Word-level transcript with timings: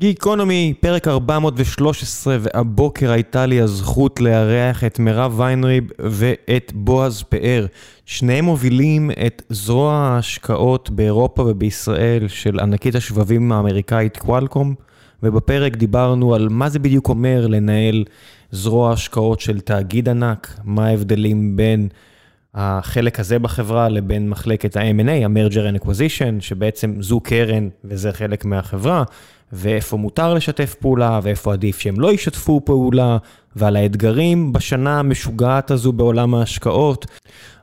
גיקונומי, 0.00 0.74
פרק 0.80 1.08
413, 1.08 2.36
והבוקר 2.40 3.10
הייתה 3.10 3.46
לי 3.46 3.60
הזכות 3.60 4.20
לארח 4.20 4.84
את 4.84 4.98
מירב 4.98 5.40
ויינריב 5.40 5.84
ואת 5.98 6.72
בועז 6.74 7.22
פאר. 7.22 7.66
שניהם 8.06 8.44
מובילים 8.44 9.10
את 9.26 9.42
זרוע 9.48 9.94
ההשקעות 9.94 10.90
באירופה 10.90 11.42
ובישראל 11.42 12.28
של 12.28 12.60
ענקית 12.60 12.94
השבבים 12.94 13.52
האמריקאית 13.52 14.16
קוואלקום, 14.16 14.74
ובפרק 15.22 15.76
דיברנו 15.76 16.34
על 16.34 16.48
מה 16.50 16.68
זה 16.68 16.78
בדיוק 16.78 17.08
אומר 17.08 17.46
לנהל 17.46 18.04
זרוע 18.50 18.92
השקעות 18.92 19.40
של 19.40 19.60
תאגיד 19.60 20.08
ענק, 20.08 20.58
מה 20.64 20.86
ההבדלים 20.86 21.56
בין 21.56 21.88
החלק 22.54 23.20
הזה 23.20 23.38
בחברה 23.38 23.88
לבין 23.88 24.28
מחלקת 24.28 24.76
ה-M&A, 24.76 25.10
ה-Merger 25.10 25.74
and 25.74 25.84
Acquisition, 25.84 26.40
שבעצם 26.40 26.94
זו 27.00 27.20
קרן 27.20 27.68
וזה 27.84 28.12
חלק 28.12 28.44
מהחברה. 28.44 29.04
ואיפה 29.52 29.96
מותר 29.96 30.34
לשתף 30.34 30.74
פעולה, 30.74 31.20
ואיפה 31.22 31.52
עדיף 31.52 31.78
שהם 31.78 32.00
לא 32.00 32.12
ישתפו 32.12 32.60
פעולה, 32.64 33.18
ועל 33.56 33.76
האתגרים 33.76 34.52
בשנה 34.52 34.98
המשוגעת 34.98 35.70
הזו 35.70 35.92
בעולם 35.92 36.34
ההשקעות. 36.34 37.06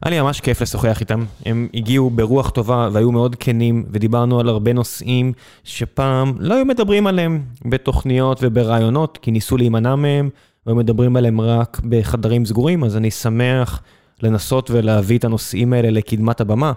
היה 0.02 0.09
לי 0.09 0.21
ממש 0.21 0.41
כיף 0.41 0.62
לשוחח 0.62 0.99
איתם, 0.99 1.26
הם 1.45 1.67
הגיעו 1.73 2.09
ברוח 2.09 2.49
טובה 2.49 2.90
והיו 2.91 3.12
מאוד 3.12 3.35
כנים, 3.35 3.85
ודיברנו 3.91 4.40
על 4.40 4.49
הרבה 4.49 4.73
נושאים 4.73 5.34
שפעם 5.63 6.34
לא 6.40 6.55
היו 6.55 6.66
מדברים 6.66 7.07
עליהם 7.07 7.41
בתוכניות 7.66 8.40
וברעיונות, 8.41 9.20
כי 9.21 9.31
ניסו 9.31 9.57
להימנע 9.57 9.95
מהם, 9.95 10.29
והיו 10.65 10.76
מדברים 10.76 11.15
עליהם 11.15 11.41
רק 11.41 11.81
בחדרים 11.90 12.45
סגורים, 12.45 12.84
אז 12.84 12.98
אני 12.98 13.12
שמח 13.12 13.81
לנסות 14.23 14.71
ולהביא 14.71 15.18
את 15.18 15.23
הנושאים 15.23 15.73
האלה 15.73 15.90
לקדמת 15.90 16.41
הבמה. 16.41 16.73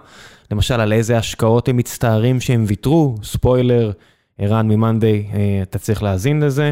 למשל, 0.51 0.81
על 0.81 0.93
איזה 0.93 1.17
השקעות 1.17 1.69
הם 1.69 1.77
מצטערים 1.77 2.41
שהם 2.41 2.63
ויתרו, 2.67 3.15
ספוילר. 3.23 3.91
ערן 4.37 4.67
מ 4.67 4.74
Monday, 4.74 5.27
אה, 5.33 5.59
אתה 5.61 5.79
צריך 5.79 6.03
להאזין 6.03 6.39
לזה. 6.39 6.71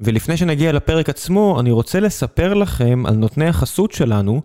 ולפני 0.00 0.36
שנגיע 0.36 0.72
לפרק 0.72 1.08
עצמו, 1.08 1.60
אני 1.60 1.70
רוצה 1.70 2.00
לספר 2.00 2.54
לכם 2.54 3.02
על 3.06 3.14
נותני 3.14 3.48
החסות 3.48 3.92
שלנו, 3.92 4.42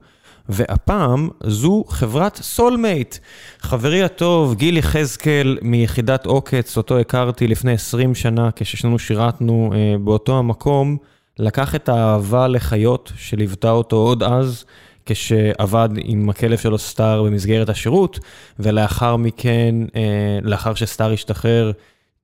והפעם 0.50 1.30
זו 1.44 1.84
חברת 1.88 2.36
סולמייט. 2.36 3.18
חברי 3.60 4.04
הטוב, 4.04 4.56
גיל 4.56 4.78
יחזקאל 4.78 5.58
מיחידת 5.62 6.26
עוקץ, 6.26 6.78
אותו 6.78 7.00
הכרתי 7.00 7.48
לפני 7.48 7.74
20 7.74 8.16
שנה 8.16 8.50
כששנינו 8.56 9.00
שירתנו 9.00 9.72
אה, 9.74 9.96
באותו 10.04 10.38
המקום, 10.40 10.98
לקח 11.40 11.76
את 11.76 11.90
האהבה 11.90 12.48
לחיות 12.48 13.12
שליוותה 13.18 13.72
אותו 13.72 13.96
עוד 13.96 14.24
אז. 14.24 14.66
כשעבד 15.06 15.90
עם 16.04 16.30
הכלב 16.30 16.58
שלו 16.58 16.78
סטאר 16.78 17.24
במסגרת 17.24 17.70
השירות, 17.70 18.20
ולאחר 18.60 19.16
מכן, 19.16 19.76
אה, 19.96 20.40
לאחר 20.42 20.74
שסטאר 20.74 21.14
השתחרר, 21.14 21.72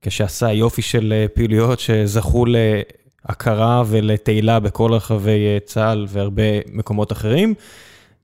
כשעשה 0.02 0.52
יופי 0.52 0.82
של 0.82 1.12
אה, 1.16 1.28
פעילויות 1.34 1.80
שזכו 1.80 2.44
להכרה 2.46 3.82
ולתהילה 3.86 4.60
בכל 4.60 4.92
רחבי 4.92 5.46
אה, 5.46 5.58
צה"ל 5.64 6.06
והרבה 6.08 6.42
מקומות 6.72 7.12
אחרים. 7.12 7.54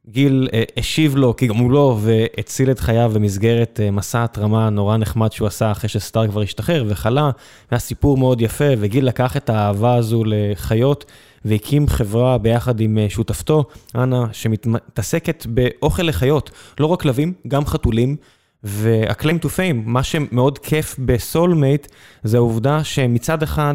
גיל 0.08 0.48
אה, 0.52 0.62
השיב 0.76 1.16
לו 1.16 1.36
כגמולו 1.36 1.98
והציל 2.00 2.70
את 2.70 2.80
חייו 2.80 3.10
במסגרת 3.14 3.80
מסע 3.92 4.24
התרמה 4.24 4.70
נורא 4.70 4.96
נחמד 4.96 5.32
שהוא 5.32 5.48
עשה 5.48 5.70
אחרי 5.70 5.88
שסטאר 5.88 6.28
כבר 6.28 6.40
השתחרר 6.40 6.84
וחלה. 6.88 7.30
היה 7.70 7.78
סיפור 7.78 8.16
מאוד 8.16 8.40
יפה, 8.40 8.64
וגיל 8.78 9.06
לקח 9.06 9.36
את 9.36 9.50
האהבה 9.50 9.94
הזו 9.94 10.22
לחיות 10.26 11.04
והקים 11.44 11.88
חברה 11.88 12.38
ביחד 12.38 12.80
עם 12.80 12.98
שותפתו, 13.08 13.64
אנה, 13.94 14.26
שמתעסקת 14.32 15.46
באוכל 15.46 16.02
לחיות, 16.02 16.50
לא 16.80 16.86
רק 16.86 17.02
כלבים, 17.02 17.32
גם 17.48 17.66
חתולים. 17.66 18.16
וה-claim 18.64 19.44
to 19.44 19.46
fame, 19.46 19.76
מה 19.84 20.02
שמאוד 20.02 20.58
כיף 20.58 20.96
בסולמייט, 20.98 21.86
זה 22.22 22.36
העובדה 22.36 22.84
שמצד 22.84 23.42
אחד 23.42 23.74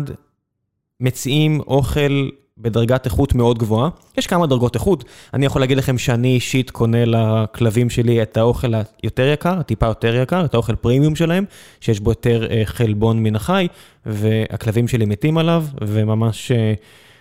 מציעים 0.99 1.59
אוכל 1.59 2.29
בדרגת 2.57 3.05
איכות 3.05 3.35
מאוד 3.35 3.57
גבוהה. 3.57 3.89
יש 4.17 4.27
כמה 4.27 4.47
דרגות 4.47 4.75
איכות. 4.75 5.03
אני 5.33 5.45
יכול 5.45 5.61
להגיד 5.61 5.77
לכם 5.77 5.97
שאני 5.97 6.27
אישית 6.27 6.71
קונה 6.71 7.05
לכלבים 7.05 7.89
שלי 7.89 8.21
את 8.21 8.37
האוכל 8.37 8.73
היותר 9.03 9.27
יקר, 9.27 9.61
טיפה 9.61 9.85
יותר 9.85 10.15
יקר, 10.15 10.45
את 10.45 10.53
האוכל 10.53 10.75
פרימיום 10.75 11.15
שלהם, 11.15 11.45
שיש 11.81 11.99
בו 11.99 12.11
יותר 12.11 12.47
אה, 12.51 12.61
חלבון 12.65 13.23
מן 13.23 13.35
החי, 13.35 13.67
והכלבים 14.05 14.87
שלי 14.87 15.05
מתים 15.05 15.37
עליו, 15.37 15.65
וממש 15.81 16.51
אה, 16.51 16.73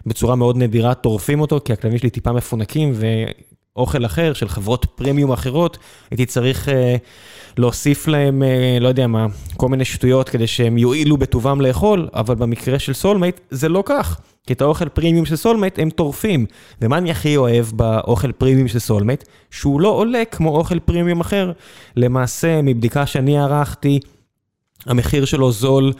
בצורה 0.06 0.36
מאוד 0.36 0.56
נדירה 0.56 0.94
טורפים 0.94 1.40
אותו, 1.40 1.60
כי 1.64 1.72
הכלבים 1.72 1.98
שלי 1.98 2.10
טיפה 2.10 2.32
מפונקים, 2.32 2.92
ואוכל 3.76 4.04
אחר 4.06 4.32
של 4.32 4.48
חברות 4.48 4.84
פרימיום 4.84 5.32
אחרות, 5.32 5.78
הייתי 6.10 6.26
צריך... 6.26 6.68
אה, 6.68 6.96
להוסיף 7.58 8.08
להם, 8.08 8.42
אה, 8.42 8.78
לא 8.80 8.88
יודע 8.88 9.06
מה, 9.06 9.26
כל 9.56 9.68
מיני 9.68 9.84
שטויות 9.84 10.28
כדי 10.28 10.46
שהם 10.46 10.78
יועילו 10.78 11.16
בטובם 11.16 11.60
לאכול, 11.60 12.08
אבל 12.14 12.34
במקרה 12.34 12.78
של 12.78 12.92
סולמייט 12.92 13.40
זה 13.50 13.68
לא 13.68 13.82
כך. 13.86 14.20
כי 14.46 14.52
את 14.52 14.60
האוכל 14.60 14.88
פרימיום 14.88 15.24
של 15.26 15.36
סולמייט 15.36 15.78
הם 15.78 15.90
טורפים. 15.90 16.46
ומה 16.82 16.98
אני 16.98 17.10
הכי 17.10 17.36
אוהב 17.36 17.66
באוכל 17.72 18.32
פרימיום 18.32 18.68
של 18.68 18.78
סולמייט? 18.78 19.24
שהוא 19.50 19.80
לא 19.80 19.88
עולה 19.88 20.24
כמו 20.24 20.56
אוכל 20.56 20.78
פרימיום 20.78 21.20
אחר. 21.20 21.52
למעשה, 21.96 22.62
מבדיקה 22.62 23.06
שאני 23.06 23.38
ערכתי, 23.38 24.00
המחיר 24.86 25.24
שלו 25.24 25.52
זול 25.52 25.92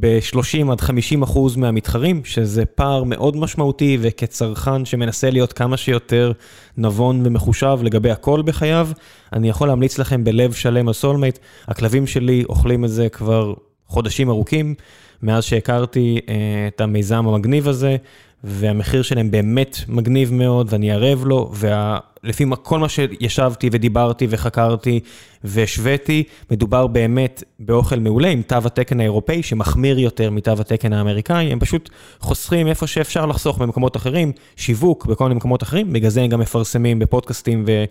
ב-30 0.00 0.72
עד 0.72 0.80
50 0.80 1.22
אחוז 1.22 1.56
מהמתחרים, 1.56 2.24
שזה 2.24 2.64
פער 2.64 3.04
מאוד 3.04 3.36
משמעותי, 3.36 3.98
וכצרכן 4.00 4.84
שמנסה 4.84 5.30
להיות 5.30 5.52
כמה 5.52 5.76
שיותר 5.76 6.32
נבון 6.78 7.26
ומחושב 7.26 7.78
לגבי 7.82 8.10
הכל 8.10 8.42
בחייו, 8.42 8.88
אני 9.32 9.48
יכול 9.48 9.68
להמליץ 9.68 9.98
לכם 9.98 10.24
בלב 10.24 10.52
שלם 10.52 10.88
על 10.88 10.94
סולמייט. 10.94 11.38
הכלבים 11.68 12.06
שלי 12.06 12.44
אוכלים 12.48 12.84
את 12.84 12.90
זה 12.90 13.08
כבר 13.08 13.54
חודשים 13.86 14.30
ארוכים, 14.30 14.74
מאז 15.22 15.44
שהכרתי 15.44 16.20
אה, 16.28 16.34
את 16.74 16.80
המיזם 16.80 17.28
המגניב 17.28 17.68
הזה, 17.68 17.96
והמחיר 18.44 19.02
שלהם 19.02 19.30
באמת 19.30 19.76
מגניב 19.88 20.32
מאוד, 20.32 20.66
ואני 20.70 20.92
ערב 20.92 21.24
לו, 21.24 21.52
ולפי 21.54 22.13
וה... 22.24 22.56
כל 22.56 22.78
מה 22.78 22.88
שישבתי 22.88 23.68
ודיברתי 23.72 24.26
וחקרתי 24.30 25.00
והשוויתי, 25.44 26.22
מדובר 26.50 26.86
באמת 26.86 27.42
באוכל 27.58 27.98
מעולה 27.98 28.28
עם 28.28 28.42
תו 28.42 28.56
התקן 28.64 29.00
האירופאי, 29.00 29.42
שמחמיר 29.42 29.98
יותר 29.98 30.30
מתו 30.30 30.52
התקן 30.52 30.92
האמריקאי, 30.92 31.52
הם 31.52 31.60
פשוט 31.60 31.90
חוסכים 32.20 32.66
איפה 32.66 32.86
שאפשר 32.86 33.26
לחסוך 33.26 33.58
במקומות 33.58 33.96
אחרים, 33.96 34.32
שיווק 34.56 35.06
בכל 35.06 35.24
מיני 35.24 35.34
מקומות 35.34 35.62
אחרים, 35.62 35.92
בגלל 35.92 36.10
זה 36.10 36.22
הם 36.22 36.28
גם 36.28 36.40
מפרסמים 36.40 36.98
בפודקאסטים 36.98 37.64
ו... 37.66 37.84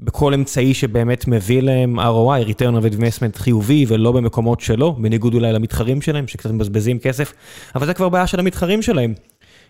בכל 0.00 0.34
אמצעי 0.34 0.74
שבאמת 0.74 1.28
מביא 1.28 1.62
להם 1.62 2.00
ROI, 2.00 2.48
return 2.48 2.82
of 2.82 2.94
investment 2.96 3.38
חיובי 3.38 3.84
ולא 3.88 4.12
במקומות 4.12 4.60
שלא, 4.60 4.96
בניגוד 4.98 5.34
אולי 5.34 5.52
למתחרים 5.52 6.02
שלהם 6.02 6.28
שקצת 6.28 6.50
מבזבזים 6.50 6.98
כסף, 6.98 7.32
אבל 7.74 7.86
זה 7.86 7.94
כבר 7.94 8.08
בעיה 8.08 8.26
של 8.26 8.40
המתחרים 8.40 8.82
שלהם. 8.82 9.14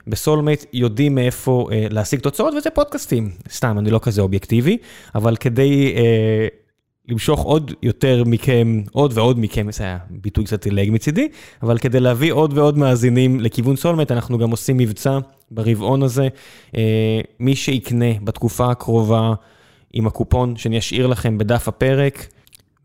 בסולמייט 0.07 0.65
יודעים 0.73 1.15
מאיפה 1.15 1.69
אה, 1.73 1.87
להשיג 1.91 2.21
תוצאות, 2.21 2.55
וזה 2.55 2.71
פודקאסטים. 2.71 3.31
סתם, 3.51 3.79
אני 3.79 3.91
לא 3.91 4.01
כזה 4.03 4.23
אובייקטיבי, 4.23 4.79
אבל 5.15 5.37
כדי 5.37 5.95
אה, 5.97 6.47
למשוך 7.09 7.41
עוד 7.41 7.73
יותר 7.83 8.23
מכם, 8.27 8.83
עוד 8.93 9.13
ועוד 9.15 9.39
מכם, 9.39 9.73
זה 9.73 9.85
היה 9.85 9.99
ביטוי 10.11 10.45
קצת 10.45 10.65
עילג 10.65 10.91
מצידי, 10.91 11.29
אבל 11.63 11.79
כדי 11.79 12.01
להביא 12.01 12.33
עוד 12.33 12.59
ועוד 12.59 12.79
מאזינים 12.79 13.41
לכיוון 13.41 13.77
סולמייט, 13.77 14.11
אנחנו 14.11 14.39
גם 14.39 14.51
עושים 14.51 14.77
מבצע 14.77 15.19
ברבעון 15.51 16.03
הזה. 16.03 16.29
אה, 16.77 17.21
מי 17.41 17.57
שיקנה 17.57 18.13
בתקופה 18.25 18.71
הקרובה 18.71 19.35
עם 19.93 20.07
הקופון 20.07 20.57
שאני 20.57 20.79
אשאיר 20.79 21.07
לכם 21.07 21.39
בדף 21.39 21.69
הפרק, 21.69 22.27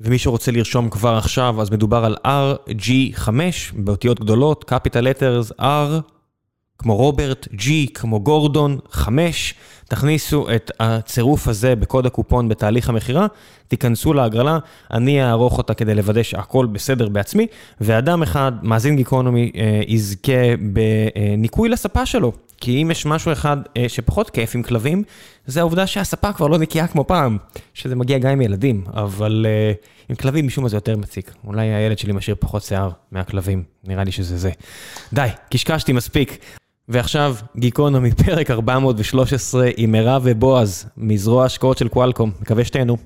ומי 0.02 0.18
שרוצה 0.18 0.52
לרשום 0.52 0.90
כבר 0.90 1.16
עכשיו, 1.16 1.62
אז 1.62 1.70
מדובר 1.70 2.06
על 2.06 2.16
RG5 2.26 3.30
באותיות 3.76 4.20
גדולות, 4.20 4.72
capital 4.72 5.04
letters 5.04 5.62
R. 5.62 6.17
כמו 6.80 6.96
רוברט, 6.96 7.48
G, 7.54 7.88
כמו 7.94 8.20
גורדון, 8.20 8.78
חמש, 8.92 9.54
תכניסו 9.88 10.48
את 10.56 10.72
הצירוף 10.80 11.48
הזה 11.48 11.76
בקוד 11.76 12.06
הקופון 12.06 12.50
בתהליך 12.50 12.90
המכירה, 12.90 13.28
תיכנסו 13.68 14.14
להגרלה, 14.14 14.60
אני 14.92 15.24
אערוך 15.24 15.58
אותה 15.58 15.74
כדי 15.74 15.96
לוודא 15.96 16.24
שהכל 16.24 16.66
בסדר 16.66 17.10
בעצמי, 17.10 17.48
ואדם 17.82 18.24
אחד, 18.24 18.52
מאזין 18.62 18.96
גיקונומי, 18.96 19.52
אה, 19.56 19.82
יזכה 19.88 20.32
בניקוי 20.74 21.70
לספה 21.70 22.06
שלו. 22.06 22.32
כי 22.62 22.82
אם 22.82 22.92
יש 22.92 23.06
משהו 23.06 23.32
אחד 23.32 23.58
אה, 23.78 23.90
שפחות 23.90 24.30
כיף 24.30 24.56
עם 24.56 24.64
כלבים, 24.64 25.04
זה 25.46 25.60
העובדה 25.60 25.88
שהספה 25.88 26.34
כבר 26.34 26.48
לא 26.48 26.58
נקייה 26.58 26.88
כמו 26.88 27.08
פעם, 27.08 27.38
שזה 27.74 27.96
מגיע 27.96 28.18
גם 28.18 28.32
עם 28.32 28.42
ילדים, 28.42 28.84
אבל 28.94 29.46
אה, 29.50 29.74
עם 30.10 30.16
כלבים 30.16 30.48
משום 30.48 30.64
מה 30.64 30.70
זה 30.70 30.78
יותר 30.78 30.98
מציק. 30.98 31.32
אולי 31.46 31.68
הילד 31.68 31.98
שלי 31.98 32.14
משאיר 32.14 32.36
פחות 32.40 32.64
שיער 32.64 32.90
מהכלבים, 33.12 33.64
נראה 33.84 34.04
לי 34.04 34.12
שזה 34.12 34.38
זה. 34.38 34.52
די, 35.14 35.28
קשקשתי 35.52 35.94
מספיק. 35.94 36.40
ועכשיו, 36.90 37.36
גיקונומי, 37.58 38.12
פרק 38.26 38.52
413 38.52 39.70
עם 39.78 39.92
מירב 39.92 40.22
ובועז, 40.26 40.90
מזרוע 40.98 41.46
השקעות 41.46 41.78
של 41.78 41.88
קוואלקום. 41.88 42.32
מקווה 42.42 42.66
שתהנו. 42.66 42.98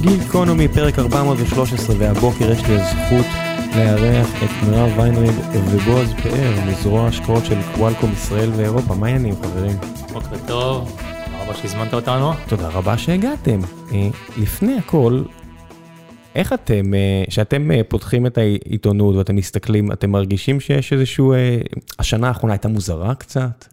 גיקונומי, 0.00 0.68
פרק 0.68 0.98
413, 0.98 1.96
והבוקר 1.98 2.50
יש 2.50 2.62
לי 2.68 2.80
הזכות 2.80 3.26
לארח 3.76 4.28
את 4.44 4.68
מירב 4.68 4.98
ויינריד 4.98 5.34
ובועז 5.54 6.12
פאר, 6.22 6.52
מזרוע 6.66 7.06
השקעות 7.06 7.44
של 7.44 7.58
קוואלקום 7.74 8.12
ישראל 8.12 8.50
ואירופה. 8.56 8.94
מה 8.94 9.06
העניינים, 9.06 9.34
חברים? 9.42 9.76
בוקר 10.12 10.36
טוב. 10.46 11.00
רבה 11.50 11.54
שהזמנת 11.54 11.94
אותנו. 11.94 12.32
תודה 12.48 12.68
רבה 12.68 12.98
שהגעתם. 12.98 13.60
אה, 13.92 14.08
לפני 14.36 14.78
הכל, 14.78 15.22
איך 16.34 16.52
אתם, 16.52 16.94
אה, 16.94 17.24
כשאתם 17.28 17.70
אה, 17.70 17.80
פותחים 17.88 18.26
את 18.26 18.38
העיתונות 18.38 19.16
ואתם 19.16 19.36
מסתכלים, 19.36 19.92
אתם 19.92 20.10
מרגישים 20.10 20.60
שיש 20.60 20.92
איזשהו... 20.92 21.34
השנה 21.98 22.28
האחרונה 22.28 22.52
הייתה 22.52 22.68
מוזרה 22.68 23.14
קצת? 23.14 23.64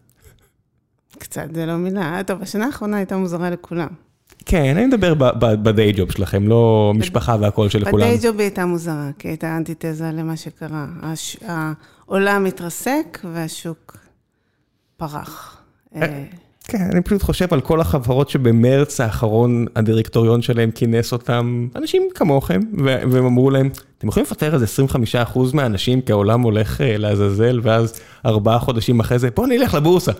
קצת, 1.18 1.54
זה 1.54 1.66
לא 1.66 1.76
מילה. 1.76 2.20
טוב, 2.26 2.42
השנה 2.42 2.66
האחרונה 2.66 2.96
הייתה 2.96 3.16
מוזרה 3.16 3.50
לכולם. 3.50 3.88
כן, 4.44 4.76
אני 4.76 4.86
מדבר 4.86 5.14
בדיי 5.40 5.92
ג'וב 5.92 6.12
שלכם, 6.12 6.48
לא 6.48 6.92
משפחה 6.96 7.36
והכל 7.40 7.68
של 7.68 7.90
כולם. 7.90 8.06
בדיי 8.06 8.18
ג'וב 8.22 8.40
הייתה 8.40 8.66
מוזרה, 8.66 9.10
כי 9.18 9.28
הייתה 9.28 9.56
אנטיתזה 9.56 10.10
למה 10.12 10.36
שקרה. 10.36 10.86
העולם 11.42 12.46
התרסק 12.46 13.18
והשוק 13.32 13.96
פרח. 14.96 15.62
כן, 16.70 16.90
אני 16.92 17.02
פשוט 17.02 17.22
חושב 17.22 17.54
על 17.54 17.60
כל 17.60 17.80
החברות 17.80 18.30
שבמרץ 18.30 19.00
האחרון 19.00 19.66
הדירקטוריון 19.76 20.42
שלהם 20.42 20.70
כינס 20.70 21.12
אותם, 21.12 21.68
אנשים 21.76 22.08
כמוכם, 22.14 22.60
והם 22.84 23.26
אמרו 23.26 23.50
להם, 23.50 23.70
אתם 23.98 24.08
יכולים 24.08 24.24
לפטר 24.24 24.54
איזה 24.54 24.66
25% 25.34 25.38
מהאנשים 25.54 26.00
כי 26.00 26.12
העולם 26.12 26.40
הולך 26.40 26.80
אה, 26.80 26.98
לעזאזל, 26.98 27.60
ואז 27.62 28.00
ארבעה 28.26 28.58
חודשים 28.58 29.00
אחרי 29.00 29.18
זה, 29.18 29.30
בואו 29.30 29.46
נלך 29.46 29.74
לבורסה. 29.74 30.12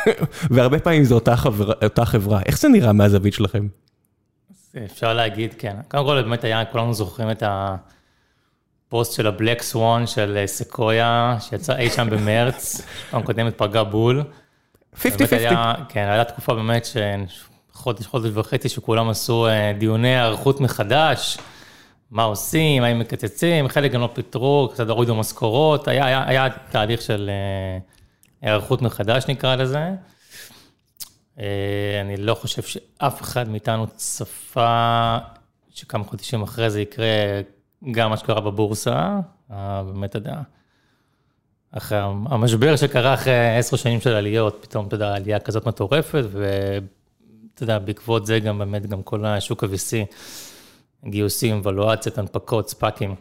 והרבה 0.50 0.78
פעמים 0.78 1.04
זו 1.04 1.14
אותה, 1.14 1.36
חבר, 1.36 1.72
אותה 1.82 2.04
חברה. 2.04 2.40
איך 2.46 2.58
זה 2.58 2.68
נראה 2.68 2.92
מהזווית 2.92 3.34
שלכם? 3.34 3.66
אפשר 4.84 5.14
להגיד, 5.14 5.54
כן. 5.58 5.76
קודם 5.88 6.04
כל, 6.04 6.22
באמת 6.22 6.44
היה, 6.44 6.64
כולנו 6.64 6.94
זוכרים 6.94 7.30
את 7.30 7.42
הפוסט 7.46 9.12
של 9.12 9.26
ה 9.26 9.32
Black 9.32 9.62
Swan 9.62 10.06
של 10.06 10.36
אה, 10.36 10.46
סקויה, 10.46 11.36
שיצא 11.40 11.76
אי 11.76 11.90
שם 11.90 12.08
במרץ, 12.10 12.80
פעם 13.10 13.22
קודמת 13.22 13.58
פגע 13.58 13.82
בול. 13.82 14.22
50-50. 14.96 15.00
כן, 15.88 16.08
הייתה 16.08 16.24
תקופה 16.32 16.54
באמת 16.54 16.86
שחודש, 16.86 18.06
חודש 18.06 18.30
וחצי 18.34 18.68
שכולם 18.68 19.08
עשו 19.08 19.46
אה, 19.46 19.72
דיוני 19.78 20.08
היערכות 20.08 20.60
מחדש, 20.60 21.38
מה 22.10 22.22
עושים, 22.22 22.82
האם 22.82 22.98
מקצצים, 22.98 23.68
חלק 23.68 23.92
גם 23.92 24.00
לא 24.00 24.10
פיטרו, 24.12 24.68
קצת 24.72 24.88
הורידו 24.88 25.14
משכורות, 25.14 25.88
היה, 25.88 26.06
היה, 26.06 26.24
היה 26.28 26.48
תהליך 26.70 27.02
של 27.02 27.30
אה, 27.30 27.78
היערכות 28.42 28.82
מחדש 28.82 29.24
נקרא 29.28 29.56
לזה. 29.56 29.90
אה, 31.38 32.00
אני 32.00 32.16
לא 32.16 32.34
חושב 32.34 32.62
שאף 32.62 33.22
אחד 33.22 33.48
מאיתנו 33.48 33.86
צפה 33.86 35.16
שכמה 35.70 36.04
חודשים 36.04 36.42
אחרי 36.42 36.70
זה 36.70 36.80
יקרה 36.80 37.06
גם 37.90 38.10
מה 38.10 38.16
שקרה 38.16 38.40
בבורסה, 38.40 39.20
באמת, 39.86 40.10
אתה 40.10 40.18
יודע. 40.18 40.34
אחרי 41.76 41.98
המשבר 42.30 42.76
שקרה 42.76 43.14
אחרי 43.14 43.56
עשר 43.58 43.76
שנים 43.76 44.00
של 44.00 44.10
עליות, 44.10 44.58
פתאום, 44.60 44.86
אתה 44.86 44.94
יודע, 44.94 45.14
עלייה 45.14 45.38
כזאת 45.38 45.66
מטורפת, 45.66 46.24
ואתה 46.32 47.62
יודע, 47.62 47.78
בעקבות 47.78 48.26
זה 48.26 48.38
גם 48.38 48.58
באמת, 48.58 48.86
גם 48.86 49.02
כל 49.02 49.24
השוק 49.24 49.64
ה-VC, 49.64 50.16
גיוסים, 51.10 51.60
ולואציות, 51.64 52.18
הנפקות, 52.18 52.68
ספאקים. 52.68 53.14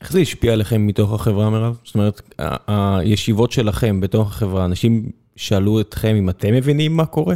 איך 0.00 0.12
זה 0.12 0.20
השפיע 0.20 0.52
עליכם 0.52 0.86
מתוך 0.86 1.12
החברה, 1.12 1.50
מירב? 1.50 1.76
זאת 1.84 1.94
אומרת, 1.94 2.20
הישיבות 2.66 3.52
שלכם 3.52 4.00
בתוך 4.00 4.28
החברה, 4.28 4.64
אנשים 4.64 5.10
שאלו 5.36 5.80
אתכם 5.80 6.14
אם 6.14 6.30
אתם 6.30 6.52
מבינים 6.52 6.96
מה 6.96 7.06
קורה? 7.06 7.34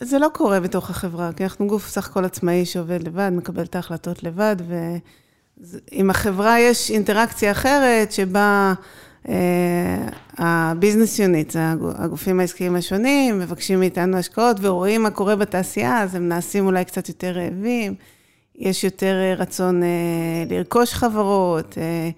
זה 0.00 0.18
לא 0.18 0.28
קורה 0.32 0.60
בתוך 0.60 0.90
החברה, 0.90 1.30
כי 1.32 1.44
אנחנו 1.44 1.66
גוף 1.66 1.88
סך 1.88 2.08
הכל 2.08 2.24
עצמאי 2.24 2.64
שעובד 2.66 3.02
לבד, 3.02 3.30
מקבל 3.32 3.62
את 3.62 3.76
ההחלטות 3.76 4.22
לבד, 4.22 4.56
ועם 5.58 6.10
החברה 6.10 6.60
יש 6.60 6.90
אינטראקציה 6.90 7.50
אחרת, 7.52 8.12
שבה 8.12 8.74
הביזנס 10.38 11.18
יוניט, 11.18 11.50
זה 11.50 11.60
הגופים 11.98 12.40
העסקיים 12.40 12.76
השונים, 12.76 13.38
מבקשים 13.38 13.78
מאיתנו 13.78 14.16
השקעות 14.16 14.56
ורואים 14.60 15.02
מה 15.02 15.10
קורה 15.10 15.36
בתעשייה, 15.36 16.02
אז 16.02 16.14
הם 16.14 16.28
נעשים 16.28 16.66
אולי 16.66 16.84
קצת 16.84 17.08
יותר 17.08 17.30
רעבים, 17.30 17.94
יש 18.56 18.84
יותר 18.84 19.14
רצון 19.36 19.82
אה, 19.82 19.88
לרכוש 20.50 20.94
חברות. 20.94 21.78
אה, 21.78 22.10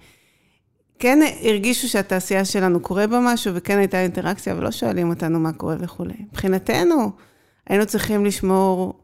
כן 0.99 1.19
הרגישו 1.41 1.87
שהתעשייה 1.87 2.45
שלנו 2.45 2.79
קורה 2.79 3.07
בה 3.07 3.19
משהו, 3.23 3.55
וכן 3.55 3.77
הייתה 3.77 4.01
אינטראקציה, 4.01 4.53
אבל 4.53 4.63
לא 4.63 4.71
שואלים 4.71 5.09
אותנו 5.09 5.39
מה 5.39 5.53
קורה 5.53 5.75
וכולי. 5.79 6.13
מבחינתנו, 6.31 7.11
היינו 7.67 7.85
צריכים 7.85 8.25
לשמור, 8.25 8.99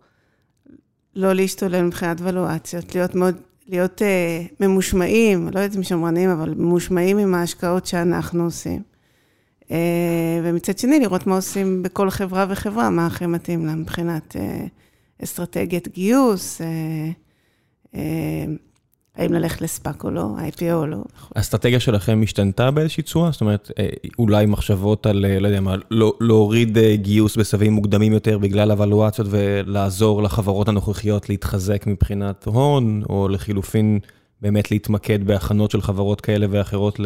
לא 1.16 1.34
להשתולל 1.34 1.81
מבחינת 1.81 2.18
ולואציות, 2.22 2.96
להיות 2.96 3.16
מאוד 3.16 3.36
להיות 3.67 4.01
uh, 4.01 4.53
ממושמעים, 4.59 5.50
לא 5.53 5.59
יודעת 5.59 5.77
אם 5.77 5.83
שמרנים, 5.83 6.29
אבל 6.29 6.53
ממושמעים 6.53 7.17
עם 7.17 7.35
ההשקעות 7.35 7.85
שאנחנו 7.85 8.44
עושים. 8.44 8.81
Uh, 9.63 9.67
ומצד 10.44 10.77
שני, 10.77 11.00
לראות 11.00 11.27
מה 11.27 11.35
עושים 11.35 11.83
בכל 11.83 12.09
חברה 12.09 12.45
וחברה, 12.50 12.89
מה 12.89 13.07
הכי 13.07 13.25
מתאים 13.25 13.65
לה 13.65 13.75
מבחינת 13.75 14.35
uh, 14.35 15.23
אסטרטגיית 15.23 15.88
גיוס, 15.88 16.62
uh, 16.62 16.63
uh, 17.94 17.97
האם 19.17 19.33
ללכת 19.33 19.62
לספאק 19.62 20.03
או 20.03 20.12
לא, 20.12 20.27
IPO 20.50 20.73
או 20.73 20.85
לא. 20.85 20.97
האסטרטגיה 21.35 21.79
שלכם 21.79 22.21
השתנתה 22.23 22.71
באיזושהי 22.71 23.03
צורה? 23.03 23.31
זאת 23.31 23.41
אומרת, 23.41 23.71
אולי 24.19 24.45
מחשבות 24.45 25.06
על, 25.06 25.25
לא 25.39 25.47
יודע 25.47 25.62
מה, 25.62 25.75
לא, 25.91 26.13
להוריד 26.21 26.77
גיוס 26.95 27.35
בסבים 27.35 27.73
מוקדמים 27.73 28.13
יותר 28.13 28.38
בגלל 28.38 28.71
הוולואציות 28.71 29.27
ולעזור 29.31 30.23
לחברות 30.23 30.67
הנוכחיות 30.67 31.29
להתחזק 31.29 31.88
מבחינת 31.88 32.45
הון, 32.45 33.03
או 33.09 33.27
לחילופין 33.27 34.00
באמת 34.41 34.71
להתמקד 34.71 35.23
בהכנות 35.23 35.71
של 35.71 35.81
חברות 35.81 36.21
כאלה 36.21 36.47
ואחרות 36.50 37.00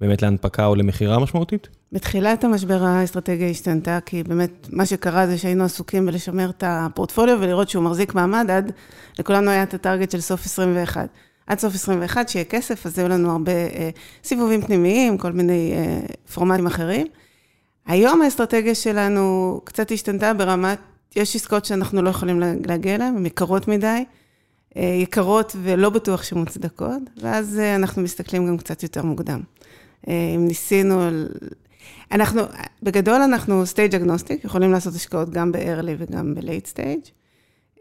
באמת 0.00 0.22
להנפקה 0.22 0.66
או 0.66 0.74
למכירה 0.74 1.18
משמעותית? 1.18 1.68
בתחילת 1.92 2.44
המשבר 2.44 2.82
האסטרטגיה 2.84 3.48
השתנתה, 3.48 3.98
כי 4.06 4.22
באמת 4.22 4.68
מה 4.72 4.86
שקרה 4.86 5.26
זה 5.26 5.38
שהיינו 5.38 5.64
עסוקים 5.64 6.06
בלשמר 6.06 6.50
את 6.50 6.64
הפורטפוליו 6.66 7.38
ולראות 7.40 7.68
שהוא 7.68 7.84
מחזיק 7.84 8.14
מעמד 8.14 8.50
עד, 8.50 8.72
לכולנו 9.18 9.50
היה 9.50 9.62
את 9.62 9.74
הטארגט 9.74 10.10
של 10.10 10.20
סוף 10.20 10.44
21. 10.44 11.08
עד 11.46 11.58
סוף 11.58 11.74
21, 11.74 12.28
שיהיה 12.28 12.44
כסף, 12.44 12.86
אז 12.86 12.98
היו 12.98 13.08
לנו 13.08 13.30
הרבה 13.30 13.52
אה, 13.52 13.90
סיבובים 14.24 14.62
פנימיים, 14.62 15.18
כל 15.18 15.32
מיני 15.32 15.72
אה, 15.74 16.00
פורמטים 16.34 16.66
אחרים. 16.66 17.06
היום 17.86 18.22
האסטרטגיה 18.22 18.74
שלנו 18.74 19.60
קצת 19.64 19.92
השתנתה 19.92 20.34
ברמת, 20.34 20.78
יש 21.16 21.36
עסקאות 21.36 21.64
שאנחנו 21.64 22.02
לא 22.02 22.10
יכולים 22.10 22.42
להגיע 22.66 22.94
אליהן, 22.94 23.16
הן 23.16 23.26
יקרות 23.26 23.68
מדי, 23.68 24.04
אה, 24.76 24.82
יקרות 24.82 25.56
ולא 25.62 25.90
בטוח 25.90 26.22
שמוצדקות, 26.22 27.02
ואז 27.22 27.58
אה, 27.58 27.74
אנחנו 27.74 28.02
מסתכלים 28.02 28.46
גם 28.46 28.58
קצת 28.58 28.82
יותר 28.82 29.02
מוקדם. 29.02 29.40
אה, 30.08 30.32
אם 30.36 30.46
ניסינו, 30.46 31.00
אנחנו, 32.12 32.42
בגדול 32.82 33.22
אנחנו 33.22 33.66
סטייג' 33.66 33.94
אגנוסטיק, 33.94 34.44
יכולים 34.44 34.72
לעשות 34.72 34.94
השקעות 34.94 35.30
גם 35.30 35.52
ב-early 35.52 35.94
וגם 35.98 36.34
ב-late 36.34 36.74
stage. 36.74 37.10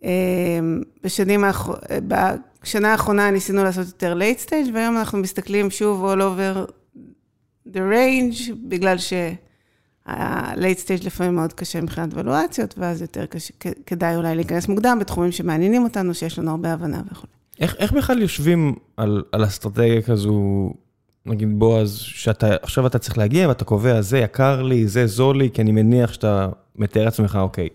אה, 0.03 0.59
בשנים 1.03 1.43
האחר... 1.43 1.73
בשנה 2.07 2.91
האחרונה 2.91 3.31
ניסינו 3.31 3.63
לעשות 3.63 3.87
יותר 3.87 4.17
late 4.19 4.47
stage, 4.47 4.73
והיום 4.73 4.97
אנחנו 4.97 5.17
מסתכלים 5.17 5.69
שוב 5.69 6.13
all 6.13 6.17
over 6.17 6.71
the 7.67 7.79
range, 7.79 8.53
בגלל 8.67 8.97
שה-late 8.97 10.85
stage 10.85 11.05
לפעמים 11.05 11.35
מאוד 11.35 11.53
קשה 11.53 11.81
מבחינת 11.81 12.09
ולואציות, 12.13 12.75
ואז 12.77 13.01
יותר 13.01 13.25
קשה, 13.25 13.53
כדאי 13.85 14.15
אולי 14.15 14.35
להיכנס 14.35 14.67
מוקדם 14.67 14.97
בתחומים 15.01 15.31
שמעניינים 15.31 15.83
אותנו, 15.83 16.13
שיש 16.13 16.39
לנו 16.39 16.51
הרבה 16.51 16.73
הבנה 16.73 17.01
וכו'. 17.11 17.27
איך, 17.59 17.75
איך 17.79 17.91
בכלל 17.93 18.21
יושבים 18.21 18.75
על, 18.97 19.23
על 19.31 19.43
אסטרטגיה 19.43 20.01
כזו 20.01 20.69
נגיד 21.25 21.59
בועז, 21.59 21.97
שאתה, 21.99 22.55
עכשיו 22.61 22.87
אתה 22.87 22.99
צריך 22.99 23.17
להגיע 23.17 23.47
ואתה 23.47 23.65
קובע, 23.65 24.01
זה 24.01 24.19
יקר 24.19 24.61
לי, 24.61 24.87
זה 24.87 25.07
זול 25.07 25.37
לי, 25.37 25.49
כי 25.53 25.61
אני 25.61 25.71
מניח 25.71 26.13
שאתה 26.13 26.49
מתאר 26.75 27.05
לעצמך, 27.05 27.39
אוקיי. 27.41 27.69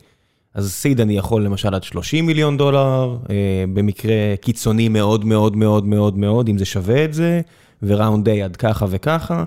אז 0.55 0.73
סיד 0.73 1.01
אני 1.01 1.17
יכול 1.17 1.45
למשל 1.45 1.75
עד 1.75 1.83
30 1.83 2.27
מיליון 2.27 2.57
דולר, 2.57 3.17
אה, 3.31 3.65
במקרה 3.75 4.15
קיצוני 4.41 4.89
מאוד 4.89 5.25
מאוד 5.25 5.57
מאוד 5.57 5.87
מאוד 5.87 6.19
מאוד, 6.19 6.49
אם 6.49 6.59
זה 6.59 6.65
שווה 6.65 7.05
את 7.05 7.15
זה, 7.15 7.41
וראונד 7.83 8.29
איי 8.29 8.43
עד 8.43 8.57
ככה 8.57 8.87
וככה, 8.89 9.45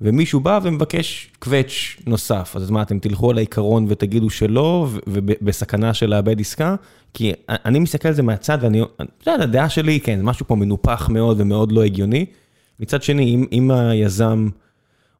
ומישהו 0.00 0.40
בא 0.40 0.60
ומבקש 0.62 1.30
קווץ' 1.38 1.96
נוסף. 2.06 2.52
אז 2.56 2.70
מה, 2.70 2.82
אתם 2.82 2.98
תלכו 2.98 3.30
על 3.30 3.36
העיקרון 3.36 3.86
ותגידו 3.88 4.30
שלא, 4.30 4.88
ובסכנה 5.06 5.94
של 5.94 6.10
לאבד 6.10 6.40
עסקה? 6.40 6.74
כי 7.14 7.32
אני 7.48 7.78
מסתכל 7.78 8.08
על 8.08 8.14
זה 8.14 8.22
מהצד, 8.22 8.58
ואני, 8.60 8.82
אתה 8.82 9.30
יודע, 9.30 9.44
הדעה 9.44 9.68
שלי, 9.68 10.00
כן, 10.00 10.22
משהו 10.22 10.46
פה 10.46 10.54
מנופח 10.54 11.08
מאוד 11.08 11.40
ומאוד 11.40 11.72
לא 11.72 11.84
הגיוני. 11.84 12.26
מצד 12.80 13.02
שני, 13.02 13.34
אם 13.34 13.46
אם 13.52 13.70
היזם 13.70 14.48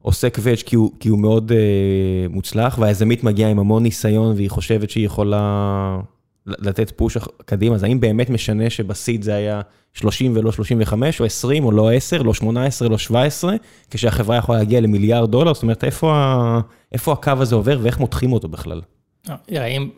עושה 0.01 0.29
קווץ' 0.29 0.63
כי 0.63 0.75
כי 0.99 1.09
הוא 1.09 1.19
מאוד 1.19 1.51
uh, 1.51 2.33
מוצלח, 2.33 2.77
והיזמית 2.77 3.23
מגיעה 3.23 3.49
עם 3.49 3.59
המון 3.59 3.83
ניסיון 3.83 4.35
והיא 4.35 4.49
חושבת 4.49 4.89
שהיא 4.89 5.05
יכולה 5.05 5.99
לתת 6.45 6.91
פוש 6.91 7.17
קדימה, 7.45 7.75
אז 7.75 7.83
האם 7.83 7.99
באמת 7.99 8.29
משנה 8.29 8.69
שבסיד 8.69 9.23
זה 9.23 9.35
היה 9.35 9.61
30 9.93 10.33
ולא 10.35 10.51
35, 10.51 11.19
או 11.19 11.25
20, 11.25 11.65
או 11.65 11.71
לא 11.71 11.91
10, 11.91 12.21
לא 12.21 12.33
18, 12.33 12.89
לא 12.89 12.97
17, 12.97 13.55
כשהחברה 13.89 14.37
יכולה 14.37 14.57
להגיע 14.57 14.81
למיליארד 14.81 15.31
דולר? 15.31 15.53
זאת 15.53 15.63
אומרת, 15.63 15.83
איפה 15.83 16.13
ה, 16.13 16.59
איפה 16.91 17.13
הקו 17.13 17.31
הזה 17.39 17.55
עובר 17.55 17.79
ואיך 17.81 17.99
מותחים 17.99 18.33
אותו 18.33 18.47
בכלל? 18.47 18.81
אה, 19.29 19.35
אני 19.49 19.89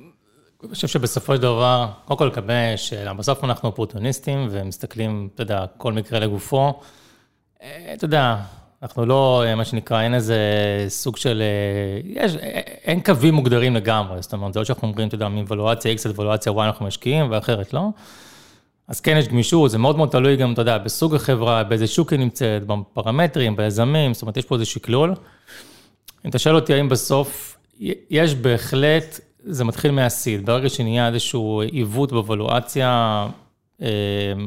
חושב 0.70 0.88
שבסופו 0.88 1.36
של 1.36 1.42
דבר, 1.42 1.88
קודם 2.06 2.18
כל 2.18 2.26
לקבל 2.26 2.74
שבסוף 2.76 3.44
אנחנו 3.44 3.70
אופורטוניסטים 3.70 4.48
ומסתכלים, 4.52 5.30
אתה 5.36 5.44
יודע, 5.44 5.66
כל 5.78 5.94
מקרה 5.94 6.20
לגופו. 6.20 6.74
אה, 7.64 7.94
אתה 7.94 8.06
יודע, 8.06 8.38
אנחנו 8.82 9.06
לא, 9.06 9.44
מה 9.58 9.66
שנקרא, 9.66 10.02
אין 10.02 10.14
איזה 10.14 10.38
סוג 10.88 11.18
של, 11.18 11.44
יש, 12.06 12.36
אין 12.84 13.02
קווים 13.02 13.34
מוגדרים 13.34 13.76
לגמרי, 13.76 14.22
זאת 14.22 14.34
אומרת, 14.34 14.54
זה 14.54 14.60
לא 14.60 14.66
שאנחנו 14.66 14.88
אומרים, 14.88 15.08
אתה 15.08 15.16
יודע, 15.16 15.28
מוולואציה 15.28 15.94
X 15.94 16.10
עד 16.10 16.12
וולואציה 16.16 16.52
Y 16.52 16.60
אנחנו 16.60 16.86
משקיעים, 16.86 17.32
ואחרת 17.32 17.74
לא. 17.74 17.90
אז 18.88 19.02
כן, 19.02 19.18
יש 19.18 19.28
גמישות, 19.28 19.72
זה 19.72 19.78
מאוד 19.78 19.98
מאוד 19.98 20.10
תלוי 20.10 20.36
גם, 20.36 20.54
אתה 20.54 20.62
יודע, 20.62 20.78
בסוג 20.78 21.16
החברה, 21.16 21.64
באיזה 21.64 21.88
שוק 21.88 22.12
היא 22.12 22.20
נמצאת, 22.20 22.64
בפרמטרים, 22.68 23.56
ביזמים, 23.56 24.14
זאת 24.14 24.22
אומרת, 24.22 24.38
יש 24.38 24.46
פה 24.46 24.56
איזה 24.56 24.66
שקלול. 24.66 25.14
אם 26.26 26.30
אתה 26.30 26.40
שואל 26.40 26.56
אותי 26.56 26.74
האם 26.74 26.90
בסוף, 26.90 27.58
יש 28.10 28.36
בהחלט, 28.36 29.20
זה 29.44 29.64
מתחיל 29.64 29.92
מהסיד, 29.92 30.46
ברגע 30.46 30.70
שנהיה 30.70 31.08
איזשהו 31.08 31.62
עיוות 31.62 32.12
בוולואציה, 32.12 33.28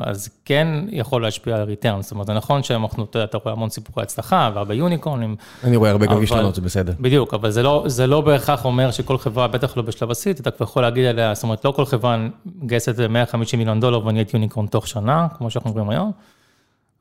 אז 0.05 0.29
כן 0.45 0.69
יכול 0.89 1.23
להשפיע 1.23 1.57
על 1.57 1.63
ריטרן, 1.63 2.03
זאת 2.03 2.13
אומרת, 2.13 2.27
זה 2.27 2.33
נכון 2.33 2.63
שאנחנו, 2.63 3.05
אתה 3.25 3.39
רואה 3.45 3.55
המון 3.55 3.71
סיפורי 3.71 4.03
הצלחה 4.03 4.51
והרבה 4.55 4.75
יוניקורנים. 4.75 5.37
אני 5.65 5.77
רואה 5.77 5.91
הרבה 5.91 6.07
גם 6.07 6.21
כישלונות, 6.21 6.55
זה 6.55 6.61
בסדר. 6.61 6.93
בדיוק, 7.01 7.35
אבל 7.35 7.51
זה 7.51 7.63
לא, 7.63 7.85
זה 7.87 8.07
לא 8.07 8.21
בהכרח 8.21 8.65
אומר 8.65 8.91
שכל 8.91 9.19
חברה, 9.19 9.49
בטח 9.49 9.77
לא 9.77 9.83
בשלב 9.83 10.11
הסיט, 10.11 10.41
אתה 10.41 10.51
כבר 10.51 10.65
יכול 10.65 10.83
להגיד 10.83 11.07
עליה, 11.07 11.35
זאת 11.35 11.43
אומרת, 11.43 11.65
לא 11.65 11.71
כל 11.71 11.85
חברה 11.85 12.27
מגייסת 12.63 13.01
150 13.01 13.59
מיליון 13.59 13.81
דולר 13.81 14.07
ונהיית 14.07 14.35
יוניקורן 14.35 14.67
תוך 14.67 14.89
שנה, 14.89 15.27
כמו 15.39 15.51
שאנחנו 15.51 15.71
אומרים 15.71 15.91
היום. 15.91 16.13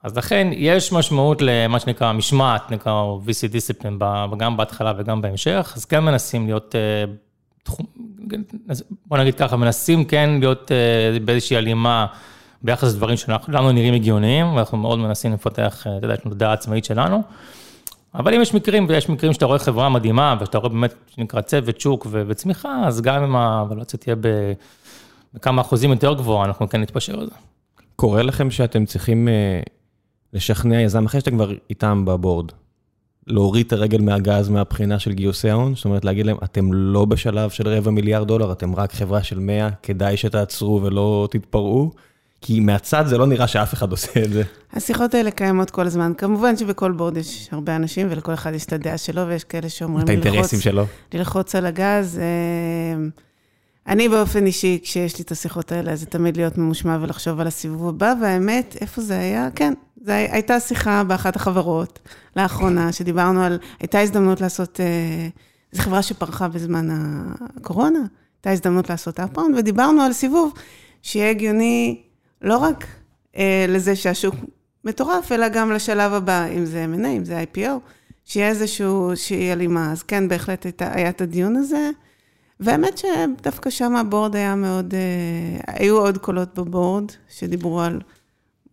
אז 0.03 0.17
לכן 0.17 0.47
יש 0.51 0.91
משמעות 0.91 1.41
למה 1.41 1.79
שנקרא 1.79 2.13
משמעת, 2.13 2.71
נקרא 2.71 3.03
VC 3.25 3.47
דיסציפלין, 3.51 3.99
גם 4.37 4.57
בהתחלה 4.57 4.93
וגם 4.97 5.21
בהמשך, 5.21 5.73
אז 5.75 5.85
כן 5.85 5.99
מנסים 5.99 6.45
להיות, 6.45 6.75
אה, 7.69 8.75
בוא 9.05 9.17
נגיד 9.17 9.35
ככה, 9.35 9.55
מנסים 9.55 10.05
כן 10.05 10.29
להיות 10.39 10.71
אה, 10.71 11.19
באיזושהי 11.19 11.57
הלימה 11.57 12.05
ביחס 12.61 12.93
לדברים 12.93 13.17
שלנו 13.17 13.71
נראים 13.71 13.93
הגיוניים, 13.93 14.55
ואנחנו 14.55 14.77
מאוד 14.77 14.99
מנסים 14.99 15.33
לפתח, 15.33 15.87
אה, 15.87 15.97
אתה 15.97 16.05
יודע, 16.05 16.15
את 16.15 16.25
הדעה 16.25 16.49
העצמאית 16.49 16.85
שלנו. 16.85 17.23
אבל 18.15 18.33
אם 18.33 18.41
יש 18.41 18.53
מקרים, 18.53 18.85
ויש 18.89 19.09
מקרים 19.09 19.33
שאתה 19.33 19.45
רואה 19.45 19.59
חברה 19.59 19.89
מדהימה, 19.89 20.35
ושאתה 20.41 20.57
רואה 20.57 20.69
באמת, 20.69 20.93
שנקרא 21.15 21.41
צוות 21.41 21.79
שוק 21.79 22.07
וצמיחה, 22.11 22.81
אז 22.85 23.01
גם 23.01 23.23
אם 23.23 23.35
הוולואציה 23.35 23.99
תהיה 23.99 24.15
בכמה 25.33 25.61
אחוזים 25.61 25.91
יותר 25.91 26.13
גבוהה, 26.13 26.45
אנחנו 26.45 26.69
כן 26.69 26.81
נתפשר 26.81 27.19
על 27.19 27.25
זה. 27.25 27.35
קורה 27.95 28.23
לכם 28.23 28.51
שאתם 28.51 28.85
צריכים 28.85 29.27
לשכנע 30.33 30.81
יזם 30.81 31.05
אחרי 31.05 31.21
שאתם 31.21 31.35
כבר 31.35 31.51
איתם 31.69 32.05
בבורד, 32.05 32.51
להוריד 33.27 33.65
את 33.65 33.73
הרגל 33.73 34.01
מהגז 34.01 34.49
מהבחינה 34.49 34.99
של 34.99 35.13
גיוסי 35.13 35.49
ההון? 35.49 35.75
זאת 35.75 35.85
אומרת, 35.85 36.05
להגיד 36.05 36.25
להם, 36.25 36.37
אתם 36.43 36.73
לא 36.73 37.05
בשלב 37.05 37.49
של 37.49 37.67
רבע 37.67 37.91
מיליארד 37.91 38.27
דולר, 38.27 38.51
אתם 38.51 38.75
רק 38.75 38.93
חברה 38.93 39.23
של 39.23 39.39
100, 39.39 39.69
כדאי 39.83 40.17
שתעצרו 40.17 40.81
ולא 40.83 41.27
תתפרעו? 41.31 41.91
כי 42.41 42.59
מהצד 42.59 43.03
זה 43.07 43.17
לא 43.17 43.27
נראה 43.27 43.47
שאף 43.47 43.73
אחד 43.73 43.91
עושה 43.91 44.23
את 44.23 44.31
זה. 44.31 44.43
השיחות 44.73 45.13
האלה 45.13 45.31
קיימות 45.31 45.71
כל 45.71 45.85
הזמן. 45.85 46.11
כמובן 46.17 46.57
שבכל 46.57 46.91
בורד 46.91 47.17
יש 47.17 47.49
הרבה 47.51 47.75
אנשים, 47.75 48.07
ולכל 48.09 48.33
אחד 48.33 48.53
יש 48.53 48.65
את 48.65 48.73
הדעה 48.73 48.97
שלו, 48.97 49.27
ויש 49.27 49.43
כאלה 49.43 49.69
שאומרים... 49.69 50.03
את 50.03 50.09
האינטרסים 50.09 50.59
שלו. 50.59 50.85
ללחוץ 51.13 51.55
על 51.55 51.65
הגז. 51.65 52.19
אה, 52.19 53.07
אני 53.87 54.09
באופן 54.09 54.45
אישי, 54.45 54.79
כשיש 54.83 55.17
לי 55.17 55.23
את 55.23 55.31
השיחות 55.31 55.71
האלה, 55.71 55.95
זה 55.95 56.05
תמיד 56.05 56.37
להיות 56.37 56.57
ממושמע 56.57 56.97
ולחשוב 57.01 57.39
על 57.39 57.47
הסיבוב 57.47 57.89
הבא, 57.89 58.13
והאמת, 58.21 58.77
איפה 58.81 59.01
זה 59.01 59.19
היה? 59.19 59.49
כן, 59.55 59.73
זו 60.05 60.11
הייתה 60.11 60.59
שיחה 60.59 61.03
באחת 61.03 61.35
החברות 61.35 61.99
לאחרונה, 62.35 62.91
שדיברנו 62.91 63.43
על, 63.43 63.59
הייתה 63.79 63.99
הזדמנות 63.99 64.41
לעשות, 64.41 64.79
אה, 64.79 65.27
זו 65.71 65.81
חברה 65.81 66.01
שפרחה 66.01 66.47
בזמן 66.47 66.87
הקורונה, 67.57 67.99
הייתה 68.37 68.51
הזדמנות 68.51 68.89
לעשות 68.89 69.19
אפראונד, 69.19 69.57
ודיברנו 69.57 70.01
על 70.01 70.13
סיבוב 70.13 70.53
שיהיה 71.01 71.29
הגיוני 71.29 72.01
לא 72.41 72.57
רק 72.57 72.85
אה, 73.37 73.65
לזה 73.67 73.95
שהשוק 73.95 74.35
מטורף, 74.83 75.31
אלא 75.31 75.47
גם 75.47 75.71
לשלב 75.71 76.13
הבא, 76.13 76.45
אם 76.57 76.65
זה 76.65 76.85
M&A, 76.93 77.07
אם 77.07 77.25
זה 77.25 77.43
IPO, 77.43 77.69
שיהיה 78.25 78.49
איזשהו, 78.49 79.11
שיהיה 79.15 79.53
הלימה. 79.53 79.91
אז 79.91 80.03
כן, 80.03 80.27
בהחלט 80.27 80.65
הייתה, 80.65 80.91
היה 80.93 81.09
את 81.09 81.21
הדיון 81.21 81.55
הזה. 81.55 81.89
והאמת 82.59 82.97
שדווקא 82.97 83.69
שם 83.69 83.95
ה 83.95 84.02
board 84.02 84.35
היה 84.35 84.55
מאוד, 84.55 84.93
אה, 84.93 85.73
היו 85.73 85.97
עוד 85.97 86.17
קולות 86.17 86.59
ב 86.59 86.67
board 86.67 87.05
שדיברו 87.29 87.81
על 87.81 87.99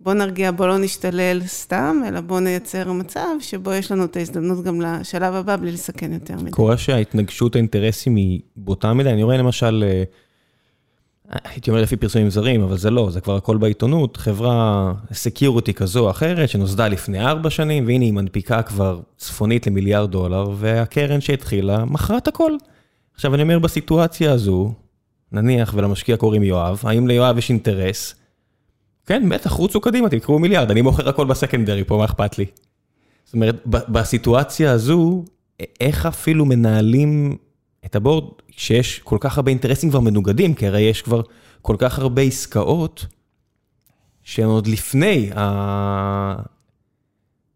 בוא 0.02 0.14
נרגיע, 0.14 0.50
בוא 0.50 0.66
לא 0.66 0.78
נשתולל 0.78 1.42
סתם, 1.46 2.02
אלא 2.08 2.20
בוא 2.20 2.40
נייצר 2.40 2.92
מצב 2.92 3.28
שבו 3.40 3.72
יש 3.72 3.92
לנו 3.92 4.04
את 4.04 4.16
ההזדמנות 4.16 4.64
גם 4.64 4.80
לשלב 4.80 5.34
הבא 5.34 5.56
בלי 5.56 5.72
לסכן 5.72 6.12
יותר 6.12 6.36
מדי. 6.36 6.50
קורה 6.50 6.76
שההתנגשות 6.76 7.54
האינטרסים 7.54 8.16
היא 8.16 8.40
בוטה 8.56 8.92
מדי, 8.92 9.10
אני 9.10 9.22
רואה 9.22 9.36
למשל, 9.36 9.84
אה, 9.86 10.02
הייתי 11.44 11.70
אומר 11.70 11.82
לפי 11.82 11.96
פרסומים 11.96 12.30
זרים, 12.30 12.62
אבל 12.62 12.78
זה 12.78 12.90
לא, 12.90 13.10
זה 13.10 13.20
כבר 13.20 13.36
הכל 13.36 13.56
בעיתונות, 13.56 14.16
חברה 14.16 14.92
security 15.12 15.74
כזו 15.74 16.04
או 16.04 16.10
אחרת, 16.10 16.48
שנוסדה 16.48 16.88
לפני 16.88 17.20
ארבע 17.20 17.50
שנים, 17.50 17.86
והנה 17.86 18.04
היא 18.04 18.12
מנפיקה 18.12 18.62
כבר 18.62 19.00
צפונית 19.16 19.66
למיליארד 19.66 20.10
דולר, 20.10 20.50
והקרן 20.56 21.20
שהתחילה 21.20 21.84
מכרה 21.84 22.18
את 22.18 22.28
הכל. 22.28 22.52
עכשיו, 23.14 23.34
אני 23.34 23.42
אומר, 23.42 23.58
בסיטואציה 23.58 24.32
הזו, 24.32 24.72
נניח 25.32 25.74
ולמשקיע 25.76 26.16
קוראים 26.16 26.42
יואב, 26.42 26.82
האם 26.84 27.08
ליואב 27.08 27.38
יש 27.38 27.50
אינטרס? 27.50 28.14
כן, 29.06 29.28
בטח, 29.28 29.52
רוצו 29.52 29.80
קדימה, 29.80 30.08
תקראו 30.08 30.38
מיליארד, 30.38 30.70
אני 30.70 30.82
מוכר 30.82 31.08
הכל 31.08 31.26
בסקנדרי 31.26 31.84
פה, 31.84 31.96
מה 31.96 32.04
אכפת 32.04 32.38
לי? 32.38 32.44
זאת 33.24 33.34
אומרת, 33.34 33.66
בסיטואציה 33.66 34.72
הזו, 34.72 35.24
איך 35.80 36.06
אפילו 36.06 36.44
מנהלים 36.44 37.36
את 37.84 37.96
הבורד, 37.96 38.24
שיש 38.50 38.98
כל 38.98 39.16
כך 39.20 39.36
הרבה 39.36 39.50
אינטרסים 39.50 39.90
כבר 39.90 40.00
מנוגדים, 40.00 40.54
כי 40.54 40.66
הרי 40.66 40.80
יש 40.80 41.02
כבר 41.02 41.20
כל 41.62 41.76
כך 41.78 41.98
הרבה 41.98 42.22
עסקאות, 42.22 43.06
שהן 44.22 44.46
עוד 44.46 44.66
לפני 44.66 45.30
ה... 45.36 46.42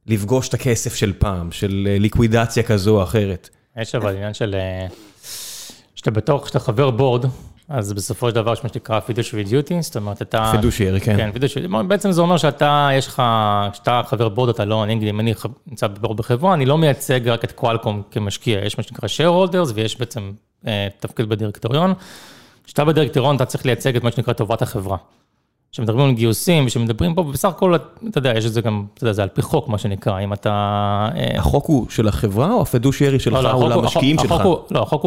לפגוש 0.06 0.48
את 0.48 0.54
הכסף 0.54 0.94
של 0.94 1.12
פעם, 1.18 1.52
של 1.52 1.88
ליקווידציה 2.00 2.62
כזו 2.62 2.96
או 2.96 3.02
אחרת. 3.02 3.48
יש 3.76 3.94
אבל 3.94 4.16
עניין 4.16 4.34
של... 4.34 4.54
שאתה 5.96 6.10
בתוך, 6.10 6.44
כשאתה 6.44 6.60
חבר 6.60 6.90
בורד, 6.90 7.24
אז 7.68 7.92
בסופו 7.92 8.28
של 8.28 8.34
דבר 8.34 8.52
יש 8.52 8.64
מה 8.64 8.68
שנקרא 8.68 9.00
פידושרי 9.00 9.44
דיוטי, 9.44 9.82
זאת 9.82 9.96
אומרת, 9.96 10.22
אתה... 10.22 10.50
פידושרי, 10.52 11.00
כן. 11.00 11.16
כן, 11.16 11.32
פידושרי, 11.32 11.68
בעצם 11.88 12.12
זה 12.12 12.20
אומר 12.20 12.36
שאתה, 12.36 12.88
יש 12.92 13.06
לך, 13.06 13.22
כשאתה 13.72 14.02
חבר 14.06 14.28
בורד, 14.28 14.48
אתה 14.48 14.64
לא, 14.64 14.84
אני, 14.84 15.10
אם 15.10 15.20
אני 15.20 15.34
נמצא 15.66 15.86
בבורד 15.86 16.16
בחברה, 16.16 16.54
אני 16.54 16.66
לא 16.66 16.78
מייצג 16.78 17.28
רק 17.28 17.44
את 17.44 17.52
קואלקום 17.52 18.02
כמשקיע, 18.10 18.64
יש 18.64 18.78
מה 18.78 18.84
שנקרא 18.84 19.08
share 19.08 19.50
holders 19.50 19.72
ויש 19.74 19.98
בעצם 19.98 20.32
אה, 20.66 20.88
תפקיד 21.00 21.28
בדירקטוריון. 21.28 21.94
כשאתה 22.64 22.84
בדירקטוריון, 22.84 23.36
אתה 23.36 23.44
צריך 23.44 23.66
לייצג 23.66 23.96
את 23.96 24.02
מה 24.02 24.10
שנקרא 24.10 24.32
טובת 24.32 24.62
החברה. 24.62 24.96
כשמדברים 25.76 26.08
על 26.08 26.12
גיוסים, 26.12 26.66
כשמדברים 26.66 27.14
פה, 27.14 27.22
בסך 27.22 27.48
הכל, 27.48 27.74
אתה 28.08 28.18
יודע, 28.18 28.32
יש 28.36 28.46
את 28.46 28.52
זה 28.52 28.60
גם, 28.60 28.84
אתה 28.94 29.04
יודע, 29.04 29.12
זה 29.12 29.22
על 29.22 29.28
פי 29.28 29.42
חוק, 29.42 29.68
מה 29.68 29.78
שנקרא, 29.78 30.20
אם 30.20 30.32
אתה... 30.32 30.50
אה, 31.16 31.38
החוק 31.38 31.66
הוא 31.66 31.86
של 31.90 32.08
החברה 32.08 32.52
או 32.52 32.62
הפדושיירי 32.62 33.18
שלך, 33.18 33.34
לא, 33.42 33.52
או 33.52 33.68
למשקיעים 33.68 34.18
שלך? 34.18 34.44
לא, 34.70 34.82
החוק 34.82 35.04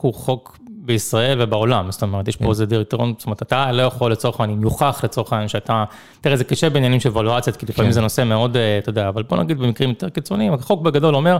הוא 0.00 0.14
חוק 0.14 0.58
בישראל 0.68 1.42
ובעולם, 1.42 1.90
זאת 1.90 2.02
אומרת, 2.02 2.28
יש 2.28 2.36
פה 2.36 2.44
כן. 2.44 2.50
איזה 2.50 2.66
דירקטוריון, 2.66 3.14
זאת 3.18 3.26
אומרת, 3.26 3.42
אתה 3.42 3.72
לא 3.72 3.82
יכול 3.82 4.12
לצורך 4.12 4.40
העניין, 4.40 4.62
יוכח 4.62 5.00
לצורך 5.04 5.32
העניין 5.32 5.48
שאתה, 5.48 5.84
תראה, 6.20 6.36
זה 6.36 6.44
קשה 6.44 6.70
בעניינים 6.70 7.00
של 7.00 7.10
וולואציות, 7.10 7.56
כי 7.56 7.66
לפעמים 7.68 7.90
כן. 7.90 7.94
זה 7.94 8.00
נושא 8.00 8.24
מאוד, 8.24 8.56
אה, 8.56 8.78
אתה 8.78 8.90
יודע, 8.90 9.08
אבל 9.08 9.22
בוא 9.22 9.38
נגיד 9.38 9.58
במקרים 9.58 9.90
יותר 9.90 10.08
קיצוניים, 10.08 10.54
החוק 10.54 10.82
בגדול 10.82 11.14
אומר, 11.14 11.36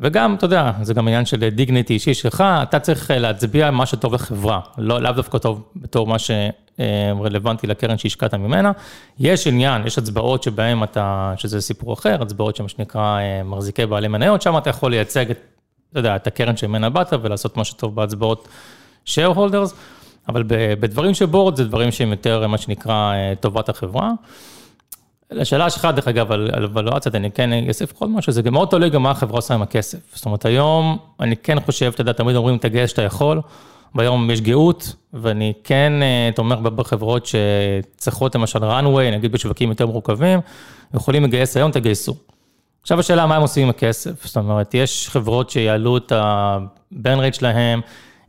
וגם, 0.00 0.34
אתה 0.34 0.44
יודע, 0.44 0.72
זה 0.82 0.94
גם 0.94 1.08
עניין 1.08 1.26
של 1.26 1.48
דיגניטי 1.48 1.94
אישי 1.94 2.14
שלך, 2.14 2.44
אתה 2.62 2.80
צריך 2.80 3.10
אה, 3.10 3.18
להצביע 3.18 3.70
מה 3.70 3.86
שטוב 3.86 4.14
לחברה, 4.14 4.60
לא, 4.78 5.02
לאו 5.02 5.12
דווקא 5.12 5.38
טוב 5.38 5.62
בתור 5.76 6.06
מה 6.06 6.16
שרלוונטי 6.18 7.66
לקרן 7.66 7.98
שהשקעת 7.98 8.34
ממנה. 8.34 8.72
יש 9.18 9.46
עניין, 9.46 9.86
יש 9.86 9.98
הצבעות 9.98 10.42
שבהן 10.42 10.82
אתה, 10.82 11.34
שזה 11.36 11.60
סיפור 11.60 11.94
אחר, 11.94 12.22
הצבעות 12.22 12.56
שמה 12.56 12.68
שנקרא 12.68 13.18
אה, 13.18 13.42
מחזיקי 13.42 13.86
בעלי 13.86 14.08
מניות, 14.08 14.42
שם 14.42 14.58
אתה 14.58 14.70
יכול 14.70 14.90
לייצג 14.90 15.30
את, 15.30 15.38
אתה 15.90 15.98
יודע, 15.98 16.16
את 16.16 16.26
הקרן 16.26 16.56
שממנה 16.56 16.90
באת 16.90 17.12
ולעשות 17.22 17.56
מה 17.56 17.64
שטוב 17.64 17.94
בהצבעות 17.94 18.48
shareholders, 19.06 19.74
אבל 20.28 20.44
בדברים 20.80 21.14
של 21.14 21.26
בורד 21.26 21.56
זה 21.56 21.64
דברים 21.64 21.90
שהם 21.90 22.10
יותר 22.10 22.46
מה 22.46 22.58
שנקרא 22.58 23.12
אה, 23.12 23.32
טובת 23.40 23.68
החברה. 23.68 24.10
לשאלה 25.32 25.70
שלך, 25.70 25.88
דרך 25.94 26.08
אגב, 26.08 26.32
על 26.32 26.64
אבלואציות, 26.64 27.14
אני 27.14 27.30
כן 27.30 27.50
אוסיף 27.68 27.92
עוד 27.98 28.10
משהו, 28.10 28.32
זה 28.32 28.42
גם 28.42 28.52
מאוד 28.52 28.68
תלוי 28.68 28.90
גם 28.90 29.02
מה 29.02 29.10
החברה 29.10 29.38
עושה 29.38 29.54
עם 29.54 29.62
הכסף. 29.62 29.98
זאת 30.14 30.26
אומרת, 30.26 30.44
היום 30.44 30.98
אני 31.20 31.36
כן 31.36 31.60
חושב, 31.60 31.90
אתה 31.94 32.00
יודע, 32.00 32.12
תמיד 32.12 32.36
אומרים, 32.36 32.58
תגייס 32.58 32.90
שאתה 32.90 33.02
יכול, 33.02 33.40
והיום 33.94 34.30
יש 34.30 34.40
גאות, 34.40 34.94
ואני 35.14 35.52
כן 35.64 35.92
אה, 36.02 36.30
תומך 36.34 36.58
בחברות 36.58 37.26
שצריכות 37.26 38.34
למשל 38.34 38.58
runway, 38.58 39.12
נגיד 39.12 39.32
בשווקים 39.32 39.68
יותר 39.68 39.86
מורכבים, 39.86 40.40
יכולים 40.94 41.24
לגייס 41.24 41.56
היום, 41.56 41.70
תגייסו. 41.70 42.14
עכשיו 42.82 43.00
השאלה, 43.00 43.26
מה 43.26 43.36
הם 43.36 43.42
עושים 43.42 43.62
עם 43.62 43.70
הכסף? 43.70 44.26
זאת 44.26 44.36
אומרת, 44.36 44.74
יש 44.74 45.08
חברות 45.08 45.50
שיעלו 45.50 45.96
את 45.96 46.12
ה-burn 46.12 47.18
rate 47.18 47.36
שלהם, 47.36 47.80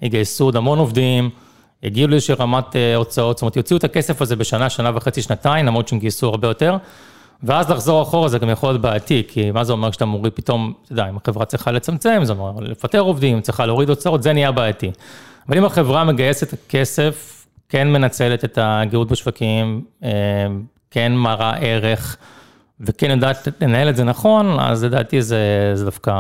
יגייסו 0.01 0.46
עוד 0.46 0.55
המון 0.55 0.79
עובדים, 0.79 1.29
יגיעו 1.83 2.07
לאיזושהי 2.07 2.35
רמת 2.35 2.75
אה, 2.75 2.95
הוצאות, 2.95 3.38
זאת 3.38 3.41
אומרת, 3.41 3.55
יוציאו 3.55 3.77
את 3.77 3.83
הכסף 3.83 4.21
הזה 4.21 4.35
בשנה, 4.35 4.69
שנה 4.69 4.91
וחצי, 4.95 5.21
שנתיים, 5.21 5.65
למרות 5.65 5.88
שהם 5.88 6.00
גייסו 6.00 6.27
הרבה 6.27 6.47
יותר, 6.47 6.77
ואז 7.43 7.69
לחזור 7.69 8.01
אחורה 8.03 8.27
זה 8.27 8.39
גם 8.39 8.50
יכול 8.50 8.69
להיות 8.69 8.81
בעייתי, 8.81 9.23
כי 9.27 9.51
מה 9.51 9.63
זה 9.63 9.73
אומר 9.73 9.91
כשאתה 9.91 10.05
מוריד 10.05 10.33
פתאום, 10.33 10.73
אתה 10.83 10.93
יודע, 10.93 11.09
אם 11.09 11.17
החברה 11.17 11.45
צריכה 11.45 11.71
לצמצם, 11.71 12.21
זה 12.23 12.33
אומר 12.33 12.51
לפטר 12.59 13.00
עובדים, 13.00 13.41
צריכה 13.41 13.65
להוריד 13.65 13.89
הוצאות, 13.89 14.23
זה 14.23 14.33
נהיה 14.33 14.51
בעייתי. 14.51 14.91
אבל 15.47 15.57
אם 15.57 15.65
החברה 15.65 16.03
מגייסת 16.03 16.53
כסף, 16.69 17.45
כן 17.69 17.88
מנצלת 17.88 18.45
את 18.45 18.57
הגאות 18.61 19.11
בשווקים, 19.11 19.83
אה, 20.03 20.09
כן 20.91 21.11
מראה 21.15 21.53
ערך, 21.57 22.17
וכן 22.81 23.09
יודעת 23.09 23.47
לנהל 23.61 23.89
את 23.89 23.95
זה 23.95 24.03
נכון, 24.03 24.59
אז 24.59 24.83
לדעתי 24.83 25.21
זה, 25.21 25.71
זה 25.73 25.85
דווקא, 25.85 26.11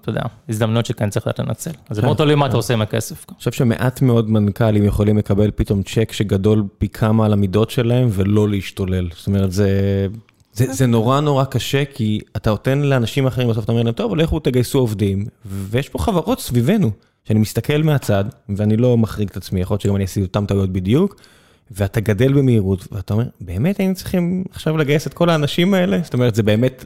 אתה 0.00 0.10
יודע, 0.10 0.22
הזדמנות 0.48 0.86
שכן 0.86 1.10
צריך 1.10 1.26
לדעת 1.26 1.38
לנצל. 1.38 1.70
אז 1.88 1.96
זה 1.96 2.02
כן, 2.02 2.06
מאוד 2.06 2.16
תלוי 2.16 2.34
מה 2.34 2.44
כן. 2.44 2.48
אתה 2.48 2.56
עושה 2.56 2.74
עם 2.74 2.82
הכסף. 2.82 3.24
אני 3.28 3.38
חושב 3.38 3.52
שמעט 3.52 4.02
מאוד 4.02 4.30
מנכ"לים 4.30 4.84
יכולים 4.84 5.18
לקבל 5.18 5.50
פתאום 5.54 5.82
צ'ק 5.82 6.12
שגדול 6.12 6.64
פי 6.78 6.88
כמה 6.88 7.24
על 7.24 7.32
המידות 7.32 7.70
שלהם 7.70 8.08
ולא 8.12 8.48
להשתולל. 8.48 9.08
זאת 9.16 9.26
אומרת, 9.26 9.52
זה, 9.52 10.06
זה, 10.52 10.72
זה 10.72 10.86
נורא 10.86 11.20
נורא 11.20 11.44
קשה, 11.44 11.84
כי 11.84 12.20
אתה 12.36 12.50
נותן 12.50 12.78
לאנשים 12.78 13.26
אחרים, 13.26 13.48
בסוף 13.48 13.64
אתה 13.64 13.72
אומר 13.72 13.82
להם, 13.82 13.92
טוב, 13.92 14.16
לכו 14.16 14.40
תגייסו 14.40 14.78
עובדים, 14.78 15.26
ויש 15.46 15.88
פה 15.88 15.98
חברות 15.98 16.40
סביבנו, 16.40 16.90
שאני 17.24 17.38
מסתכל 17.38 17.82
מהצד, 17.82 18.24
ואני 18.48 18.76
לא 18.76 18.98
מחריג 18.98 19.28
את 19.28 19.36
עצמי, 19.36 19.60
יכול 19.60 19.74
להיות 19.74 19.80
שגם 19.80 19.96
אני 19.96 20.04
אעשה 20.04 20.20
אותם 20.20 20.46
טעויות 20.46 20.70
בדיוק, 20.70 21.16
ואתה 21.70 22.00
גדל 22.00 22.32
במהירות, 22.32 22.88
ואתה 22.92 23.14
אומר, 23.14 23.24
באמת 23.40 23.78
היינו 23.78 23.94
צריכים 23.94 24.44
עכשיו 24.50 24.76
לגייס 24.76 25.06
את 25.06 25.14
כל 25.14 25.30
האנשים 25.30 25.74
האלה? 25.74 26.00
זאת 26.04 26.14
אומרת, 26.14 26.34
זה 26.34 26.42
באמת, 26.42 26.84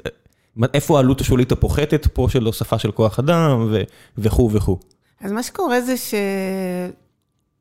איפה 0.75 0.97
העלות 0.97 1.21
השולית 1.21 1.53
הפוחתת 1.53 2.07
פה 2.13 2.27
של 2.31 2.45
הוספה 2.45 2.79
של 2.79 2.91
כוח 2.91 3.19
אדם, 3.19 3.75
וכו' 4.19 4.51
וכו'. 4.53 4.79
אז 5.21 5.33
מה 5.33 5.43
שקורה 5.43 5.81
זה 5.81 5.97
ש... 5.97 6.15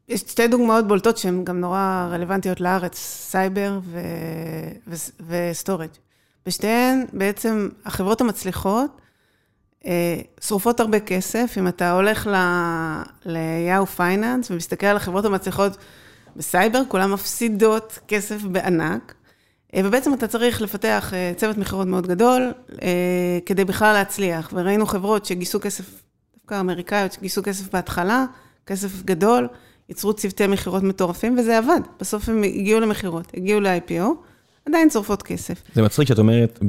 יש 0.10 0.20
שתי 0.20 0.48
דוגמאות 0.48 0.88
בולטות 0.88 1.18
שהן 1.18 1.44
גם 1.44 1.60
נורא 1.60 2.08
רלוונטיות 2.12 2.62
לארץ, 2.62 2.96
סייבר 2.98 3.80
ו... 3.84 4.00
ו... 4.88 4.96
ו 5.28 5.34
storage. 5.34 5.90
בשתיהן 6.46 7.06
בעצם 7.13 7.70
החברות 7.86 8.22
המצליחות 8.22 9.01
אה, 9.86 10.22
שורפות 10.42 10.80
הרבה 10.80 11.00
כסף. 11.00 11.56
אם 11.58 11.68
אתה 11.68 11.92
הולך 11.92 12.28
ל... 12.28 12.36
ל 13.25 13.86
Yahoo 13.86 14.13
Finance 14.13 14.51
ומסתכל 14.51 14.88
על 14.88 14.98
החברות 14.98 15.25
המצליחות 15.25 15.78
בסייבר, 16.36 16.82
כולן 16.88 17.12
מפסידות 17.12 18.00
כסף 18.08 18.42
בענק. 18.42 19.14
אה, 19.76 19.82
ובעצם 19.86 20.14
אתה 20.14 20.28
צריך 20.28 20.62
לפתח 20.62 21.14
אה, 21.14 21.34
צוות 21.38 21.58
מכירות 21.58 21.88
מאוד 21.88 22.08
גדול 22.08 22.52
אה, 22.82 23.40
כדי 23.46 23.66
בכלל 23.66 23.94
להצליח. 23.94 24.54
וראינו 24.54 24.86
חברות 24.86 25.26
שגייסו 25.26 25.60
כסף, 25.60 26.04
דווקא 26.38 26.60
אמריקאיות, 26.60 27.12
שגייסו 27.12 27.44
כסף 27.44 27.74
בהתחלה, 27.74 28.26
כסף 28.66 29.04
גדול, 29.04 29.48
ייצרו 29.90 30.14
צוותי 30.14 30.48
מכירות 30.48 30.84
מטורפים, 30.84 31.38
וזה 31.40 31.58
עבד. 31.58 31.82
בסוף 32.00 32.30
הם 32.30 32.44
הגיעו 32.44 32.80
למכירות, 32.80 33.32
הגיעו 33.38 33.60
ל-IPO, 33.60 34.04
עדיין 34.66 34.90
שורפות 34.90 35.24
כסף. 35.24 35.62
זה 35.76 35.82
מצחיק 35.82 36.08
שאת 36.08 36.20
אומרת 36.20 36.60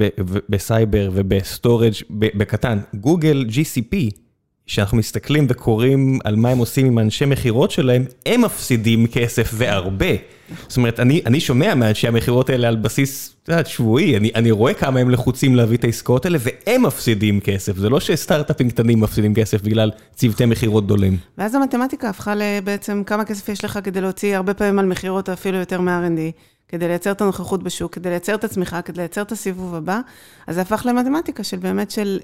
בסייבר 0.49 1.11
וב 1.12 1.30
storage 1.30 1.92
בקטן, 2.11 2.78
Google 2.94 3.47
GCP, 3.49 3.97
שאנחנו 4.73 4.99
מסתכלים 4.99 5.47
וקוראים 5.49 6.19
על 6.25 6.37
מה 6.37 6.49
הם 6.49 6.59
עושים 6.59 6.87
עם 6.87 6.99
האנשי 6.99 7.25
מכירות 7.25 7.71
שלהם, 7.71 8.05
הם 8.26 8.41
מפסידים 8.41 9.07
כסף 9.07 9.50
והרבה. 9.55 10.07
זאת 10.69 10.76
אומרת, 10.76 11.00
אני, 11.00 11.23
אני 11.26 11.41
שומע 11.41 11.75
מאנשי 11.75 12.09
המכירות 12.09 12.50
האלה 12.50 12.69
על 12.69 12.76
בסיס, 12.76 13.35
את 13.43 13.49
יודעת, 13.49 13.67
שבועי, 13.67 14.17
אני, 14.17 14.31
אני 14.35 14.50
רואה 14.50 14.75
כמה 14.75 15.00
הם 15.00 15.11
לחוצים 15.11 15.55
להביא 15.55 15.76
את 15.76 15.85
העסקאות 15.85 16.25
האלה, 16.25 16.38
והם 16.41 16.83
מפסידים 16.83 17.41
כסף. 17.41 17.76
זה 17.76 17.88
לא 17.88 18.00
שסטארט-אפים 18.00 18.71
קטנים 18.71 19.00
מפסידים 19.00 19.35
כסף 19.35 19.62
בגלל 19.62 19.91
צוותי 20.14 20.47
מכירות 20.47 20.85
גדולים. 20.85 21.17
ואז 21.38 21.55
המתמטיקה 21.55 22.09
הפכה 22.09 22.35
לבעצם 22.35 23.02
כמה 23.07 23.25
כסף 23.25 23.49
יש 23.49 23.64
לך 23.64 23.79
כדי 23.85 24.00
להוציא 24.00 24.37
הרבה 24.37 24.55
פעמים 24.55 24.79
על 24.79 24.87
מכירות 24.87 25.29
אפילו 25.29 25.59
יותר 25.59 25.81
מ-R&D, 25.81 26.21
כדי 26.69 26.88
לייצר 26.88 27.11
את 27.11 27.21
הנוכחות 27.21 27.62
בשוק, 27.62 27.95
כדי 27.95 28.11
לייצר 28.11 28.35
את 28.35 28.45
הצמיחה, 28.45 28.83
כדי 28.83 28.97
לייצר 28.97 29.23
את 29.23 29.33
הסיבוב 29.33 29.75
הבא. 29.75 30.00
אז 30.47 30.55
זה 30.55 30.61
הפך 30.61 30.87
למתמטיקה 30.88 31.45
של 31.45 31.57
באמת 31.57 31.91
של, 31.91 32.21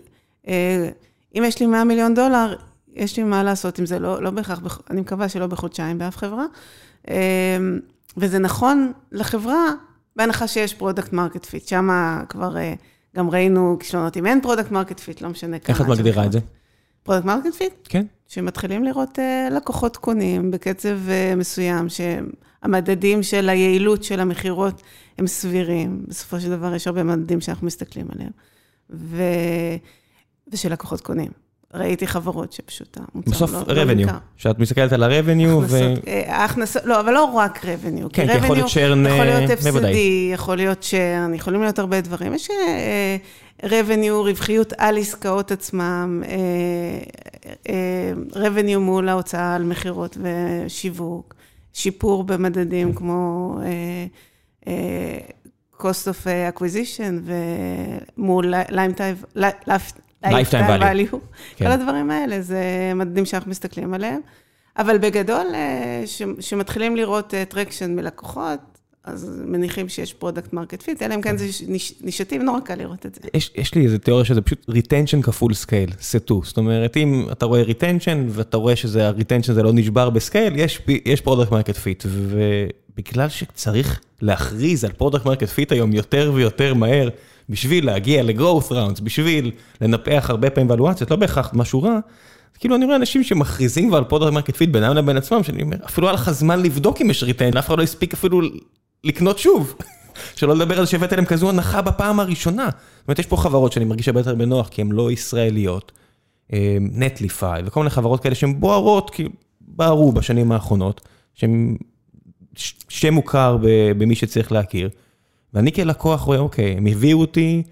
אה, 0.48 0.88
אם 1.34 1.42
יש 1.46 1.60
לי 1.60 1.66
100 1.66 1.84
מיליון 1.84 2.14
דולר, 2.14 2.56
יש 2.92 3.16
לי 3.16 3.22
מה 3.22 3.42
לעשות 3.42 3.78
עם 3.78 3.86
זה, 3.86 3.98
לא, 3.98 4.22
לא 4.22 4.30
בהכרח, 4.30 4.80
אני 4.90 5.00
מקווה 5.00 5.28
שלא 5.28 5.46
בחודשיים 5.46 5.98
באף 5.98 6.16
חברה. 6.16 6.44
אה, 7.10 7.16
וזה 8.16 8.38
נכון 8.38 8.92
לחברה, 9.12 9.64
בהנחה 10.16 10.48
שיש 10.48 10.74
product 10.74 11.12
market 11.12 11.46
fit, 11.46 11.68
שם 11.68 11.88
כבר 12.28 12.56
אה, 12.56 12.74
גם 13.16 13.30
ראינו 13.30 13.76
כישלונות. 13.80 14.16
אם 14.16 14.26
אין 14.26 14.40
product 14.40 14.70
market 14.70 15.00
fit, 15.00 15.20
לא 15.20 15.28
משנה 15.28 15.58
כמה. 15.58 15.74
איך 15.74 15.80
את 15.80 15.86
מגדירה 15.86 16.26
את 16.26 16.32
זה? 16.32 16.38
product 17.02 17.24
market 17.26 17.54
fit? 17.54 17.72
כן. 17.84 18.06
שמתחילים 18.28 18.84
לראות 18.84 19.18
אה, 19.18 19.52
לקוחות 19.52 19.96
קונים 19.96 20.50
בקצב 20.50 20.98
אה, 21.06 21.36
מסוים, 21.36 21.86
שהמדדים 21.88 23.22
של 23.22 23.48
היעילות 23.48 24.04
של 24.04 24.20
המכירות 24.20 24.82
הם 25.18 25.26
סבירים. 25.26 26.04
בסופו 26.08 26.40
של 26.40 26.50
דבר 26.50 26.74
יש 26.74 26.86
הרבה 26.86 27.02
מדדים 27.02 27.40
שאנחנו 27.40 27.66
מסתכלים 27.66 28.06
עליהם. 28.14 28.30
ו... 28.90 29.22
ושלקוחות 30.52 31.00
קונים. 31.00 31.30
ראיתי 31.74 32.06
חברות 32.06 32.52
שפשוט 32.52 32.98
המוצר 33.14 33.30
בסוף 33.30 33.52
לא, 33.52 33.74
לא 33.74 33.82
revenue, 33.82 33.94
נמכר. 33.94 34.18
שאת 34.36 34.58
מסתכלת 34.58 34.92
על 34.92 35.02
ה-revenue, 35.02 35.48
ו... 35.48 35.64
הכנסות, 35.64 36.08
אה, 36.08 36.36
ההכנסות, 36.36 36.82
לא, 36.84 37.00
אבל 37.00 37.12
לא 37.12 37.24
רק 37.24 37.64
revenue. 37.64 38.08
כן, 38.12 38.26
כי 38.26 38.36
יכול 38.36 38.56
להיות 38.56 38.68
churn, 38.70 39.08
יכול 39.08 39.24
להיות 39.24 39.50
אה, 39.50 39.54
הפסדי. 39.54 40.30
יכול 40.34 40.56
להיות 40.56 40.82
churn, 40.90 41.34
יכולים 41.34 41.60
להיות 41.62 41.78
הרבה 41.78 42.00
דברים. 42.00 42.34
יש 42.34 42.48
אה, 42.50 43.16
revenue, 43.62 44.10
רווחיות 44.10 44.72
על 44.78 44.98
עסקאות 44.98 45.52
עצמם, 45.52 46.22
אה, 46.28 46.34
אה, 47.68 48.12
revenue 48.32 48.78
מול 48.78 49.08
ההוצאה 49.08 49.54
על 49.54 49.64
מכירות 49.64 50.18
ושיווק, 50.20 51.34
שיפור 51.72 52.24
במדדים 52.24 52.94
כמו 52.94 53.54
אה, 53.62 54.06
אה, 54.68 55.18
cost 55.78 56.08
of 56.08 56.26
acquisition 56.56 57.30
ומול 58.16 58.54
lifetime 58.54 59.38
Lifetime 60.24 60.30
value. 60.82 61.16
כן. 61.56 61.64
כל 61.64 61.70
הדברים 61.72 62.10
האלה, 62.10 62.40
זה 62.42 62.62
מדדים 62.94 63.26
שאנחנו 63.26 63.50
מסתכלים 63.50 63.94
עליהם. 63.94 64.20
אבל 64.78 64.98
בגדול, 64.98 65.46
אה, 65.54 66.02
ש- 66.06 66.22
שמתחילים 66.40 66.96
לראות 66.96 67.34
traction 67.48 67.96
מלקוחות, 67.96 68.58
אז 69.04 69.42
מניחים 69.44 69.88
שיש 69.88 70.14
product 70.14 70.52
market 70.52 70.82
fit, 70.82 71.02
אלא 71.02 71.14
אם 71.14 71.22
כן 71.22 71.36
זה 71.36 71.44
ניש- 71.66 71.92
נישתי, 72.00 72.38
ונורא 72.38 72.60
קל 72.60 72.74
לראות 72.74 73.06
את 73.06 73.14
זה. 73.14 73.20
יש, 73.34 73.50
יש 73.54 73.74
לי 73.74 73.84
איזה 73.84 73.98
תיאוריה 73.98 74.24
שזה 74.24 74.40
פשוט 74.40 74.66
retention 74.70 75.22
כפול 75.22 75.54
scale, 75.54 75.90
סטו. 76.00 76.40
זאת 76.44 76.56
אומרת, 76.56 76.96
אם 76.96 77.26
אתה 77.32 77.46
רואה 77.46 77.62
retention 77.62 78.16
ואתה 78.28 78.56
רואה 78.56 78.76
שזה, 78.76 79.08
ה-retention 79.08 79.52
זה 79.52 79.62
לא 79.62 79.72
נשבר 79.72 80.10
ב 80.10 80.16
scale, 80.16 80.52
יש, 80.56 80.80
יש 81.04 81.20
product 81.20 81.50
market 81.50 81.76
fit. 81.76 82.06
ובגלל 82.08 83.28
שצריך 83.28 84.00
להכריז 84.22 84.84
על 84.84 84.90
product 85.02 85.24
market 85.24 85.48
fit 85.56 85.66
היום 85.70 85.92
יותר 85.92 86.30
ויותר 86.34 86.74
מהר, 86.74 87.08
בשביל 87.48 87.86
להגיע 87.86 88.22
ל-growth 88.22 88.70
rounds, 88.70 89.02
בשביל 89.02 89.50
לנפח 89.80 90.26
הרבה 90.28 90.50
פעמים 90.50 90.70
ואלואציות, 90.70 91.10
לא 91.10 91.16
בהכרח 91.16 91.50
משהו 91.54 91.82
רע, 91.82 91.98
כאילו 92.58 92.76
אני 92.76 92.84
רואה 92.84 92.96
אנשים 92.96 93.24
שמכריזים 93.24 93.88
כבר 93.88 93.98
על 93.98 94.04
product 94.10 94.32
market 94.32 94.54
fit 94.54 94.70
בינם 94.70 94.94
לבין 94.94 95.16
עצמם, 95.16 95.42
שאני 95.42 95.62
אומר, 95.62 95.76
אפילו 95.86 96.06
היה 96.06 96.14
לך 96.14 96.30
זמן 96.30 96.62
לבדוק 96.62 97.00
אם 97.00 97.10
יש 97.10 97.24
retention, 97.24 97.58
אף 97.58 97.66
אחד 97.66 97.78
לא 97.78 97.82
הספיק 97.82 98.14
אפילו 98.14 98.40
לקנות 99.04 99.38
שוב. 99.38 99.74
שלא 100.36 100.56
לדבר 100.56 100.78
על 100.78 100.84
זה 100.84 100.90
שהבאת 100.90 101.12
להם 101.12 101.24
כזו 101.24 101.48
הנחה 101.48 101.82
בפעם 101.82 102.20
הראשונה. 102.20 102.64
זאת 102.64 103.08
אומרת, 103.08 103.18
יש 103.18 103.26
פה 103.26 103.36
חברות 103.36 103.72
שאני 103.72 103.84
מרגיש 103.84 104.08
הרבה 104.08 104.20
יותר 104.20 104.34
בנוח, 104.34 104.68
כי 104.68 104.80
הן 104.80 104.92
לא 104.92 105.12
ישראליות, 105.12 105.92
נטליפיי 106.80 107.62
וכל 107.64 107.80
מיני 107.80 107.90
חברות 107.90 108.22
כאלה 108.22 108.34
שהן 108.34 108.60
בוערות, 108.60 109.10
כי 109.10 109.24
בערו 109.60 110.12
בשנים 110.12 110.52
האחרונות, 110.52 111.00
שהן 111.34 111.76
שם 112.88 113.14
מוכר 113.14 113.58
במי 113.98 114.14
שצריך 114.14 114.52
להכיר. 114.52 114.88
ואני 115.54 115.72
כלקוח 115.72 116.20
רואה, 116.20 116.38
אוקיי, 116.38 116.74
הם 116.76 116.86
הביאו 116.86 117.20
אותי 117.20 117.62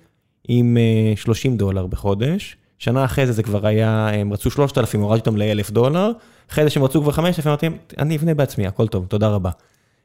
עם 0.48 0.76
אה, 0.76 1.16
30 1.16 1.56
דולר 1.56 1.86
בחודש, 1.86 2.56
שנה 2.78 3.04
אחרי 3.04 3.26
זה 3.26 3.32
זה 3.32 3.42
כבר 3.42 3.66
היה, 3.66 4.08
הם 4.08 4.32
רצו 4.32 4.50
3,000, 4.50 5.00
הורדתי 5.00 5.28
אותם 5.28 5.36
ל-1,000 5.36 5.72
דולר, 5.72 6.12
אחרי 6.50 6.64
זה 6.64 6.70
שהם 6.70 6.82
רצו 6.82 7.02
כבר 7.02 7.12
5,000, 7.12 7.46
אמרתי 7.46 7.66
אני 7.98 8.16
אבנה 8.16 8.34
בעצמי, 8.34 8.66
הכל 8.66 8.88
טוב, 8.88 9.06
תודה 9.06 9.28
רבה. 9.28 9.50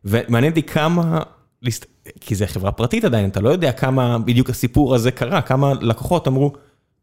ומעניין 0.05 0.51
אותי 0.51 0.63
כמה, 0.63 1.19
כי 2.21 2.35
זו 2.35 2.45
חברה 2.47 2.71
פרטית 2.71 3.05
עדיין, 3.05 3.29
אתה 3.29 3.39
לא 3.39 3.49
יודע 3.49 3.71
כמה 3.71 4.19
בדיוק 4.19 4.49
הסיפור 4.49 4.95
הזה 4.95 5.11
קרה, 5.11 5.41
כמה 5.41 5.73
לקוחות 5.81 6.27
אמרו, 6.27 6.53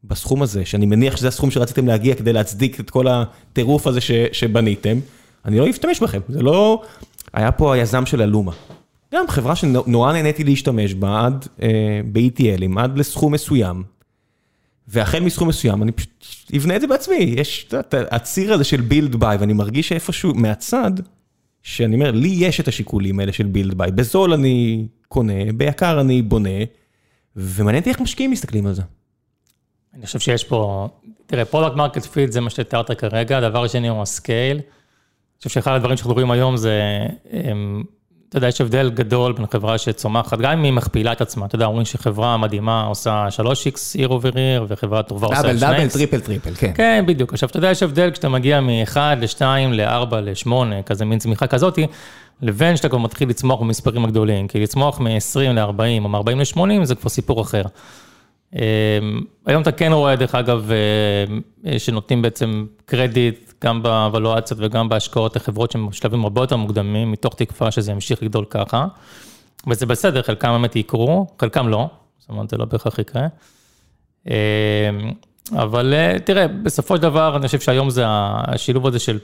בסכום 0.04 0.42
הזה, 0.42 0.64
שאני 0.64 0.86
מניח 0.86 1.16
שזה 1.16 1.28
הסכום 1.28 1.50
שרציתם 1.50 1.86
להגיע 1.86 2.14
כדי 2.14 2.32
להצדיק 2.32 2.80
את 2.80 2.90
כל 2.90 3.06
הטירוף 3.08 3.86
הזה 3.86 4.00
ש, 4.00 4.10
שבניתם, 4.32 4.98
אני 5.44 5.58
לא 5.58 5.70
אשתמש 5.70 6.00
בכם, 6.00 6.20
זה 6.28 6.42
לא... 6.42 6.82
היה 7.32 7.52
פה 7.52 7.74
היזם 7.74 8.06
של 8.06 8.22
Alooma. 8.22 8.52
גם 9.14 9.28
חברה 9.28 9.56
שנורא 9.56 10.12
נהניתי 10.12 10.44
להשתמש 10.44 10.94
בה 10.94 11.26
עד, 11.26 11.46
אה, 11.62 12.00
ב-ETL 12.12 12.55
ים, 12.55 12.80
עד 12.80 12.98
לסכום 12.98 13.32
מסוים. 13.32 13.82
והחל 14.88 15.20
מסכום 15.20 15.48
מסוים, 15.48 15.82
אני 15.82 15.92
פשוט 15.92 16.24
אבנה 16.56 16.76
את 16.76 16.80
זה 16.80 16.86
בעצמי. 16.86 17.34
יש 17.36 17.66
את 17.68 17.94
הציר 18.10 18.52
הזה 18.52 18.64
של 18.64 18.80
build 18.80 19.16
buy, 19.16 19.36
ואני 19.36 19.52
מרגיש 19.52 19.88
שאיפשהו 19.88 20.34
מהצד, 20.34 20.90
שאני 21.62 21.94
אומר, 21.94 22.10
לי 22.10 22.28
יש 22.28 22.60
את 22.60 22.68
השיקולים 22.68 23.20
האלה 23.20 23.32
של 23.32 23.46
build 23.46 23.74
buy. 23.78 23.90
בזול 23.90 24.32
אני 24.32 24.86
קונה, 25.08 25.52
ביקר 25.54 26.00
אני 26.00 26.22
בונה, 26.22 26.58
ומעניין 27.36 27.82
אותי 27.82 27.90
איך 27.90 28.00
משקיעים 28.00 28.30
מסתכלים 28.30 28.66
על 28.66 28.72
זה. 28.72 28.82
אני 29.94 30.06
חושב 30.06 30.18
שיש 30.18 30.44
פה, 30.44 30.88
תראה, 31.26 31.44
product 31.44 31.76
market 31.76 32.04
fit 32.04 32.32
זה 32.32 32.40
מה 32.40 32.50
שתיארת 32.50 32.90
כרגע, 32.90 33.38
הדבר 33.38 33.64
השני 33.64 33.88
הוא 33.88 34.02
ה 34.02 34.10
scale. 34.10 34.56
אני 34.56 35.38
חושב 35.38 35.50
שאחד 35.50 35.72
הדברים 35.72 35.96
שאנחנו 35.96 36.12
רואים 36.12 36.30
היום 36.30 36.56
זה, 36.56 36.80
הם, 37.30 37.84
אתה 38.28 38.38
יודע, 38.38 38.48
יש 38.48 38.60
הבדל 38.60 38.90
גדול 38.90 39.32
בין 39.32 39.46
חברה 39.52 39.78
שצומחת, 39.78 40.38
גם 40.38 40.52
אם 40.52 40.62
היא 40.62 40.72
מכפילה 40.72 41.12
את 41.12 41.20
עצמה, 41.20 41.46
אתה 41.46 41.54
יודע, 41.54 41.66
אומרים 41.66 41.84
שחברה 41.84 42.36
מדהימה 42.36 42.84
עושה 42.84 43.26
3x 43.36 43.78
year 43.94 44.08
over 44.08 44.30
year, 44.34 44.66
וחברה 44.68 45.02
טובה 45.02 45.26
עושה 45.26 45.40
2x. 45.40 45.44
double, 45.44 45.58
double, 45.58 45.88
triple, 45.88 46.20
triple, 46.20 46.54
כן. 46.54 46.72
כן, 46.74 47.04
בדיוק. 47.06 47.32
עכשיו, 47.32 47.48
אתה 47.48 47.58
יודע, 47.58 47.70
יש 47.70 47.82
הבדל 47.82 48.10
כשאתה 48.10 48.28
מגיע 48.28 48.60
מ-1 48.60 48.96
ל-2 48.96 49.42
ל-4 49.70 50.14
ל-8, 50.14 50.52
כזה 50.86 51.04
מין 51.04 51.18
צמיחה 51.18 51.46
כזאתי, 51.46 51.86
לבין 52.42 52.76
שאתה 52.76 52.88
כבר 52.88 52.98
מתחיל 52.98 53.28
לצמוח 53.28 53.60
במספרים 53.60 54.04
הגדולים, 54.04 54.48
כי 54.48 54.60
לצמוח 54.60 55.00
מ-20 55.00 55.38
ל-40 55.40 56.04
או 56.04 56.08
מ-40 56.08 56.30
ל-80 56.30 56.84
זה 56.84 56.94
כבר 56.94 57.08
סיפור 57.08 57.42
אחר. 57.42 57.62
אמ, 58.54 58.60
היום 59.46 59.62
אתה 59.62 59.72
כן 59.72 59.92
רואה, 59.92 60.16
דרך 60.16 60.34
אגב, 60.34 60.70
אה, 61.66 61.78
שנותנים 61.78 62.22
בעצם 62.22 62.66
קרדיט 62.84 63.52
גם 63.64 63.82
בוולואציות 63.82 64.60
וגם 64.62 64.88
בהשקעות 64.88 65.36
לחברות 65.36 65.70
שהן 65.70 65.86
בשלבים 65.88 66.24
הרבה 66.24 66.40
יותר 66.40 66.56
מוקדמים, 66.56 67.12
מתוך 67.12 67.34
תקווה 67.34 67.70
שזה 67.70 67.92
ימשיך 67.92 68.22
לגדול 68.22 68.44
ככה. 68.50 68.86
וזה 69.66 69.86
בסדר, 69.86 70.22
חלקם 70.22 70.48
באמת 70.48 70.76
יקרו, 70.76 71.26
חלקם 71.40 71.68
לא, 71.68 71.90
זאת 72.18 72.28
אומרת, 72.28 72.50
זה 72.50 72.56
לא 72.56 72.64
בהכרח 72.64 72.98
יקרה. 72.98 73.26
אמ, 74.26 74.32
אבל 75.52 75.94
אה, 75.94 76.16
תראה, 76.24 76.48
בסופו 76.48 76.96
של 76.96 77.02
דבר, 77.02 77.36
אני 77.36 77.46
חושב 77.46 77.60
שהיום 77.60 77.90
זה 77.90 78.04
השילוב 78.08 78.86
הזה 78.86 78.98
של 78.98 79.18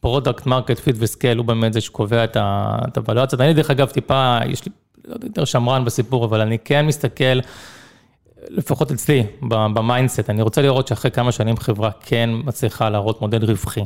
product, 0.00 0.46
market, 0.46 0.78
fit 0.78 0.96
ו 0.98 1.04
scale, 1.04 1.38
הוא 1.38 1.46
באמת 1.46 1.72
זה 1.72 1.80
שקובע 1.80 2.24
את 2.24 2.96
הוולואציות. 2.96 3.40
אני 3.40 3.54
דרך 3.54 3.70
אגב 3.70 3.88
טיפה, 3.88 4.38
יש 4.46 4.64
לי 4.64 4.72
לא 5.04 5.16
יותר 5.22 5.44
שמרן 5.44 5.84
בסיפור, 5.84 6.24
אבל 6.24 6.40
אני 6.40 6.58
כן 6.58 6.86
מסתכל, 6.86 7.40
לפחות 8.48 8.92
אצלי, 8.92 9.26
ב 9.48 9.57
mindset, 9.57 10.30
אני 10.30 10.42
רוצה 10.42 10.62
לראות 10.62 10.88
שאחרי 10.88 11.10
כמה 11.10 11.32
שנים 11.32 11.56
חברה 11.56 11.90
כן 12.00 12.30
מצליחה 12.44 12.90
להראות 12.90 13.20
מודל 13.20 13.44
רווחי. 13.44 13.84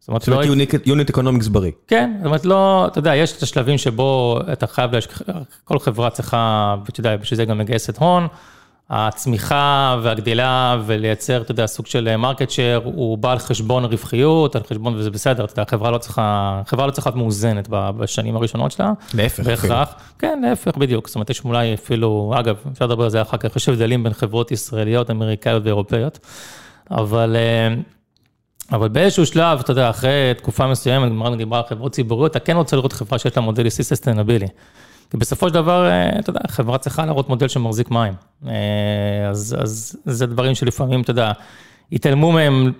זאת 0.00 0.08
אומרת, 0.08 0.28
לא... 0.28 0.42
unit 0.86 1.10
economics 1.10 1.48
בריא. 1.48 1.72
כן, 1.86 2.12
זאת 2.18 2.26
אומרת, 2.26 2.44
לא, 2.44 2.86
אתה 2.86 2.98
יודע, 2.98 3.16
יש 3.16 3.36
את 3.36 3.42
השלבים 3.42 3.78
שבו 3.78 4.40
אתה 4.52 4.66
חייב. 4.66 4.90
כל 5.64 5.78
חברה 5.78 6.10
צריכה, 6.10 6.76
ואתה 6.86 7.00
יודע, 7.00 7.16
בשביל 7.16 7.36
זה 7.36 7.44
גם 7.44 7.58
מגייסת 7.58 7.98
הון. 7.98 8.26
הצמיחה 8.90 9.96
והגדילה 10.02 10.78
ולייצר, 10.86 11.42
אתה 11.42 11.50
יודע, 11.50 11.66
סוג 11.66 11.86
של 11.86 12.16
market 12.16 12.50
share, 12.50 12.80
הוא 12.84 13.18
בא 13.18 13.32
על 13.32 13.38
חשבון 13.38 13.84
רווחיות, 13.84 14.56
על 14.56 14.62
חשבון, 14.62 14.94
וזה 14.94 15.10
בסדר, 15.10 15.44
אתה 15.44 15.52
יודע, 15.52 15.62
החברה 15.62 15.90
לא 15.90 15.98
צריכה, 15.98 16.62
חברה 16.66 16.86
לא 16.86 16.90
צריכה 16.90 17.10
להיות 17.10 17.18
מאוזנת 17.18 17.68
בשנים 17.70 18.36
הראשונות 18.36 18.72
שלה. 18.72 18.92
להפך. 19.14 19.44
בהכרח. 19.44 19.94
כן, 20.18 20.38
להפך, 20.42 20.76
בדיוק. 20.76 21.08
זאת 21.08 21.14
אומרת, 21.14 21.30
יש 21.30 21.44
אולי 21.44 21.74
אפילו, 21.74 22.32
אגב, 22.36 22.56
אפשר 22.72 22.86
לדבר 22.86 23.04
על 23.04 23.10
זה 23.10 23.22
אחר 23.22 23.36
כך, 23.36 23.56
יש 23.56 23.68
הבדלים 23.68 24.02
בין 24.02 24.12
חברות 24.12 24.50
ישראליות, 24.50 25.10
אמריקאיות 25.10 25.62
ואירופאיות, 25.64 26.18
אבל... 26.90 27.36
אה, 27.36 27.74
אבל 28.72 28.88
באיזשהו 28.88 29.26
שלב, 29.26 29.60
אתה 29.60 29.70
יודע, 29.70 29.90
אחרי 29.90 30.32
תקופה 30.36 30.66
מסוימת, 30.66 31.08
גמרנו 31.08 31.36
דיברה 31.36 31.58
על 31.58 31.64
חברות 31.68 31.92
ציבוריות, 31.92 32.30
אתה 32.30 32.40
כן 32.40 32.56
רוצה 32.56 32.76
לראות 32.76 32.92
חברה 32.92 33.18
שיש 33.18 33.36
לה 33.36 33.42
מודל 33.42 33.66
עסקי 33.66 33.82
ססטנבילי. 33.82 34.46
כי 35.12 35.16
בסופו 35.16 35.48
של 35.48 35.54
דבר, 35.54 35.86
אה, 35.86 36.18
אתה 36.18 36.30
יודע, 36.30 36.40
חברה 36.48 36.78
צריכה 36.78 37.06
להראות 37.06 37.28
מודל 37.28 37.48
שמחזיק 37.48 37.90
מים. 37.90 38.14
אה, 38.46 38.52
אז, 39.30 39.56
אז 39.60 39.96
זה 40.04 40.26
דברים 40.26 40.54
שלפעמים, 40.54 41.00
אתה 41.00 41.10
יודע, 41.10 41.32
התעלמו 41.92 42.32
מהם 42.32 42.72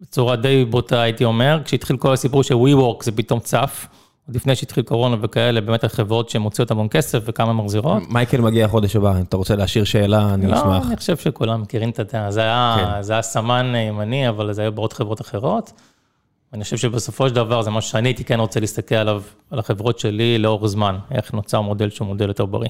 בצורה 0.00 0.36
די 0.36 0.64
בוטה, 0.64 1.02
הייתי 1.02 1.24
אומר, 1.24 1.60
כשהתחיל 1.64 1.96
כל 1.96 2.12
הסיפור 2.12 2.42
של 2.42 2.54
WeWork 2.54 3.04
זה 3.04 3.12
פתאום 3.12 3.40
צף. 3.40 3.86
עוד 4.26 4.36
לפני 4.36 4.56
שהתחיל 4.56 4.84
קורונה 4.84 5.16
וכאלה, 5.20 5.60
באמת 5.60 5.84
החברות 5.84 6.30
שמוציאות 6.30 6.70
המון 6.70 6.88
כסף 6.90 7.22
וכמה 7.26 7.52
מחזירות. 7.52 8.02
מייקל 8.08 8.40
מגיע 8.40 8.68
חודש 8.68 8.96
הבא, 8.96 9.16
אם 9.18 9.22
אתה 9.22 9.36
רוצה 9.36 9.56
להשאיר 9.56 9.84
שאלה, 9.84 10.34
אני 10.34 10.46
אשמח. 10.46 10.66
לא, 10.66 10.76
אני 10.88 10.96
חושב 10.96 11.16
שכולם 11.16 11.62
מכירים 11.62 11.90
את 11.90 11.98
הדעה, 11.98 12.76
כן. 12.78 13.02
זה 13.02 13.12
היה 13.12 13.22
סמן 13.22 13.74
ימני, 13.76 14.28
אבל 14.28 14.52
זה 14.52 14.62
היה 14.62 14.70
בעוד 14.70 14.92
חברות 14.92 15.20
אחרות. 15.20 15.72
אני 16.54 16.64
חושב 16.64 16.76
שבסופו 16.76 17.28
של 17.28 17.34
דבר 17.34 17.62
זה 17.62 17.70
משהו 17.70 17.90
שאני 17.90 18.08
הייתי 18.08 18.24
כן 18.24 18.40
רוצה 18.40 18.60
להסתכל 18.60 18.94
עליו, 18.94 19.22
על 19.50 19.58
החברות 19.58 19.98
שלי 19.98 20.38
לאורך 20.38 20.66
זמן, 20.66 20.96
איך 21.10 21.32
נוצר 21.32 21.60
מודל 21.60 21.90
שהוא 21.90 22.08
מודל 22.08 22.28
יותר 22.28 22.46
בריא. 22.46 22.68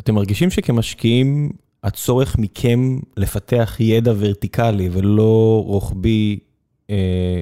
אתם 0.00 0.14
מרגישים 0.14 0.50
שכמשקיעים, 0.50 1.50
הצורך 1.84 2.38
מכם 2.38 2.98
לפתח 3.16 3.76
ידע 3.80 4.12
ורטיקלי 4.18 4.88
ולא 4.92 5.62
רוחבי 5.66 6.38
אה, 6.90 7.40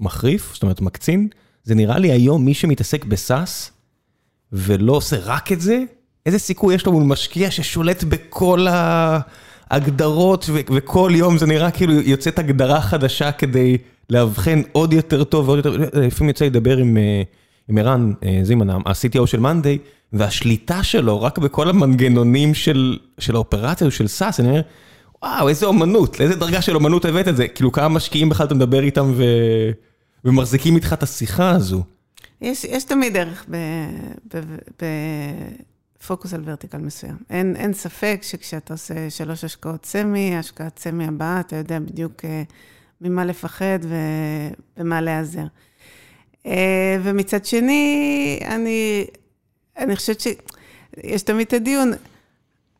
מחריף, 0.00 0.54
זאת 0.54 0.62
אומרת 0.62 0.80
מקצין, 0.80 1.28
זה 1.64 1.74
נראה 1.74 1.98
לי 1.98 2.12
היום 2.12 2.44
מי 2.44 2.54
שמתעסק 2.54 3.04
בסאס 3.04 3.72
ולא 4.52 4.92
עושה 4.92 5.16
רק 5.20 5.52
את 5.52 5.60
זה, 5.60 5.82
איזה 6.26 6.38
סיכוי 6.38 6.74
יש 6.74 6.86
לו 6.86 6.92
מול 6.92 7.02
משקיע 7.02 7.50
ששולט 7.50 8.04
בכל 8.04 8.66
ההגדרות 9.72 10.50
וכל 10.52 11.12
יום 11.14 11.38
זה 11.38 11.46
נראה 11.46 11.70
כאילו 11.70 11.92
יוצאת 11.92 12.38
הגדרה 12.38 12.80
חדשה 12.80 13.32
כדי 13.32 13.78
לאבחן 14.10 14.62
עוד 14.72 14.92
יותר 14.92 15.24
טוב 15.24 15.48
ועוד 15.48 15.58
יותר, 15.58 15.76
לפעמים 15.92 16.28
יוצא 16.28 16.44
לדבר 16.44 16.76
עם 16.76 16.96
אה, 16.96 17.22
עם 17.68 17.78
ערן 17.78 18.12
אה, 18.24 18.40
זימן, 18.42 18.70
ה-CTO 18.70 19.26
של 19.26 19.40
מאנדיי, 19.40 19.78
והשליטה 20.12 20.82
שלו 20.82 21.22
רק 21.22 21.38
בכל 21.38 21.68
המנגנונים 21.68 22.54
של 22.54 22.98
של 23.18 23.34
האופרציה 23.34 23.90
של 23.90 24.08
סאס, 24.08 24.40
אני 24.40 24.48
אומר, 24.48 24.60
וואו, 25.22 25.48
איזה 25.48 25.66
אומנות, 25.66 26.20
לאיזה 26.20 26.36
דרגה 26.36 26.62
של 26.62 26.74
אומנות 26.74 27.04
הבאת 27.04 27.28
את 27.28 27.36
זה, 27.36 27.48
כאילו 27.48 27.72
כמה 27.72 27.88
משקיעים 27.88 28.28
בכלל 28.28 28.46
אתה 28.46 28.54
מדבר 28.54 28.82
איתם 28.82 29.12
ו... 29.14 29.24
ומחזיקים 30.24 30.76
איתך 30.76 30.92
את 30.92 31.02
השיחה 31.02 31.50
הזו. 31.50 31.82
יש, 32.40 32.64
יש 32.64 32.84
תמיד 32.84 33.16
דרך 33.16 33.46
בפוקוס 36.02 36.34
על 36.34 36.42
ורטיקל 36.44 36.78
מסוים. 36.78 37.16
אין, 37.30 37.56
אין 37.56 37.72
ספק 37.72 38.20
שכשאתה 38.22 38.74
עושה 38.74 39.10
שלוש 39.10 39.44
השקעות 39.44 39.86
סמי, 39.86 40.36
השקעת 40.36 40.78
סמי 40.78 41.06
הבאה, 41.06 41.40
אתה 41.40 41.56
יודע 41.56 41.78
בדיוק 41.78 42.24
אה, 42.24 42.42
ממה 43.00 43.24
לפחד 43.24 43.78
ומה 44.76 45.00
להיעזר. 45.00 45.44
אה, 46.46 46.96
ומצד 47.02 47.44
שני, 47.44 48.40
אני, 48.46 49.06
אני 49.78 49.96
חושבת 49.96 50.20
שיש 50.20 51.22
תמיד 51.22 51.46
את 51.46 51.52
הדיון, 51.52 51.92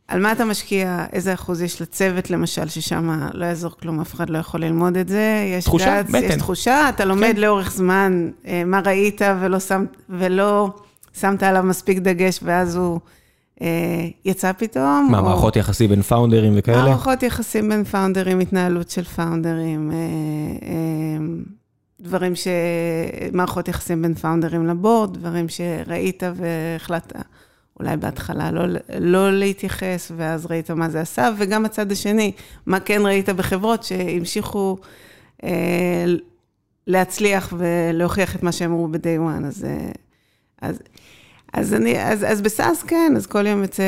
על 0.09 0.21
מה 0.21 0.33
אתה 0.33 0.45
משקיע, 0.45 1.07
איזה 1.13 1.35
אחוז 1.35 1.63
יש 1.63 1.83
לצוות, 1.83 2.31
למשל, 2.31 2.69
ששם 2.69 3.29
לא 3.33 3.45
יעזור 3.45 3.71
כלום, 3.71 4.01
אף 4.01 4.15
אחד 4.15 4.31
לא 4.31 4.39
יכול 4.39 4.61
ללמוד 4.61 4.97
את 4.97 5.09
זה. 5.09 5.53
יש 5.59 5.65
תחושה, 5.65 6.03
גץ, 6.03 6.09
בטן. 6.09 6.25
יש 6.25 6.35
תחושה, 6.35 6.89
אתה 6.89 7.05
לומד 7.05 7.33
כן. 7.35 7.41
לאורך 7.41 7.73
זמן 7.73 8.31
אה, 8.47 8.65
מה 8.65 8.81
ראית 8.85 9.21
ולא, 9.41 9.61
שם, 9.61 9.85
ולא 10.09 10.71
שמת 11.21 11.43
עליו 11.43 11.63
מספיק 11.63 11.99
דגש, 11.99 12.41
ואז 12.43 12.77
הוא... 12.77 13.01
אה, 13.63 14.09
יצא 14.25 14.53
פתאום. 14.53 15.09
מה, 15.11 15.19
או... 15.19 15.25
מערכות 15.25 15.57
יחסים 15.57 15.91
בין 15.91 16.03
פאונדרים 16.03 16.53
וכאלה? 16.57 16.85
מערכות 16.85 17.23
יחסים 17.23 17.69
בין 17.69 17.85
פאונדרים, 17.85 18.41
התנהלות 18.41 18.91
של 18.91 19.05
פאונדרים, 19.05 19.91
אה, 19.91 19.97
אה, 20.69 21.25
דברים 22.01 22.37
ש... 22.37 22.49
מערכות 23.33 23.69
יחסים 23.69 24.03
בין 24.03 24.15
פאונדרים 24.15 24.67
לבורד, 24.67 25.15
דברים 25.15 25.49
שראית 25.49 26.23
והחלטת 26.35 27.17
אולי 27.81 27.97
בהתחלה 27.97 28.51
לא, 28.51 28.63
לא 28.99 29.33
להתייחס, 29.33 30.13
ואז 30.17 30.47
ראית 30.47 30.71
מה 30.71 30.91
זה 30.91 31.01
עשה, 31.01 31.31
וגם 31.39 31.65
הצד 31.65 31.93
השני, 31.93 32.33
מה 32.67 32.81
כן 32.81 33.03
ראית 33.05 33.29
בחברות 33.29 33.83
שהמשיכו 33.83 34.77
אה, 35.45 36.05
להצליח 36.87 37.53
ולהוכיח 37.59 38.37
את 38.37 38.43
מה 38.43 38.53
שהם 38.53 38.73
אמרו 38.73 38.89
ב-day 38.89 39.19
one. 39.19 39.47
אז, 39.47 39.67
אז 40.63 40.79
אז 41.53 41.75
אני, 41.75 42.03
אז, 42.03 42.25
אז 42.25 42.41
בסאס 42.41 42.83
כן, 42.83 43.13
אז 43.17 43.27
כל 43.27 43.47
יום 43.47 43.63
יוצא, 43.63 43.83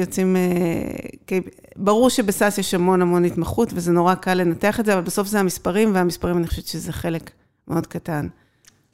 יוצאים, 0.00 0.36
אה, 0.36 1.38
ברור 1.76 2.10
שבסאס 2.10 2.58
יש 2.58 2.74
המון 2.74 3.02
המון 3.02 3.24
התמחות, 3.24 3.68
וזה 3.74 3.92
נורא 3.92 4.14
קל 4.14 4.34
לנתח 4.34 4.80
את 4.80 4.84
זה, 4.84 4.94
אבל 4.94 5.02
בסוף 5.02 5.28
זה 5.28 5.40
המספרים, 5.40 5.94
והמספרים, 5.94 6.38
אני 6.38 6.46
חושבת 6.46 6.66
שזה 6.66 6.92
חלק 6.92 7.30
מאוד 7.68 7.86
קטן 7.86 8.28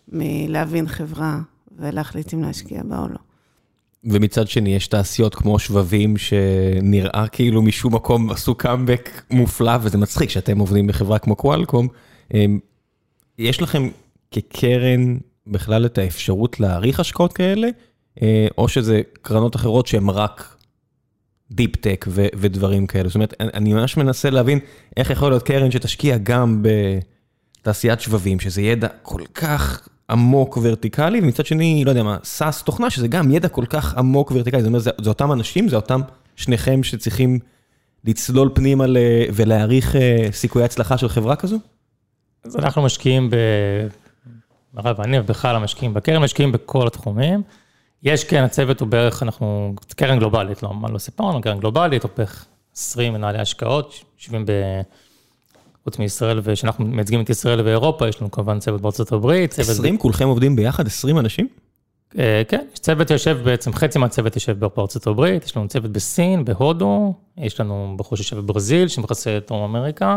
מלהבין 0.09 0.89
חברה 0.89 1.41
ולהחליט 1.79 2.35
אם 2.35 2.43
להשקיע 2.43 2.83
בה 2.83 2.99
או 2.99 3.09
לא. 3.09 3.19
ומצד 4.05 4.49
שני, 4.49 4.77
יש 4.77 4.87
תעשיות 4.87 5.35
כמו 5.35 5.59
שבבים, 5.59 6.17
שנראה 6.17 7.27
כאילו 7.33 7.63
משום 7.63 7.95
מקום 7.95 8.31
עשו 8.31 8.55
קאמבק 8.55 9.23
מופלא, 9.31 9.73
וזה 9.83 9.99
מצחיק 9.99 10.31
שאתם 10.31 10.59
עובדים 10.59 10.87
בחברה 10.87 11.19
כמו 11.19 11.37
קוואלקום. 11.37 11.89
אמ, 12.35 12.59
יש 13.39 13.63
לכם 13.63 13.89
כקרן 14.31 15.17
בכלל 15.47 15.87
את 15.87 15.99
האפשרות 15.99 16.61
להעריך 16.61 17.01
השקעות 17.01 17.33
כאלה? 17.33 17.69
אה, 18.23 18.47
או 18.59 18.69
שזה 18.69 19.03
קרנות 19.23 19.57
אחרות 19.57 19.87
שהן 19.87 20.09
רק 20.09 20.57
deep 21.51 21.77
tech 21.77 22.07
ודברים 22.35 22.87
כאלה. 22.87 23.09
זאת 23.09 23.15
אומרת, 23.15 23.35
אני 23.41 23.73
ממש 23.73 23.97
מנסה 23.97 24.31
להבין 24.31 24.59
איך 24.97 25.11
יכול 25.11 25.31
להיות 25.31 25.43
קרן 25.43 25.71
שתשקיע 25.71 26.17
גם 26.23 26.63
בתעשיית 27.61 28.01
שבבים, 28.01 28.41
שזה 28.41 28.63
ידע 28.63 28.89
כל 29.03 29.23
כך 29.35 29.89
עמוק 30.11 30.59
ורטיקלי, 30.63 31.21
ומצד 31.21 31.47
שני, 31.47 31.85
לא 31.85 31.91
יודע 31.91 32.03
מה, 32.03 32.17
SaaS 32.25 32.63
תוכנה, 32.63 32.91
שזה 32.91 33.09
גם 33.09 33.31
ידע 33.31 33.49
כל 33.49 33.65
כך 33.69 33.95
עמוק 33.95 34.33
ורטיקלי. 34.35 34.63
זאת 34.63 34.69
אומרת, 34.69 34.83
זה, 34.83 34.91
זה 35.03 35.09
אותם 35.09 35.33
אנשים, 35.33 35.69
זה 35.69 35.77
אותם 35.77 36.01
שניכם 36.37 36.83
שצריכים 36.83 37.39
לצלול 38.05 38.51
פנימה 38.55 38.85
ולהעריך 39.35 39.97
אה, 39.97 40.29
סיכויי 40.33 40.65
הצלחה 40.65 40.99
של 40.99 41.09
חברה 41.09 41.37
כזו? 41.37 41.59
אז 42.45 42.57
אנחנו 42.57 42.83
משקיעים 42.83 43.31
ב... 43.31 43.37
הרב 44.77 44.99
ואני 44.99 45.19
ובכלל 45.19 45.57
המשקיעים 45.57 45.95
בקרן, 45.95 46.23
משקיעים 46.23 46.53
בכל 46.53 46.87
התחומים. 46.87 47.43
יש, 48.05 48.25
כן, 48.25 48.43
הצוות 48.45 48.81
הוא 48.81 48.89
בערך, 48.89 49.23
אנחנו, 49.23 49.75
קרן 49.97 50.19
גלובלית, 50.19 50.63
לא, 50.63 50.75
מה 50.75 50.89
לא 50.89 50.99
סיפרנו, 50.99 51.41
קרן 51.41 51.59
גלובלית, 51.59 52.03
בערך 52.17 52.47
20 52.77 53.13
מנהלי 53.13 53.39
השקעות, 53.39 54.05
יושבים 54.19 54.45
חוץ 55.85 55.99
מישראל, 55.99 56.41
ושאנחנו 56.43 56.85
מייצגים 56.85 57.21
את 57.21 57.31
ישראל 57.31 57.61
ואירופה, 57.61 58.09
יש 58.09 58.21
לנו 58.21 58.31
כמובן 58.31 58.59
צוות 58.59 58.81
בארצות 58.81 59.13
הברית. 59.13 59.51
צוות 59.51 59.69
20? 59.69 59.99
כולכם 59.99 60.29
עובדים 60.29 60.57
ביחד? 60.57 60.87
20 60.87 61.19
אנשים? 61.19 61.49
אה, 62.19 62.43
כן, 62.49 62.67
יש 62.75 62.79
צוות 62.79 63.11
יושב 63.11 63.39
בעצם, 63.45 63.73
חצי 63.73 63.99
מהצוות 63.99 64.35
יושב 64.35 64.65
בארצות 64.77 65.07
הברית, 65.07 65.45
יש 65.45 65.57
לנו 65.57 65.69
צוות 65.69 65.91
בסין, 65.91 66.45
בהודו, 66.45 67.15
יש 67.37 67.61
לנו 67.61 67.95
בחור 67.99 68.17
שיושב 68.17 68.39
בברזיל, 68.39 68.89
שמכסה 68.89 69.37
את 69.37 69.47
דרום 69.49 69.77
אמריקה, 69.77 70.17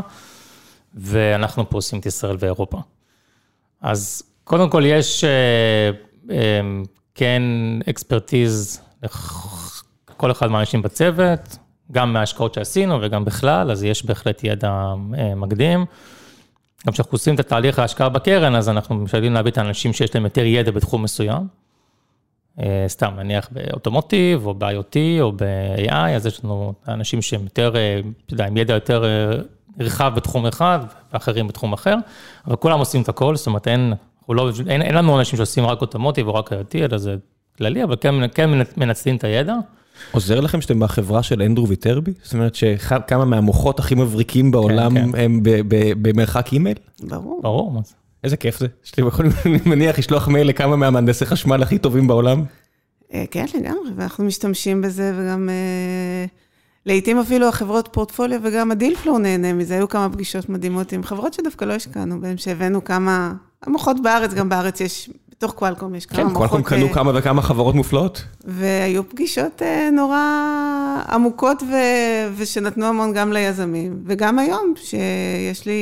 ואנחנו 0.96 1.70
פה 1.70 1.78
עושים 1.78 2.00
את 2.00 2.06
ישראל 2.06 2.36
ואירופה. 2.40 2.78
אז 3.82 4.24
קודם 4.44 4.70
כל 4.70 4.84
יש 4.86 5.24
אה, 5.24 5.30
אה, 6.32 6.62
כן 7.18 7.42
אקספרטיז 7.90 8.82
לכל 9.04 10.32
אחד 10.32 10.48
מהאנשים 10.48 10.82
בצוות, 10.82 11.58
גם 11.92 12.14
מההשקעות 12.14 12.54
שעשינו 12.54 13.00
וגם 13.02 13.26
בכלל, 13.26 13.72
אז 13.72 13.84
יש 13.84 14.06
בהחלט 14.06 14.44
ידע 14.44 14.94
מקדים. 15.36 15.86
גם 16.88 16.94
כשאנחנו 16.94 17.16
עושים 17.16 17.36
את 17.36 17.40
התהליך 17.40 17.80
ההשקעה 17.80 18.10
בקרן, 18.10 18.56
אז 18.56 18.70
אנחנו 18.70 18.96
משתדלים 18.96 19.34
להביא 19.34 19.52
את 19.52 19.58
האנשים 19.58 19.94
שיש 19.94 20.16
להם 20.16 20.24
יותר 20.24 20.46
ידע 20.46 20.72
בתחום 20.72 21.04
מסוים. 21.04 21.48
אה, 22.60 22.86
סתם, 22.88 23.14
נניח 23.18 23.50
באוטומוטיב, 23.52 24.46
או 24.46 24.54
ב-IoT, 24.54 24.96
או 25.22 25.32
ב-AI, 25.32 26.16
אז 26.16 26.26
יש 26.26 26.44
לנו 26.44 26.74
אנשים 26.88 27.22
שהם 27.22 27.44
יותר, 27.44 27.76
אה, 27.76 28.00
אתה 28.26 28.34
יודע, 28.34 28.48
עם 28.48 28.58
ידע 28.58 28.74
יותר 28.74 29.06
אה, 29.06 29.38
רחב 29.80 30.12
בתחום 30.16 30.46
אחד, 30.46 30.80
ואחרים 31.14 31.48
בתחום 31.48 31.74
אחר, 31.74 31.96
אבל 32.48 32.56
כולם 32.56 32.80
עושים 32.80 33.02
את 33.02 33.10
הכל, 33.10 33.36
זאת 33.36 33.48
אומרת, 33.48 33.68
אין, 33.68 33.94
לא, 34.36 34.50
אין, 34.68 34.82
אין 34.82 34.96
לנו 34.96 35.20
אנשים 35.20 35.38
שעושים 35.38 35.66
רק 35.66 35.82
אוטומוטיב 35.82 36.28
או 36.28 36.36
רק 36.36 36.54
IoT, 36.54 36.76
אלא 36.76 36.98
זה 36.98 37.16
כללי, 37.58 37.84
אבל 37.84 37.96
כן, 38.02 38.16
כן 38.34 38.50
מנצלים 38.78 39.16
את 39.16 39.24
הידע. 39.24 39.56
עוזר 40.12 40.40
לכם 40.40 40.62
שאתם 40.62 40.80
בחברה 40.80 41.24
של 41.24 41.42
אנדרו 41.42 41.68
ויטרבי? 41.68 42.12
זאת 42.24 42.34
אומרת 42.34 42.56
שכמה 42.56 43.26
מהמוחות 43.26 43.80
הכי 43.80 43.96
מבריקים 43.96 44.52
בעולם 44.52 44.94
כן, 44.94 45.12
כן. 45.12 45.20
הם 45.20 45.40
במרחק 46.02 46.54
אימייל? 46.54 46.78
ברור. 47.04 47.40
ברור, 47.44 47.72
מה 47.72 47.80
זה? 47.86 47.94
איזה 48.24 48.38
כיף 48.38 48.60
זה, 48.60 48.68
שאתם 48.84 49.08
יכולים, 49.08 49.32
אני 49.46 49.60
מניח, 49.66 50.00
לשלוח 50.00 50.28
מייל 50.28 50.48
לכמה 50.48 50.76
מהמהנדסי 50.76 51.26
חשמל 51.26 51.64
הכי 51.64 51.78
טובים 51.78 52.08
בעולם. 52.08 52.44
אה, 53.14 53.26
כן, 53.32 53.46
לגמרי, 53.54 53.92
ואנחנו 53.96 54.24
משתמשים 54.24 54.82
בזה, 54.82 55.14
וגם 55.18 55.50
אה, 55.50 56.26
לעתים 56.86 57.20
אפילו 57.20 57.48
החברות 57.48 57.90
פורטפוליו 57.92 58.40
וגם 58.44 58.72
הדיל 58.72 58.96
פלור 58.96 59.18
נהנה 59.18 59.54
מזה. 59.54 59.76
היו 59.76 59.90
כמה 59.90 60.10
פגישות 60.10 60.50
מדהימות 60.50 60.92
עם 60.92 61.04
חברות 61.04 61.34
שדווקא 61.34 61.66
לא 61.66 61.74
השקענו 61.74 62.22
בהן, 62.22 62.38
שהבאנו 62.38 62.84
כמה, 62.84 63.34
המוחות 63.64 63.98
בארץ, 64.04 64.34
גם 64.34 64.50
בארץ 64.50 64.82
יש, 64.82 65.10
בתוך 65.30 65.54
קוואלקום 65.54 65.96
יש 65.96 66.06
כמה 66.06 66.24
מוחות. 66.24 66.34
כן, 66.34 66.48
קוואלקום 66.48 66.64
קנו 66.64 66.88
אה, 66.88 66.94
כמה 66.94 67.12
וכמה 67.16 67.42
חברות 67.42 67.76
מופלאות. 67.76 68.24
והיו 68.44 69.10
פגישות 69.10 69.62
נורא 69.92 70.20
עמוקות 71.10 71.64
ושנתנו 72.38 72.86
המון 72.86 73.14
גם 73.14 73.34
ליזמים. 73.34 74.04
וגם 74.06 74.40
היום, 74.40 74.74
שיש 74.78 75.66
לי... 75.66 75.82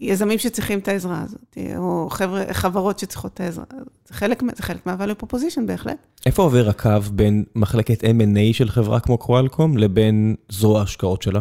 יזמים 0.00 0.38
שצריכים 0.38 0.78
את 0.78 0.88
העזרה 0.88 1.22
הזאת, 1.22 1.58
או 1.76 2.08
חבר'ה, 2.10 2.44
חברות 2.52 2.98
שצריכות 2.98 3.34
את 3.34 3.40
העזרה. 3.40 3.64
זה 4.08 4.14
חלק, 4.14 4.42
זה 4.56 4.62
חלק 4.62 4.86
מה-value 4.86 5.24
proposition 5.24 5.60
בהחלט. 5.66 5.96
איפה 6.26 6.42
עובר 6.42 6.68
הקו 6.68 7.00
בין 7.12 7.44
מחלקת 7.54 8.04
M&A 8.04 8.52
של 8.52 8.68
חברה 8.68 9.00
כמו 9.00 9.18
קוואלקום 9.18 9.76
לבין 9.76 10.34
זרוע 10.48 10.80
ההשקעות 10.80 11.22
שלה? 11.22 11.40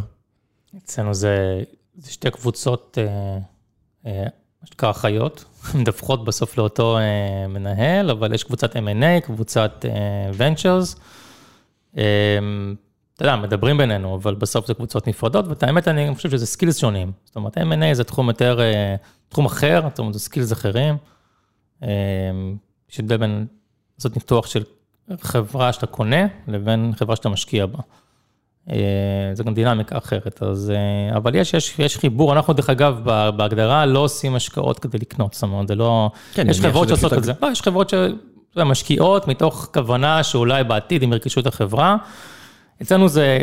אצלנו 0.78 1.14
זה, 1.14 1.64
זה 1.98 2.12
שתי 2.12 2.32
קבוצות, 2.32 2.98
אה, 3.02 3.08
אה, 3.08 3.38
מה 4.06 4.12
שנקרא 4.66 4.90
אחיות, 4.90 5.46
מדווחות 5.80 6.26
בסוף 6.26 6.58
לאותו 6.58 6.98
אה, 6.98 7.48
מנהל, 7.48 8.10
אבל 8.10 8.34
יש 8.34 8.44
קבוצת 8.44 8.76
M&A, 8.76 9.26
קבוצת 9.26 9.86
Ventures. 10.38 11.00
אתה 13.20 13.28
יודע, 13.28 13.36
מדברים 13.36 13.78
בינינו, 13.78 14.16
אבל 14.16 14.36
בסוף 14.36 14.68
זה 14.68 14.74
קבוצות 14.74 15.08
נפרדות, 15.08 15.48
ואת 15.48 15.64
האמת, 15.64 15.88
אני 15.88 16.16
חושב 16.16 16.30
שזה 16.30 16.46
סקילס 16.46 16.78
שונים. 16.78 17.12
זאת 17.26 17.36
אומרת, 17.36 17.58
M&A 17.58 17.94
זה 17.94 18.04
תחום 18.04 18.28
יותר, 18.28 18.60
אה, 18.62 18.96
תחום 19.30 19.46
אחר, 19.46 19.82
זאת 19.90 20.00
אומרת, 20.00 20.14
זה 20.14 20.20
סקילס 20.20 20.54
אחרים. 20.54 20.98
אה, 21.84 21.90
יש 22.92 23.00
הבדל 23.00 23.18
בין 23.18 23.46
לעשות 23.98 24.16
ניתוח 24.16 24.48
של 24.48 24.64
חברה 25.22 25.74
שאתה 25.74 25.86
קונה, 25.86 26.26
לבין 26.48 26.92
חברה 26.96 27.16
שאתה 27.16 27.30
משקיע 27.30 27.66
בה. 27.66 27.80
אה, 28.70 28.76
זה 29.34 29.44
גם 29.44 29.54
דינמיקה 29.54 29.98
אחרת, 29.98 30.44
אז, 30.44 30.74
אבל 31.16 31.36
יש, 31.36 31.54
יש, 31.54 31.80
יש 31.80 31.98
חיבור, 31.98 32.34
אנחנו 32.34 32.54
דרך 32.54 32.70
אגב, 32.70 33.00
בהגדרה 33.36 33.86
לא 33.86 34.00
עושים 34.00 34.36
השקעות 34.36 34.80
כדי 34.80 34.98
לקנות, 34.98 35.34
זאת 35.34 35.44
אומרת, 35.44 35.68
זה 35.68 35.76
לא, 35.76 36.12
כן, 36.34 36.50
יש 36.50 36.62
חברות 36.62 36.88
שעושות 36.88 37.14
את 37.14 37.24
זה, 37.24 37.34
לא, 37.42 37.48
יש 37.48 37.62
חברות 37.62 37.94
שמשקיעות 38.56 39.28
מתוך 39.28 39.70
כוונה 39.74 40.24
שאולי 40.24 40.64
בעתיד 40.64 41.04
הם 41.04 41.14
ירכשו 41.14 41.40
את 41.40 41.48
החברה. 41.48 41.98
אצלנו 42.82 43.08
זה 43.08 43.38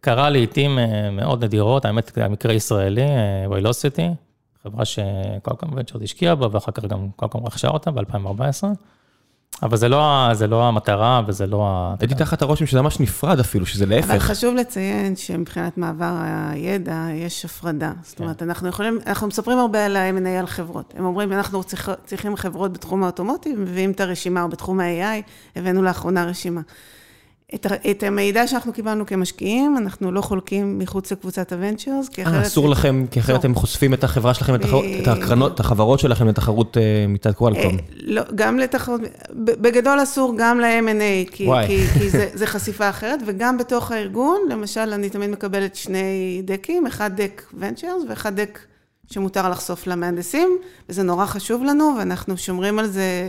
קרה 0.00 0.30
לעיתים 0.30 0.78
אה, 0.78 1.10
מאוד 1.10 1.44
נדירות, 1.44 1.84
האמת, 1.84 2.18
המקרה 2.18 2.52
ישראלי, 2.52 3.06
ויילוסיטי, 3.50 4.02
אה, 4.02 4.12
חברה 4.62 4.84
שקולקום 4.84 5.72
ונצ'רד 5.72 6.02
השקיע 6.02 6.34
בה, 6.34 6.46
ואחר 6.52 6.72
כך 6.72 6.84
גם 6.84 7.08
קולקום 7.16 7.46
רכשה 7.46 7.68
אותה 7.68 7.90
ב-2014. 7.90 8.64
אבל 9.62 9.76
זה 9.76 9.88
לא, 9.88 10.28
זה 10.32 10.46
לא 10.46 10.68
המטרה 10.68 11.22
וזה 11.26 11.46
לא 11.46 11.66
ה... 11.66 11.94
הייתי 12.00 12.14
תחת 12.14 12.42
הרושם 12.42 12.66
שזה 12.66 12.82
ממש 12.82 13.00
נפרד 13.00 13.40
אפילו, 13.40 13.66
שזה 13.66 13.86
להפך. 13.86 14.10
אבל 14.10 14.18
חשוב 14.18 14.54
לציין 14.54 15.16
שמבחינת 15.16 15.78
מעבר 15.78 16.14
הידע, 16.50 17.06
יש 17.14 17.44
הפרדה. 17.44 17.92
כן. 17.92 18.02
זאת 18.02 18.20
אומרת, 18.20 18.42
אנחנו 18.42 18.68
יכולים, 18.68 18.98
אנחנו 19.06 19.26
מספרים 19.26 19.58
הרבה 19.58 19.84
על 19.84 19.96
ה-M&A 19.96 20.28
על 20.28 20.46
חברות. 20.46 20.94
הם 20.96 21.04
אומרים, 21.04 21.32
אנחנו 21.32 21.64
צריכ, 21.64 21.90
צריכים 22.04 22.36
חברות 22.36 22.72
בתחום 22.72 23.02
האוטומוטיב, 23.02 23.60
מביאים 23.60 23.90
את 23.90 24.00
הרשימה, 24.00 24.42
או 24.42 24.48
בתחום 24.48 24.80
ה-AI, 24.80 25.22
הבאנו 25.56 25.82
לאחרונה 25.82 26.24
רשימה. 26.24 26.60
את, 27.54 27.66
את 27.90 28.02
המידע 28.02 28.46
שאנחנו 28.46 28.72
קיבלנו 28.72 29.06
כמשקיעים, 29.06 29.76
אנחנו 29.76 30.12
לא 30.12 30.20
חולקים 30.20 30.78
מחוץ 30.78 31.12
לקבוצת 31.12 31.52
הוונצ'רס, 31.52 32.08
כי 32.08 32.22
אחרת... 32.22 32.34
אה, 32.34 32.42
אסור 32.42 32.68
לכם, 32.68 33.04
כי 33.10 33.20
אחרת 33.20 33.40
אתם 33.40 33.54
חושפים 33.54 33.94
את 33.94 34.04
החברה 34.04 34.34
שלכם, 34.34 34.54
את 34.54 35.08
הקרנות, 35.08 35.54
את 35.54 35.60
החברות 35.60 36.00
שלכם 36.00 36.28
לתחרות 36.28 36.76
אה, 36.76 37.06
מצד 37.08 37.32
Qualcomm. 37.32 37.74
אה, 37.74 37.80
לא, 37.92 38.22
גם 38.34 38.58
לתחרות, 38.58 39.00
בגדול 39.32 40.02
אסור 40.02 40.34
גם 40.38 40.60
ל-M&A, 40.60 41.32
כי 41.32 41.48
זה 42.34 42.46
חשיפה 42.46 42.90
אחרת, 42.90 43.20
וגם 43.26 43.58
בתוך 43.58 43.92
הארגון, 43.92 44.40
למשל, 44.50 44.92
אני 44.92 45.10
תמיד 45.10 45.30
מקבלת 45.30 45.76
שני 45.76 46.42
דקים, 46.44 46.86
אחד 46.86 47.10
deck 47.16 47.42
ventures 47.58 48.02
ואחד 48.08 48.40
deck 48.40 48.58
שמותר 49.10 49.48
לחשוף 49.48 49.86
למהנדסים, 49.86 50.58
וזה 50.88 51.02
נורא 51.02 51.26
חשוב 51.26 51.64
לנו, 51.64 51.94
ואנחנו 51.98 52.36
שומרים 52.36 52.78
על 52.78 52.86
זה 52.86 53.28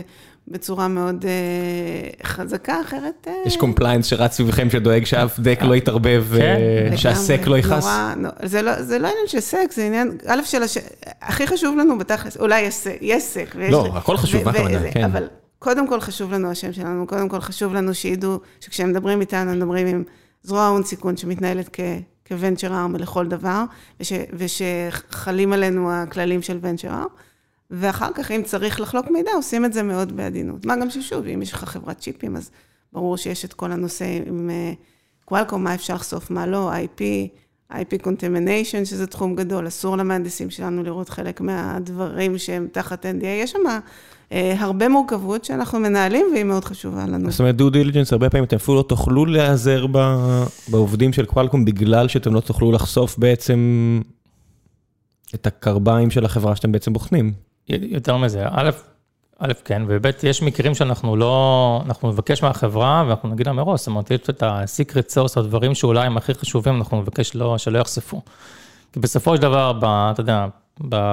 בצורה 0.50 0.88
מאוד 0.88 1.24
אה, 1.24 2.26
חזקה, 2.26 2.80
אחרת... 2.80 3.26
אה... 3.26 3.48
יש 3.48 3.56
compliance 3.56 4.06
שרץ 4.06 4.32
סביבכם 4.32 4.70
שדואג 4.70 5.04
שאף 5.04 5.40
deck 5.40 5.58
לא 5.62 5.74
יתערבב, 5.74 6.26
כן. 6.36 6.90
ושה 6.92 7.23
SEC 7.23 7.46
לא 7.46 7.58
יכעס. 7.58 7.84
נורא, 7.84 8.14
נורא, 8.16 8.32
זה, 8.42 8.62
לא, 8.62 8.82
זה 8.82 8.98
לא 8.98 9.08
עניין 9.08 9.26
של 9.26 9.40
סק, 9.40 9.66
זה 9.72 9.86
עניין, 9.86 10.18
א', 10.26 10.40
של 10.44 10.62
הש... 10.62 10.78
הכי 11.22 11.46
חשוב 11.46 11.76
לנו 11.76 11.98
בתכלס, 11.98 12.36
אולי 12.36 12.60
יש, 12.60 12.86
יש 13.00 13.22
סק. 13.22 13.56
לא, 13.70 13.86
הכל 13.94 14.16
חשוב, 14.16 14.44
מה 14.44 14.50
הכוונה, 14.50 14.90
כן. 14.92 15.04
אבל 15.04 15.24
קודם 15.58 15.88
כל 15.88 16.00
חשוב 16.00 16.32
לנו 16.32 16.50
השם 16.50 16.72
שלנו, 16.72 17.06
קודם 17.06 17.28
כל 17.28 17.40
חשוב 17.40 17.74
לנו 17.74 17.94
שידעו 17.94 18.40
שכשהם 18.60 18.90
מדברים 18.90 19.20
איתנו, 19.20 19.50
הם 19.50 19.56
מדברים 19.56 19.86
עם 19.86 20.04
זרוע 20.42 20.66
הון 20.66 20.82
סיכון 20.82 21.16
שמתנהלת 21.16 21.68
כ... 21.72 21.80
כוונצ'ר 22.28 22.74
ארם 22.74 22.96
לכל 22.96 23.26
דבר, 23.26 23.64
וש, 24.00 24.12
ושחלים 24.32 25.52
עלינו 25.52 25.92
הכללים 25.92 26.42
של 26.42 26.58
ונצ'ר 26.62 26.88
ארם. 26.88 27.06
ואחר 27.70 28.10
כך, 28.14 28.30
אם 28.30 28.42
צריך 28.44 28.80
לחלוק 28.80 29.10
מידע, 29.10 29.30
עושים 29.34 29.64
את 29.64 29.72
זה 29.72 29.82
מאוד 29.82 30.16
בעדינות. 30.16 30.66
מה 30.66 30.76
גם 30.76 30.90
ששוב, 30.90 31.26
אם 31.26 31.42
יש 31.42 31.52
לך 31.52 31.64
חברת 31.64 31.98
צ'יפים, 31.98 32.36
אז 32.36 32.50
ברור 32.92 33.16
שיש 33.16 33.44
את 33.44 33.52
כל 33.52 33.72
הנושא 33.72 34.04
עם 34.26 34.50
קוואלקום, 35.24 35.64
מה 35.64 35.74
אפשר 35.74 35.94
לחשוף, 35.94 36.30
מה 36.30 36.46
לא, 36.46 36.72
IP, 36.72 37.00
IP 37.72 38.02
contamination, 38.02 38.84
שזה 38.84 39.06
תחום 39.06 39.34
גדול, 39.34 39.68
אסור 39.68 39.96
למהנדסים 39.96 40.50
שלנו 40.50 40.82
לראות 40.82 41.08
חלק 41.08 41.40
מהדברים 41.40 42.38
שהם 42.38 42.68
תחת 42.72 43.06
NDA. 43.06 43.26
יש 43.26 43.50
שם 43.50 43.58
אה, 44.32 44.54
הרבה 44.58 44.88
מורכבות 44.88 45.44
שאנחנו 45.44 45.80
מנהלים, 45.80 46.26
והיא 46.32 46.44
מאוד 46.44 46.64
חשובה 46.64 47.06
לנו. 47.06 47.30
זאת 47.30 47.40
אומרת, 47.40 47.56
דו 47.56 47.70
דיליג'נס, 47.70 48.12
הרבה 48.12 48.30
פעמים 48.30 48.44
אתם 48.44 48.56
אפילו 48.56 48.76
לא 48.76 48.82
תוכלו 48.82 49.26
להיעזר 49.26 49.86
בעובדים 50.68 51.12
של 51.12 51.24
קוואלקום, 51.24 51.64
בגלל 51.64 52.08
שאתם 52.08 52.34
לא 52.34 52.40
תוכלו 52.40 52.72
לחשוף 52.72 53.18
בעצם 53.18 54.00
את 55.34 55.46
הקרביים 55.46 56.10
של 56.10 56.24
החברה 56.24 56.56
שאתם 56.56 56.72
בעצם 56.72 56.92
בוחנים. 56.92 57.32
יותר 57.68 58.16
מזה, 58.16 58.46
א', 58.50 58.70
א', 59.38 59.52
כן, 59.64 59.82
וב', 59.86 60.06
יש 60.22 60.42
מקרים 60.42 60.74
שאנחנו 60.74 61.16
לא, 61.16 61.82
אנחנו 61.86 62.08
נבקש 62.08 62.42
מהחברה 62.42 63.04
ואנחנו 63.06 63.28
נגיד 63.28 63.46
לה 63.46 63.52
מראש, 63.52 63.80
זאת 63.80 63.86
אומרת, 63.86 64.10
יש 64.10 64.20
את 64.30 64.42
ה-secret 64.42 65.14
source, 65.14 65.40
הדברים 65.40 65.74
שאולי 65.74 66.06
הם 66.06 66.16
הכי 66.16 66.34
חשובים, 66.34 66.76
אנחנו 66.76 67.00
נבקש 67.00 67.34
לא, 67.34 67.58
שלא 67.58 67.78
יחשפו. 67.78 68.22
כי 68.92 69.00
בסופו 69.00 69.36
של 69.36 69.42
דבר, 69.42 69.72
ב, 69.72 69.84
אתה 69.84 70.20
יודע, 70.20 70.46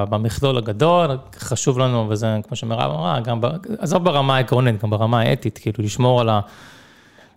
במכלול 0.10 0.58
הגדול, 0.58 1.18
חשוב 1.36 1.80
לנו, 1.80 2.10
וזה, 2.10 2.38
כמו 2.48 2.56
שמירב 2.56 2.92
אמרה, 2.92 3.20
גם, 3.20 3.42
עזוב 3.80 4.04
ברמה 4.04 4.36
העקרונית, 4.36 4.84
גם 4.84 4.90
ברמה 4.90 5.20
האתית, 5.20 5.58
כאילו, 5.58 5.84
לשמור 5.84 6.22
על 6.22 6.30
ה... 6.30 6.40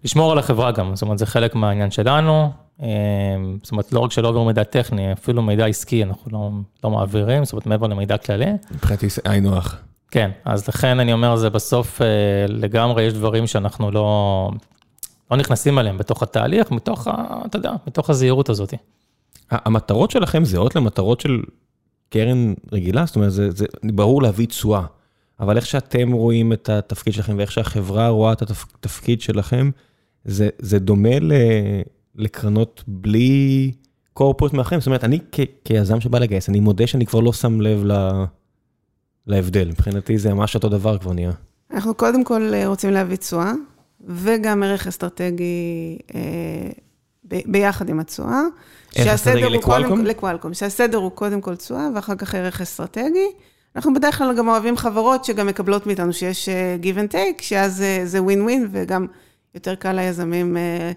לשמור 0.05 0.33
על 0.33 0.39
החברה 0.39 0.73
גם, 0.73 0.95
זאת 0.97 1.03
אומרת, 1.03 1.19
זה 1.19 1.27
חלק 1.27 1.55
מהעניין 1.55 1.91
שלנו. 1.91 2.53
אמ, 2.83 2.87
זאת 3.63 3.73
אומרת, 3.73 3.93
לא 3.93 4.01
רק 4.01 4.13
שלא 4.13 4.29
עובר 4.29 4.43
מידע 4.43 4.65
טכני, 4.65 5.13
אפילו 5.13 5.43
מידע 5.43 5.67
עסקי 5.67 6.05
אנחנו 6.05 6.31
לא, 6.33 6.51
לא 6.85 6.91
מעבירים, 6.91 7.45
זאת 7.45 7.53
אומרת, 7.53 7.67
מעבר 7.67 7.87
למידע 7.87 8.17
כללי. 8.17 8.47
מבחינתי 8.71 9.07
היינו 9.25 9.57
הך. 9.57 9.81
כן, 10.11 10.31
אז 10.45 10.69
לכן 10.69 11.01
אני 11.01 11.13
אומר, 11.13 11.37
זה 11.37 11.51
בסוף 11.51 12.03
אה, 12.03 12.07
לגמרי, 12.49 13.03
יש 13.03 13.15
דברים 13.15 13.47
שאנחנו 13.47 13.91
לא, 13.91 14.51
לא 15.31 15.37
נכנסים 15.37 15.79
אליהם 15.79 15.99
בתוך 15.99 16.23
התהליך, 16.23 16.71
מתוך, 16.71 17.07
ה, 17.07 17.43
אתה 17.47 17.57
יודע, 17.57 17.73
מתוך 17.87 18.11
הזהירות 18.11 18.49
הזאת. 18.49 18.75
המטרות 19.51 20.11
שלכם 20.11 20.45
זהות 20.45 20.77
למטרות 20.77 21.21
של 21.21 21.43
קרן 22.09 22.55
רגילה? 22.73 23.07
זאת 23.07 23.17
אומרת, 23.17 23.33
זה, 23.33 23.51
זה 23.51 23.67
ברור 23.83 24.23
להביא 24.23 24.47
תשואה, 24.47 24.83
אבל 25.41 25.57
איך 25.57 25.67
שאתם 25.67 26.13
רואים 26.13 26.53
את 26.53 26.69
התפקיד 26.69 27.13
שלכם 27.13 27.35
ואיך 27.39 27.53
שהחברה 27.53 28.09
רואה 28.09 28.33
את 28.33 28.43
התפקיד 28.43 29.21
שלכם, 29.21 29.71
זה, 30.25 30.49
זה 30.59 30.79
דומה 30.79 31.19
ל, 31.21 31.33
לקרנות 32.15 32.85
בלי 32.87 33.73
קורפורט 34.13 34.53
מאחרים. 34.53 34.81
זאת 34.81 34.87
אומרת, 34.87 35.05
אני 35.05 35.19
כ, 35.33 35.41
כיזם 35.65 36.01
שבא 36.01 36.19
לגייס, 36.19 36.49
אני 36.49 36.61
מודה 36.61 36.87
שאני 36.87 37.07
כבר 37.07 37.21
לא 37.21 37.33
שם 37.33 37.61
לב 37.61 37.85
ל, 37.85 37.93
להבדל. 39.27 39.69
מבחינתי 39.69 40.19
זה 40.19 40.35
ממש 40.35 40.55
אותו 40.55 40.69
דבר 40.69 40.99
כבר 40.99 41.13
נהיה. 41.13 41.33
אנחנו 41.71 41.95
קודם 41.95 42.25
כל 42.25 42.55
אה, 42.55 42.67
רוצים 42.67 42.91
להביא 42.91 43.17
תשואה, 43.17 43.53
וגם 44.07 44.63
ערך 44.63 44.87
אסטרטגי 44.87 45.99
אה, 46.15 46.21
ב, 47.25 47.41
ביחד 47.47 47.89
עם 47.89 48.01
התשואה. 48.01 48.41
ערך 48.95 49.09
אסטרטגי 49.09 49.43
לקוואלקום? 49.43 50.05
לקוואלקום, 50.05 50.55
שהסדר 50.55 50.99
הוא 50.99 51.11
קודם 51.11 51.41
כל 51.41 51.57
תשואה, 51.57 51.89
ואחר 51.95 52.15
כך 52.15 52.35
ערך 52.35 52.61
אסטרטגי. 52.61 53.27
אנחנו 53.77 53.95
בדרך 53.95 54.19
כלל 54.19 54.37
גם 54.37 54.49
אוהבים 54.49 54.77
חברות 54.77 55.25
שגם 55.25 55.47
מקבלות 55.47 55.87
מאיתנו 55.87 56.13
שיש 56.13 56.49
אה, 56.49 56.77
give 56.83 56.97
and 56.97 57.13
take, 57.13 57.43
שאז 57.43 57.85
זה 58.05 58.23
ווין 58.23 58.43
ווין, 58.43 58.69
וגם 58.71 59.07
יותר 59.55 59.75
קל 59.75 59.93
ליזמים 59.93 60.57
אה, 60.57 60.93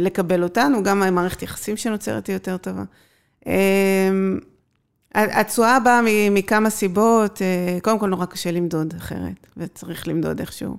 לקבל 0.00 0.42
אותנו, 0.42 0.82
גם 0.82 1.02
המערכת 1.02 1.42
יחסים 1.42 1.76
שנוצרת 1.76 2.26
היא 2.26 2.34
יותר 2.34 2.56
טובה. 2.56 2.82
התשואה 5.14 5.80
באה 5.80 6.00
מכמה 6.30 6.70
סיבות, 6.70 7.42
קודם 7.82 7.98
כל 7.98 8.08
נורא 8.08 8.26
קשה 8.26 8.50
למדוד 8.50 8.94
אחרת, 8.96 9.46
וצריך 9.56 10.08
למדוד 10.08 10.40
איכשהו. 10.40 10.76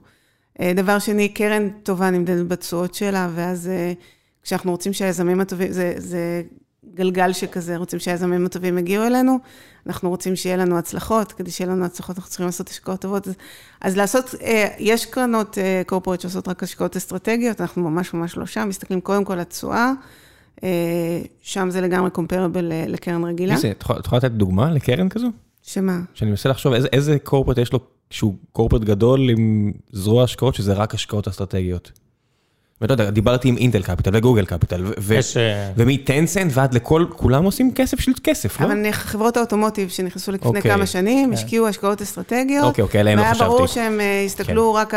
דבר 0.62 1.00
שני, 1.00 1.30
קרן 1.30 1.70
טובה 1.70 2.10
נמדדת 2.10 2.48
בתשואות 2.48 2.94
שלה, 2.94 3.30
ואז 3.36 3.70
כשאנחנו 4.44 4.72
רוצים 4.72 4.94
שהיזמים 4.94 5.42
הטובים, 5.42 5.72
זה, 5.72 5.94
זה 5.98 6.44
גלגל 6.94 7.34
שכזה, 7.34 7.78
רוצים 7.78 8.00
שהיזמים 8.00 8.46
הטובים 8.46 8.78
יגיעו 8.78 9.04
אלינו, 9.04 9.40
אנחנו 9.88 10.10
רוצים 10.10 10.36
שיהיה 10.36 10.58
לנו 10.58 10.78
הצלחות, 10.78 11.32
כדי 11.32 11.52
שיהיה 11.52 11.72
לנו 11.72 11.86
הצלחות 11.86 12.18
אנחנו 12.18 12.30
צריכים 12.30 12.46
לעשות 12.46 12.70
השקעות 12.70 13.02
טובות. 13.02 13.28
אז, 13.28 13.34
אז 13.82 13.98
לעשות, 13.98 14.36
אה, 14.42 14.68
יש 14.80 15.06
קרנות 15.06 15.58
קורפורט 15.86 16.20
אה, 16.20 16.22
שעושות 16.22 16.48
רק 16.48 16.64
השקעות 16.64 16.96
אסטרטגיות, 16.96 17.62
אנחנו 17.62 17.90
ממש 17.90 18.14
ממש 18.14 18.38
לא 18.38 18.46
שם, 18.46 18.66
מסתכלים 18.70 19.02
קודם 19.02 19.24
כל 19.24 19.34
על 19.34 19.40
התשואה, 19.40 19.92
אה, 20.64 21.22
שם 21.42 21.70
זה 21.70 21.82
לגמרי 21.82 22.10
קומפרבל 22.10 22.72
לקרן 22.88 23.24
רגילה. 23.24 23.54
מי 23.54 23.60
זה? 23.60 23.72
את 23.72 24.06
יכולה 24.06 24.20
לתת 24.20 24.32
דוגמה 24.32 24.72
לקרן 24.72 25.10
כזו? 25.10 25.28
שמה? 25.64 26.00
שאני 26.14 26.30
מנסה 26.30 26.50
לחשוב 26.50 26.74
איזה, 26.74 26.88
איזה 26.94 27.20
קורפורט 27.20 27.58
יש 27.58 27.74
לו, 27.74 27.80
שהוא 28.10 28.36
קורפורט 28.52 28.82
גדול 28.82 29.30
עם 29.30 29.72
זרוע 29.92 30.24
השקעות, 30.24 30.56
שזה 30.56 30.74
רק 30.74 30.94
השקעות 30.94 31.28
אסטרטגיות. 31.28 31.92
ואתה 32.82 32.94
יודע, 32.94 33.10
דיברתי 33.10 33.48
עם 33.50 33.58
אינטל 33.58 33.82
קפיטל 33.82 34.12
וגוגל 34.14 34.46
קפיטל, 34.46 34.86
אה, 34.86 35.72
ומטנסנט 35.78 36.52
ועד 36.54 36.74
לכל, 36.74 37.06
כולם 37.16 37.44
עושים 37.44 37.74
כסף 37.74 38.00
של 38.00 38.12
כסף, 38.24 38.62
לא? 38.62 38.66
אבל 38.66 38.74
נניח 38.74 38.96
חברות 38.96 39.38
האוטומוטיב 39.38 39.90
שנכנסו 39.90 40.32
לפני 40.32 40.48
אוקיי. 40.48 40.72
כמה 40.72 40.86
שנים, 40.86 41.30
כן. 41.30 41.34
השקיעו 41.34 41.68
השקעות 41.68 42.02
אסטרטגיות. 42.02 42.66
אוקיי, 42.66 42.84
אוקיי, 42.84 43.00
עליהם 43.00 43.20
לא 43.20 43.24
חשבתי. 43.24 43.40
והיה 43.40 43.50
ברור 43.50 43.68
שהם 43.68 44.00
אה, 44.00 44.24
הסתכלו 44.26 44.78
כן. 44.90 44.96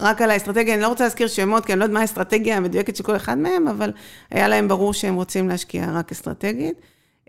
רק 0.00 0.22
על 0.22 0.30
האסטרטגיה, 0.30 0.74
אני 0.74 0.82
לא 0.82 0.88
רוצה 0.88 1.04
להזכיר 1.04 1.28
שמות, 1.28 1.64
כי 1.64 1.72
אני 1.72 1.78
לא 1.80 1.84
יודעת 1.84 1.94
מה 1.94 2.00
האסטרטגיה 2.00 2.56
המדויקת 2.56 2.96
של 2.96 3.02
כל 3.02 3.16
אחד 3.16 3.38
מהם, 3.38 3.68
אבל 3.68 3.92
היה 4.30 4.48
להם 4.48 4.68
ברור 4.68 4.94
שהם 4.94 5.14
רוצים 5.14 5.48
להשקיע 5.48 5.90
רק 5.92 6.12
אסטרטגית. 6.12 6.80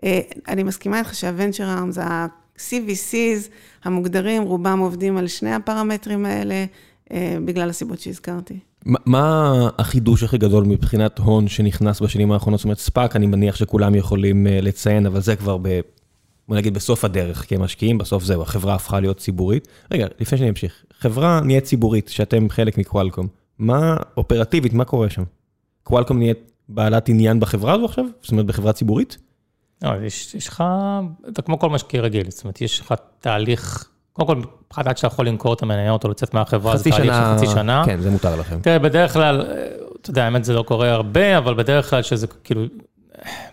אה, 0.04 0.20
אני 0.48 0.62
מסכימה 0.62 0.98
איתך 0.98 1.14
שהוונצ'ר 1.14 1.64
ארם 1.64 1.90
זה 1.90 2.04
ה-CVCs 2.04 3.50
המוגדרים, 3.84 4.42
רובם 4.42 4.78
עובדים 4.78 5.16
על 5.16 5.26
שני 5.26 5.54
הפרמטרים 5.54 6.26
האלה, 6.26 6.64
בגלל 7.44 7.70
הסיבות 7.70 8.00
שהזכרתי. 8.00 8.58
מה 8.86 9.68
החידוש 9.78 10.22
הכי 10.22 10.38
גדול 10.38 10.64
מבחינת 10.64 11.18
הון 11.18 11.48
שנכנס 11.48 12.00
בשנים 12.00 12.32
האחרונות? 12.32 12.58
זאת 12.58 12.64
אומרת, 12.64 12.78
ספאק, 12.78 13.16
אני 13.16 13.26
מניח 13.26 13.56
שכולם 13.56 13.94
יכולים 13.94 14.46
אה, 14.46 14.60
לציין, 14.60 15.06
אבל 15.06 15.20
זה 15.20 15.36
כבר 15.36 15.56
ב... 15.62 15.80
בוא 16.48 16.56
נגיד 16.56 16.74
בסוף 16.74 17.04
הדרך, 17.04 17.44
כי 17.44 17.54
הם 17.54 17.62
משקיעים, 17.62 17.98
בסוף 17.98 18.24
זהו, 18.24 18.42
החברה 18.42 18.74
הפכה 18.74 19.00
להיות 19.00 19.16
ציבורית. 19.16 19.68
רגע, 19.90 20.06
לפני 20.20 20.38
שאני 20.38 20.50
אמשיך, 20.50 20.84
חברה 20.98 21.40
נהיית 21.40 21.64
ציבורית, 21.64 22.08
שאתם 22.08 22.48
חלק 22.48 22.78
מקוואלקום, 22.78 23.26
מה 23.58 23.96
אופרטיבית, 24.16 24.72
מה 24.72 24.84
קורה 24.84 25.10
שם? 25.10 25.22
קוואלקום 25.82 26.18
נהיית 26.18 26.38
בעלת 26.68 27.08
עניין 27.08 27.40
בחברה 27.40 27.74
הזו 27.74 27.84
עכשיו? 27.84 28.04
זאת 28.22 28.32
אומרת, 28.32 28.46
בחברה 28.46 28.72
ציבורית? 28.72 29.18
לא, 29.82 29.90
יש, 30.04 30.34
יש 30.34 30.48
לך, 30.48 30.64
אתה 31.28 31.42
כמו 31.42 31.58
כל 31.58 31.70
משקיע 31.70 32.00
רגיל, 32.00 32.30
זאת 32.30 32.44
אומרת, 32.44 32.60
יש 32.60 32.80
לך 32.80 32.94
תהליך 33.20 33.88
קודם 34.18 34.42
כל, 34.42 34.48
מבחינת 34.66 34.86
עד 34.86 34.96
שאתה 34.96 35.06
יכול 35.06 35.28
למכור 35.28 35.54
את 35.54 35.62
המניות 35.62 36.04
או 36.04 36.10
לצאת 36.10 36.34
מהחברה, 36.34 36.76
זה 36.76 36.90
תהליך 36.90 37.14
של 37.14 37.34
חצי 37.36 37.46
שנה. 37.46 37.82
כן, 37.86 38.00
זה 38.00 38.10
מותר 38.10 38.36
לכם. 38.40 38.58
תראה, 38.62 38.78
בדרך 38.78 39.12
כלל, 39.12 39.46
אתה 40.00 40.10
יודע, 40.10 40.24
האמת 40.24 40.44
זה 40.44 40.52
לא 40.52 40.62
קורה 40.62 40.90
הרבה, 40.90 41.38
אבל 41.38 41.54
בדרך 41.54 41.90
כלל 41.90 42.02
שזה 42.02 42.26
כאילו, 42.44 42.62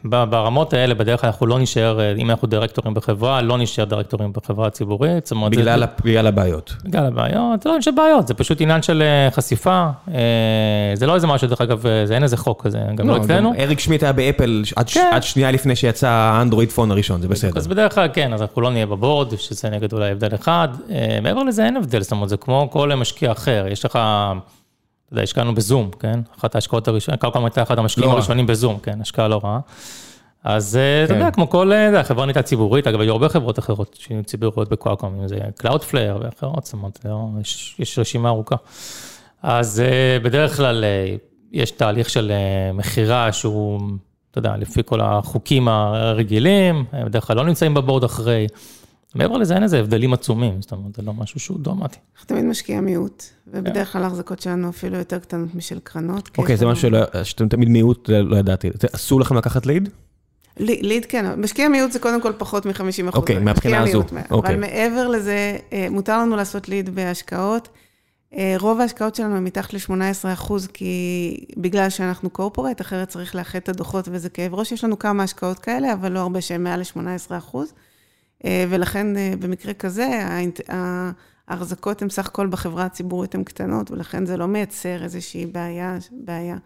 ברמות 0.04 0.74
האלה, 0.74 0.94
בדרך 0.94 1.22
כלל 1.22 1.28
אנחנו 1.28 1.46
לא 1.46 1.60
נשאר, 1.60 2.16
אם 2.18 2.30
אנחנו 2.30 2.48
דירקטורים 2.48 2.94
בחברה, 2.94 3.42
לא 3.42 3.58
נשאר 3.58 3.84
דירקטורים 3.84 4.34
בחברה 4.34 4.68
הציבורית. 4.68 5.30
בגלל, 5.50 5.80
זה, 5.80 5.86
בגלל 6.04 6.28
הבעיות. 6.28 6.74
בגלל 6.84 7.06
הבעיות, 7.06 7.62
זה 7.62 7.70
לא 7.70 7.74
עניין 7.74 7.82
של 7.82 7.92
בעיות, 7.92 8.28
זה 8.28 8.34
פשוט 8.34 8.62
עניין 8.62 8.82
של 8.82 9.02
אה, 9.02 9.32
חשיפה. 9.32 9.86
אה, 10.14 10.92
זה 10.94 11.08
לא 11.08 11.16
איזה 11.16 11.28
משהו, 11.28 11.48
דרך 11.48 11.62
אגב, 11.62 11.82
זה 12.06 12.16
אין 12.16 12.24
איזה 12.24 12.38
חוק 12.38 12.64
כזה, 12.64 12.80
גם 12.96 13.08
לא, 13.08 13.18
לא 13.18 13.24
אצלנו. 13.24 13.54
אריק 13.60 13.80
שמיט 13.80 14.04
היה 14.04 14.14
באפל 14.14 14.64
עד, 14.76 14.90
כן. 14.90 15.10
עד 15.14 15.24
שנייה 15.24 15.52
לפני 15.52 15.76
שיצא 15.76 16.08
האנדרואיד 16.08 16.72
פון 16.72 16.92
הראשון, 16.92 17.22
זה 17.22 17.28
בסדר. 17.28 17.52
אז 17.56 17.68
בדרך 17.68 17.96
כלל 17.96 18.08
כן, 18.14 18.34
אז 18.34 18.42
אנחנו 18.42 18.62
לא 18.62 18.72
נהיה 18.72 18.86
בבורד, 18.86 19.38
שזה 19.38 19.70
נגד 19.70 19.94
אולי 19.94 20.12
הבדל 20.12 20.36
אחד. 20.36 20.68
אה, 20.92 21.20
מעבר 21.22 21.44
לזה 21.44 21.66
אין 21.66 21.78
הבדל, 21.78 22.02
זאת 22.02 22.12
אומרת, 22.12 22.30
זה 22.30 22.38
כמו 22.38 22.68
כל 22.72 22.96
משקיע 22.96 23.32
אחר, 23.32 23.66
יש 23.70 23.86
לך... 23.86 24.00
אתה 25.06 25.14
יודע, 25.14 25.24
השקענו 25.24 25.56
בזום, 25.56 25.90
כן? 26.00 26.20
אחת 26.40 26.56
ההשקעות 26.56 26.88
הראשונות, 26.88 27.22
כל 27.22 27.30
הייתה 27.36 27.64
אחד 27.64 27.80
המשקיעים 27.80 28.10
לא 28.10 28.16
הראשונים 28.16 28.48
בזום, 28.48 28.80
כן? 28.80 29.02
השקעה 29.02 29.28
לא 29.28 29.42
רעה. 29.44 29.60
אז 30.44 30.78
אה, 30.78 31.04
אתה 31.04 31.14
יודע, 31.14 31.26
כן. 31.26 31.32
כמו 31.32 31.50
כל, 31.50 31.72
אה, 31.72 32.00
החברה 32.00 32.26
נהייתה 32.26 32.42
ציבורית, 32.42 32.88
אגב, 32.88 33.02
היו 33.02 33.12
הרבה 33.12 33.30
חברות 33.30 33.60
אחרות 33.60 33.98
שהיו 34.00 34.24
ציבוריות 34.24 34.70
בקוואקום, 34.70 35.22
אם 35.22 35.28
זה 35.28 35.38
Cloudflare 35.64 36.24
ואחרות, 36.24 36.66
זאת 36.66 36.74
אומרת, 36.74 37.06
לא, 37.06 37.28
יש 37.80 38.00
רשימה 38.00 38.30
ארוכה. 38.30 38.56
אז 39.44 39.80
אה, 39.80 40.20
בדרך 40.20 40.58
כלל 40.58 40.84
יש 41.52 41.72
תהליך 41.72 42.10
של 42.10 42.32
מכירה 42.74 43.32
שהוא, 43.32 43.80
אתה 44.32 44.40
יודע, 44.40 44.58
לפי 44.58 44.82
כל 44.86 45.02
החוקים 45.02 45.68
הרגילים, 45.68 46.86
בדרך 47.06 47.28
כלל 47.28 47.38
לא 47.38 47.46
נמצאים 47.46 47.74
בבורד 47.74 48.04
אחרי. 48.04 48.48
מעבר 49.16 49.38
לזה 49.38 49.54
אין 49.54 49.64
איזה 49.64 49.80
הבדלים 49.80 50.14
עצומים, 50.14 50.62
זאת 50.62 50.72
אומרת, 50.72 50.96
זה 50.96 51.02
לא 51.02 51.14
משהו 51.14 51.40
שהוא 51.40 51.60
דרמטי. 51.60 51.98
אנחנו 52.14 52.28
תמיד 52.28 52.46
משקיעים 52.46 52.86
מיעוט, 52.86 53.24
ובדרך 53.48 53.92
כלל 53.92 54.04
ההחזקות 54.04 54.42
שלנו 54.42 54.70
אפילו 54.70 54.98
יותר 54.98 55.20
קטנות 55.20 55.56
משל 55.56 55.80
קרנות. 55.84 56.30
אוקיי, 56.38 56.58
זה 56.58 56.66
משהו 56.66 56.90
שאתם 57.24 57.48
תמיד 57.48 57.70
מיעוט, 57.70 58.10
לא 58.10 58.36
ידעתי. 58.36 58.70
אסור 58.96 59.22
לכם 59.22 59.36
לקחת 59.36 59.66
ליד? 59.66 59.90
ליד 60.60 61.06
כן, 61.06 61.40
משקיע 61.42 61.70
מיעוט 61.70 61.92
זה 61.92 62.00
קודם 62.00 62.22
כל 62.22 62.32
פחות 62.38 62.66
מ-50 62.66 62.82
אחוז. 62.82 63.16
אוקיי, 63.16 63.40
מהבחינה 63.40 63.84
הזו. 63.84 64.04
אוקיי. 64.32 64.56
אבל 64.56 64.60
מעבר 64.60 65.08
לזה, 65.08 65.58
אה, 65.74 65.88
מותר 65.92 66.20
לנו 66.20 66.36
לעשות 66.36 66.70
ליד 66.70 66.96
בהשקעות. 66.96 67.70
אה, 68.38 68.56
רוב 68.60 68.80
ההשקעות 68.80 69.16
שלנו 69.16 69.36
הן 69.36 69.44
מתחת 69.44 69.74
ל-18 69.74 70.34
אחוז, 70.34 70.68
כי 70.68 71.38
בגלל 71.58 71.90
שאנחנו 71.90 72.30
קורפורט, 72.30 72.82
אחרת 72.82 73.08
צריך 73.08 73.36
לאחד 73.36 73.60
את 73.60 73.70
הדוחות 73.70 74.08
וזה 74.12 74.30
כאב 74.30 74.54
ראש. 74.54 74.72
יש 74.72 74.84
לנו 74.84 75.00
כמה 75.00 75.24
השקעות 75.24 75.60
כאלה, 75.60 75.94
אבל 75.94 76.12
לא 76.12 76.20
הרבה 76.20 76.42
שהן 76.42 76.64
מעל 76.64 76.80
ל-18 76.80 77.38
אחוז. 77.38 77.74
אה, 78.46 78.66
ולכן 78.70 79.08
במקרה 79.40 79.74
כזה, 79.74 80.08
ההחזקות 81.48 82.02
הן 82.02 82.10
סך 82.10 82.28
הכל 82.28 82.48
בחברה 82.48 82.86
הציבורית 82.86 83.36
הן 83.36 83.44
קטנות, 83.44 83.92
ולכן 83.92 84.26
זה 84.26 84.38
לא 84.38 84.46
מייצר 84.46 85.04
איזושהי 85.04 85.46
בעיה. 85.46 85.98
בעיה. 86.12 86.58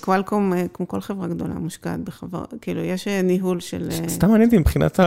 קוואלקום, 0.00 0.52
אה, 0.52 0.66
כמו 0.72 0.88
כל 0.88 1.00
חברה 1.00 1.28
גדולה, 1.28 1.54
מושקעת 1.54 2.00
בחברה, 2.00 2.44
כאילו, 2.60 2.80
יש 2.80 3.08
אה, 3.08 3.22
ניהול 3.22 3.60
של... 3.60 3.88
אה, 3.90 4.08
סתם 4.08 4.28
מעניין 4.28 4.48
אותי 4.48 4.58
מבחינת 4.58 5.00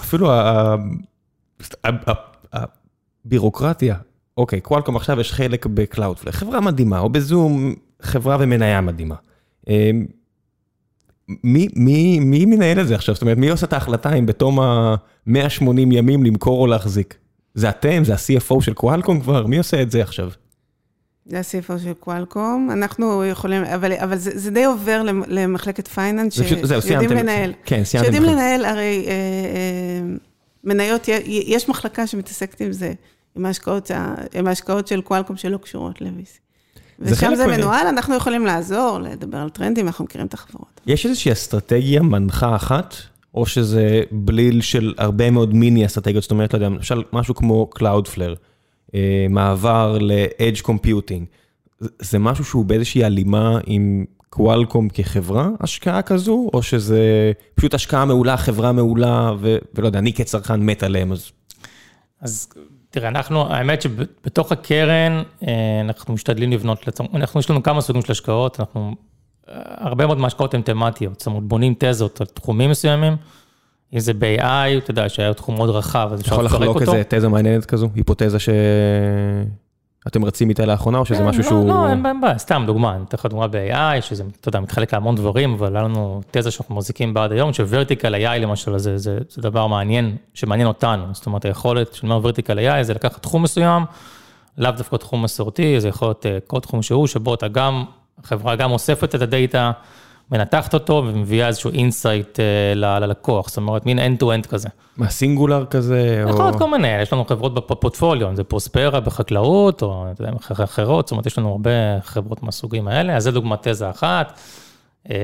אפילו 0.00 0.30
הבירוקרטיה. 3.24 3.96
אוקיי, 4.36 4.60
Qualcomm 4.60 4.96
עכשיו 4.96 5.20
יש 5.20 5.32
חלק 5.32 5.66
ב 5.66 5.72
Cloudflare, 5.72 6.32
חברה 6.32 6.60
מדהימה, 6.60 6.98
או 6.98 7.08
ב 7.08 7.19
Zoom, 7.19 7.74
חברה 8.02 8.36
ומניה 8.40 8.80
מדהימה. 8.80 9.14
מי, 11.28 11.68
מי, 11.76 12.20
מי 12.20 12.44
מנהל 12.46 12.80
את 12.80 12.86
זה 12.86 12.94
עכשיו? 12.94 13.14
זאת 13.14 13.22
אומרת, 13.22 13.38
מי 13.38 13.50
עושה 13.50 13.66
את 13.66 13.72
ההחלטה 13.72 14.14
אם 14.14 14.26
בתום 14.26 14.60
ה-180 14.60 15.62
ימים 15.90 16.24
למכור 16.24 16.60
או 16.60 16.66
להחזיק? 16.66 17.16
זה 17.54 17.68
אתם? 17.68 18.04
זה 18.04 18.14
ה-CFO 18.14 18.60
של 18.60 18.74
Qualcomm 18.74 19.20
כבר? 19.20 19.46
מי 19.46 19.58
עושה 19.58 19.82
את 19.82 19.90
זה 19.90 20.02
עכשיו? 20.02 20.30
זה 21.26 21.38
ה 21.38 21.48
CFO 21.48 21.78
של 21.78 21.92
Qualcomm, 21.92 22.70
אנחנו 22.72 23.24
יכולים, 23.24 23.64
אבל, 23.64 23.92
אבל 23.92 24.16
זה, 24.16 24.30
זה 24.34 24.50
די 24.50 24.64
עובר 24.64 25.02
למחלקת 25.26 25.88
finance, 25.88 26.34
שיודעים 26.80 27.10
לנהל. 27.10 27.52
כן, 27.64 27.84
סיימתם. 27.84 28.12
שיודעים 28.12 28.32
לנהל, 28.32 28.64
הרי 28.64 29.04
אה, 29.06 29.12
אה, 29.12 30.16
מניות, 30.64 31.08
יש 31.26 31.68
מחלקה 31.68 32.06
שמתעסקת 32.06 32.60
עם 32.60 32.72
זה, 32.72 32.92
עם 33.36 33.46
ההשקעות, 33.46 33.90
עם 34.34 34.46
ההשקעות 34.46 34.86
של 34.86 35.00
קוואלקום 35.00 35.36
שלא 35.36 35.56
קשורות 35.56 36.00
ל-VC. 36.00 36.38
ושם 37.02 37.34
זה 37.34 37.46
מנוהל, 37.46 37.86
אנחנו 37.86 38.14
יכולים 38.14 38.46
לעזור, 38.46 38.98
לדבר 38.98 39.38
על 39.38 39.50
טרנדים, 39.50 39.86
אנחנו 39.86 40.04
מכירים 40.04 40.26
את 40.26 40.34
החברות. 40.34 40.80
יש 40.86 41.06
איזושהי 41.06 41.32
אסטרטגיה 41.32 42.02
מנחה 42.02 42.56
אחת, 42.56 42.96
או 43.34 43.46
שזה 43.46 44.00
בליל 44.10 44.60
של 44.60 44.94
הרבה 44.98 45.30
מאוד 45.30 45.54
מיני 45.54 45.86
אסטרטגיות, 45.86 46.22
זאת 46.22 46.30
אומרת, 46.30 46.54
לא 46.54 46.56
יודע, 46.56 46.68
למשל 46.68 47.02
משהו 47.12 47.34
כמו 47.34 47.70
Cloudflare. 47.78 48.36
אה, 48.94 49.26
מעבר 49.30 49.98
ל-edge 50.00 50.62
computing. 50.66 51.24
זה 51.98 52.18
משהו 52.18 52.44
שהוא 52.44 52.64
באיזושהי 52.64 53.04
הלימה 53.04 53.58
עם 53.66 54.04
קוואלקום 54.30 54.88
כחברה 54.88 55.48
השקעה 55.60 56.02
כזו, 56.02 56.50
או 56.54 56.62
שזה 56.62 57.32
פשוט 57.54 57.74
השקעה 57.74 58.04
מעולה, 58.04 58.36
חברה 58.36 58.72
מעולה, 58.72 59.32
ו- 59.40 59.56
ולא 59.74 59.86
יודע, 59.86 59.98
אני 59.98 60.12
כצרכן 60.12 60.60
מת 60.60 60.82
עליהם, 60.82 61.12
אז... 61.12 61.30
אז 62.20 62.48
תראה, 62.92 63.08
אנחנו, 63.08 63.52
האמת 63.52 63.82
שבתוך 63.82 64.52
הקרן, 64.52 65.22
אה, 65.48 65.80
אנחנו 65.80 66.14
משתדלים 66.14 66.52
לבנות, 66.52 67.00
אנחנו, 67.14 67.40
יש 67.40 67.50
לנו 67.50 67.62
כמה 67.62 67.80
סוגים 67.80 68.02
של 68.02 68.12
השקעות, 68.12 68.60
אנחנו, 68.60 68.94
אה, 69.48 69.54
הרבה 69.64 70.06
מאוד 70.06 70.18
מההשקעות 70.18 70.54
הן 70.54 70.62
תמטיות, 70.62 71.20
זאת 71.20 71.26
אומרת, 71.26 71.42
בונים 71.42 71.74
תזות 71.78 72.20
על 72.20 72.26
תחומים 72.26 72.70
מסוימים, 72.70 73.16
אם 73.94 73.98
זה 73.98 74.14
ב-AI, 74.14 74.78
אתה 74.78 74.90
יודע, 74.90 75.08
שהיה 75.08 75.34
תחום 75.34 75.54
מאוד 75.54 75.70
רחב, 75.70 76.10
אז 76.12 76.20
אפשר 76.20 76.42
לפרק 76.42 76.52
אותו. 76.52 76.54
יכול 76.54 76.66
לחלוק 76.66 76.82
איזה 76.82 77.02
תזה 77.08 77.28
מעניינת 77.28 77.64
כזו, 77.64 77.88
היפותזה 77.94 78.38
ש... 78.38 78.48
אתם 80.06 80.24
רצים 80.24 80.48
איתה 80.48 80.66
לאחרונה, 80.66 80.98
או 80.98 81.04
שזה 81.04 81.18
כן, 81.18 81.26
משהו 81.26 81.42
לא, 81.42 81.48
שהוא... 81.48 81.68
לא, 81.68 81.88
אין 81.88 82.20
בעיה, 82.20 82.38
סתם 82.38 82.64
דוגמה, 82.66 82.94
אני 82.94 83.04
אתן 83.08 83.16
לך 83.16 83.26
דוגמה 83.26 83.46
ב-AI, 83.46 84.00
שזה, 84.00 84.24
אתה 84.40 84.48
יודע, 84.48 84.60
מתחלק 84.60 84.94
להמון 84.94 85.16
דברים, 85.16 85.54
אבל 85.54 85.76
היה 85.76 85.84
לנו 85.84 86.20
תזה 86.30 86.50
שאנחנו 86.50 86.74
מחזיקים 86.74 87.14
בה 87.14 87.24
עד 87.24 87.32
היום, 87.32 87.52
ש 87.52 87.64
vertical 87.64 88.14
AI 88.14 88.38
למשל, 88.38 88.78
זה, 88.78 88.98
זה, 88.98 89.18
זה 89.28 89.42
דבר 89.42 89.66
מעניין, 89.66 90.16
שמעניין 90.34 90.68
אותנו, 90.68 91.04
זאת 91.12 91.26
אומרת, 91.26 91.44
היכולת, 91.44 91.88
כשאני 91.88 92.10
אומר 92.12 92.26
vertical 92.26 92.58
AI, 92.58 92.82
זה 92.82 92.94
לקחת 92.94 93.22
תחום 93.22 93.42
מסוים, 93.42 93.84
לאו 94.58 94.70
דווקא 94.70 94.96
תחום 94.96 95.22
מסורתי, 95.22 95.80
זה 95.80 95.88
יכול 95.88 96.08
להיות 96.08 96.26
אה, 96.26 96.38
כל 96.46 96.60
תחום 96.60 96.82
שהוא, 96.82 97.06
שבו 97.06 97.34
אתה 97.34 97.48
גם, 97.48 97.84
החברה 98.24 98.56
גם 98.56 98.70
אוספת 98.70 99.14
את 99.14 99.22
הדאטה, 99.22 99.72
מנתחת 100.32 100.74
אותו 100.74 101.04
ומביאה 101.06 101.46
איזשהו 101.48 101.70
insight 101.70 102.40
אה, 102.40 102.74
ללקוח, 102.74 103.48
זאת 103.48 103.56
אומרת, 103.56 103.86
מין 103.86 103.98
end-to-end 103.98 104.48
כזה. 104.48 104.68
מה, 104.96 105.08
סינגולר 105.08 105.64
כזה? 105.66 106.24
יכול 106.28 106.44
להיות 106.44 106.58
כל 106.58 106.70
מיני, 106.70 106.88
יש 107.02 107.12
לנו 107.12 107.24
חברות 107.24 107.54
בפורטפוליו, 107.54 108.28
אם 108.28 108.36
זה 108.36 108.44
פרוספרה 108.44 109.00
בחקלאות, 109.00 109.82
או 109.82 110.06
אתה 110.12 110.22
יודע, 110.22 110.32
אחרות, 110.64 111.06
זאת 111.06 111.10
אומרת, 111.12 111.26
יש 111.26 111.38
לנו 111.38 111.50
הרבה 111.50 111.70
חברות 112.02 112.42
מהסוגים 112.42 112.88
האלה, 112.88 113.16
אז 113.16 113.22
זה 113.22 113.30
דוגמת 113.30 113.68
תזה 113.68 113.90
אחת. 113.90 114.40
אה, 115.10 115.16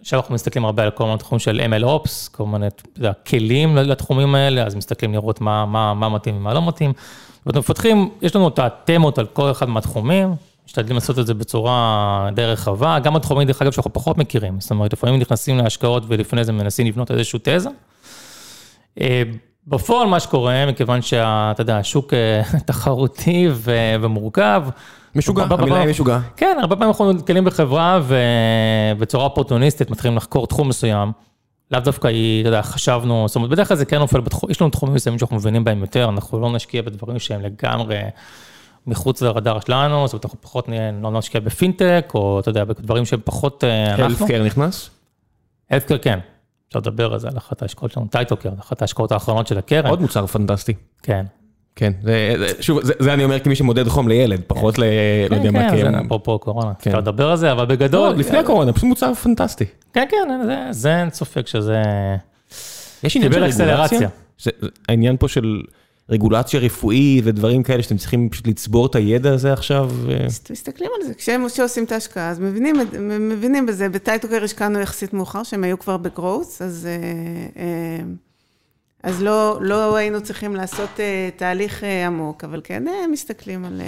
עכשיו 0.00 0.20
אנחנו 0.20 0.34
מסתכלים 0.34 0.64
הרבה 0.64 0.82
על 0.82 0.90
כל 0.90 1.04
מיני 1.04 1.18
תחומים 1.18 1.40
של 1.40 1.60
MLOps, 1.60 2.30
כל 2.32 2.46
מיני, 2.46 2.66
כלים 3.26 3.76
לתחומים 3.76 4.34
האלה, 4.34 4.66
אז 4.66 4.74
מסתכלים 4.74 5.12
לראות 5.12 5.40
מה, 5.40 5.66
מה, 5.66 5.94
מה 5.94 6.08
מתאים 6.08 6.36
ומה 6.36 6.54
לא 6.54 6.68
מתאים. 6.68 6.92
ואנחנו 7.46 7.60
מפתחים, 7.60 8.10
יש 8.22 8.36
לנו 8.36 8.48
את 8.48 8.58
התמות 8.58 9.18
על 9.18 9.26
כל 9.26 9.50
אחד 9.50 9.68
מהתחומים, 9.68 10.34
משתדלים 10.66 10.94
לעשות 10.94 11.18
את 11.18 11.26
זה 11.26 11.34
בצורה 11.34 12.28
די 12.34 12.44
רחבה, 12.44 12.98
גם 12.98 13.16
התחומים, 13.16 13.46
דרך 13.46 13.62
אגב, 13.62 13.72
שאנחנו 13.72 13.92
פחות 13.92 14.18
מכירים, 14.18 14.60
זאת 14.60 14.70
אומרת, 14.70 14.92
לפעמים 14.92 15.20
נכנסים 15.20 15.58
להשקעות 15.58 16.02
ולפני 16.06 16.44
זה 16.44 16.52
מנסים 16.52 16.86
לבנות 16.86 17.10
איזושהי 17.10 17.38
תזה. 17.42 17.68
אה, 19.00 19.22
בפועל 19.66 20.08
מה 20.08 20.20
שקורה, 20.20 20.66
מכיוון 20.66 21.02
שאתה 21.02 21.54
יודע, 21.58 21.78
השוק 21.78 22.14
אה, 22.14 22.42
תחרותי 22.66 23.48
ומורכב. 24.00 24.62
משוגע, 25.14 25.44
המילה 25.50 25.80
היא 25.80 25.90
משוגע. 25.90 26.18
כן, 26.36 26.56
הרבה 26.60 26.76
פעמים 26.76 26.88
אנחנו 26.88 27.12
נתקלים 27.12 27.44
בחברה 27.44 28.00
ובצורה 28.06 29.24
אופורטוניסטית 29.24 29.90
מתחילים 29.90 30.16
לחקור 30.16 30.46
תחום 30.46 30.68
מסוים. 30.68 31.12
לאו 31.70 31.80
דווקא 31.80 32.08
היא, 32.08 32.40
אתה 32.40 32.48
יודע, 32.48 32.62
חשבנו, 32.62 33.24
זאת 33.28 33.36
אומרת, 33.36 33.50
בדרך 33.50 33.68
כלל 33.68 33.76
זה 33.76 33.84
כן 33.84 33.98
נופל 33.98 34.20
בתחום, 34.20 34.50
יש 34.50 34.60
לנו 34.60 34.70
תחומים 34.70 34.94
מסוימים 34.94 35.18
שאנחנו 35.18 35.36
מבינים 35.36 35.64
בהם 35.64 35.80
יותר, 35.80 36.08
אנחנו 36.08 36.40
לא 36.40 36.52
נשקיע 36.52 36.82
בדברים 36.82 37.18
שהם 37.18 37.40
לגמרי 37.40 37.98
מחוץ 38.86 39.22
לרדאר 39.22 39.60
שלנו, 39.60 40.06
זאת 40.06 40.12
אומרת, 40.12 40.24
אנחנו 40.24 40.40
פחות 40.40 40.68
לא 41.02 41.10
נשקיע 41.10 41.40
בפינטק, 41.40 42.10
או 42.14 42.40
אתה 42.40 42.48
יודע, 42.48 42.64
בדברים 42.64 43.04
שהם 43.04 43.20
פחות 43.24 43.64
אה, 43.64 43.90
אנחנו. 43.90 44.04
אלפקר 44.04 44.42
נכנס? 44.44 44.90
אלפקר 45.72 45.98
כן. 45.98 46.18
אפשר 46.68 46.78
לדבר 46.78 47.12
על 47.12 47.18
זה, 47.18 47.28
על 47.28 47.38
אחת 47.38 47.62
ההשקעות 47.62 47.92
שלנו, 47.92 48.06
טייטוקר, 48.06 48.50
אחת 48.60 48.82
ההשקעות 48.82 49.12
האחרונות 49.12 49.46
של 49.46 49.58
הקרן. 49.58 49.90
עוד 49.90 50.00
מוצר 50.00 50.26
פנטסטי. 50.26 50.74
כן. 51.02 51.26
כן, 51.76 51.92
זה, 52.02 52.36
שוב, 52.60 52.84
זה, 52.84 52.92
זה 52.98 53.14
אני 53.14 53.24
אומר 53.24 53.40
כמי 53.40 53.56
שמודד 53.56 53.88
חום 53.88 54.08
לילד, 54.08 54.40
פחות 54.46 54.78
ל... 54.78 54.82
כן, 54.82 55.34
לא 55.34 55.36
יודע 55.36 55.50
כן, 55.50 55.54
מה, 55.54 55.70
כן, 55.70 55.92
זה 55.92 56.06
אפרופו 56.06 56.38
קורונה, 56.38 56.74
כן. 56.78 56.90
אפשר 56.90 57.00
לדבר 57.00 57.30
על 57.30 57.36
זה, 57.36 57.52
אבל 57.52 57.66
בגדול... 57.66 58.08
לא, 58.08 58.16
לפני 58.16 58.38
הקורונה, 58.38 58.72
פשוט 58.72 58.84
מוצר 58.84 59.14
פנטסטי. 59.14 59.64
כן, 59.92 60.06
כן, 60.10 60.46
זה, 60.46 60.66
זה 60.70 61.00
אין 61.00 61.10
ספק 61.10 61.46
שזה... 61.46 61.82
יש 63.04 63.16
עניין 63.16 63.32
של 63.32 63.62
רגולציה? 63.62 64.08
זה, 64.38 64.50
העניין 64.88 65.16
פה 65.16 65.28
של 65.28 65.62
רגולציה 66.10 66.60
רפואית 66.60 67.24
ודברים 67.26 67.62
כאלה 67.62 67.82
שאתם 67.82 67.96
צריכים 67.96 68.28
פשוט 68.28 68.46
לצבור 68.46 68.86
את 68.86 68.94
הידע 68.94 69.32
הזה 69.32 69.52
עכשיו? 69.52 69.90
מסתכלים 70.50 70.90
על 71.00 71.06
זה, 71.06 71.14
כשהם 71.14 71.46
עושים 71.60 71.84
את 71.84 71.92
ההשקעה, 71.92 72.30
אז 72.30 72.40
מבינים, 72.40 72.76
מבינים 73.20 73.66
בזה, 73.66 73.88
בטייטוקר 73.88 74.44
השקענו 74.44 74.80
יחסית 74.80 75.12
מאוחר, 75.12 75.42
שהם 75.42 75.64
היו 75.64 75.78
כבר 75.78 75.96
בגרוס, 75.96 76.62
אז, 76.62 76.86
אה, 76.86 77.62
אה, 77.62 78.04
אז 79.02 79.22
לא, 79.22 79.58
לא 79.60 79.96
היינו 79.96 80.22
צריכים 80.22 80.56
לעשות 80.56 81.00
אה, 81.00 81.28
תהליך 81.36 81.84
עמוק, 82.06 82.44
אבל 82.44 82.60
כן 82.64 82.82
מסתכלים 83.12 83.64
על, 83.64 83.80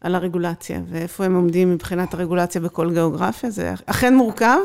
על 0.00 0.14
הרגולציה, 0.14 0.80
ואיפה 0.88 1.24
הם 1.24 1.34
עומדים 1.34 1.70
מבחינת 1.70 2.14
הרגולציה 2.14 2.60
בכל 2.60 2.92
גיאוגרפיה, 2.92 3.50
זה 3.50 3.74
אכן 3.86 4.16
מורכב, 4.16 4.58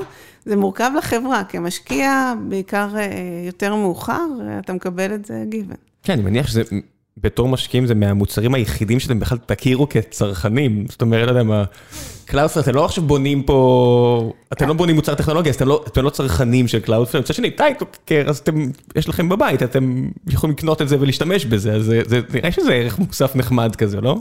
זה 0.45 0.55
מורכב 0.55 0.91
לחברה, 0.97 1.43
כמשקיע, 1.43 2.34
בעיקר 2.47 2.89
יותר 3.45 3.76
מאוחר, 3.76 4.28
אתה 4.59 4.74
מקבל 4.74 5.14
את 5.14 5.26
זה 5.26 5.43
גיוון. 5.49 5.91
כן, 6.04 6.14
אני 6.14 6.22
מניח 6.22 6.47
שזה, 6.47 6.62
בתור 7.18 7.47
משקיעים 7.47 7.86
זה 7.86 7.95
מהמוצרים 7.95 8.54
היחידים 8.54 8.99
שאתם 8.99 9.20
בכלל 9.20 9.38
תכירו 9.38 9.89
כצרכנים. 9.89 10.86
זאת 10.89 11.02
אומרת, 11.02 11.26
לא 11.26 11.32
יודע 11.32 11.43
מה, 11.43 11.64
Cloudflare, 12.26 12.64
אתם 12.64 12.76
לא 12.76 12.86
עכשיו 12.86 13.04
בונים 13.04 13.43
פה, 13.43 14.34
אתם 14.54 14.68
לא 14.68 14.74
בונים 14.74 14.95
מוצר 14.95 15.16
טכנולוגי, 15.16 15.49
אז 15.49 15.56
אתם 15.56 15.68
לא, 15.68 15.86
אתם 15.88 16.04
לא 16.04 16.10
צרכנים 16.10 16.68
של 16.68 16.80
Cloudflare. 16.80 17.22
מצד 17.22 17.34
שני, 17.34 17.52
TytoCare, 17.51 18.24
אז 18.28 18.38
אתם, 18.38 18.72
יש 18.95 19.10
לכם 19.10 19.30
בבית, 19.30 19.64
אתם 19.64 20.10
יכולים 20.28 20.56
לקנות 20.56 20.82
את 20.82 20.89
זה 20.89 20.97
ולהשתמש 20.99 21.45
בזה, 21.45 21.74
אז 21.74 21.86
זה, 21.86 22.02
זה, 22.08 22.22
נראה 22.34 22.52
שזה 22.52 22.74
ערך 22.74 22.99
מוסף 22.99 23.36
נחמד 23.36 23.76
כזה, 23.76 24.02
לא? 24.02 24.20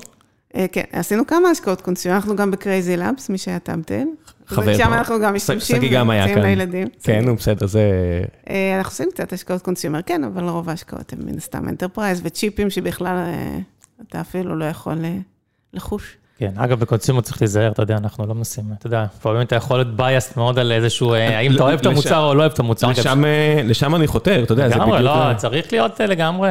כן, 0.73 0.85
עשינו 0.93 1.27
כמה 1.27 1.49
השקעות 1.49 1.81
consumer, 1.81 2.17
אנחנו 2.17 2.37
גם 2.37 2.51
ב 2.51 2.59
Crazy 2.59 2.97
Labs, 2.97 3.31
מי 3.31 3.39
שהיה 3.39 3.59
TabTale. 3.59 4.05
חברה 4.51 4.77
שאנחנו 4.77 5.21
גם 5.21 5.35
משתמשים, 5.35 5.77
שגיא 5.77 5.99
גם 5.99 6.11
היה 6.11 6.35
כאן. 6.35 6.43
לילדים. 6.43 6.89
כן, 7.03 7.25
נו, 7.25 7.37
בסדר, 7.37 7.67
זה... 7.67 7.81
אה, 8.51 8.77
אנחנו 8.79 8.91
עושים 8.91 9.09
קצת 9.15 9.33
השקעות 9.33 9.63
consumer, 9.63 10.03
כן, 10.03 10.25
אבל 10.25 10.49
רוב 10.49 10.69
ההשקעות 10.69 11.13
הן 11.13 11.19
מן 11.27 11.37
הסתם 11.37 11.69
enterprise 11.69 12.21
וצ'יפים 12.25 12.71
שבכלל 12.71 13.17
אה, 13.17 13.59
אתה 14.09 14.21
אפילו 14.21 14.57
לא 14.57 14.65
יכול 14.65 15.05
אה, 15.05 15.17
לחוש. 15.75 16.17
כן, 16.39 16.53
אגב, 16.57 16.81
ב 16.81 16.85
consumer 16.85 17.21
צריך 17.21 17.43
להיזהר, 17.43 17.73
אתה 17.73 17.83
יודע, 17.83 17.97
אנחנו 17.97 18.27
לא 18.27 18.35
מנסים, 18.35 18.65
אתה 18.79 18.87
יודע, 18.87 19.07
לפעמים 19.19 19.43
אתה 19.43 19.57
יכול 19.57 19.77
להיות 19.77 19.97
biased 19.97 20.37
מאוד 20.37 20.59
על 20.59 20.73
איזשהו, 20.73 21.15
האם 21.15 21.55
אתה 21.55 21.63
אוהב 21.63 21.81
את 21.81 21.87
המוצר 21.87 22.25
או 22.25 22.35
לא 22.35 22.41
אוהב 22.41 22.53
את 22.53 22.59
המוצר. 22.59 22.91
לשם 23.65 23.95
אני 23.95 24.07
חותר, 24.07 24.43
אתה 24.43 24.53
יודע, 24.53 24.69
זה 24.69 24.75
בדיוק... 24.75 24.89
לגמרי, 24.89 25.03
לא, 25.03 25.35
צריך 25.37 25.73
להיות 25.73 26.01
לגמרי, 26.01 26.51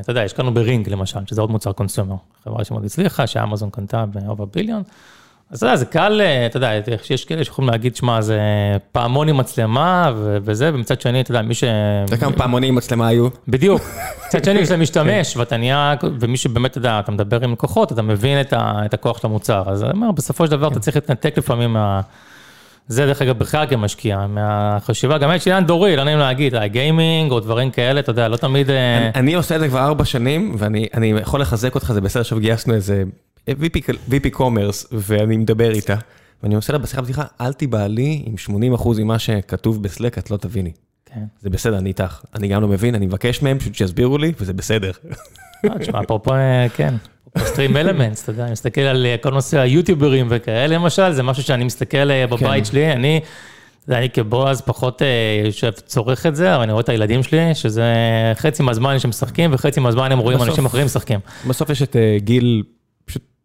אתה 0.00 0.10
יודע, 0.10 0.24
יש 0.24 0.32
כאן 0.32 0.54
ב 0.54 0.61
Ring 0.61 0.88
למשל, 0.88 1.18
שזה 1.26 1.40
עוד 1.40 1.50
מוצר 1.50 1.72
consumer, 1.72 2.16
חברה 2.44 2.64
שמאוד 2.64 2.84
הצליחה, 2.84 3.26
שאמזון 3.26 3.70
קנתה 3.70 4.04
ב 4.06 4.14
over 4.14 4.44
billion. 4.44 4.82
אז 5.50 5.58
אתה 5.58 5.66
יודע, 5.66 5.76
זה 5.76 5.84
קל, 5.84 6.20
אה, 6.20 6.46
אתה 6.46 6.56
יודע, 6.56 6.70
יש 7.10 7.24
כאלה 7.24 7.44
שיכולים 7.44 7.70
להגיד, 7.70 7.96
שמע, 7.96 8.20
זה 8.20 8.40
פעמון 8.92 9.28
עם 9.28 9.36
מצלמה 9.36 10.12
וזה, 10.16 10.70
ומצד 10.74 11.00
שני, 11.00 11.20
אתה 11.20 11.30
יודע, 11.30 11.42
מי 11.42 11.54
ש... 11.54 11.64
אתה 11.64 12.14
יודע 12.14 12.16
כמה 12.16 12.36
פעמונים 12.36 12.68
עם 12.68 12.74
מצלמה 12.74 13.08
היו? 13.08 13.28
בדיוק. 13.48 13.82
מצד 14.26 14.44
שני, 14.44 14.62
כשאתה 14.62 14.76
משתמש, 14.76 15.36
ואתה 15.36 15.56
נהיה, 15.56 15.94
ומי 16.20 16.36
שבאמת, 16.36 16.70
אתה 16.70 16.78
יודע, 16.78 17.00
אתה 17.00 17.12
מדבר 17.12 17.44
עם 17.44 17.52
לקוחות, 17.52 17.92
אתה 17.92 18.02
מבין 18.02 18.40
את 18.52 18.94
הכוח 18.94 19.18
של 19.18 19.26
המוצר. 19.26 19.62
אז 19.66 19.84
אני 19.84 19.92
אומר, 19.92 20.10
בסופו 20.10 20.46
של 20.46 20.50
דבר, 20.50 20.68
אתה 20.68 20.80
צריך 20.80 20.96
להתנתק 20.96 21.38
לפעמים 21.38 21.72
מה... 21.72 22.00
זה 22.88 23.06
דרך 23.06 23.22
אגב 23.22 23.38
בכלל 23.38 23.66
כמשקיע, 23.66 24.26
מהחשיבה, 24.26 25.18
גם 25.18 25.30
יש 25.34 25.48
עניין 25.48 25.66
דורי, 25.66 25.96
לא 25.96 26.04
נעים 26.04 26.18
להגיד, 26.18 26.54
גיימינג 26.56 27.32
או 27.32 27.40
דברים 27.40 27.70
כאלה, 27.70 28.00
אתה 28.00 28.10
יודע, 28.10 28.28
לא 28.28 28.36
תמיד... 28.36 28.70
אה, 28.70 29.10
אני 29.14 29.34
עושה 29.34 29.54
את 29.54 29.60
זה 29.60 29.68
כבר 29.68 29.80
ארבע 29.80 30.04
שנים, 30.04 30.54
ואני 30.58 31.12
יכול 31.20 31.40
לחזק 31.40 31.74
אותך, 31.74 31.92
זה 31.92 32.00
בסדר, 32.00 32.20
עכשיו 32.20 32.40
גייסנו 32.40 32.74
איזה 32.74 33.04
VP 33.48 34.30
commerce, 34.30 34.86
ואני 34.92 35.36
מדבר 35.36 35.70
איתה, 35.70 35.96
ואני 36.42 36.54
עושה 36.54 36.72
לה 36.72 36.78
בשיחה 36.78 37.02
בדיחה, 37.02 37.24
אל 37.40 37.52
תיבהלי 37.52 38.22
עם 38.26 38.56
80% 38.76 38.88
ממה 38.98 39.18
שכתוב 39.18 39.82
ב 39.82 39.87
Slack, 39.87 40.18
את 40.18 40.30
לא 40.30 40.36
תביני. 40.36 40.72
כן. 41.14 41.24
זה 41.40 41.50
בסדר, 41.50 41.78
אני 41.78 41.88
איתך. 41.88 42.20
אני 42.34 42.48
גם 42.48 42.62
לא 42.62 42.68
מבין, 42.68 42.94
אני 42.94 43.06
מבקש 43.06 43.42
מהם 43.42 43.58
פשוט 43.58 43.74
שיסבירו 43.74 44.18
לי, 44.18 44.32
וזה 44.40 44.52
בסדר. 44.52 44.90
לא, 45.64 45.78
תשמע, 45.78 46.00
אפרופו, 46.00 46.34
אה, 46.34 46.66
כן. 46.76 46.94
סטרים 47.38 47.76
אלמנטס, 47.76 48.22
אתה 48.22 48.30
יודע, 48.30 48.44
אני 48.44 48.52
מסתכל 48.52 48.80
על 48.80 49.06
אה, 49.06 49.16
כל 49.22 49.30
נושא 49.30 49.58
היוטיוברים 49.58 50.26
וכאלה, 50.30 50.76
למשל, 50.76 51.12
זה 51.12 51.22
משהו 51.22 51.42
שאני 51.42 51.64
מסתכל 51.64 52.10
אה, 52.10 52.26
בבית 52.26 52.64
כן. 52.64 52.70
שלי, 52.70 52.92
אני... 52.92 53.20
אני 53.88 54.10
כבועז 54.10 54.60
פחות 54.60 55.02
יושב, 55.44 55.70
צורך 55.70 56.26
את 56.26 56.36
זה, 56.36 56.54
אבל 56.54 56.62
אני 56.62 56.72
רואה 56.72 56.80
את 56.80 56.88
הילדים 56.88 57.22
שלי, 57.22 57.54
שזה 57.54 57.84
חצי 58.34 58.62
מהזמן 58.62 58.98
שהם 58.98 59.08
משחקים, 59.08 59.50
וחצי 59.54 59.80
מהזמן 59.80 60.12
הם 60.12 60.18
רואים 60.18 60.42
אנשים 60.42 60.66
אחרים 60.66 60.86
משחקים. 60.86 61.20
בסוף 61.48 61.70
יש 61.70 61.82
את 61.82 61.96
גיל 62.18 62.62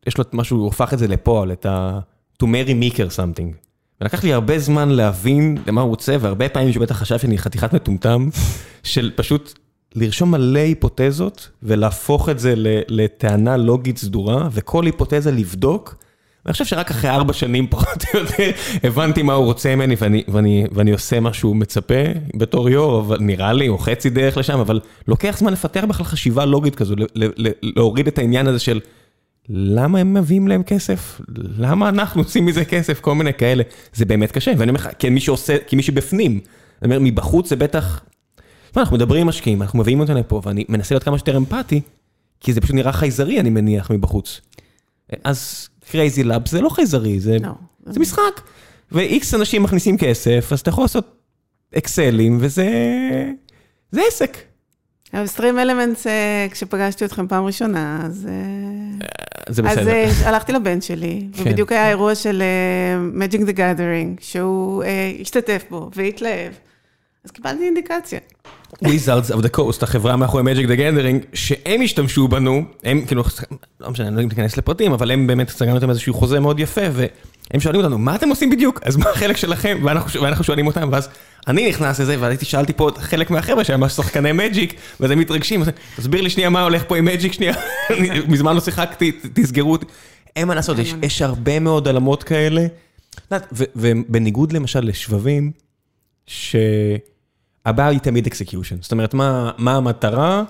יש 0.08 0.18
לו 0.18 0.22
את 0.22 0.34
משהו, 0.34 0.58
הוא 0.58 0.68
הפך 0.68 0.94
את 0.94 1.00
זה 1.00 1.08
לפועל, 1.08 1.52
את 1.52 1.66
ה... 1.66 2.00
to 2.44 2.46
marry 2.46 2.96
maker 2.96 3.18
something. 3.18 3.66
ולקח 4.02 4.24
לי 4.24 4.34
הרבה 4.34 4.60
זמן 4.60 4.90
להבין 4.90 5.58
למה 5.68 5.82
הוא 5.82 5.90
רוצה, 5.90 6.16
והרבה 6.20 6.50
פעמים 6.50 6.74
שבטח 6.74 6.96
חשב 6.96 7.18
שאני 7.18 7.38
חתיכת 7.38 7.74
מטומטם, 7.74 8.30
של 8.84 9.12
פשוט 9.16 9.60
לרשום 9.96 10.32
מלא 10.32 10.60
היפותזות, 10.60 11.50
ולהפוך 11.64 12.30
את 12.30 12.40
זה 12.40 12.54
לטענה 12.88 13.58
לוגית 13.58 13.98
סדורה, 13.98 14.50
וכל 14.52 14.86
היפותזה 14.86 15.32
לבדוק. 15.32 15.96
ואני 16.46 16.54
חושב 16.54 16.66
שרק 16.66 16.92
אחרי 16.92 17.10
ארבע 17.10 17.34
שנים 17.34 17.68
פחות 17.68 18.04
או 18.14 18.20
יותר, 18.20 18.52
הבנתי 18.88 19.22
מה 19.22 19.34
הוא 19.34 19.46
רוצה 19.46 19.76
ממני, 19.76 19.96
ואני, 20.00 20.24
ואני, 20.28 20.66
ואני 20.72 20.92
עושה 20.92 21.20
מה 21.20 21.34
שהוא 21.34 21.56
מצפה 21.56 22.04
בתור 22.36 22.70
יו"ר, 22.70 23.00
אבל 23.00 23.18
נראה 23.22 23.54
לי, 23.54 23.68
או 23.68 23.78
חצי 23.78 24.10
דרך 24.10 24.38
לשם, 24.38 24.60
אבל 24.60 24.80
לוקח 25.08 25.36
זמן 25.38 25.54
לפתח 25.54 25.84
בכלל 25.90 26.06
חשיבה 26.06 26.46
לוגית 26.46 26.76
כזו, 26.76 26.96
להוריד 27.62 28.08
את 28.08 28.18
העניין 28.18 28.48
הזה 28.48 28.60
של... 28.60 28.80
למה 29.50 30.00
הם 30.00 30.14
מביאים 30.14 30.48
להם 30.48 30.64
כסף? 30.64 31.22
למה 31.38 31.90
אנחנו 31.90 32.22
עושים 32.22 32.46
מזה 32.46 32.66
כסף? 32.66 33.00
כל 33.00 33.16
מיני 33.16 33.34
כאלה. 33.34 33.64
זה 33.94 34.06
באמת 34.06 34.32
קשה, 34.32 34.52
ואני 34.58 34.70
אומר 34.70 34.80
לך, 34.80 34.90
כמי 35.00 35.20
שעושה, 35.20 35.58
כמי 35.68 35.84
שבפנים. 35.84 36.40
אני 36.82 36.96
אומר, 36.96 37.00
מבחוץ 37.00 37.50
זה 37.50 37.56
בטח... 37.56 38.04
תשמע, 38.72 38.84
אנחנו 38.84 38.96
מדברים 38.96 39.22
עם 39.22 39.28
משקיעים, 39.28 39.62
אנחנו 39.62 39.80
מביאים 39.80 40.00
אותם 40.00 40.14
לפה, 40.14 40.42
ואני 40.46 40.66
מנסה 40.70 40.96
להיות 40.96 41.04
כמה 41.04 41.18
שיותר 41.18 41.38
אמפתי, 41.38 41.82
כי 42.40 42.54
זה 42.54 42.62
פשוט 42.62 42.76
נראה 42.76 42.94
חייזרי, 42.94 43.40
אני 43.40 43.50
מניח, 43.50 43.92
מבחוץ. 43.92 44.42
אז 45.24 45.70
Crazy 45.92 46.24
Labs 46.24 46.48
זה 46.48 46.62
לא 46.62 46.70
חייזרי, 46.70 47.20
זה, 47.20 47.38
לא. 47.40 47.50
זה 47.86 48.00
משחק. 48.00 48.42
ו-X 48.92 49.36
אנשים 49.36 49.64
מכניסים 49.64 49.98
כסף, 49.98 50.50
אז 50.52 50.60
אתה 50.60 50.70
יכול 50.70 50.84
לעשות 50.84 51.22
אקסלים, 51.78 52.38
וזה... 52.42 52.70
זה 53.92 54.02
עסק. 54.08 54.38
StreamElements, 55.26 56.08
כשפגשתי 56.52 57.06
אתכם 57.06 57.28
פעם 57.28 57.46
ראשונה, 57.46 58.00
אז... 58.06 58.28
אה, 58.30 59.06
זה 59.50 59.62
אז 59.62 59.78
בסדר. 59.78 59.92
אה, 59.92 60.30
הלכתי 60.30 60.52
לבן 60.52 60.82
שלי, 60.82 61.22
כן. 61.34 61.42
ובדיוק 61.42 61.72
היה 61.72 61.90
אירוע 61.90 62.16
של 62.16 62.42
אה, 62.42 63.26
Magic 63.28 63.50
the 63.50 63.58
Gathering, 63.58 64.22
שהוא 64.22 64.84
אה, 64.84 65.12
השתתף 65.22 65.64
בו 65.70 65.90
והתלהב. 65.96 66.54
אז 67.26 67.32
קיבלתי 67.32 67.64
אינדיקציה. 67.64 68.20
Wizards 68.84 69.32
of 69.32 69.38
the 69.38 69.58
Coast, 69.58 69.84
החברה 69.84 70.16
מאחורי 70.16 70.54
Magic 70.54 70.68
the 70.68 70.78
Gathering, 70.78 71.26
שהם 71.34 71.82
השתמשו 71.82 72.28
בנו, 72.28 72.64
הם 72.84 73.06
כאילו, 73.06 73.24
לא 73.80 73.90
משנה, 73.90 74.08
אני 74.08 74.16
לא 74.16 74.28
אכנס 74.28 74.58
לפרטים, 74.58 74.92
אבל 74.92 75.12
הם 75.12 75.28
באמת 75.28 75.50
סגרנו 75.50 75.76
אותם 75.76 75.90
איזשהו 75.90 76.14
חוזה 76.14 76.40
מאוד 76.40 76.60
יפה, 76.60 76.82
והם 77.52 77.62
שואלים 77.62 77.82
אותנו, 77.82 77.98
מה 77.98 78.16
אתם 78.16 78.30
עושים 78.30 78.50
בדיוק? 78.50 78.80
אז 78.84 78.96
מה 78.96 79.10
החלק 79.10 79.38
שלכם? 79.38 79.78
ואנחנו, 79.84 80.22
ואנחנו 80.22 80.44
שואלים 80.44 80.68
אותם, 80.68 80.90
ואז 80.92 81.10
אני 81.48 81.70
נכנס 81.70 82.00
לזה, 82.00 82.16
והייתי 82.20 82.46
שאלתי 82.46 82.74
פה 82.74 82.90
את 82.90 82.98
חלק 82.98 83.32
מהחבר'ה 83.32 83.64
שהם 83.64 83.80
ממש 83.80 83.92
שחקני 83.92 84.32
מג'יק, 84.32 84.74
ואז 85.00 85.12
הם 85.12 85.20
מתרגשים, 85.20 85.64
תסביר 85.96 86.22
לי 86.22 86.30
שנייה 86.30 86.50
מה 86.50 86.64
הולך 86.64 86.84
פה 86.88 86.98
עם 86.98 87.06
Magic 87.06 87.34
שנייה, 87.34 87.56
מזמן 88.28 88.56
לא 88.56 88.62
שיחקתי, 88.62 89.12
תסגרו 89.34 89.72
אותי. 89.72 89.86
אין 90.36 90.48
מה 90.48 90.56
לעשות, 90.56 90.78
יש, 91.02 91.22
הרבה 91.22 91.60
מאוד 91.60 91.88
עולמות 91.88 92.24
כאלה, 92.24 92.66
ובניגוד 93.76 94.52
למשל 94.52 94.80
לשבבים, 94.80 95.52
שהבעיה 96.28 97.90
היא 97.90 98.00
תמיד 98.00 98.28
execution. 98.28 98.76
זאת 98.82 98.92
אומרת, 98.92 99.14
מה, 99.14 99.52
מה 99.58 99.76
המטרה? 99.76 100.44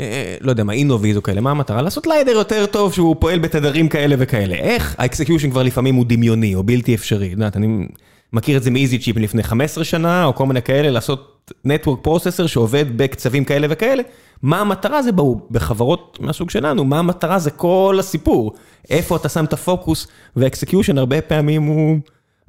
אה, 0.00 0.36
לא 0.40 0.50
יודע 0.50 0.64
מה, 0.64 0.72
Innoviz 0.72 1.16
או 1.16 1.22
כאלה, 1.22 1.40
מה 1.40 1.50
המטרה? 1.50 1.82
לעשות 1.82 2.06
LiDAR 2.06 2.32
יותר 2.32 2.66
טוב 2.66 2.92
שהוא 2.92 3.16
פועל 3.18 3.38
בתדרים 3.38 3.88
כאלה 3.88 4.16
וכאלה. 4.18 4.54
איך? 4.54 4.94
ה 4.98 5.03
execution 5.03 5.50
כבר 5.50 5.62
לפעמים 5.62 5.94
הוא 5.94 6.04
דמיוני 6.08 6.54
או 6.54 6.62
בלתי 6.62 6.94
אפשרי. 6.94 7.26
את 7.26 7.32
יודעת, 7.32 7.56
אני 7.56 7.86
מכיר 8.32 8.56
את 8.56 8.62
זה 8.62 8.70
מ 8.70 8.98
EZchip 8.98 9.16
לפני 9.16 9.42
15 9.42 9.84
שנה, 9.84 10.24
או 10.24 10.34
כל 10.34 10.46
מיני 10.46 10.62
כאלה, 10.62 10.90
לעשות 10.90 11.52
network 11.64 11.98
processor 12.02 12.46
שעובד 12.46 12.84
בקצבים 12.96 13.44
כאלה 13.44 13.66
וכאלה. 13.70 14.02
מה 14.42 14.60
המטרה 14.60 15.02
זה 15.02 15.12
ברור, 15.12 15.46
בחברות 15.50 16.18
מהסוג 16.20 16.50
שלנו, 16.50 16.84
מה 16.84 16.98
המטרה 16.98 17.38
זה 17.38 17.50
כל 17.50 17.96
הסיפור. 18.00 18.52
איפה 18.90 19.16
אתה 19.16 19.28
שם 19.28 19.44
את 19.44 19.52
הפוקוס, 19.52 20.06
והאקסקיושן 20.36 20.98
הרבה 20.98 21.20
פעמים 21.20 21.62
הוא 21.62 21.98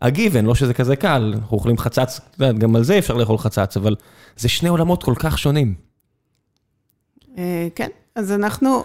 הגיוון, 0.02 0.45
לא 0.45 0.56
שזה 0.56 0.74
כזה 0.74 0.95
קל, 0.95 1.34
אנחנו 1.36 1.58
אוכלים 1.58 1.78
חצץ, 1.78 2.20
גם 2.58 2.76
על 2.76 2.84
זה 2.84 2.97
אפשר 2.97 3.14
לאכול 3.14 3.38
חצץ, 3.38 3.78
אבל 3.78 3.95
זה 4.38 4.50
שני 4.50 4.70
עולמות 4.70 5.04
כל 5.04 5.14
כך 5.20 5.38
שונים. 5.38 5.89
אה, 7.40 7.68
כן, 7.76 7.88
אז 8.16 8.32
אנחנו, 8.32 8.84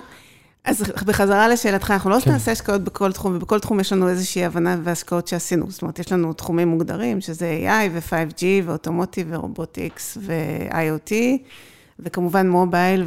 אז 0.64 0.82
בחזרה 1.06 1.48
לשאלתך, 1.48 1.90
אנחנו 1.90 2.10
לא 2.10 2.20
כן. 2.20 2.30
נעשה 2.30 2.52
השקעות 2.52 2.84
בכל 2.84 3.12
תחום, 3.12 3.36
ובכל 3.36 3.58
תחום 3.60 3.80
יש 3.80 3.92
לנו 3.92 4.08
איזושהי 4.08 4.44
הבנה 4.44 4.76
והשקעות 4.82 5.28
שעשינו. 5.28 5.70
זאת 5.70 5.82
אומרת, 5.82 5.98
יש 5.98 6.12
לנו 6.12 6.32
תחומים 6.32 6.68
מוגדרים, 6.68 7.20
שזה 7.20 7.58
AI 7.62 7.90
ו-5G 7.92 8.42
ואוטומוטיב 8.64 9.26
ורובוטיקס 9.30 10.18
ו-IoT, 10.20 11.12
וכמובן 11.98 12.48
מובייל 12.48 13.04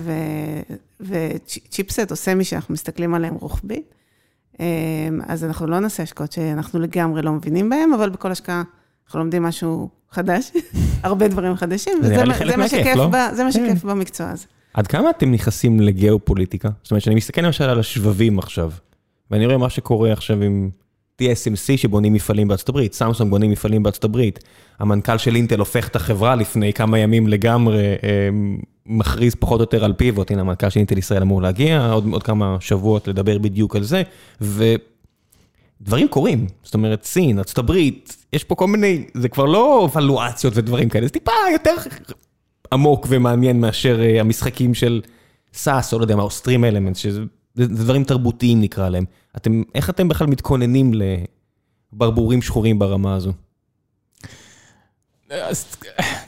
וצ'יפסט 1.00 2.12
או 2.12 2.16
סמי 2.16 2.44
שאנחנו 2.44 2.74
מסתכלים 2.74 3.14
עליהם 3.14 3.34
רוחבית. 3.34 3.94
אה, 4.60 4.66
אז 5.28 5.44
אנחנו 5.44 5.68
לא 5.68 5.80
נעשה 5.80 6.04
השקעות 6.04 6.32
שאנחנו 6.32 6.80
לגמרי 6.80 7.22
לא 7.22 7.32
מבינים 7.32 7.70
בהם, 7.70 7.94
אבל 7.94 8.10
בכל 8.10 8.32
השקעה 8.32 8.64
אנחנו 9.06 9.20
לומדים 9.20 9.44
משהו 9.44 9.90
חדש, 10.12 10.52
הרבה 11.04 11.28
דברים 11.28 11.56
חדשים, 11.56 11.94
זה 12.02 12.08
וזה 12.08 12.18
מה- 12.18 12.26
לא? 12.98 13.04
כן. 13.54 13.70
שכיף 13.70 13.84
במקצוע 13.84 14.30
הזה. 14.30 14.46
עד 14.78 14.88
כמה 14.88 15.10
אתם 15.10 15.32
נכנסים 15.32 15.80
לגיאופוליטיקה? 15.80 16.70
זאת 16.84 16.92
אומרת, 16.92 17.04
שאני 17.04 17.16
מסתכל 17.16 17.42
למשל 17.42 17.64
על 17.64 17.80
השבבים 17.80 18.40
עכשיו, 18.40 18.72
ואני 19.32 19.46
רואה 19.46 19.58
מה 19.58 19.70
שקורה 19.70 20.12
עכשיו 20.12 20.44
עם 20.44 20.70
TSMC 21.22 21.78
שבונים 21.78 22.14
מפעלים 22.14 22.48
בארצות 22.48 22.70
הברית, 22.70 22.94
סמסונג 22.94 23.32
בונים 23.32 23.52
מפעלים 23.52 23.84
בארצות 23.84 24.04
הברית, 24.04 24.40
המנכ"ל 24.80 25.18
של 25.18 25.36
אינטל 25.36 25.60
הופך 25.60 25.88
את 25.88 25.96
החברה 25.96 26.36
לפני 26.36 26.74
כמה 26.74 27.00
ימים 27.00 27.28
לגמרי, 27.28 27.84
אה, 28.04 28.30
מכריז 28.86 29.36
פחות 29.36 29.60
או 29.60 29.64
יותר 29.64 29.86
על 29.86 29.94
pivot, 29.94 30.32
הנה 30.32 30.42
המנכ"ל 30.42 30.70
של 30.70 30.80
אינטל 30.80 30.98
ישראל 30.98 31.22
אמור 31.22 31.42
להגיע, 31.42 31.88
עוד, 31.92 32.08
עוד 32.12 32.24
כמה 32.24 32.58
שבועות 32.60 33.08
לדבר 33.08 33.38
בדיוק 33.38 33.76
על 33.76 33.84
זה, 33.84 34.04
ודברים 34.42 36.08
קורים, 36.08 36.48
זאת 36.64 36.74
אומרת, 36.74 37.04
סין, 37.04 37.38
ארצות 37.38 37.58
הברית, 37.58 38.26
יש 38.34 38.44
פה 38.44 38.56
כל 38.56 38.68
מיני, 38.68 39.06
זה 39.14 39.30
כבר 39.30 39.46
לא 39.46 39.90
valuאציות 39.96 40.54
ודברים 40.58 40.90
כאלה, 40.90 41.06
זה 41.06 41.14
טיפה 41.14 41.32
יותר 41.54 41.76
עמוק 42.72 43.08
ומעניין 43.10 43.62
מאשר 43.62 44.02
אה, 44.02 44.20
המשחקים 44.22 44.74
של 44.74 45.02
SaaS, 45.54 45.94
או 45.94 46.00
לא 46.00 46.04
יודע 46.04 46.16
מה, 46.16 46.24
או 46.24 46.30
StreamElement, 46.30 46.96
שזה 46.96 47.22
זה 47.58 47.68
דברים 47.68 48.04
תרבותיים 48.04 48.62
נקרא 48.62 48.90
להם. 48.90 49.06
אתם, 49.38 49.64
איך 49.76 49.90
אתם 49.90 50.08
בכלל 50.08 50.28
מתכוננים 50.28 50.92
לברבורים 51.94 52.42
שחורים 52.42 52.80
ברמה 52.80 53.16
הזו? 53.16 53.34
אז 55.30 55.76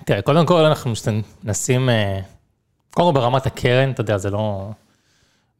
תראה, 0.06 0.22
קודם 0.22 0.46
כל 0.46 0.66
אנחנו 0.66 0.94
מנסים, 1.44 1.90
אה, 1.90 2.20
קודם 2.92 3.14
כל 3.14 3.20
ברמת 3.20 3.46
הקרן, 3.46 3.92
אתה 3.92 4.02
יודע, 4.02 4.18
זה 4.18 4.30
לא... 4.30 4.72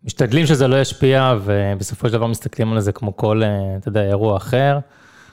משתדלים 0.04 0.46
שזה 0.46 0.68
לא 0.68 0.82
ישפיע, 0.82 1.34
ובסופו 1.44 2.08
של 2.08 2.14
דבר 2.14 2.28
מסתכלים 2.28 2.74
על 2.74 2.80
זה 2.80 2.92
כמו 2.92 3.18
כל, 3.18 3.44
אה, 3.44 3.76
אתה 3.78 3.90
יודע, 3.90 4.02
אירוע 4.02 4.38
אחר. 4.38 4.80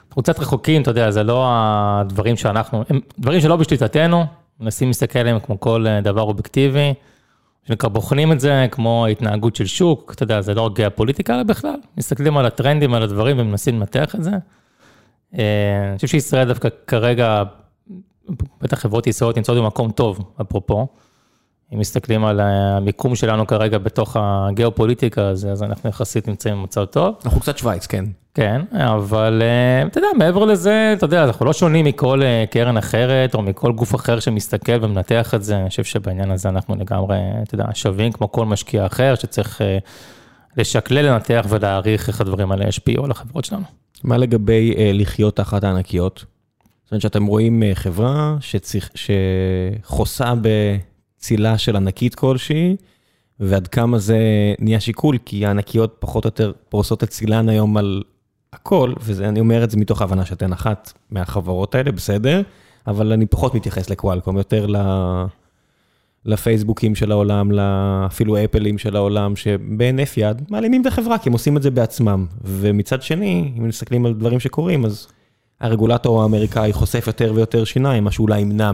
אנחנו 0.09 0.21
קצת 0.23 0.39
רחוקים, 0.39 0.81
אתה 0.81 0.91
יודע, 0.91 1.11
זה 1.11 1.23
לא 1.23 1.45
הדברים 1.49 2.37
שאנחנו, 2.37 2.83
הם 2.89 2.99
דברים 3.19 3.41
שלא 3.41 3.55
בשליטתנו, 3.55 4.25
מנסים 4.59 4.87
להסתכל 4.87 5.19
עליהם 5.19 5.39
כמו 5.39 5.59
כל 5.59 5.87
אה, 5.87 6.01
דבר 6.01 6.21
אובייקטיבי. 6.21 6.93
שנקרא, 7.67 7.89
בוחנים 7.89 8.31
את 8.31 8.39
זה 8.39 8.67
כמו 8.71 9.05
התנהגות 9.11 9.55
של 9.55 9.65
שוק, 9.65 10.13
אתה 10.15 10.23
יודע, 10.23 10.41
זה 10.41 10.53
לא 10.53 10.61
רק 10.61 10.75
גיאופוליטיקה 10.75 11.35
אלא 11.35 11.43
בכלל, 11.43 11.79
מסתכלים 11.97 12.37
על 12.37 12.45
הטרנדים, 12.45 12.93
על 12.93 13.03
הדברים 13.03 13.39
ומנסים 13.39 13.79
לנתח 13.79 14.15
את 14.15 14.23
זה. 14.23 14.31
אה, 15.37 15.87
אני 15.89 15.95
חושב 15.95 16.07
שישראל 16.07 16.47
דווקא 16.47 16.69
כרגע, 16.87 17.43
בטח 18.61 18.79
חברות 18.79 19.07
ישראליות 19.07 19.37
נמצאות 19.37 19.57
במקום 19.57 19.91
טוב, 19.91 20.31
אפרופו. 20.41 20.87
אם 21.73 21.79
מסתכלים 21.79 22.25
על 22.25 22.39
המיקום 22.39 23.15
שלנו 23.15 23.47
כרגע 23.47 23.77
בתוך 23.77 24.17
הגיאופוליטיקה, 24.19 25.21
אז, 25.21 25.47
אז 25.51 25.63
אנחנו 25.63 25.89
יחסית 25.89 26.27
נמצאים 26.27 26.55
במצב 26.55 26.85
טוב. 26.85 27.15
אנחנו 27.25 27.41
קצת 27.41 27.57
שווייץ, 27.57 27.87
כן. 27.87 28.05
כן, 28.33 28.61
אבל 28.71 29.41
אה, 29.41 29.87
אתה 29.87 29.97
יודע, 29.97 30.07
מעבר 30.17 30.45
לזה, 30.45 30.93
אתה 30.97 31.05
יודע, 31.05 31.23
אנחנו 31.23 31.45
לא 31.45 31.53
שונים 31.53 31.85
מכל 31.85 32.23
אה, 32.23 32.45
קרן 32.51 32.77
אחרת, 32.77 33.35
או 33.35 33.41
מכל 33.41 33.71
גוף 33.71 33.95
אחר 33.95 34.19
שמסתכל 34.19 34.83
ומנתח 34.85 35.33
את 35.33 35.43
זה, 35.43 35.57
אני 35.57 35.69
חושב 35.69 35.83
שבעניין 35.83 36.31
הזה 36.31 36.49
אנחנו 36.49 36.75
לגמרי, 36.75 37.17
אתה 37.43 37.55
יודע, 37.55 37.65
שווים 37.73 38.11
כמו 38.11 38.31
כל 38.31 38.45
משקיע 38.45 38.85
אחר, 38.85 39.15
שצריך 39.15 39.61
אה, 39.61 39.77
לשקלל, 40.57 41.05
לנתח 41.05 41.45
ולהעריך 41.49 42.07
איך 42.07 42.21
הדברים 42.21 42.51
האלה 42.51 42.67
ישפיעו 42.67 43.05
על 43.05 43.11
החברות 43.11 43.45
שלנו. 43.45 43.63
מה 44.03 44.17
לגבי 44.17 44.73
לחיות 44.93 45.35
תחת 45.35 45.63
הענקיות? 45.63 46.25
זאת 46.83 46.91
אומרת 46.91 47.01
שאתם 47.01 47.25
רואים 47.25 47.63
חברה 47.73 48.35
שצריך, 48.39 48.89
שחוסה 48.95 50.33
בצילה 51.27 51.57
של 51.57 51.75
ענקית 51.75 52.15
כלשהי, 52.15 52.75
ועד 53.39 53.67
כמה 53.67 53.97
זה 53.97 54.17
נהיה 54.59 54.79
שיקול, 54.79 55.17
כי 55.25 55.45
הענקיות 55.45 55.95
פחות 55.99 56.25
או 56.25 56.27
יותר 56.27 56.51
פורסות 56.69 57.03
את 57.03 57.09
צילן 57.09 57.49
היום 57.49 57.77
על 57.77 58.03
הכל, 58.53 58.93
ואני 59.01 59.39
אומר 59.39 59.63
את 59.63 59.71
זה 59.71 59.77
מתוך 59.77 60.01
ההבנה 60.01 60.25
שאתן 60.25 60.53
אחת 60.53 60.93
מהחברות 61.11 61.75
האלה, 61.75 61.91
בסדר, 61.91 62.41
אבל 62.87 63.11
אני 63.11 63.25
פחות 63.25 63.55
מתייחס 63.55 63.89
לקוואלקום, 63.89 64.37
יותר 64.37 64.65
ל... 64.65 64.75
לפייסבוקים 66.25 66.95
של 66.95 67.11
העולם, 67.11 67.59
אפילו 68.05 68.43
אפלים 68.43 68.77
של 68.77 68.95
העולם, 68.95 69.35
שבהינף 69.35 70.17
יד 70.17 70.41
מעלימים 70.49 70.81
את 70.81 70.85
החברה, 70.85 71.17
כי 71.17 71.29
הם 71.29 71.33
עושים 71.33 71.57
את 71.57 71.61
זה 71.61 71.71
בעצמם. 71.71 72.25
ומצד 72.43 73.01
שני, 73.01 73.51
אם 73.57 73.67
מסתכלים 73.67 74.05
על 74.05 74.13
דברים 74.13 74.39
שקורים, 74.39 74.85
אז 74.85 75.07
הרגולטור 75.61 76.21
האמריקאי 76.21 76.73
חושף 76.73 77.07
יותר 77.07 77.31
ויותר 77.35 77.63
שיניים, 77.63 78.03
מה 78.03 78.11
שאולי 78.11 78.39
ימנע 78.39 78.71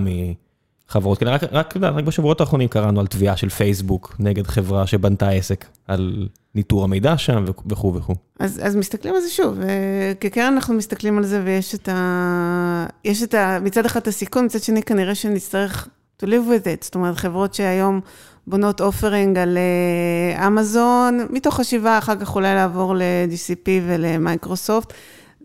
מחברות 0.90 1.18
כאלה. 1.18 1.32
רק, 1.32 1.44
רק, 1.52 1.78
רק, 1.78 2.04
בשבועות 2.04 2.42
האחרונים 2.42 2.68
קראנו 2.68 3.00
על 3.00 3.08
תביעה 3.08 3.38
של 3.38 3.50
פייסבוק 3.50 4.16
נגד 4.20 4.48
חברה 4.48 4.88
שבנתה 4.88 5.30
עסק, 5.30 5.66
על 5.88 6.28
ניטור 6.56 6.84
המידע 6.84 7.18
שם 7.18 7.46
וכו' 7.48 7.96
וכו'. 7.96 8.16
אז, 8.40 8.62
אז 8.64 8.76
מסתכלים 8.76 9.16
על 9.16 9.22
זה 9.22 9.30
שוב, 9.30 9.60
אה, 9.62 10.14
כקרן 10.20 10.54
אנחנו 10.54 10.74
מסתכלים 10.74 11.18
על 11.18 11.24
זה 11.24 11.42
ויש 11.46 11.76
את 11.76 11.90
ה... 11.90 12.86
יש 13.06 13.24
את 13.24 13.34
ה... 13.34 13.60
מצד 13.62 13.86
אחד 13.86 14.00
את 14.00 14.08
הסיכון, 14.08 14.46
מצד 14.46 14.64
שני 14.64 14.84
כנראה 14.84 15.16
שנצטרך 15.16 15.88
to 16.22 16.26
live 16.26 16.28
with 16.28 16.66
it. 16.66 16.82
זאת 16.82 16.96
אומרת, 16.96 17.18
חברות 17.18 17.54
שהיום 17.54 18.02
בונות 18.48 18.82
offering 18.82 19.38
על 19.38 19.58
אה, 19.58 20.48
אמזון, 20.48 21.28
מתוך 21.30 21.56
חשיבה 21.56 21.98
אחר 21.98 22.16
כך 22.16 22.36
אולי 22.36 22.56
לעבור 22.56 22.96
ל-GCP 22.96 23.70
ולמייקרוסופט. 23.88 24.94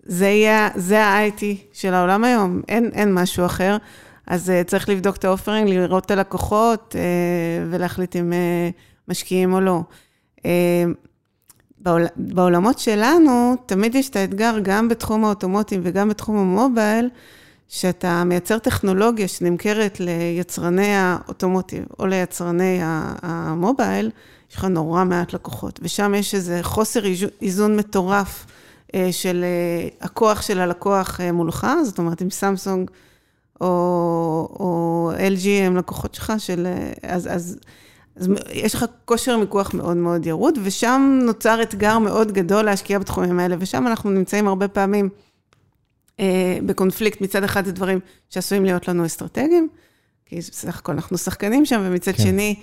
זה 0.04 0.30
זה 0.74 1.04
ה-IT 1.04 1.42
של 1.72 1.94
העולם 1.94 2.24
היום, 2.24 2.62
אין, 2.68 2.90
אין 2.94 3.14
משהו 3.14 3.46
אחר. 3.46 3.76
אז 4.28 4.48
uh, 4.50 4.64
צריך 4.64 4.88
לבדוק 4.88 5.16
את 5.16 5.24
ה 5.24 5.29
offering, 5.29 5.68
לראות 5.68 6.06
את 6.06 6.10
הלקוחות 6.10 6.94
uh, 6.94 7.68
ולהחליט 7.70 8.16
אם 8.16 8.32
uh, 8.32 9.08
משקיעים 9.08 9.52
או 9.52 9.60
לא. 9.60 9.80
Uh, 10.38 10.42
בעולמות 12.16 12.78
שלנו, 12.78 13.54
תמיד 13.66 13.94
יש 13.94 14.08
את 14.08 14.16
האתגר, 14.16 14.56
גם 14.62 14.88
בתחום 14.88 15.24
ה 15.24 15.30
automotive 15.30 15.80
וגם 15.84 16.08
בתחום 16.08 16.36
ה 16.36 16.46
mobile, 16.46 17.10
שאתה 17.68 18.24
מייצר 18.24 18.58
טכנולוגיה 18.58 19.28
שנמכרת 19.28 20.00
ליצרני 20.00 20.94
האוטומוטיב 20.94 21.84
או 21.98 22.06
ליצרני 22.06 22.78
המובייל, 23.22 24.10
יש 24.50 24.56
לך 24.56 24.64
נורא 24.64 25.04
מעט 25.04 25.32
לקוחות, 25.32 25.80
ושם 25.82 26.14
יש 26.14 26.34
איזה 26.34 26.58
חוסר 26.62 27.02
איזון 27.42 27.76
מטורף 27.76 28.46
של 29.10 29.44
הכוח 30.00 30.42
של 30.42 30.60
הלקוח 30.60 31.20
מולך, 31.32 31.66
זאת 31.84 31.98
אומרת, 31.98 32.22
אם 32.22 32.30
סמסונג 32.30 32.90
או, 33.60 33.66
או 34.60 35.12
LG 35.16 35.48
הם 35.48 35.76
לקוחות 35.76 36.14
שלך, 36.14 36.32
של, 36.38 36.66
אז, 37.02 37.28
אז, 37.34 37.58
אז 38.16 38.30
יש 38.52 38.74
לך 38.74 38.84
כושר 39.04 39.36
מיקוח 39.36 39.74
מאוד 39.74 39.96
מאוד 39.96 40.26
ירוד, 40.26 40.58
ושם 40.62 41.18
נוצר 41.22 41.62
אתגר 41.62 41.98
מאוד 41.98 42.32
גדול 42.32 42.64
להשקיע 42.64 42.98
בתחומים 42.98 43.38
האלה, 43.38 43.56
ושם 43.58 43.86
אנחנו 43.86 44.10
נמצאים 44.10 44.48
הרבה 44.48 44.68
פעמים 44.68 45.08
אה, 46.20 46.58
בקונפליקט, 46.66 47.20
מצד 47.20 47.44
אחד 47.44 47.64
זה 47.64 47.72
דברים 47.72 48.00
שעשויים 48.30 48.64
להיות 48.64 48.88
לנו 48.88 49.06
אסטרטגיים, 49.06 49.68
כי 50.26 50.36
בסך 50.36 50.78
הכל 50.78 50.92
אנחנו 50.92 51.18
שחקנים 51.18 51.66
שם, 51.66 51.80
ומצד 51.84 52.12
כן. 52.12 52.22
שני, 52.22 52.54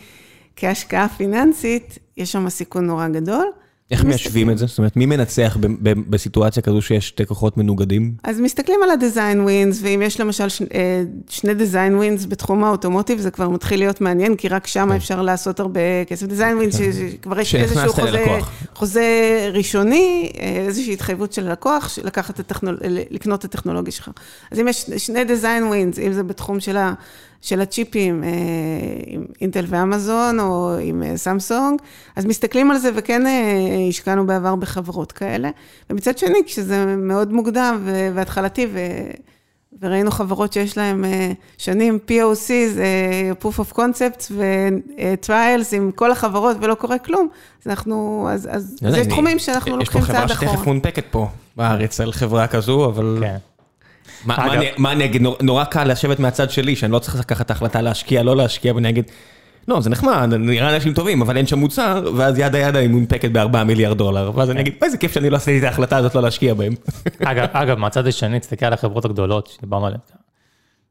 כהשקעה 0.56 1.10
פיננסית, 1.10 2.00
יש 2.18 2.32
שם 2.32 2.50
סיכון 2.50 2.86
נורא 2.86 3.08
גדול. 3.08 3.46
איך 3.92 4.04
מיישבים 4.04 4.50
את 4.50 4.58
זה? 4.58 4.66
זאת 4.66 4.78
אומרת, 4.78 4.98
מי 4.98 5.06
מנצח 5.06 5.58
בסיטואציה 5.82 6.64
כזו 6.64 6.82
שיש 6.82 7.08
שתי 7.08 7.26
כוחות 7.26 7.58
מנוגדים? 7.58 8.14
אז 8.24 8.40
מסתכלים 8.40 8.80
על 8.84 8.90
ה-design 8.90 9.48
wins, 9.48 9.76
ואם 9.82 10.02
יש 10.06 10.20
למשל 10.20 10.48
אה, 10.74 11.04
שני 11.30 11.52
design 11.52 12.02
wins 12.02 12.28
בתחום 12.28 12.64
האוטומוטיב, 12.64 13.20
זה 13.20 13.32
כבר 13.32 13.50
מתחיל 13.50 13.80
להיות 13.80 14.02
מעניין, 14.02 14.36
כי 14.36 14.48
רק 14.48 14.68
שם 14.68 14.90
כן. 14.90 14.96
אפשר 14.96 15.22
לעשות 15.22 15.60
הרבה 15.60 16.06
כסף. 16.08 16.28
design 16.28 16.74
wins, 16.74 16.78
כן. 16.78 16.92
שכבר 17.12 17.40
יש 17.40 17.56
איזשהו 17.56 17.94
חוזה 18.76 19.50
ראשוני, 19.54 20.32
אה, 20.40 20.64
איזושהי 20.68 20.94
התחייבות 20.94 21.34
של 21.34 21.48
הלקוח, 21.48 22.00
לקנות 23.10 23.46
את 23.46 23.46
הטכנולוגיה 23.46 23.92
שלך. 23.92 24.10
אז 24.52 24.60
אם 24.60 24.68
יש 24.68 24.90
שני 24.98 25.24
design 25.24 25.72
wins, 25.72 26.02
אם 26.02 26.14
זה 26.14 26.24
בתחום 26.24 26.60
של 26.60 26.78
ה... 26.78 26.94
של 27.42 27.62
הצ'יפים 27.62 28.24
אה, 28.24 28.30
עם 29.08 29.26
אינטל 29.42 29.66
ואמזון 29.68 30.40
או 30.40 30.76
עם 30.82 31.04
אה, 31.04 31.18
סמסונג, 31.18 31.80
אז 32.16 32.26
מסתכלים 32.26 32.72
על 32.72 32.78
זה 32.78 32.90
וכן 32.96 33.28
אה, 33.28 33.88
השקענו 33.90 34.26
בעבר 34.26 34.56
בחברות 34.56 35.12
כאלה. 35.12 35.50
ומצד 35.90 36.18
שני, 36.18 36.38
כשזה 36.46 36.96
מאוד 36.98 37.34
מוקדם 37.34 37.88
והתחלתי, 38.14 38.68
ו... 38.74 38.80
וראינו 39.82 40.12
חברות 40.12 40.54
שיש 40.54 40.78
להן 40.78 41.04
שנים 41.58 42.00
POC, 42.08 42.48
זה 42.74 42.88
proof 43.42 43.60
of 43.60 43.78
concepts 43.78 44.32
ו-trials 44.32 45.76
עם 45.76 45.92
כל 45.92 46.12
החברות 46.12 46.58
ולא 46.62 46.74
קורה 46.74 46.98
כלום, 46.98 47.28
אז 47.62 47.68
אנחנו, 47.68 48.28
אז, 48.32 48.50
אז, 48.52 48.76
אז 48.86 48.96
יש 48.96 49.08
תחומים 49.08 49.40
שאנחנו 49.40 49.78
לוקחים 49.78 50.02
צעד 50.02 50.10
אחורה. 50.10 50.24
יש 50.24 50.32
פה 50.32 50.44
חברה 50.44 50.52
שתכף 50.52 50.68
מונפקת 50.68 51.06
פה 51.12 51.28
בארץ 51.58 52.00
על 52.00 52.12
חברה 52.12 52.48
כזו, 52.48 52.86
אבל... 52.86 53.18
כן. 53.22 53.38
מה 54.78 54.92
אני 54.92 55.06
אגיד, 55.06 55.22
נורא 55.42 55.64
קל 55.64 55.92
לשבת 55.92 56.20
מהצד 56.20 56.52
שלי, 56.52 56.76
שאני 56.76 56.92
לא 56.92 57.00
צריך 57.00 57.20
לקחת 57.20 57.46
את 57.46 57.52
ההחלטה 57.52 57.82
להשקיע, 57.82 58.24
לא 58.24 58.36
להשקיע, 58.36 58.76
ואני 58.76 58.90
אגיד, 58.90 59.12
לא, 59.68 59.82
זה 59.82 59.90
נחמד, 59.90 60.34
נראה 60.40 60.76
אנשים 60.76 60.94
טובים, 60.94 61.22
אבל 61.22 61.38
אין 61.38 61.48
שם 61.48 61.60
מוצר, 61.60 62.12
ואז 62.16 62.40
ידה 62.40 62.60
ידה 62.60 62.80
היא 62.80 62.90
מונפקת 62.90 63.32
ב-4 63.32 63.64
מיליארד 63.64 63.98
דולר, 63.98 64.32
ואז 64.36 64.52
אני 64.52 64.62
אגיד, 64.62 64.74
איזה 64.82 64.98
כיף 64.98 65.14
שאני 65.14 65.30
לא 65.30 65.36
עשיתי 65.36 65.60
את 65.60 65.64
ההחלטה 65.64 65.98
הזאת 65.98 66.16
לא 66.16 66.22
להשקיע 66.22 66.54
בהם. 66.54 66.74
אגב, 67.54 67.80
מהצד 67.80 68.08
השני, 68.08 68.40
תסתכל 68.40 68.66
על 68.66 68.74
החברות 68.74 69.06
הגדולות 69.06 69.48
שדיברנו 69.48 69.86
עליהן, 69.86 70.02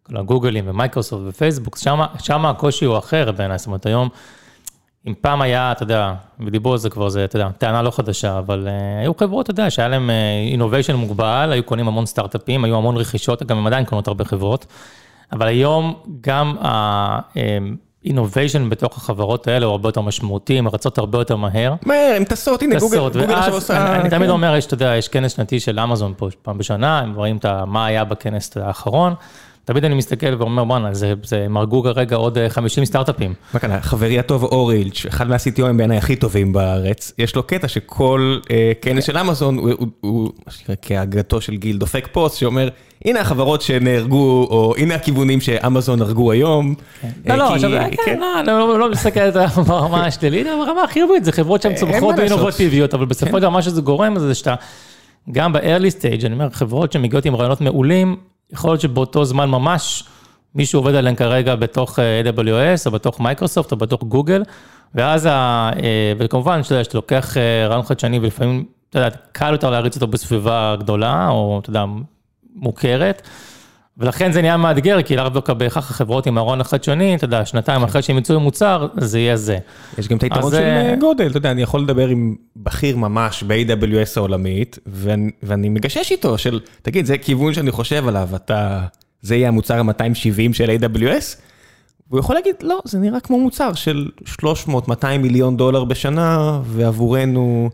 כל 0.02 0.16
הגוגלים 0.16 0.64
ומייקרוסופט 0.68 1.22
ופייסבוק, 1.26 1.78
שם 2.18 2.46
הקושי 2.46 2.84
הוא 2.84 2.98
אחר 2.98 3.32
בעיניי, 3.32 3.58
זאת 3.58 3.66
אומרת, 3.66 3.86
היום... 3.86 4.08
אם 5.06 5.14
פעם 5.20 5.42
היה, 5.42 5.72
אתה 5.72 5.82
יודע, 5.82 6.14
ודיברו 6.40 6.72
על 6.72 6.78
זה 6.78 6.90
כבר, 6.90 7.08
זה, 7.08 7.24
אתה 7.24 7.36
יודע, 7.36 7.48
טענה 7.58 7.82
לא 7.82 7.90
חדשה, 7.90 8.38
אבל 8.38 8.68
uh, 8.68 9.02
היו 9.02 9.14
חברות, 9.14 9.44
אתה 9.44 9.50
יודע, 9.50 9.70
שהיה 9.70 9.88
להם 9.88 10.10
אינוביישן 10.50 10.92
uh, 10.92 10.96
מוגבל, 10.96 11.48
היו 11.52 11.62
קונים 11.62 11.88
המון 11.88 12.06
סטארט-אפים, 12.06 12.64
היו 12.64 12.76
המון 12.76 12.96
רכישות, 12.96 13.42
גם 13.42 13.58
הם 13.58 13.66
עדיין 13.66 13.84
קונות 13.84 14.08
הרבה 14.08 14.24
חברות, 14.24 14.66
אבל 15.32 15.46
היום 15.46 15.94
גם 16.20 16.56
האינוביישן 18.04 18.70
בתוך 18.70 18.96
החברות 18.96 19.48
האלה 19.48 19.66
הוא 19.66 19.72
הרבה 19.72 19.88
יותר 19.88 20.00
משמעותי, 20.00 20.58
הן 20.58 20.66
רצות 20.66 20.98
הרבה 20.98 21.18
יותר 21.18 21.36
מהר. 21.36 21.74
מהר, 21.86 22.14
הן 22.16 22.24
טסות, 22.24 22.62
הנה 22.62 22.78
גוגל, 22.78 22.98
גוגל 22.98 23.34
עכשיו 23.34 23.54
עושה... 23.54 23.86
אני, 23.86 24.00
אני 24.00 24.10
תמיד 24.10 24.28
כן. 24.28 24.30
אומר, 24.30 24.56
יש, 24.56 24.66
אתה 24.66 24.74
יודע, 24.74 24.96
יש 24.96 25.08
כנס 25.08 25.32
שנתי 25.32 25.60
של 25.60 25.80
אמזון 25.80 26.14
פה 26.16 26.28
פעם 26.42 26.58
בשנה, 26.58 26.98
הם 26.98 27.14
רואים 27.14 27.38
מה 27.66 27.86
היה 27.86 28.04
בכנס 28.04 28.56
האחרון. 28.56 29.14
תמיד 29.64 29.84
אני 29.84 29.94
מסתכל 29.94 30.34
ואומר, 30.38 30.64
בואנה, 30.64 30.94
זה, 30.94 31.14
זה, 31.22 31.42
הם 31.44 31.56
הרגו 31.56 31.82
כרגע 31.82 32.16
עוד 32.16 32.38
50 32.48 32.82
אה, 32.82 32.86
סטארט-אפים. 32.86 33.34
מה 33.54 33.60
כאן, 33.60 33.80
חברי 33.80 34.18
הטוב 34.18 34.44
אורילץ', 34.44 35.06
אחד 35.06 35.28
מה-CTOים 35.28 35.76
בעיניי 35.76 35.98
הכי 35.98 36.16
טובים 36.16 36.52
בארץ, 36.52 37.12
יש 37.18 37.36
לו 37.36 37.42
קטע 37.42 37.68
שכל 37.68 38.38
אה, 38.50 38.72
כנס 38.82 39.04
של 39.04 39.18
אמזון, 39.18 39.58
הוא, 39.58 39.70
הוא, 39.78 39.88
הוא 40.00 40.30
כהגתו 40.82 41.40
של 41.40 41.56
גיל 41.56 41.78
דופק 41.78 42.08
פוסט, 42.12 42.38
שאומר, 42.38 42.68
הנה 43.04 43.20
החברות 43.20 43.62
שנהרגו, 43.62 44.46
או 44.50 44.74
הנה 44.78 44.94
הכיוונים 44.94 45.40
שאמזון 45.40 46.02
הרגו 46.02 46.32
היום. 46.32 46.74
כן. 47.00 47.08
אה, 47.30 47.36
לא, 47.36 47.44
לא, 47.44 47.54
עכשיו, 47.54 47.70
כן, 47.70 47.96
כן. 48.04 48.18
לא, 48.20 48.42
לא, 48.46 48.78
לא 48.78 48.90
מסתכל 48.90 49.30
ברמה 49.66 50.06
השלילית, 50.06 50.46
ברמה 50.46 50.82
החיובית, 50.82 51.24
זה 51.24 51.32
חברות 51.32 51.62
שהן 51.62 51.74
צומחות 51.74 52.14
ואינובטיביות, 52.18 52.94
אבל 52.94 53.06
בסופו 53.06 53.36
של 53.36 53.40
דבר 53.40 53.50
מה 53.50 53.62
שזה 53.62 53.80
גורם 53.80 54.18
זה 54.18 54.34
שאתה, 54.34 54.54
גם 55.32 55.52
ב-early 55.52 56.00
stage, 56.00 56.26
אני 56.26 56.34
אומר, 56.34 56.50
חברות 56.50 56.92
שמגיעות 56.92 57.24
עם 57.24 57.36
רעיונות 57.36 57.60
מעולים, 57.60 58.16
יכול 58.54 58.70
להיות 58.70 58.80
שבאותו 58.80 59.24
זמן 59.24 59.50
ממש 59.50 60.04
מישהו 60.54 60.80
עובד 60.80 60.94
עליהם 60.94 61.16
כרגע 61.16 61.54
בתוך 61.54 61.98
אה, 61.98 62.22
AWS 62.24 62.86
או 62.86 62.90
בתוך 62.90 63.20
מייקרוסופט 63.20 63.72
או 63.72 63.76
בתוך 63.76 64.02
גוגל, 64.02 64.42
ואז, 64.94 65.26
ה, 65.26 65.30
אה, 65.82 66.12
וכמובן, 66.18 66.62
שאתה 66.62 66.74
יודע, 66.74 66.84
שאתה 66.84 66.98
לוקח 66.98 67.36
אה, 67.36 67.66
רעיון 67.68 67.82
חדשני 67.82 68.18
ולפעמים, 68.18 68.64
אתה 68.90 68.98
יודע, 68.98 69.16
קל 69.32 69.52
יותר 69.52 69.70
להריץ 69.70 69.94
אותו 69.94 70.06
בסביבה 70.06 70.76
גדולה, 70.78 71.28
או 71.28 71.58
אתה 71.62 71.70
יודע, 71.70 71.84
מוכרת. 72.54 73.28
ולכן 73.98 74.32
זה 74.32 74.42
נהיה 74.42 74.56
מאתגר, 74.56 75.02
כי 75.02 75.16
לאו 75.16 75.28
דווקא 75.28 75.52
בהכרח 75.52 75.90
החברות 75.90 76.26
עם 76.26 76.38
ארון 76.38 76.60
החדשני, 76.60 77.14
אתה 77.14 77.24
יודע, 77.24 77.44
שנתיים 77.44 77.82
אחרי 77.82 78.02
שהם 78.02 78.16
ימצאו 78.16 78.40
מוצר, 78.40 78.88
זה 78.96 79.18
יהיה 79.18 79.36
זה. 79.36 79.58
יש 79.98 80.08
גם 80.08 80.16
את 80.16 80.22
היתרון 80.22 80.50
של 80.50 80.56
אה, 80.56 80.94
גודל, 81.00 81.26
אתה 81.26 81.36
יודע, 81.36 81.50
אני 81.50 81.62
יכול 81.62 81.80
לדבר 81.80 82.08
עם 82.08 82.36
בכיר 82.56 82.96
ממש 82.96 83.42
ב-AWS 83.42 84.12
העולמית, 84.16 84.78
ואני 85.42 85.68
מגשש 85.68 86.12
איתו 86.12 86.38
של, 86.38 86.60
תגיד, 86.82 87.06
זה 87.06 87.18
כיוון 87.18 87.54
שאני 87.54 87.70
חושב 87.70 88.08
עליו, 88.08 88.28
אתה, 88.34 88.84
זה 89.20 89.36
יהיה 89.36 89.48
המוצר 89.48 89.78
ה-270 89.78 90.52
של 90.52 90.70
AWS? 90.70 91.36
והוא 92.10 92.20
יכול 92.20 92.36
להגיד, 92.36 92.54
לא, 92.62 92.80
זה 92.84 92.98
נראה 92.98 93.20
כמו 93.20 93.40
מוצר 93.40 93.72
של 93.74 94.08
300-200 94.42 94.46
מיליון 95.18 95.56
דולר 95.56 95.84
בשנה, 95.84 96.60
ועבורנו... 96.64 97.70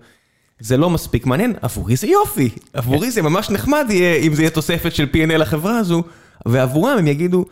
זה 0.60 0.76
לא 0.76 0.90
מספיק 0.90 1.26
מעניין, 1.26 1.54
עבורי 1.62 1.96
זה 1.96 2.06
יופי, 2.06 2.50
עבורי 2.72 3.10
זה 3.10 3.22
ממש 3.22 3.50
נחמד 3.50 3.86
יהיה 3.90 4.16
אם 4.16 4.34
זה 4.34 4.42
יהיה 4.42 4.50
תוספת 4.50 4.94
של 4.94 5.08
P&L 5.12 5.36
לחברה 5.36 5.78
הזו, 5.78 6.02
ועבורם 6.46 6.98
הם 6.98 7.06
יגידו, 7.06 7.44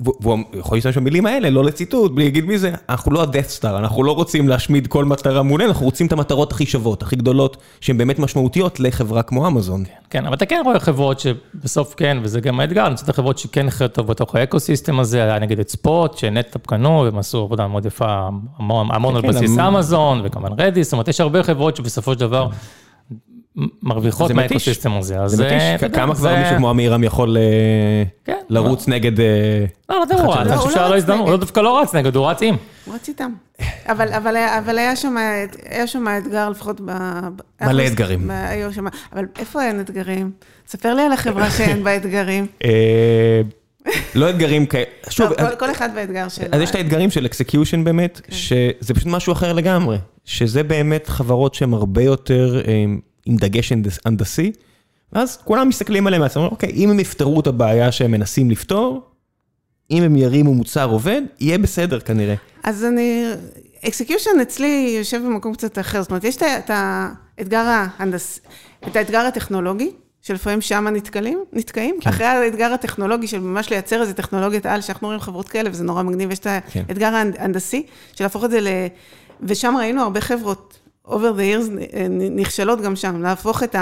והוא 0.00 0.38
יכול 0.54 0.76
להשתמש 0.76 0.96
במילים 0.96 1.26
האלה, 1.26 1.50
לא 1.50 1.64
לציטוט, 1.64 2.12
בלי 2.12 2.24
להגיד 2.24 2.44
מי 2.44 2.58
זה, 2.58 2.72
אנחנו 2.88 3.12
לא 3.12 3.22
ה-death 3.22 3.60
star, 3.60 3.68
אנחנו 3.68 4.04
לא 4.04 4.12
רוצים 4.12 4.48
להשמיד 4.48 4.86
כל 4.86 5.04
מטרה 5.04 5.42
מולנו, 5.42 5.68
אנחנו 5.70 5.84
רוצים 5.84 6.06
את 6.06 6.12
המטרות 6.12 6.52
הכי 6.52 6.66
שוות, 6.66 7.02
הכי 7.02 7.16
גדולות, 7.16 7.56
שהן 7.80 7.98
באמת 7.98 8.18
משמעותיות 8.18 8.80
לחברה 8.80 9.22
כמו 9.22 9.46
אמזון. 9.46 9.84
כן, 9.84 9.92
כן, 10.10 10.26
אבל 10.26 10.34
אתה 10.34 10.46
כן 10.46 10.62
רואה 10.64 10.80
חברות 10.80 11.20
שבסוף 11.20 11.94
כן, 11.96 12.18
וזה 12.22 12.40
גם 12.40 12.60
האתגר, 12.60 12.82
אני 12.82 12.90
רוצה 12.90 13.04
את 13.04 13.08
החברות 13.08 13.38
שכן 13.38 13.70
חיות 13.70 13.92
טוב 13.92 14.06
בתוך 14.06 14.34
ה 14.34 14.41
ecosystem 14.41 15.00
הזה, 15.00 15.22
היה 15.22 15.38
נגיד 15.38 15.60
את 15.60 15.68
Spot, 15.68 16.18
ש 16.18 16.30
NetApp 16.30 16.66
קנו, 16.66 17.02
והם 17.04 17.18
עשו 17.18 17.38
עבודה 17.38 17.66
מאוד 17.66 17.86
יפה, 17.86 18.28
המון 18.58 19.16
על 19.16 19.22
כן, 19.22 19.32
כן, 19.32 19.34
בסיס 19.34 19.58
אמזון, 19.58 20.20
וכמובן 20.24 20.52
Redis, 20.58 20.86
זאת 20.86 20.92
אומרת, 20.92 21.08
יש 21.08 21.20
הרבה 21.20 21.42
חברות 21.42 21.76
שבסופו 21.76 22.12
של 22.12 22.20
דבר... 22.20 22.48
מרוויחות 23.82 24.30
מה 24.30 24.41
ecosystem 24.41 24.92
הזה. 24.92 25.16
זה 25.26 25.44
מתיש, 25.44 25.90
כמה 25.92 26.14
כבר 26.14 26.36
מישהו 26.36 26.56
כמו 26.56 26.70
עמירם 26.70 27.04
יכול 27.04 27.36
אה, 27.36 27.42
כן. 28.24 28.36
לרוץ 28.48 28.88
נגד... 28.88 29.20
אה, 29.20 29.64
לא, 29.88 29.96
לא, 30.10 30.22
הוא 30.22 30.34
רץ, 30.34 30.46
אני 30.46 30.56
חושב 30.56 30.74
שהיה 30.74 30.88
לו 30.88 30.96
הזדמנות, 30.96 31.28
הוא 31.28 31.36
דווקא 31.36 31.60
לא 31.60 31.80
רץ 31.80 31.94
נגד, 31.94 32.16
הוא 32.16 32.26
רץ 32.26 32.42
עם. 32.42 32.56
הוא 32.84 32.94
רץ 32.94 33.08
איתם. 33.08 33.32
אבל 33.86 34.78
היה 34.78 35.86
שם 35.86 36.06
אתגר 36.18 36.48
לפחות 36.48 36.80
ב... 36.84 36.90
מלא 37.62 37.86
אתגרים. 37.86 38.30
אבל 39.12 39.24
איפה 39.38 39.62
אין 39.62 39.80
אתגרים? 39.80 40.30
ספר 40.66 40.94
לי 40.94 41.02
על 41.02 41.12
החברה 41.12 41.50
שאין 41.56 41.84
בה 41.84 41.96
אתגרים. 41.96 42.46
אה, 42.64 43.40
לא 44.14 44.30
אתגרים 44.30 44.66
כאלה, 44.66 44.84
שוב, 45.08 45.32
כל 45.58 45.70
אחד 45.70 45.88
באתגר 45.94 46.28
שלו. 46.28 46.46
אז 46.52 46.60
יש 46.60 46.70
את 46.70 46.74
האתגרים 46.74 47.10
של 47.10 47.26
execution 47.26 47.84
באמת, 47.84 48.20
כן. 48.24 48.32
שזה 48.32 48.94
פשוט 48.94 49.06
משהו 49.06 49.32
אחר 49.32 49.52
לגמרי, 49.52 49.98
שזה 50.24 50.62
באמת 50.62 51.08
חברות 51.08 51.54
שהן 51.54 51.72
הרבה 51.72 52.02
יותר 52.02 52.60
עם 53.26 53.36
דגש 53.36 53.72
הנדסי, 54.04 54.52
ואז 55.12 55.36
כולם 55.36 55.68
מסתכלים 55.68 56.06
עליהם 56.06 56.22
ואומרים, 56.34 56.52
אוקיי, 56.52 56.70
אם 56.70 56.90
הם 56.90 57.00
יפתרו 57.00 57.40
את 57.40 57.46
הבעיה 57.46 57.92
שהם 57.92 58.10
מנסים 58.10 58.50
לפתור, 58.50 59.02
אם 59.90 60.02
הם 60.02 60.16
ירימו 60.16 60.54
מוצר 60.54 60.90
עובד, 60.90 61.22
יהיה 61.40 61.58
בסדר 61.58 62.00
כנראה. 62.00 62.34
אז 62.62 62.84
אני, 62.84 63.24
execution 63.84 64.30
אצלי 64.42 64.94
יושב 64.98 65.22
במקום 65.26 65.54
קצת 65.54 65.78
אחר, 65.78 66.02
זאת 66.02 66.10
אומרת, 66.10 66.24
יש 66.24 66.36
את 66.36 66.70
האתגר 66.70 67.64
ההנדס, 67.66 68.40
את 68.86 68.96
האתגר 68.96 69.20
הטכנולוגי, 69.20 69.90
שלפעמים 70.22 70.60
שם 70.60 70.88
נתקלים, 70.88 71.44
נתקעים, 71.52 71.96
כן. 72.00 72.10
אחרי 72.10 72.26
האתגר 72.26 72.72
הטכנולוגי 72.72 73.26
של 73.26 73.40
ממש 73.40 73.70
לייצר 73.70 74.00
איזה 74.00 74.14
טכנולוגיית 74.14 74.66
על, 74.66 74.80
שאנחנו 74.80 75.08
רואים 75.08 75.20
חברות 75.20 75.48
כאלה, 75.48 75.70
וזה 75.72 75.84
נורא 75.84 76.02
מגניב, 76.02 76.30
יש 76.30 76.38
את 76.38 76.46
כן. 76.70 76.82
האתגר 76.88 77.14
ההנדסי, 77.14 77.86
של 78.14 78.24
להפוך 78.24 78.44
את 78.44 78.50
זה 78.50 78.60
ל... 78.60 78.68
ושם 79.40 79.74
ראינו 79.78 80.02
הרבה 80.02 80.20
חברות 80.20 80.78
over 81.08 81.10
the 81.10 81.40
years 81.40 81.96
נכשלות 82.30 82.80
גם 82.80 82.96
שם, 82.96 83.22
להפוך 83.22 83.62
את 83.62 83.76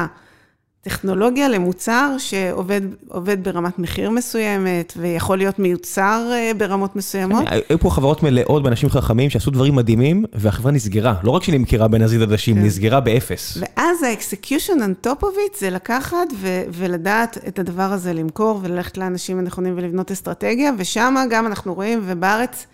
הטכנולוגיה 0.87 1.49
למוצר 1.49 2.15
שעובד 2.19 3.43
ברמת 3.43 3.79
מחיר 3.79 4.11
מסוימת, 4.11 4.93
ויכול 4.97 5.39
להיות 5.39 5.59
מיוצר 5.59 6.31
ברמות 6.57 6.97
מסוימות. 6.97 7.45
היו 7.47 7.79
פה 7.79 7.91
חברות 7.91 8.23
מלאות 8.23 8.63
באנשים 8.63 8.89
חכמים 8.89 9.31
שעשו 9.31 9.51
דברים 9.51 9.75
מדהימים, 9.75 10.25
והחברה 10.33 10.73
נסגרה. 10.73 11.15
לא 11.23 11.31
רק 11.31 11.43
שהיא 11.43 11.59
נמכרה 11.59 11.89
בנזיד 11.89 12.23
עדשים, 12.23 12.63
נסגרה 12.63 13.01
באפס. 13.01 13.59
ואז 13.61 14.03
ה-execution 14.03 14.77
on 14.77 15.07
top 15.07 15.23
of 15.23 15.25
it 15.25 15.59
זה 15.59 15.71
לקחת 15.71 16.29
ולדעת 16.73 17.39
את 17.49 17.59
הדבר 17.59 17.93
הזה 17.93 18.13
למכור, 18.13 18.61
וללכת 18.63 18.99
לאנשים 18.99 19.39
הנכונים 19.39 19.75
ולבנות 19.77 20.11
אסטרטגיה, 20.11 20.73
ושם 20.79 21.15
גם 21.31 21.47
אנחנו 21.47 21.75
רואים, 21.75 22.03
ובארץ... 22.07 22.67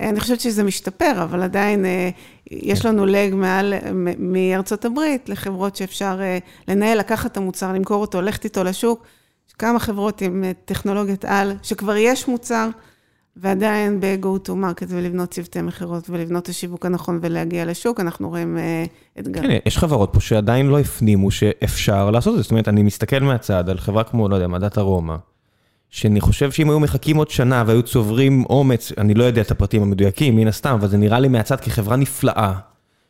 אני 0.00 0.20
חושבת 0.20 0.40
שזה 0.40 0.64
משתפר, 0.64 1.12
אבל 1.22 1.42
עדיין 1.42 1.84
יש 2.50 2.86
לנו 2.86 3.06
לג 3.06 3.34
מעל, 3.34 3.74
מארצות 4.18 4.84
הברית 4.84 5.28
לחברות 5.28 5.76
שאפשר 5.76 6.20
לנהל, 6.68 6.98
לקחת 6.98 7.32
את 7.32 7.36
המוצר, 7.36 7.72
למכור 7.72 8.00
אותו, 8.00 8.20
ללכת 8.20 8.44
איתו 8.44 8.64
לשוק. 8.64 9.06
יש 9.48 9.54
כמה 9.54 9.78
חברות 9.78 10.20
עם 10.20 10.44
טכנולוגיית 10.64 11.24
על, 11.24 11.52
שכבר 11.62 11.96
יש 11.96 12.28
מוצר, 12.28 12.68
ועדיין 13.36 14.00
ב-go 14.00 14.48
to 14.48 14.50
market 14.50 14.86
ולבנות 14.88 15.30
צוותי 15.30 15.62
מכירות 15.62 16.10
ולבנות 16.10 16.42
את 16.42 16.48
השיווק 16.48 16.86
הנכון 16.86 17.18
ולהגיע 17.22 17.64
לשוק, 17.64 18.00
אנחנו 18.00 18.28
רואים 18.28 18.58
אתגר. 19.18 19.42
כן, 19.42 19.58
יש 19.66 19.78
חברות 19.78 20.10
פה 20.12 20.20
שעדיין 20.20 20.66
לא 20.66 20.78
הפנימו 20.78 21.30
שאפשר 21.30 22.10
לעשות 22.10 22.32
את 22.32 22.36
זה. 22.36 22.42
זאת 22.42 22.50
אומרת, 22.50 22.68
אני 22.68 22.82
מסתכל 22.82 23.18
מהצד 23.18 23.68
על 23.68 23.78
חברה 23.78 24.04
כמו, 24.04 24.28
לא 24.28 24.34
יודע, 24.34 24.46
מדעת 24.46 24.78
ארומה. 24.78 25.16
שאני 25.90 26.20
חושב 26.20 26.50
שאם 26.50 26.70
היו 26.70 26.80
מחכים 26.80 27.16
עוד 27.16 27.30
שנה 27.30 27.64
והיו 27.66 27.82
צוברים 27.82 28.44
אומץ, 28.50 28.92
אני 28.98 29.14
לא 29.14 29.24
יודע 29.24 29.42
את 29.42 29.50
הפרטים 29.50 29.82
המדויקים, 29.82 30.36
מן 30.36 30.48
הסתם, 30.48 30.70
אבל 30.70 30.88
זה 30.88 30.96
נראה 30.96 31.20
לי 31.20 31.28
מהצד 31.28 31.60
כחברה 31.60 31.96
נפלאה, 31.96 32.52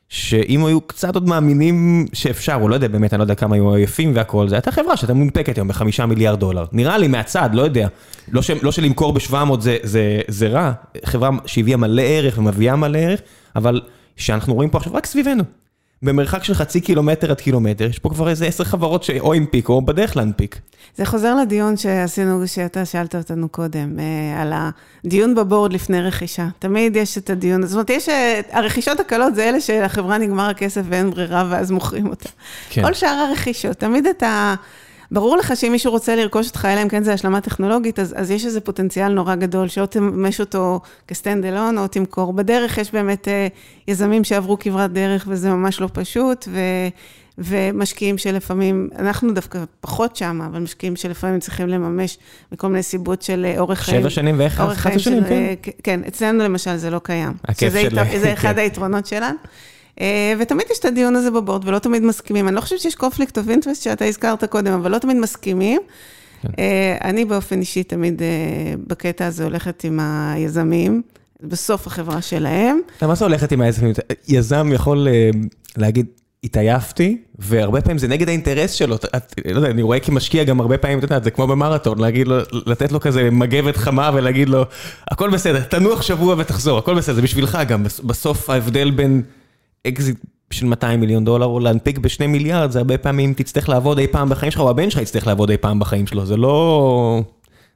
שאם 0.08 0.64
היו 0.64 0.80
קצת 0.80 1.14
עוד 1.14 1.28
מאמינים 1.28 2.06
שאפשר, 2.12 2.58
או 2.60 2.68
לא 2.68 2.74
יודע 2.74 2.88
באמת, 2.88 3.14
אני 3.14 3.18
לא 3.18 3.24
יודע 3.24 3.34
כמה 3.34 3.54
היו 3.54 3.74
עייפים 3.74 4.12
והכל, 4.14 4.48
זה 4.48 4.54
הייתה 4.54 4.72
חברה 4.72 4.96
שאתה 4.96 5.14
מונפקת 5.14 5.56
היום 5.56 5.68
בחמישה 5.68 6.06
מיליארד 6.06 6.40
דולר. 6.40 6.64
נראה 6.72 6.98
לי 6.98 7.08
מהצד, 7.08 7.50
לא 7.52 7.62
יודע. 7.62 7.88
לא, 8.32 8.42
ש, 8.42 8.50
לא 8.50 8.72
שלמכור 8.72 9.12
ב-700 9.12 9.60
זה, 9.60 9.76
זה, 9.82 10.20
זה 10.28 10.48
רע, 10.48 10.72
חברה 11.04 11.30
שהביאה 11.46 11.76
מלא 11.76 12.02
ערך 12.02 12.38
ומביאה 12.38 12.76
מלא 12.76 12.98
ערך, 12.98 13.20
אבל 13.56 13.80
שאנחנו 14.16 14.54
רואים 14.54 14.70
פה 14.70 14.78
עכשיו 14.78 14.94
רק 14.94 15.06
סביבנו. 15.06 15.44
במרחק 16.02 16.44
של 16.44 16.54
חצי 16.54 16.80
קילומטר 16.80 17.30
עד 17.30 17.40
קילומטר, 17.40 17.84
יש 17.84 17.98
פה 17.98 18.08
כבר 18.08 18.28
איזה 18.28 18.46
עשר 18.46 18.64
חברות 18.64 19.02
שאו 19.02 19.34
הנפיק 19.34 19.68
או 19.68 19.82
בדרך 19.82 20.16
להנפיק. 20.16 20.58
זה 20.96 21.04
חוזר 21.04 21.34
לדיון 21.34 21.76
שעשינו, 21.76 22.48
שאתה 22.48 22.84
שאלת 22.84 23.14
אותנו 23.14 23.48
קודם, 23.48 23.98
על 24.40 24.52
הדיון 25.04 25.34
בבורד 25.34 25.72
לפני 25.72 26.02
רכישה. 26.02 26.48
תמיד 26.58 26.96
יש 26.96 27.18
את 27.18 27.30
הדיון, 27.30 27.66
זאת 27.66 27.72
אומרת, 27.72 27.90
יש, 27.90 28.08
הרכישות 28.50 29.00
הקלות 29.00 29.34
זה 29.34 29.48
אלה 29.48 29.60
שלחברה 29.60 30.18
נגמר 30.18 30.48
הכסף 30.48 30.82
ואין 30.88 31.10
ברירה 31.10 31.44
ואז 31.50 31.70
מוכרים 31.70 32.06
אותה. 32.06 32.28
כן. 32.70 32.82
כל 32.82 32.94
שאר 32.94 33.26
הרכישות, 33.28 33.76
תמיד 33.76 34.06
אתה... 34.06 34.54
ברור 35.10 35.36
לך 35.36 35.56
שאם 35.56 35.72
מישהו 35.72 35.92
רוצה 35.92 36.16
לרכוש 36.16 36.48
אותך, 36.48 36.68
אלא 36.72 36.82
אם 36.82 36.88
כן 36.88 37.02
זה 37.02 37.12
השלמה 37.12 37.40
טכנולוגית, 37.40 37.98
אז, 37.98 38.14
אז 38.18 38.30
יש 38.30 38.46
איזה 38.46 38.60
פוטנציאל 38.60 39.08
נורא 39.08 39.34
גדול, 39.34 39.68
שאו 39.68 39.86
תממש 39.86 40.40
אותו 40.40 40.80
כסטנד 41.08 41.44
אלון, 41.44 41.78
או 41.78 41.86
תמכור. 41.86 42.32
בדרך 42.32 42.78
יש 42.78 42.92
באמת 42.92 43.28
אה, 43.28 43.46
יזמים 43.88 44.24
שעברו 44.24 44.58
כברת 44.58 44.92
דרך, 44.92 45.26
וזה 45.28 45.50
ממש 45.50 45.80
לא 45.80 45.88
פשוט, 45.92 46.48
ו, 46.48 46.58
ומשקיעים 47.38 48.18
שלפעמים, 48.18 48.88
אנחנו 48.98 49.32
דווקא 49.32 49.64
פחות 49.80 50.16
שם, 50.16 50.40
אבל 50.50 50.58
משקיעים 50.58 50.96
שלפעמים 50.96 51.40
צריכים 51.40 51.68
לממש 51.68 52.18
מכל 52.52 52.68
מיני 52.68 52.82
סיבות 52.82 53.22
של 53.22 53.46
אה, 53.48 53.60
אורך 53.60 53.80
חיים. 53.80 54.00
שבע 54.00 54.10
שנים 54.10 54.38
ואיך? 54.38 54.60
אחת 54.60 54.98
שנים, 54.98 55.24
כן. 55.24 55.70
כן, 55.82 56.00
אצלנו 56.08 56.44
למשל 56.44 56.76
זה 56.76 56.90
לא 56.90 57.00
קיים. 57.02 57.32
הכיף 57.44 57.72
של... 57.72 57.96
שזה 58.12 58.32
אחד 58.38 58.52
כן. 58.52 58.58
היתרונות 58.58 59.06
שלנו. 59.06 59.36
ותמיד 60.38 60.66
יש 60.72 60.78
את 60.78 60.84
הדיון 60.84 61.16
הזה 61.16 61.30
בבורד, 61.30 61.68
ולא 61.68 61.78
תמיד 61.78 62.02
מסכימים. 62.02 62.48
אני 62.48 62.56
לא 62.56 62.60
חושבת 62.60 62.80
שיש 62.80 62.94
קונפליקט 62.94 63.38
אוף 63.38 63.48
אינטרסט 63.48 63.82
שאתה 63.82 64.04
הזכרת 64.04 64.44
קודם, 64.44 64.72
אבל 64.72 64.90
לא 64.90 64.98
תמיד 64.98 65.16
מסכימים. 65.16 65.80
כן. 66.42 66.48
אני 67.04 67.24
באופן 67.24 67.60
אישי 67.60 67.82
תמיד 67.82 68.22
בקטע 68.86 69.26
הזה 69.26 69.44
הולכת 69.44 69.84
עם 69.84 70.00
היזמים, 70.00 71.02
בסוף 71.42 71.86
החברה 71.86 72.22
שלהם. 72.22 72.80
מה 73.02 73.14
זה 73.14 73.24
הולכת 73.24 73.52
עם 73.52 73.60
היזמים? 73.60 73.92
יזם 74.28 74.70
יכול 74.72 75.08
להגיד, 75.76 76.06
התעייפתי, 76.44 77.18
והרבה 77.38 77.80
פעמים 77.80 77.98
זה 77.98 78.08
נגד 78.08 78.28
האינטרס 78.28 78.72
שלו, 78.72 78.96
את, 78.96 79.34
לא 79.50 79.56
יודע, 79.58 79.70
אני 79.70 79.82
רואה 79.82 80.00
כמשקיע 80.00 80.44
גם 80.44 80.60
הרבה 80.60 80.78
פעמים, 80.78 80.98
אתה 80.98 81.04
יודע, 81.04 81.20
זה 81.24 81.30
כמו 81.30 81.46
במרתון, 81.46 81.98
להגיד 81.98 82.28
לו, 82.28 82.36
לתת 82.66 82.92
לו 82.92 83.00
כזה 83.00 83.30
מגבת 83.30 83.76
חמה 83.76 84.10
ולהגיד 84.14 84.48
לו, 84.48 84.64
הכל 85.10 85.30
בסדר, 85.30 85.60
תנוח 85.60 86.02
שבוע 86.02 86.34
ותחזור, 86.38 86.78
הכל 86.78 86.94
בסדר, 86.94 87.14
זה 87.14 87.22
בשבילך 87.22 87.58
גם, 87.68 87.84
בסוף 88.04 88.50
ההבדל 88.50 88.90
בין 88.90 89.22
אקזיט 89.86 90.16
של 90.50 90.66
200 90.66 91.00
מיליון 91.00 91.24
דולר, 91.24 91.46
או 91.46 91.60
להנפיק 91.60 91.98
בשני 91.98 92.26
מיליארד, 92.26 92.70
זה 92.70 92.78
הרבה 92.78 92.98
פעמים 92.98 93.34
תצטרך 93.34 93.68
לעבוד 93.68 93.98
אי 93.98 94.06
פעם 94.06 94.28
בחיים 94.28 94.50
שלך, 94.50 94.60
או 94.60 94.70
הבן 94.70 94.90
שלך 94.90 95.02
יצטרך 95.02 95.26
לעבוד 95.26 95.50
אי 95.50 95.56
פעם 95.56 95.78
בחיים 95.78 96.06
שלו, 96.06 96.26
זה 96.26 96.36
לא... 96.36 97.22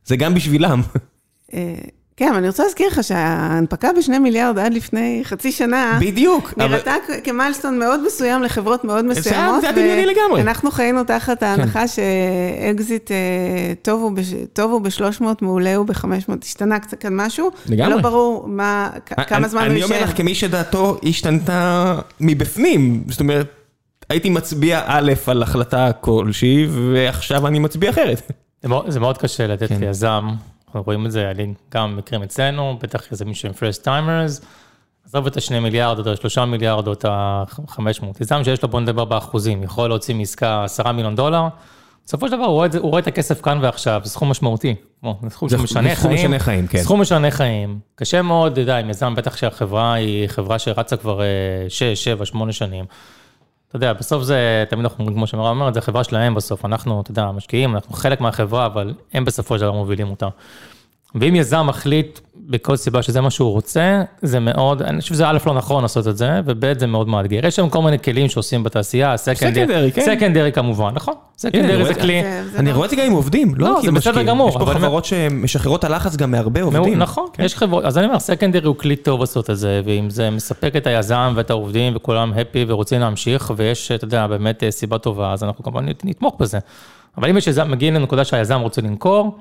זה 0.05 0.17
גם 0.17 0.35
בשבילם. 0.35 0.83
כן, 2.17 2.29
אבל 2.29 2.37
אני 2.37 2.47
רוצה 2.47 2.63
להזכיר 2.63 2.87
לך 2.89 3.05
שההנפקה 3.05 3.89
בשני 3.99 4.19
מיליארד 4.19 4.59
עד 4.59 4.75
לפני 4.75 5.21
חצי 5.25 5.53
שנה, 5.53 5.99
בדיוק. 6.01 6.55
נראתה 6.57 6.95
כ 7.25 7.35
milestone 7.35 7.79
מאוד 7.79 8.07
מסוים 8.07 8.43
לחברות 8.43 8.85
מאוד 8.85 9.05
מסוימות. 9.05 9.61
זה 9.61 9.73
דמיוני 9.73 10.07
לגמרי. 10.07 10.41
אנחנו 10.41 10.71
חיינו 10.71 11.05
תחת 11.05 11.43
ההנחה 11.43 11.85
שאקזיט 11.89 13.11
טוב 13.83 14.03
הוא 14.73 14.81
ב-300, 14.83 15.25
מעולה 15.41 15.75
הוא 15.77 15.87
ב-500, 15.87 16.07
השתנה 16.43 16.79
קצת 16.79 17.01
כאן 17.01 17.17
משהו. 17.17 17.51
לגמרי. 17.67 17.95
לא 17.95 18.01
ברור 18.01 18.49
כמה 19.27 19.49
זמן 19.49 19.63
הוא 19.63 19.73
יישאר. 19.73 19.87
אני 19.87 19.95
אומר 19.95 20.05
לך, 20.05 20.17
כמי 20.17 20.35
שדעתו 20.35 20.99
השתנתה 21.03 21.99
מבפנים, 22.21 23.05
זאת 23.09 23.21
אומרת, 23.21 23.47
הייתי 24.11 24.31
מצביע 24.31 24.83
א' 24.87 25.13
על 25.27 25.43
החלטה 25.43 25.91
כלשהי, 26.01 26.67
ועכשיו 26.93 27.47
אני 27.47 27.59
מצביע 27.59 27.91
אחרת. 27.91 28.33
זה 28.89 29.01
מאוד 29.01 29.19
קשה 29.19 29.47
לתת 29.47 29.71
ליזם. 29.71 30.29
אנחנו 30.29 30.52
רואים 30.75 31.07
את 31.07 31.11
זה 31.11 31.33
גם 31.75 31.97
מקרים 31.97 32.23
אצלנו, 32.23 32.79
בטח 32.83 33.13
יזמים 33.13 33.35
שהם 33.35 33.53
first 33.53 33.85
timers, 33.85 34.45
עזוב 35.07 35.27
את 35.27 35.37
ה-2 35.37 35.61
מיליארד 35.61 36.07
או 36.07 36.13
את 36.13 36.25
ה-3 36.25 36.45
מיליארד 36.45 36.87
או 36.87 36.93
את 36.93 37.05
ה-500. 37.05 38.05
יזם 38.21 38.45
שיש 38.45 38.63
לו, 38.63 38.69
בוא 38.69 38.81
נדבר 38.81 39.05
באחוזים, 39.05 39.63
יכול 39.63 39.89
להוציא 39.89 40.15
מעסקה 40.15 40.65
10 40.65 40.93
מיליון 40.93 41.17
דולר, 41.17 41.49
בסופו 42.07 42.29
של 42.29 42.37
דבר 42.37 42.45
הוא 42.45 42.53
רואה, 42.53 42.67
את 42.67 42.73
זה, 42.73 42.79
הוא 42.79 42.91
רואה 42.91 43.01
את 43.01 43.07
הכסף 43.07 43.41
כאן 43.41 43.59
ועכשיו, 43.63 44.01
זה 44.05 44.11
סכום 44.11 44.31
משמעותי. 44.31 44.75
זה 45.23 45.31
סכום 45.31 45.49
שמשנה 45.49 45.95
חיים. 45.95 46.15
משנה 46.15 46.39
חיים, 46.39 46.67
כן. 46.67 46.79
סכום 46.79 47.01
משנה 47.01 47.31
חיים. 47.31 47.79
קשה 47.95 48.23
מאוד, 48.23 48.53
אתה 48.53 48.61
יודע, 48.61 48.79
עם 48.79 48.91
יזם, 48.91 49.15
בטח 49.15 49.37
שהחברה 49.37 49.95
היא 49.95 50.27
חברה 50.27 50.59
שרצה 50.59 50.97
כבר 50.97 51.21
6, 51.69 51.83
7, 51.83 52.27
8 52.27 52.53
שנים. 52.53 52.85
אתה 53.73 53.77
יודע, 53.77 53.93
בסוף 53.93 54.23
זה, 54.23 54.65
תמיד 54.69 54.85
אנחנו, 54.85 55.07
כמו 55.07 55.27
שמרב 55.27 55.57
אומרת, 55.57 55.75
זה 55.75 55.81
חברה 55.81 56.05
שלהם 56.05 56.35
בסוף. 56.35 56.65
אנחנו, 56.65 57.01
אתה 57.01 57.11
יודע, 57.11 57.31
משקיעים, 57.31 57.75
אנחנו 57.75 57.95
חלק 57.95 58.21
מהחברה, 58.21 58.67
אבל 58.67 58.95
הם 59.13 59.25
בסופו 59.25 59.55
של 59.55 59.61
דבר 59.61 59.73
מובילים 59.73 60.11
אותה. 60.11 60.29
ואם 61.15 61.35
יזם 61.35 61.67
מחליט 61.67 62.21
בכל 62.37 62.77
סיבה 62.77 63.03
שזה 63.03 63.21
מה 63.21 63.31
שהוא 63.31 63.53
רוצה, 63.53 64.03
זה 64.23 64.41
מאוד, 64.41 64.83
אני 64.83 65.01
חושב 65.01 65.15
שזה 65.15 65.29
א' 65.29 65.39
לא 65.47 65.55
נכון 65.55 65.83
לעשות 65.83 66.09
את 66.09 66.17
זה, 66.17 66.41
וב' 66.47 66.79
זה 66.79 66.87
מאוד 66.87 67.09
מאתגר. 67.09 67.47
יש 67.47 67.57
שם 67.57 67.69
כל 67.69 67.83
מיני 67.83 67.99
כלים 67.99 68.29
שעושים 68.29 68.65
בתעשייה, 68.65 69.17
סקנדרי, 69.17 69.93
כן. 69.93 70.03
סקנדרי 70.05 70.53
כמובן, 70.53 70.91
נכון? 70.95 71.15
סקנדרי 71.39 71.85
זה 71.85 71.95
כלי. 71.95 72.23
אני 72.57 72.73
רואה 72.73 72.85
את 72.85 72.91
זה 72.91 72.97
גם 72.97 73.07
עם 73.07 73.13
עובדים, 73.13 73.55
לא 73.57 73.81
זה 73.85 73.93
בסדר 73.93 74.23
גמור. 74.23 74.49
יש 74.49 74.57
פה 74.57 74.67
חברות 74.67 75.05
שמשחררות 75.05 75.85
הלחץ 75.85 76.17
גם 76.17 76.31
מהרבה 76.31 76.63
עובדים. 76.63 76.99
נכון, 76.99 77.27
יש 77.39 77.55
חברות, 77.55 77.85
אז 77.85 77.99
אני 77.99 78.07
אומר, 78.07 78.19
סקנדרי 78.19 78.67
הוא 78.67 78.77
כלי 78.77 78.97
טוב 78.97 79.21
לעשות 79.21 79.51
את 79.51 79.57
זה, 79.57 79.81
ואם 79.85 80.11
זה 80.11 80.31
מספק 80.31 80.77
את 80.77 80.87
היזם 80.87 81.33
ואת 81.37 81.51
העובדים 81.51 81.93
וכולם 81.97 82.33
הפי 82.33 82.65
ורוצים 82.69 83.01
להמשיך, 83.01 83.53
ויש, 83.57 83.93
אתה 83.93 84.05
יודע, 84.05 84.27
באמת 84.27 84.63
סיבה 84.71 84.99
טובה, 84.99 85.33
אז 85.33 85.45
אנחנו 85.45 85.65
כמובן 85.65 85.87
נתמוך 86.05 86.37
בזה. 86.41 86.59
אבל 87.19 87.29
אם 87.29 87.37
יש 87.37 87.47
יזם, 87.47 87.71
מגיעים 87.71 87.95
לנקודה 87.95 88.25
שהיזם 88.25 88.61
רוצה 88.61 88.83
למכור, 88.83 89.39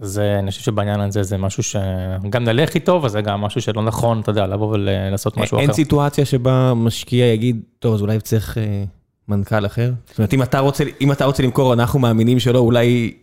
אז 0.00 0.18
אני 0.18 0.50
חושב 0.50 0.62
שבעניין 0.62 1.00
הזה 1.00 1.22
זה 1.22 1.36
משהו 1.38 1.62
שגם 1.62 2.44
נלך 2.44 2.74
איתו, 2.74 3.00
וזה 3.02 3.20
גם 3.20 3.40
משהו 3.40 3.60
שלא 3.62 3.82
נכון, 3.82 4.20
אתה 4.20 4.30
יודע, 4.30 4.46
לבוא 4.46 4.68
ולעשות 4.72 5.36
משהו 5.36 5.56
אחר. 5.56 5.62
אין 5.62 5.72
סיטואציה 5.72 6.24
שבה 6.24 6.72
משקיע 6.76 7.26
יגיד, 7.26 7.60
טוב, 7.78 7.94
אז 7.94 8.00
אולי 8.00 8.20
צריך 8.20 8.58
אה, 8.58 8.84
מנכ"ל 9.28 9.66
אחר? 9.66 9.92
זאת 10.08 10.18
אומרת, 10.18 10.34
אם 10.34 10.42
אתה 10.42 10.58
רוצה, 10.58 10.84
אם 11.00 11.12
אתה 11.12 11.24
רוצה 11.24 11.42
למכור, 11.42 11.72
אנחנו 11.72 11.98
מאמינים 11.98 12.40
שלא, 12.40 12.58
אולי... 12.58 13.14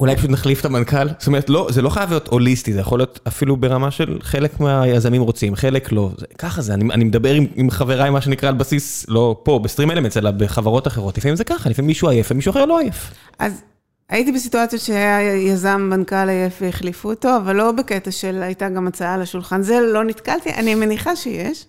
אולי 0.00 0.16
פשוט 0.16 0.30
נחליף 0.30 0.60
את 0.60 0.64
המנכ"ל? 0.64 1.08
זאת 1.18 1.26
אומרת, 1.26 1.50
לא, 1.50 1.68
זה 1.70 1.82
לא 1.82 1.90
חייב 1.90 2.10
להיות 2.10 2.28
הוליסטי, 2.28 2.72
זה 2.72 2.80
יכול 2.80 2.98
להיות 2.98 3.20
אפילו 3.28 3.56
ברמה 3.56 3.90
של 3.90 4.18
חלק 4.22 4.60
מהיזמים 4.60 5.22
רוצים, 5.22 5.54
חלק 5.54 5.92
לא. 5.92 6.10
זה, 6.18 6.26
ככה 6.38 6.62
זה, 6.62 6.74
אני, 6.74 6.84
אני 6.94 7.04
מדבר 7.04 7.34
עם, 7.34 7.46
עם 7.54 7.70
חבריי, 7.70 8.10
מה 8.10 8.20
שנקרא, 8.20 8.48
על 8.48 8.54
בסיס, 8.54 9.06
לא 9.08 9.40
פה, 9.42 9.58
בסטרים 9.58 9.90
אלמנטס, 9.90 10.16
אלא 10.16 10.30
בחברות 10.30 10.86
אחרות. 10.86 11.18
לפעמים 11.18 11.36
זה 11.36 11.44
ככה, 11.44 11.70
לפעמים 11.70 11.86
מישהו 11.86 12.08
עייף 12.08 12.30
ומישהו 12.30 12.50
אחר 12.50 12.64
לא 12.64 12.78
עייף. 12.78 13.14
אז 13.38 13.62
הייתי 14.12 14.32
בסיטואציות 14.32 14.82
שהיה 14.82 15.36
יזם 15.36 15.88
מנכ"ל 15.90 16.28
עייף 16.28 16.58
והחליפו 16.60 17.10
אותו, 17.10 17.36
אבל 17.36 17.56
לא 17.56 17.72
בקטע 17.72 18.10
של 18.10 18.42
הייתה 18.42 18.68
גם 18.68 18.86
הצעה 18.86 19.14
על 19.14 19.22
השולחן. 19.22 19.62
זה 19.62 19.80
לא 19.80 20.04
נתקלתי, 20.04 20.50
אני 20.50 20.74
מניחה 20.74 21.16
שיש. 21.16 21.66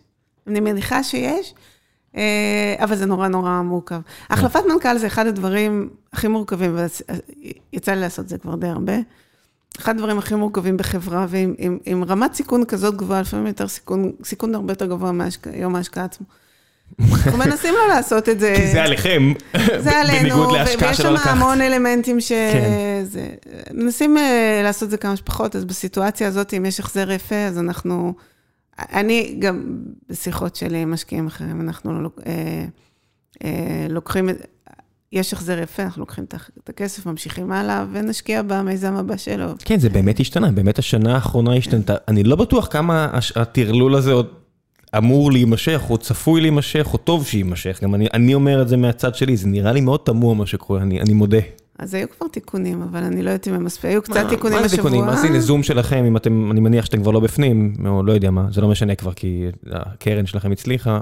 אני 0.47 0.59
מניחה 0.59 1.03
שיש, 1.03 1.53
אה, 2.15 2.75
אבל 2.79 2.95
זה 2.95 3.05
נורא 3.05 3.27
נורא 3.27 3.61
מורכב. 3.61 3.99
החלפת 4.29 4.59
מנכ"ל 4.73 4.97
זה 4.97 5.07
אחד 5.07 5.27
הדברים 5.27 5.89
הכי 6.13 6.27
מורכבים, 6.27 6.77
ויצא 7.73 7.91
לי 7.91 8.01
לעשות 8.01 8.29
זה 8.29 8.37
כבר 8.37 8.55
די 8.55 8.67
הרבה. 8.67 8.93
אחד 9.79 9.95
הדברים 9.95 10.17
הכי 10.17 10.35
מורכבים 10.35 10.77
בחברה, 10.77 11.25
ועם 11.29 11.53
עם, 11.57 11.77
עם 11.85 12.03
רמת 12.03 12.33
סיכון 12.33 12.65
כזאת 12.65 12.95
גבוהה, 12.95 13.21
לפעמים 13.21 13.47
יותר 13.47 13.67
סיכון, 13.67 14.11
סיכון 14.23 14.55
הרבה 14.55 14.71
יותר 14.71 14.85
גבוה 14.85 15.11
מיום 15.11 15.75
ההשקעה 15.75 16.05
עצמו. 16.05 16.25
אנחנו 17.01 17.37
מנסים 17.37 17.73
לא 17.73 17.95
לעשות 17.95 18.29
את 18.29 18.39
זה. 18.39 18.53
כי 18.57 18.67
זה 18.67 18.83
עליכם, 18.83 19.33
זה 19.77 19.97
עלינו, 19.97 20.51
ויש 20.81 20.97
שם. 20.97 21.15
המון 21.23 21.61
אלמנטים 21.61 22.21
ש... 22.21 22.29
כן. 22.31 23.03
זה... 23.03 23.27
מנסים 23.73 24.17
אה, 24.17 24.61
לעשות 24.63 24.83
את 24.83 24.89
זה 24.89 24.97
כמה 24.97 25.15
שפחות, 25.15 25.55
אז 25.55 25.65
בסיטואציה 25.65 26.27
הזאת, 26.27 26.53
אם 26.53 26.65
יש 26.65 26.79
החזר 26.79 27.11
יפה, 27.11 27.35
אז 27.35 27.59
אנחנו... 27.59 28.13
אני 28.79 29.35
גם 29.39 29.63
בשיחות 30.09 30.55
שלי 30.55 30.77
עם 30.77 30.91
משקיעים 30.91 31.27
אחרים, 31.27 31.61
אנחנו 31.61 32.01
לוק- 32.01 32.19
אה, 32.25 32.65
אה, 33.43 33.87
לוקחים, 33.89 34.29
יש 35.11 35.33
החזר 35.33 35.59
יפה, 35.59 35.83
אנחנו 35.83 35.99
לוקחים 35.99 36.23
את 36.63 36.69
הכסף, 36.69 37.05
ממשיכים 37.05 37.51
הלאה, 37.51 37.85
ונשקיע 37.91 38.41
במיזם 38.41 38.95
הבא 38.95 39.17
שלו. 39.17 39.47
כן, 39.65 39.79
זה 39.79 39.89
באמת 39.89 40.19
השתנה, 40.19 40.51
באמת 40.51 40.79
השנה 40.79 41.15
האחרונה 41.15 41.55
השתנתה. 41.55 41.95
אני 42.07 42.23
לא 42.23 42.35
בטוח 42.35 42.67
כמה 42.71 43.09
הטרלול 43.35 43.95
הזה 43.95 44.11
עוד 44.11 44.42
אמור 44.97 45.31
להימשך, 45.31 45.81
או 45.89 45.97
צפוי 45.97 46.41
להימשך, 46.41 46.87
או 46.93 46.97
טוב 46.97 47.25
שיימשך. 47.27 47.79
גם 47.83 47.95
אני, 47.95 48.07
אני 48.13 48.33
אומר 48.33 48.61
את 48.61 48.67
זה 48.67 48.77
מהצד 48.77 49.15
שלי, 49.15 49.37
זה 49.37 49.47
נראה 49.47 49.71
לי 49.71 49.81
מאוד 49.81 49.99
תמוה 50.03 50.33
מה 50.35 50.45
שקורה, 50.45 50.81
אני, 50.81 51.01
אני 51.01 51.13
מודה. 51.13 51.37
אז 51.79 51.93
היו 51.93 52.07
כבר 52.17 52.27
תיקונים, 52.27 52.81
אבל 52.81 53.03
אני 53.03 53.21
לא 53.23 53.29
יודעת 53.29 53.47
אם 53.47 53.53
הם 53.53 53.65
מספיק, 53.65 53.85
היו 53.85 54.01
קצת 54.01 54.25
תיקונים 54.29 54.57
מה 54.61 54.67
זה 54.67 54.75
השבוע. 54.75 54.91
תיקונים? 54.91 55.09
אז 55.09 55.23
הנה 55.23 55.39
זום 55.39 55.63
שלכם, 55.63 56.05
אם 56.05 56.17
אתם, 56.17 56.51
אני 56.51 56.59
מניח 56.59 56.85
שאתם 56.85 57.01
כבר 57.01 57.11
לא 57.11 57.19
בפנים, 57.19 57.73
או 57.87 58.03
לא 58.03 58.11
יודע 58.13 58.31
מה, 58.31 58.45
זה 58.51 58.61
לא 58.61 58.67
משנה 58.67 58.95
כבר, 58.95 59.13
כי 59.13 59.45
הקרן 59.71 60.25
שלכם 60.25 60.51
הצליחה. 60.51 60.99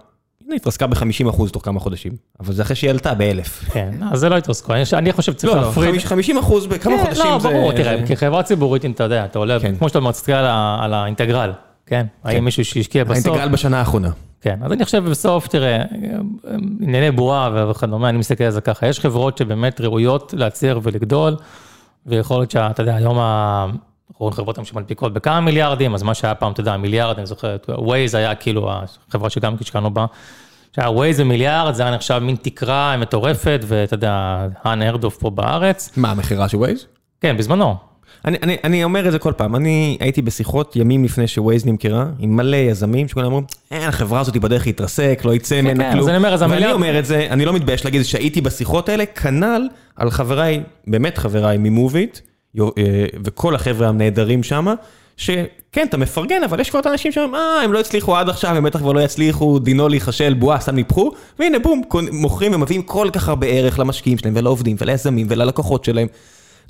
הנה, 0.47 0.55
התרסקה 0.55 0.87
ב-50% 0.87 1.49
תוך 1.51 1.65
כמה 1.65 1.79
חודשים, 1.79 2.11
אבל 2.39 2.53
זה 2.53 2.61
אחרי 2.61 2.75
שהיא 2.75 2.89
עלתה 2.89 3.13
באלף. 3.13 3.63
כן, 3.73 3.91
אז 4.11 4.19
זה 4.19 4.29
לא 4.29 4.37
התרסקו, 4.37 4.73
אני- 4.73 4.83
אני 4.93 5.13
חושב 5.13 5.31
שצריך 5.31 5.53
לא, 5.53 5.61
לא, 5.61 5.67
להפריד. 5.67 5.95
50% 6.01 6.67
בכמה 6.69 6.97
כן, 6.97 7.03
חודשים 7.03 7.25
לא, 7.25 7.39
זה... 7.39 7.47
ברור, 7.49 7.71
תראה, 7.73 8.07
כחברה 8.07 8.43
ציבורית, 8.43 8.85
אם 8.85 8.91
אתה 8.91 9.03
יודע, 9.03 9.25
אתה 9.25 9.39
עולה, 9.39 9.59
כן. 9.59 9.75
כמו 9.75 9.89
שאתה 9.89 9.99
ה- 10.45 10.77
על 10.83 10.93
האינטגרל, 10.93 11.51
כן? 11.91 12.05
האם 12.23 12.45
מישהו 12.45 12.65
שהשקיע 12.65 13.03
בסוף, 13.03 13.27
האינטגרל 13.27 13.49
בשנה 13.49 13.79
האחרונה. 13.79 14.09
כן, 14.41 14.59
אז 14.61 14.71
אני 14.71 14.85
חושב 14.85 15.03
בסוף, 15.03 15.47
תראה, 15.47 15.83
ענייני 16.81 17.11
בועה 17.11 17.69
וכדומה, 17.69 18.09
אני 18.09 18.17
מסתכל 18.17 18.43
על 18.43 18.51
זה 18.51 18.61
ככה, 18.61 18.87
יש 18.87 18.99
חברות 18.99 19.37
שבאמת 19.37 19.81
ראויות 19.81 20.33
להצליח 20.37 20.77
ולגדול, 20.83 21.35
ויכול 22.05 22.37
להיות 22.37 22.51
שאתה 22.51 22.81
יודע, 22.81 22.95
היום 22.95 23.19
ה... 23.19 23.65
אנחנו 24.09 24.25
רואים 24.25 24.33
חברות 24.33 24.65
שמנפיקות 24.65 25.13
בכמה 25.13 25.41
מיליארדים, 25.41 25.93
אז 25.93 26.03
מה 26.03 26.13
שהיה 26.13 26.35
פעם, 26.35 26.51
אתה 26.51 26.61
יודע, 26.61 26.77
מיליארד, 26.77 27.17
אני 27.17 27.25
זוכר, 27.25 27.57
Waze 27.67 28.15
היה 28.15 28.35
כאילו 28.35 28.71
החברה 29.09 29.29
שגם 29.29 29.55
השקענו 29.61 29.93
בה, 29.93 30.05
שהיה 30.75 30.89
Waze 30.89 31.19
ומיליארד, 31.19 31.73
זה 31.73 31.83
היה 31.83 31.95
נחשב 31.95 32.19
מין 32.19 32.35
תקרה 32.35 32.97
מטורפת, 32.97 33.61
ואתה 33.67 33.93
יודע, 33.93 34.47
unheard 34.63 35.03
of 35.03 35.19
פה 35.19 35.29
בארץ. 35.29 35.97
מה, 35.97 36.11
המכירה 36.11 36.49
של 36.49 36.57
Waze? 36.57 36.85
כן, 37.21 37.37
בזמנו. 37.37 37.90
אני, 38.25 38.37
אני, 38.43 38.57
אני 38.63 38.83
אומר 38.83 39.07
את 39.07 39.11
זה 39.11 39.19
כל 39.19 39.33
פעם, 39.37 39.55
אני 39.55 39.97
הייתי 39.99 40.21
בשיחות 40.21 40.75
ימים 40.75 41.03
לפני 41.03 41.27
ש 41.27 41.40
Waze 41.40 41.65
נמכרה, 41.65 42.05
עם 42.19 42.35
מלא 42.35 42.57
יזמים 42.57 43.07
שכולם 43.07 43.25
אמרו, 43.25 43.41
אין, 43.71 43.81
החברה 43.81 44.19
הזאת 44.19 44.33
היא 44.33 44.41
בדרך 44.41 44.67
להתרסק, 44.67 45.21
לא 45.25 45.35
יצא 45.35 45.61
ממנה 45.61 45.83
כן, 45.83 45.91
כלום. 45.91 46.09
אז 46.09 46.09
אני 46.09 46.17
אומר, 46.17 46.73
אומר 46.73 46.99
את 46.99 47.05
זה, 47.05 47.27
אני 47.29 47.45
לא 47.45 47.53
מתבייש 47.53 47.85
להגיד 47.85 48.01
שהייתי 48.01 48.41
בשיחות 48.41 48.89
האלה, 48.89 49.05
כנ"ל 49.05 49.67
על 49.95 50.11
חבריי, 50.11 50.63
באמת 50.87 51.17
חבריי 51.17 51.57
מ 51.57 51.65
Moovit, 51.65 52.19
אה, 52.59 52.63
וכל 53.23 53.55
החבר'ה 53.55 53.87
הנהדרים 53.87 54.43
שם, 54.43 54.67
שכן, 55.17 55.85
אתה 55.89 55.97
מפרגן, 55.97 56.43
אבל 56.43 56.59
יש 56.59 56.69
כבר 56.69 56.79
את 56.79 56.85
האנשים 56.85 57.11
שאומרים, 57.11 57.35
אה, 57.35 57.61
הם 57.63 57.73
לא 57.73 57.79
הצליחו 57.79 58.15
עד 58.15 58.29
עכשיו, 58.29 58.55
הם 58.55 58.63
בטח 58.63 58.79
כבר 58.79 58.91
לא 58.91 58.99
יצליחו, 58.99 59.59
דינו 59.59 59.89
להיכשל, 59.89 60.33
בועה, 60.33 60.59
סתם 60.59 60.75
ניפחו, 60.75 61.11
והנה 61.39 61.59
בום, 61.59 61.81
מוכרים 62.11 62.53
ומביאים 62.53 62.81
כל 62.81 63.09
כך 63.13 63.29
הרבה 63.29 63.47
ערך 63.47 63.79
למשקיעים 63.79 64.17
שלהם, 64.17 64.33
ולעובדים, 64.37 64.75
וליזמים, 64.79 65.27
וללקוחות 65.29 65.85
שלהם. 65.85 66.07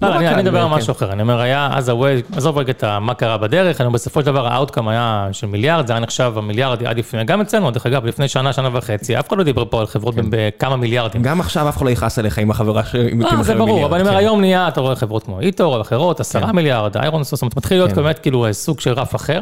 לא, 0.02 0.10
נורא 0.10 0.18
אני, 0.20 0.42
מדבר 0.42 0.62
על 0.62 0.70
כן. 0.70 0.74
משהו 0.74 0.92
אחר, 0.92 1.12
אני 1.12 1.22
אומר, 1.22 1.40
היה 1.40 1.70
אז 1.74 1.90
ה 1.90 1.95
Waze, 1.95 2.22
עזוב 2.36 2.58
רגע 2.58 2.72
את 2.72 2.84
מה 3.02 3.14
קרה 3.14 3.38
בדרך, 3.38 3.82
אני 3.82 3.90
בסופו 3.90 4.20
של 4.20 4.26
דבר 4.26 4.48
ה 4.48 4.53
outcome 4.53 4.88
היה 4.88 5.28
של 5.32 5.48
מיליארד, 5.48 5.88
זה 5.88 5.94
היה 5.94 6.00
נחשב 6.00 6.34
המיליארד 6.36 6.84
עד 6.84 6.98
לפני, 6.98 7.24
גם 7.24 7.42
אצלנו, 7.42 7.72
דרך 7.72 7.86
אגב, 7.86 8.06
לפני 8.06 8.28
שנה, 8.28 8.54
שנה 8.54 8.70
וחצי, 8.74 9.20
אף 9.20 9.28
אחד 9.28 9.38
לא 9.38 9.44
דיבר 9.44 9.66
פה 9.66 9.80
על 9.80 9.88
חברות 9.88 10.16
כן. 10.16 10.26
בכמה 10.30 10.76
מיליארדים. 10.76 11.22
גם 11.22 11.40
עכשיו 11.40 11.70
אף 11.70 11.78
אחד 11.78 11.86
לא 11.86 11.90
יכעס 11.90 12.20
עליך 12.20 12.38
עם 12.38 12.52
החברה 12.52 12.84
ש... 12.86 12.96
אה, 12.96 13.44
זה 13.44 13.56
ברור, 13.56 13.86
אבל 13.86 13.94
אני 13.94 14.02
אומר, 14.02 14.12
כן. 14.12 14.18
היום 14.18 14.42
נהיה, 14.42 14.68
אתה 14.68 14.82
רואה 14.82 14.96
חברות 14.96 15.24
כמו 15.24 15.40
eToro, 15.40 15.82
אחרות, 15.82 16.20
עשרה 16.20 16.52
מיליארד, 16.52 16.98
ironSource, 16.98 17.32
זאת 17.32 17.42
אומרת, 17.42 17.58
מתחיל 17.58 17.78
להיות. 17.78 17.92
באמת 17.92 18.20
כאילו 18.20 18.46
סוג 18.52 18.80
של 18.80 18.94
רף 18.94 19.16
אחר. 19.16 19.40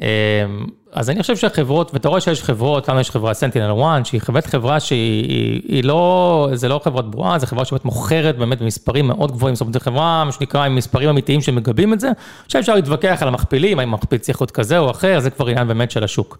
אמ, 0.00 0.06
אז 0.92 1.10
אני 1.10 1.20
חושב 1.22 1.36
שהחברות, 1.36 1.90
ואתה 1.94 2.08
רואה 2.08 2.20
שיש 2.20 2.42
חברות, 2.42 2.88
לנו 2.88 3.00
יש 3.00 3.10
חברה 3.10 3.34
סנטינל 3.34 3.72
1, 3.82 4.06
שהיא 4.06 4.20
באמת 4.28 4.46
חברה 4.46 4.80
שהיא 4.80 5.24
היא- 5.28 5.60
היא 5.68 5.84
לא, 5.84 6.48
זה 6.54 6.68
לא 6.68 6.80
חברת 6.84 7.10
בועה, 7.10 7.38
זו 7.38 7.46
חברה 7.46 7.64
שבאמת 7.64 7.84
מוכרת 7.84 8.38
באמת 8.38 8.62
במספרים 8.62 9.06
מאוד 9.06 9.32
גבוהים, 9.32 9.54
זאת 9.54 9.60
אומרת, 9.60 9.74
זו 9.74 9.80
חברה, 9.80 10.24
מה 10.24 10.32
שנקרא, 10.32 10.64
עם 10.64 10.74
מספרים 10.74 11.08
אמיתיים 11.08 11.40
שמגבים 11.40 11.92
את 11.92 12.00
זה. 12.00 12.10
עכשיו 12.46 12.60
אפשר 12.60 12.74
להתווכח 12.74 13.18
על 13.20 13.28
המכפילים, 13.28 13.78
האם 13.78 13.88
המכפיל 13.88 14.18
צריך 14.18 14.40
להיות 14.42 14.50
כזה 14.50 14.78
או 14.78 14.90
אחר, 14.90 15.20
זה 15.20 15.30
כבר 15.30 15.46
עניין 15.48 15.68
באמת 15.68 15.90
של 15.90 16.04
השוק. 16.04 16.38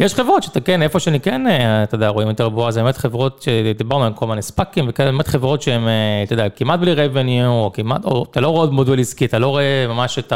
יש 0.00 0.14
חברות 0.14 0.42
שאתה 0.42 0.60
כן, 0.60 0.82
איפה 0.82 1.00
שאני 1.00 1.20
כן, 1.20 1.46
אה, 1.46 1.82
אתה 1.82 1.94
יודע, 1.94 2.08
רואים 2.08 2.28
יותר 2.28 2.48
בועה, 2.48 2.70
זה 2.70 2.82
באמת 2.82 2.96
חברות 2.96 3.42
שדיברנו 3.42 4.04
על 4.04 4.12
כל 4.12 4.26
מיני 4.26 4.42
ספאקים 4.42 4.84
וכאלה, 4.88 5.10
באמת 5.10 5.28
חברות 5.28 5.62
שהן, 5.62 5.88
אה, 5.88 6.22
אתה 6.22 6.32
יודע, 6.32 6.48
כמעט 6.48 6.80
בלי 6.80 6.94
revenue, 6.94 7.46
או 7.46 7.70
כמעט, 7.74 8.04
או 8.04 8.26
אתה 8.30 8.40
לא 8.40 8.48
רואה 8.48 8.60
עוד 8.60 8.72
מודול 8.72 9.00
עסקי, 9.00 9.24
אתה 9.24 9.38
לא 9.38 9.46
רואה 9.46 9.86
ממש 9.88 10.18
את 10.18 10.32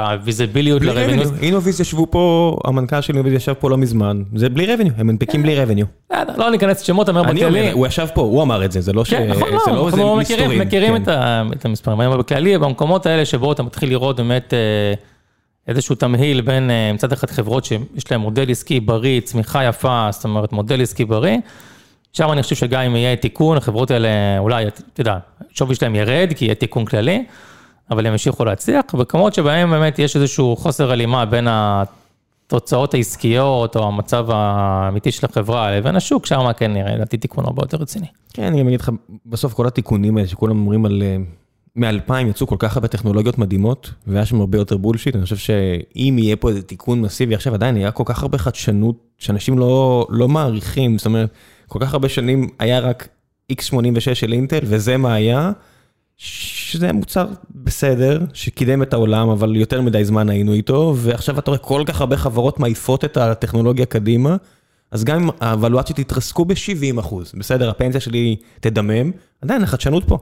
ל-revenue. 0.82 1.24
revenue. 1.24 1.42
אינוויז 1.42 1.80
ישבו 1.80 2.06
פה, 2.10 2.56
המנכ"ל 2.64 3.00
של 3.00 3.14
אינוויז 3.14 3.34
ישב 3.34 3.52
פה 3.52 3.70
לא 3.70 3.78
מזמן, 3.78 4.22
זה 4.34 4.48
בלי 4.48 4.74
revenue, 4.74 4.90
הם 4.96 5.06
מנפיקים 5.06 5.42
בלי. 5.42 5.52
בסדר, 6.12 6.32
לא 6.36 6.50
ניכנס 6.50 6.82
לשמות, 6.82 7.08
אני 7.08 7.18
אומר 7.18 7.32
בכללי. 7.32 7.70
הוא 7.70 7.86
ישב 7.86 8.06
פה, 8.14 8.20
הוא 8.20 8.42
אמר 8.42 8.64
את 8.64 8.72
זה, 8.72 8.80
זה 8.80 8.92
לא 8.92 9.04
ש... 9.04 9.10
כן, 9.14 9.28
נכון, 9.28 9.48
זה 9.66 9.70
לא, 9.70 9.88
אנחנו 9.88 10.16
מכירים, 10.16 11.04
כן. 11.04 11.12
את 11.52 11.64
המספרים, 11.64 12.18
בכללי, 12.18 12.58
במקומות 12.58 13.06
האלה 13.06 13.24
שבו 13.24 13.52
אתה 13.52 13.62
מתחיל 13.62 13.88
לראות 13.88 14.16
באמת 14.16 14.54
אה, 14.54 14.94
איזשהו 15.68 15.94
תמהיל 15.94 16.40
בין 16.40 16.70
אה, 16.70 16.92
מצד 16.92 17.12
אחד 17.12 17.30
חברות 17.30 17.64
שיש 17.64 18.10
להן 18.10 18.20
מודל 18.20 18.50
עסקי 18.50 18.80
בריא, 18.80 19.20
צמיחה 19.20 19.64
יפה, 19.64 20.08
זאת 20.10 20.24
אומרת 20.24 20.52
מודל 20.52 20.82
עסקי 20.82 21.04
בריא, 21.04 21.36
שם 22.12 22.32
אני 22.32 22.42
חושב 22.42 22.56
שגם 22.56 22.80
אם 22.80 22.96
יהיה 22.96 23.16
תיקון, 23.16 23.56
החברות 23.56 23.90
האלה 23.90 24.08
אולי, 24.38 24.66
אתה 24.66 25.00
יודע, 25.00 25.18
שווי 25.50 25.74
שלהם 25.74 25.94
ירד, 25.94 26.32
כי 26.36 26.44
יהיה 26.44 26.54
תיקון 26.54 26.84
כללי, 26.84 27.24
אבל 27.90 28.06
הם 28.06 28.12
ימשיכו 28.12 28.44
להצליח, 28.44 28.84
במקומות 28.94 29.34
שבהם 29.34 29.70
באמת 29.70 29.98
יש 29.98 30.16
איזשהו 30.16 30.56
חוסר 30.56 30.92
הלימה 30.92 31.24
בין 31.24 31.48
התוצאות 31.50 32.94
העסקיות 32.94 33.76
או 33.76 33.86
המצב 33.86 34.26
האמיתי 34.30 35.12
של 35.12 35.26
החברה 35.26 35.76
לבין 35.76 35.96
השוק, 35.96 36.26
שם 36.26 36.52
כן 36.56 36.72
נראה 36.72 36.94
לדעתי 36.94 37.16
תיקון 37.16 37.44
הרבה 37.44 37.62
יותר 37.62 37.76
רציני. 37.76 38.06
כן, 38.32 38.42
אני 38.42 38.60
גם 38.60 38.68
אגיד 38.68 38.80
לך, 38.80 38.90
בסוף 39.26 39.52
כל 39.54 39.66
התיקונים 39.66 40.16
האלה 40.16 40.28
שכולם 40.28 40.58
אומרים 40.58 40.84
על... 40.84 41.02
אה, 41.76 41.92
מ-2000 41.92 42.26
יצאו 42.30 42.46
כל 42.46 42.56
כך 42.58 42.76
הרבה 42.76 42.88
טכנולוגיות 42.88 43.38
מדהימות, 43.38 43.90
והיה 44.06 44.26
שם 44.26 44.40
הרבה 44.40 44.58
יותר 44.58 44.76
בולשיט, 44.76 45.16
אני 45.16 45.24
חושב 45.24 45.36
שאם 45.36 46.16
יהיה 46.18 46.36
פה 46.36 46.48
איזה 46.48 46.62
תיקון 46.62 47.00
מסיבי, 47.00 47.34
עכשיו 47.34 47.54
עדיין 47.54 47.76
היה 47.76 47.90
כל 47.90 48.04
כך 48.06 48.22
הרבה 48.22 48.38
חדשנות, 48.38 48.96
שאנשים 49.18 49.58
לא, 49.58 50.06
לא 50.10 50.28
מעריכים, 50.28 50.98
זאת 50.98 51.06
אומרת, 51.06 51.30
כל 51.68 51.78
כך 51.82 51.92
הרבה 51.92 52.08
שנים 52.08 52.48
היה 52.58 52.78
רק 52.78 53.08
x86 53.52 54.14
של 54.14 54.32
אינטל, 54.32 54.58
וזה 54.62 54.96
מה 54.96 55.14
היה, 55.14 55.52
שזה 56.16 56.92
מוצר 56.92 57.26
בסדר, 57.50 58.20
שקידם 58.32 58.82
את 58.82 58.92
העולם, 58.92 59.28
אבל 59.28 59.56
יותר 59.56 59.80
מדי 59.80 60.04
זמן 60.04 60.28
היינו 60.28 60.52
איתו, 60.52 60.94
ועכשיו 60.96 61.38
אתה 61.38 61.50
רואה 61.50 61.58
כל 61.58 61.82
כך 61.86 62.00
הרבה 62.00 62.16
חברות 62.16 62.60
מעיפות 62.60 63.04
את 63.04 63.16
הטכנולוגיה 63.16 63.86
קדימה, 63.86 64.36
אז 64.90 65.04
גם 65.04 65.22
אם 65.22 65.30
הוולואציות 65.40 65.98
יתרסקו 65.98 66.44
ב-70 66.44 67.00
אחוז, 67.00 67.32
בסדר, 67.38 67.70
הפנסיה 67.70 68.00
שלי 68.00 68.36
תדמם, 68.60 69.10
עדיין 69.42 69.62
החדשנות 69.62 70.04
פה. 70.04 70.18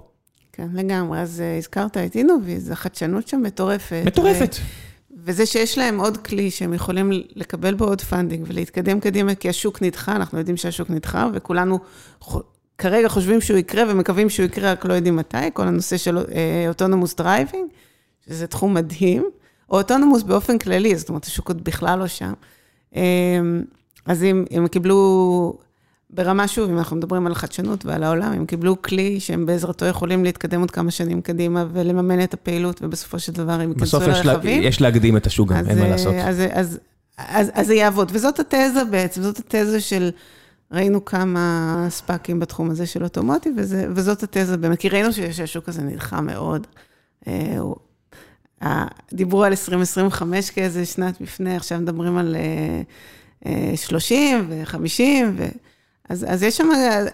כן, 0.60 0.68
לגמרי. 0.76 1.20
אז 1.20 1.40
אה, 1.40 1.56
הזכרת 1.58 1.96
את 1.96 2.16
Innoviz, 2.16 2.70
החדשנות 2.70 3.28
שם 3.28 3.42
מטורפת. 3.42 4.02
מטורפת. 4.06 4.54
ו- 4.60 4.90
וזה 5.24 5.46
שיש 5.46 5.78
להם 5.78 6.00
עוד 6.00 6.16
כלי 6.16 6.50
שהם 6.50 6.74
יכולים 6.74 7.10
לקבל 7.34 7.74
בו 7.74 7.84
עוד 7.84 8.00
funding 8.00 8.44
ולהתקדם 8.48 9.00
קדימה, 9.00 9.34
כי 9.34 9.48
השוק 9.48 9.82
נדחה, 9.82 10.16
אנחנו 10.16 10.38
יודעים 10.38 10.56
שהשוק 10.56 10.90
נדחה, 10.90 11.28
וכולנו 11.34 11.78
ח- 12.24 12.36
כרגע 12.78 13.08
חושבים 13.08 13.40
שהוא 13.40 13.58
יקרה 13.58 13.82
ומקווים 13.88 14.30
שהוא 14.30 14.46
יקרה, 14.46 14.72
רק 14.72 14.84
לא 14.84 14.94
יודעים 14.94 15.16
מתי, 15.16 15.36
כל 15.52 15.68
הנושא 15.68 15.96
של 15.96 16.18
autonomous 16.68 17.14
driving, 17.14 17.70
שזה 18.26 18.46
תחום 18.46 18.74
מדהים, 18.74 19.24
או 19.70 19.78
autonomous 19.78 20.22
באופן 20.22 20.58
כללי, 20.58 20.96
זאת 20.96 21.08
אומרת, 21.08 21.24
השוק 21.24 21.48
עוד 21.48 21.64
בכלל 21.64 21.98
לא 21.98 22.06
שם. 22.06 22.32
אה, 22.96 23.02
אז 24.06 24.24
אם 24.24 24.44
הם 24.50 24.68
קיבלו, 24.68 25.58
ברמה, 26.12 26.48
שוב, 26.48 26.70
אם 26.70 26.78
אנחנו 26.78 26.96
מדברים 26.96 27.26
על 27.26 27.34
חדשנות 27.34 27.86
ועל 27.86 28.02
העולם, 28.02 28.32
הם 28.32 28.46
קיבלו 28.46 28.82
כלי 28.82 29.20
שהם 29.20 29.46
בעזרתו 29.46 29.86
יכולים 29.86 30.24
להתקדם 30.24 30.60
עוד 30.60 30.70
כמה 30.70 30.90
שנים 30.90 31.20
קדימה 31.20 31.64
ולממן 31.72 32.22
את 32.22 32.34
הפעילות, 32.34 32.82
ובסופו 32.82 33.18
של 33.18 33.32
דבר 33.32 33.52
הם 33.52 33.68
ייכנסו 33.68 33.98
בסוף 33.98 34.02
יש, 34.02 34.26
לה, 34.26 34.32
לרכבים. 34.32 34.62
יש 34.62 34.80
להקדים 34.80 35.16
את 35.16 35.26
השוק 35.26 35.48
גם, 35.48 35.66
אין 35.68 35.78
מה 35.78 35.84
אה, 35.84 35.90
לעשות. 35.90 36.14
אז, 36.14 36.42
אז, 36.52 36.78
אז, 37.18 37.50
אז 37.54 37.66
זה 37.66 37.74
יעבוד, 37.74 38.10
וזאת 38.14 38.40
התזה 38.40 38.84
בעצם, 38.90 39.22
זאת 39.22 39.38
התזה 39.38 39.80
של, 39.80 40.10
ראינו 40.72 41.04
כמה 41.04 41.86
ספאקים 41.90 42.40
בתחום 42.40 42.70
הזה 42.70 42.86
של 42.86 43.04
אוטומוטיב, 43.04 43.54
וזה, 43.56 43.86
וזאת 43.94 44.22
התזה 44.22 44.56
באמת, 44.56 44.78
כי 44.78 44.88
ראינו 44.88 45.08
שהשוק 45.12 45.68
הזה 45.68 45.82
נלחם 45.82 46.26
מאוד. 46.26 46.66
אה, 48.62 48.86
דיברו 49.12 49.44
על 49.44 49.50
2025 49.50 50.50
כאיזה 50.50 50.86
שנת 50.86 51.20
מפנה, 51.20 51.56
עכשיו 51.56 51.78
מדברים 51.78 52.16
על 52.16 52.36
אה, 52.36 52.82
אה, 53.46 53.76
30 53.76 54.46
ו-50, 54.48 55.02
ו... 55.36 55.48
אז, 56.10 56.26
אז 56.28 56.42
יש 56.42 56.56
שם, 56.56 56.68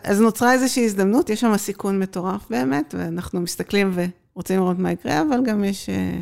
אז 0.05 0.21
נוצרה 0.21 0.53
איזושהי 0.53 0.85
הזדמנות, 0.85 1.31
יש 1.31 1.41
שם 1.41 1.57
סיכון 1.57 1.99
מטורף 1.99 2.51
באמת, 2.51 2.95
ואנחנו 2.99 3.41
מסתכלים 3.41 3.99
ורוצים 4.35 4.61
לראות 4.61 4.79
מה 4.79 4.93
יקרה, 4.93 5.23
אבל 5.23 5.39
גם 5.47 5.65
יש, 5.65 5.89
אה, 5.89 6.21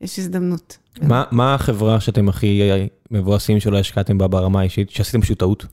יש 0.00 0.18
הזדמנות. 0.18 0.78
מה, 1.02 1.24
מה 1.30 1.54
החברה 1.54 2.00
שאתם 2.00 2.28
הכי 2.28 2.62
מבואסים 3.10 3.60
שלא 3.60 3.78
השקעתם 3.78 4.18
בה 4.18 4.28
ברמה 4.28 4.60
האישית, 4.60 4.90
שעשיתם 4.90 5.20
פשוט 5.20 5.38
טעות? 5.38 5.66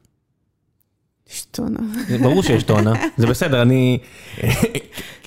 יש 1.29 1.45
טונה. 1.51 1.79
ברור 2.21 2.43
שיש 2.43 2.63
טונה, 2.63 2.93
זה 3.17 3.27
בסדר, 3.27 3.61
אני... 3.61 3.99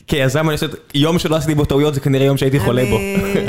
כיזם 0.07 0.47
אני 0.47 0.53
עושה, 0.53 0.67
יום 0.95 1.19
שלא 1.19 1.37
עשיתי 1.37 1.55
בו 1.55 1.65
טעויות 1.65 1.95
זה 1.95 2.01
כנראה 2.01 2.27
יום 2.27 2.37
שהייתי 2.37 2.61
חולה 2.61 2.85
בו, 2.85 2.99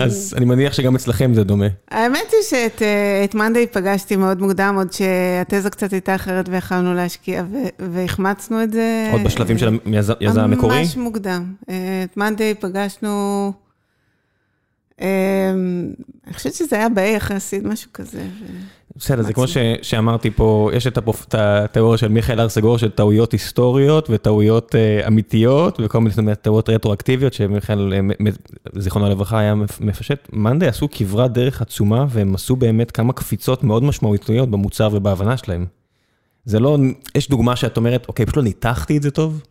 אז 0.03 0.33
אני 0.37 0.45
מניח 0.45 0.73
שגם 0.73 0.95
אצלכם 0.95 1.33
זה 1.33 1.43
דומה. 1.43 1.67
האמת 1.91 2.31
היא 2.31 2.41
שאת 2.49 2.81
אה, 2.81 3.25
מאנדיי 3.33 3.67
פגשתי 3.67 4.15
מאוד 4.15 4.41
מוקדם, 4.41 4.75
עוד 4.77 4.93
שהתזה 4.93 5.69
קצת 5.69 5.93
הייתה 5.93 6.15
אחרת 6.15 6.49
ויכלנו 6.49 6.93
להשקיע, 6.93 7.43
והחמצנו 7.79 8.63
את 8.63 8.71
זה. 8.71 9.09
עוד 9.11 9.23
בשלבים 9.23 9.57
של 9.57 9.77
היזם 10.19 10.41
המקורי? 10.41 10.79
ממש 10.79 10.97
מוקדם. 10.97 11.53
אה, 11.69 11.75
את 12.03 12.17
מאנדיי 12.17 12.55
פגשנו... 12.55 13.53
אמ, 15.01 15.07
אני 16.27 16.33
חושבת 16.33 16.53
שזה 16.53 16.75
היה 16.75 16.89
ב-A 16.89 17.01
יחסית, 17.01 17.63
משהו 17.63 17.89
כזה. 17.93 18.23
בסדר, 19.01 19.21
זה 19.21 19.33
כמו 19.33 19.43
שאמרתי 19.81 20.31
פה, 20.31 20.69
יש 20.73 20.87
את 20.87 20.97
התיאוריה 21.33 21.97
של 21.97 22.07
מיכאל 22.07 22.39
הר 22.39 22.49
סגור 22.49 22.77
של 22.77 22.89
טעויות 22.89 23.31
היסטוריות 23.31 24.07
וטעויות 24.09 24.75
אה, 24.75 25.07
אמיתיות 25.07 25.79
וכל 25.83 25.99
מיני 25.99 26.35
טעויות 26.41 26.69
רטרואקטיביות 26.69 27.33
שמיכאל, 27.33 27.93
אה, 27.93 28.31
זיכרונו 28.75 29.09
לברכה, 29.09 29.39
היה 29.39 29.55
מפשט. 29.79 30.27
מאנדי 30.33 30.67
עשו 30.67 30.87
כברת 30.91 31.33
דרך 31.33 31.61
עצומה 31.61 32.05
והם 32.09 32.35
עשו 32.35 32.55
באמת 32.55 32.91
כמה 32.91 33.13
קפיצות 33.13 33.63
מאוד 33.63 33.83
משמעותיות 33.83 34.51
במוצר 34.51 34.89
ובהבנה 34.91 35.37
שלהם. 35.37 35.65
זה 36.45 36.59
לא, 36.59 36.77
יש 37.15 37.29
דוגמה 37.29 37.55
שאת 37.55 37.77
אומרת, 37.77 38.05
אוקיי, 38.07 38.25
פשוט 38.25 38.37
לא 38.37 38.43
ניתחתי 38.43 38.97
את 38.97 39.03
זה 39.03 39.11
טוב? 39.11 39.41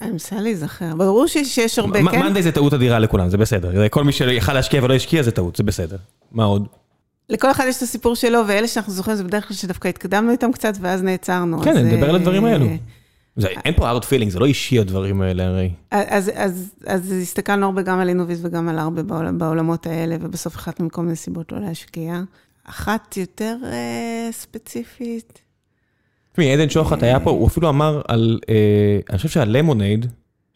אני 0.00 0.10
מנסה 0.10 0.40
להיזכר, 0.40 0.94
ברור 0.96 1.26
שיש 1.26 1.78
הרבה, 1.78 1.98
כן? 1.98 2.04
מאנדי 2.04 2.42
זה 2.42 2.52
טעות 2.52 2.74
אדירה 2.74 2.98
לכולם, 2.98 3.28
זה 3.28 3.38
בסדר. 3.38 3.88
כל 3.88 4.04
מי 4.04 4.12
שיכל 4.12 4.52
להשקיע 4.52 4.84
ולא 4.84 4.94
השקיע 4.94 5.22
זה 5.22 5.30
טעות, 5.30 5.56
זה 5.56 5.62
בסדר. 5.62 5.96
מה 6.32 6.44
עוד? 6.44 6.66
לכל 7.30 7.50
אחד 7.50 7.64
יש 7.68 7.76
את 7.76 7.82
הסיפור 7.82 8.14
שלו, 8.14 8.40
ואלה 8.46 8.68
שאנחנו 8.68 8.92
זוכרים 8.92 9.16
זה 9.16 9.24
בדרך 9.24 9.48
כלל 9.48 9.56
שדווקא 9.56 9.88
התקדמנו 9.88 10.30
איתם 10.30 10.52
קצת, 10.52 10.72
ואז 10.80 11.02
נעצרנו. 11.02 11.60
כן, 11.60 11.76
אני 11.76 11.94
מדבר 11.94 12.08
על 12.08 12.16
הדברים 12.16 12.44
האלו. 12.44 12.66
אין 13.64 13.74
פה 13.76 13.90
ארט 13.90 14.04
פילינג, 14.04 14.32
זה 14.32 14.38
לא 14.38 14.46
אישי 14.46 14.78
הדברים 14.78 15.22
האלה 15.22 15.46
הרי. 15.46 15.70
אז 15.90 17.12
הסתכלנו 17.22 17.66
הרבה 17.66 17.82
גם 17.82 17.98
על 17.98 18.08
אינוביס 18.08 18.38
וגם 18.42 18.68
על 18.68 18.78
הרבה 18.78 19.02
בעולמות 19.32 19.86
האלה, 19.86 20.16
ובסוף 20.20 20.56
החלטנו 20.56 20.86
מכל 20.86 21.02
מיני 21.02 21.16
סיבות 21.16 21.52
לא 21.52 21.60
להשקיע. 21.60 22.20
אחת 22.64 23.16
יותר 23.16 23.56
ספציפית. 24.30 25.40
תשמעי, 26.32 26.52
עדן 26.52 26.70
שוחט 26.70 27.02
היה 27.02 27.20
פה, 27.20 27.30
הוא 27.30 27.46
אפילו 27.48 27.68
אמר 27.68 28.00
על, 28.08 28.40
אה, 28.48 29.00
אני 29.10 29.16
חושב 29.16 29.28
שעל 29.28 29.56
למונייד, 29.56 30.06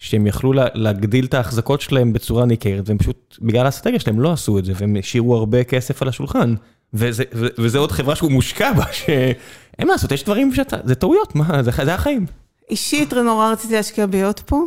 שהם 0.04 0.26
יכלו 0.26 0.52
להגדיל 0.74 1.24
את 1.24 1.34
ההחזקות 1.34 1.80
שלהם 1.80 2.12
בצורה 2.12 2.46
ניכרת, 2.46 2.88
והם 2.88 2.98
פשוט, 2.98 3.38
בגלל 3.42 3.66
האסטרטגיה 3.66 4.00
שלהם 4.00 4.20
לא 4.20 4.32
עשו 4.32 4.58
את 4.58 4.64
זה, 4.64 4.72
והם 4.76 4.96
השאירו 4.98 5.36
הרבה 5.36 5.64
כסף 5.64 6.02
על 6.02 6.08
השולחן. 6.08 6.54
וזה, 6.94 7.24
וזה 7.32 7.78
עוד 7.78 7.92
חברה 7.92 8.16
שהוא 8.16 8.32
מושקע 8.32 8.72
בה, 8.72 8.84
שאין 8.92 9.86
מה 9.86 9.92
לעשות, 9.92 10.12
יש 10.12 10.24
דברים 10.24 10.54
שאתה, 10.54 10.76
זה 10.84 10.94
טעויות, 10.94 11.34
מה, 11.34 11.62
זה, 11.62 11.70
זה 11.84 11.94
החיים. 11.94 12.26
אישית 12.70 13.12
נורא 13.12 13.52
רציתי 13.52 13.74
להשקיע 13.74 14.06
ביוט 14.06 14.40
פה, 14.40 14.62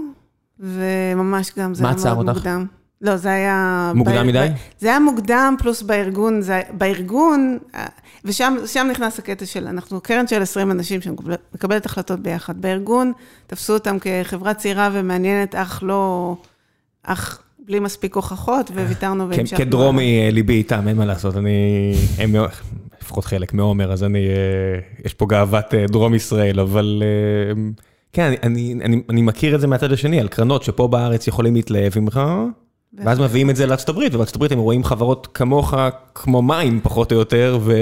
וממש 0.59 1.51
גם 1.57 1.73
זה 1.73 1.83
היה 1.87 2.13
מאוד 2.13 2.25
מוקדם. 2.25 2.65
לא, 3.01 3.17
זה 3.17 3.29
היה... 3.29 3.91
מוקדם 3.95 4.27
מדי? 4.27 4.47
זה 4.79 4.87
היה 4.87 4.99
מוקדם, 4.99 5.55
פלוס 5.59 5.81
בארגון, 5.81 6.41
זה, 6.41 6.61
בארגון, 6.71 7.57
ושם 8.25 8.87
נכנס 8.91 9.19
הקטע 9.19 9.45
של, 9.45 9.67
אנחנו 9.67 10.01
קרן 10.01 10.27
של 10.27 10.41
20 10.41 10.71
אנשים 10.71 11.01
שמקבלת 11.01 11.85
החלטות 11.85 12.19
ביחד. 12.19 12.61
בארגון, 12.61 13.11
תפסו 13.47 13.73
אותם 13.73 13.97
כחברה 13.99 14.53
צעירה 14.53 14.89
ומעניינת, 14.93 15.55
אך 15.55 15.79
לא, 15.83 16.35
אך 17.03 17.41
בלי 17.59 17.79
מספיק 17.79 18.15
הוכחות, 18.15 18.71
וויתרנו 18.71 19.29
והמשכנו. 19.29 19.59
כדרומי 19.59 20.21
אה, 20.25 20.31
ליבי 20.31 20.53
איתם, 20.53 20.87
אין 20.87 20.97
מה 20.97 21.05
לעשות, 21.05 21.37
אני, 21.37 21.93
הם 22.17 22.35
לפחות 23.01 23.25
חלק 23.25 23.53
מעומר, 23.53 23.91
אז 23.91 24.03
אני, 24.03 24.27
אה, 24.27 24.79
יש 25.05 25.13
פה 25.13 25.25
גאוות 25.25 25.73
אה, 25.73 25.85
דרום 25.87 26.15
ישראל, 26.15 26.59
אבל... 26.59 27.03
כן, 28.13 28.33
אני, 28.43 28.75
אני, 28.83 29.01
אני 29.09 29.21
מכיר 29.21 29.55
את 29.55 29.61
זה 29.61 29.67
מהצד 29.67 29.91
השני, 29.91 30.19
על 30.19 30.27
קרנות 30.27 30.63
שפה 30.63 30.87
בארץ 30.87 31.27
יכולים 31.27 31.55
להתלהב 31.55 31.99
ממך, 31.99 32.21
ואז 32.93 33.19
מביאים 33.19 33.49
את 33.49 33.55
זה 33.55 33.65
לארצות 33.65 33.89
הברית, 33.89 34.15
ובארצות 34.15 34.35
הברית 34.35 34.51
הם 34.51 34.59
רואים 34.59 34.83
חברות 34.83 35.27
כמוך, 35.33 35.73
כמו 36.15 36.41
מים, 36.41 36.79
פחות 36.83 37.11
או 37.11 37.17
יותר, 37.17 37.59
ו... 37.61 37.73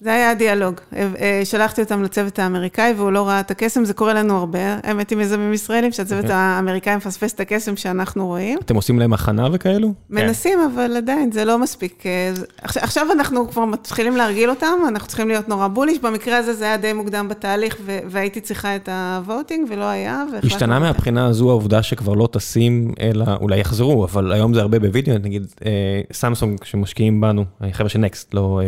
זה 0.00 0.12
היה 0.12 0.30
הדיאלוג. 0.30 0.74
אה, 0.96 1.40
שלחתי 1.44 1.82
אותם 1.82 2.02
לצוות 2.02 2.38
האמריקאי 2.38 2.92
והוא 2.96 3.12
לא 3.12 3.28
ראה 3.28 3.40
את 3.40 3.50
הקסם, 3.50 3.84
זה 3.84 3.94
קורה 3.94 4.14
לנו 4.14 4.36
הרבה, 4.36 4.58
האמת 4.82 5.12
עם 5.12 5.20
יזמים 5.20 5.52
ישראלים, 5.52 5.92
שהצוות 5.92 6.24
אוקיי. 6.24 6.36
האמריקאי 6.36 6.96
מפספס 6.96 7.32
את 7.32 7.40
הקסם 7.40 7.76
שאנחנו 7.76 8.26
רואים. 8.26 8.58
אתם 8.58 8.76
עושים 8.76 8.98
להם 8.98 9.12
הכנה 9.12 9.48
וכאלו? 9.52 9.94
מנסים, 10.10 10.58
אבל 10.74 10.96
עדיין, 10.96 11.32
זה 11.32 11.44
לא 11.44 11.58
מספיק. 11.58 12.06
אה, 12.06 12.32
עכשיו 12.62 13.06
אנחנו 13.12 13.50
כבר 13.50 13.64
מתחילים 13.64 14.16
להרגיל 14.16 14.50
אותם, 14.50 14.78
אנחנו 14.88 15.08
צריכים 15.08 15.28
להיות 15.28 15.48
נורא 15.48 15.68
בוליש, 15.68 15.98
במקרה 15.98 16.36
הזה 16.36 16.54
זה 16.54 16.64
היה 16.64 16.76
די 16.76 16.92
מוקדם 16.92 17.28
בתהליך, 17.28 17.76
והייתי 17.86 18.40
צריכה 18.40 18.76
את 18.76 18.88
הווטינג 18.88 19.66
ולא 19.70 19.84
היה. 19.84 20.24
השתנה 20.42 20.78
מהבחינה 20.78 21.26
הזו 21.26 21.50
העובדה 21.50 21.82
שכבר 21.82 22.14
לא 22.14 22.28
טסים, 22.32 22.92
אלא 23.00 23.24
אולי 23.40 23.60
יחזרו, 23.60 24.04
אבל 24.04 24.32
היום 24.32 24.54
זה 24.54 24.60
הרבה 24.60 24.78
בווידאו, 24.78 25.18
נגיד 25.18 25.46
אה, 25.64 26.00
סמסונג 26.12 26.64
שמשקיעים 26.64 27.20
בנו, 27.20 27.44
חבר'ה 27.72 27.88
של 27.88 27.98
נקסט, 27.98 28.34
לא... 28.34 28.60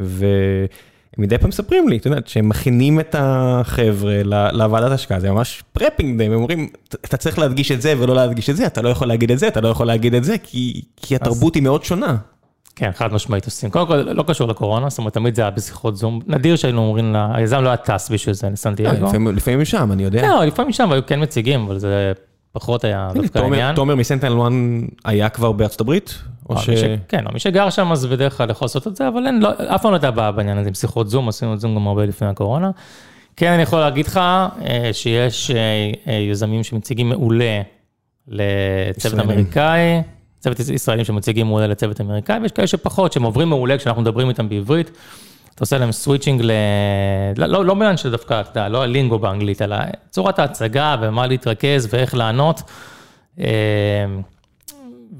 ומדי 0.00 1.38
פעם 1.38 1.48
מספרים 1.48 1.88
לי, 1.88 1.96
את 1.96 2.06
יודעת, 2.06 2.28
שהם 2.28 2.48
מכינים 2.48 3.00
את 3.00 3.16
החבר'ה 3.18 4.22
לוועדת 4.52 4.92
השקעה, 4.92 5.20
זה 5.20 5.30
ממש 5.30 5.62
prepping, 5.72 6.18
די, 6.18 6.24
הם 6.24 6.32
אומרים, 6.32 6.68
אתה 6.88 7.16
צריך 7.16 7.38
להדגיש 7.38 7.72
את 7.72 7.82
זה 7.82 7.94
ולא 7.98 8.14
להדגיש 8.14 8.50
את 8.50 8.56
זה, 8.56 8.66
אתה 8.66 8.82
לא 8.82 8.88
יכול 8.88 9.08
להגיד 9.08 9.30
את 9.30 9.38
זה, 9.38 9.48
אתה 9.48 9.60
לא 9.60 9.68
יכול 9.68 9.86
להגיד 9.86 10.14
את 10.14 10.24
זה, 10.24 10.36
כי, 10.42 10.82
כי 10.96 11.16
התרבות 11.16 11.54
היא 11.54 11.62
מאוד 11.62 11.84
שונה. 11.84 12.16
כן, 12.76 12.90
חד 12.94 13.12
משמעית 13.12 13.44
עושים. 13.44 13.70
קודם 13.70 13.86
כל, 13.86 13.96
לא 13.96 14.24
קשור 14.26 14.48
לקורונה, 14.48 14.90
זאת 14.90 14.98
אומרת, 14.98 15.14
תמיד 15.14 15.34
זה 15.34 15.42
היה 15.42 15.50
בשיחות 15.50 15.96
זום. 15.96 16.20
נדיר 16.26 16.56
שהיינו 16.56 16.80
אומרים, 16.80 17.16
היזם 17.34 17.60
לא 17.62 17.68
היה 17.68 17.76
טס 17.76 18.10
בשביל 18.10 18.34
זה 18.34 18.48
לסנטיאגו. 18.50 19.06
לפעמים 19.32 19.60
משם, 19.60 19.92
אני 19.92 20.02
יודע. 20.02 20.28
לא, 20.28 20.44
לפעמים 20.44 20.68
משם, 20.68 20.88
והיו 20.90 21.06
כן 21.06 21.22
מציגים, 21.22 21.60
אבל 21.60 21.78
זה 21.78 22.12
פחות 22.52 22.84
היה 22.84 23.08
דווקא 23.14 23.38
העניין. 23.38 23.74
תומר 23.74 23.94
מ 23.94 24.40
SentinelOne 24.42 24.52
היה 25.04 25.28
כבר 25.28 25.52
בארצות 25.52 25.80
הברית? 25.80 26.14
או 26.50 26.58
ש... 26.58 26.68
כן, 27.08 27.24
מי 27.32 27.38
שגר 27.38 27.70
שם 27.70 27.92
אז 27.92 28.06
בדרך 28.06 28.36
כלל 28.36 28.50
יכול 28.50 28.64
לעשות 28.64 28.86
את 28.86 28.96
זה, 28.96 29.08
אבל 29.08 29.26
אין, 29.26 29.40
לא, 29.42 29.48
אף 29.74 29.82
פעם 29.82 29.90
לא 29.90 29.96
הייתה 29.96 30.10
בעיה 30.10 30.32
בעניין 30.32 30.58
הזה 30.58 30.68
עם 30.68 30.74
שיחות 30.74 31.10
זום, 31.10 31.28
עשינו 31.28 31.54
את 31.54 31.60
זום 31.60 31.74
גם 31.74 31.88
הרבה 31.88 32.04
לפני 32.04 32.28
הקורונה. 32.28 32.70
כן, 33.36 33.52
אני 33.52 33.62
יכול 33.62 33.80
להגיד 33.80 34.06
לך 34.06 34.16
אה, 34.16 34.90
שיש 34.92 35.50
אה, 35.50 35.56
אה, 36.06 36.12
יזמים 36.12 36.64
שמציגים 36.64 37.08
מעולה 37.08 37.62
לצוות 38.28 39.20
אמריקאי, 39.20 40.02
צוות 40.38 40.60
ישראלים 40.60 41.04
שמציגים 41.04 41.46
מעולה 41.46 41.66
לצוות 41.66 42.00
אמריקאי, 42.00 42.38
ויש 42.38 42.52
כאלה 42.52 42.66
שפחות, 42.66 43.12
שהם 43.12 43.22
עוברים 43.22 43.48
מעולה 43.48 43.78
כשאנחנו 43.78 44.02
מדברים 44.02 44.28
איתם 44.28 44.48
בעברית. 44.48 44.90
אתה 45.54 45.64
עושה 45.64 45.78
להם 45.78 45.92
סוויצ'ינג 45.92 46.42
ל... 46.42 46.50
לא, 47.36 47.46
לא, 47.46 47.64
לא 47.64 47.74
בעניין 47.74 47.96
של 47.96 48.10
דווקא, 48.10 48.40
אתה 48.40 48.50
יודע, 48.50 48.68
לא 48.68 48.82
הלינגו 48.82 49.18
באנגלית, 49.18 49.62
אלא 49.62 49.76
צורת 50.10 50.38
ההצגה 50.38 50.96
ומה 51.00 51.26
להתרכז 51.26 51.88
ואיך 51.90 52.14
לענות. 52.14 52.62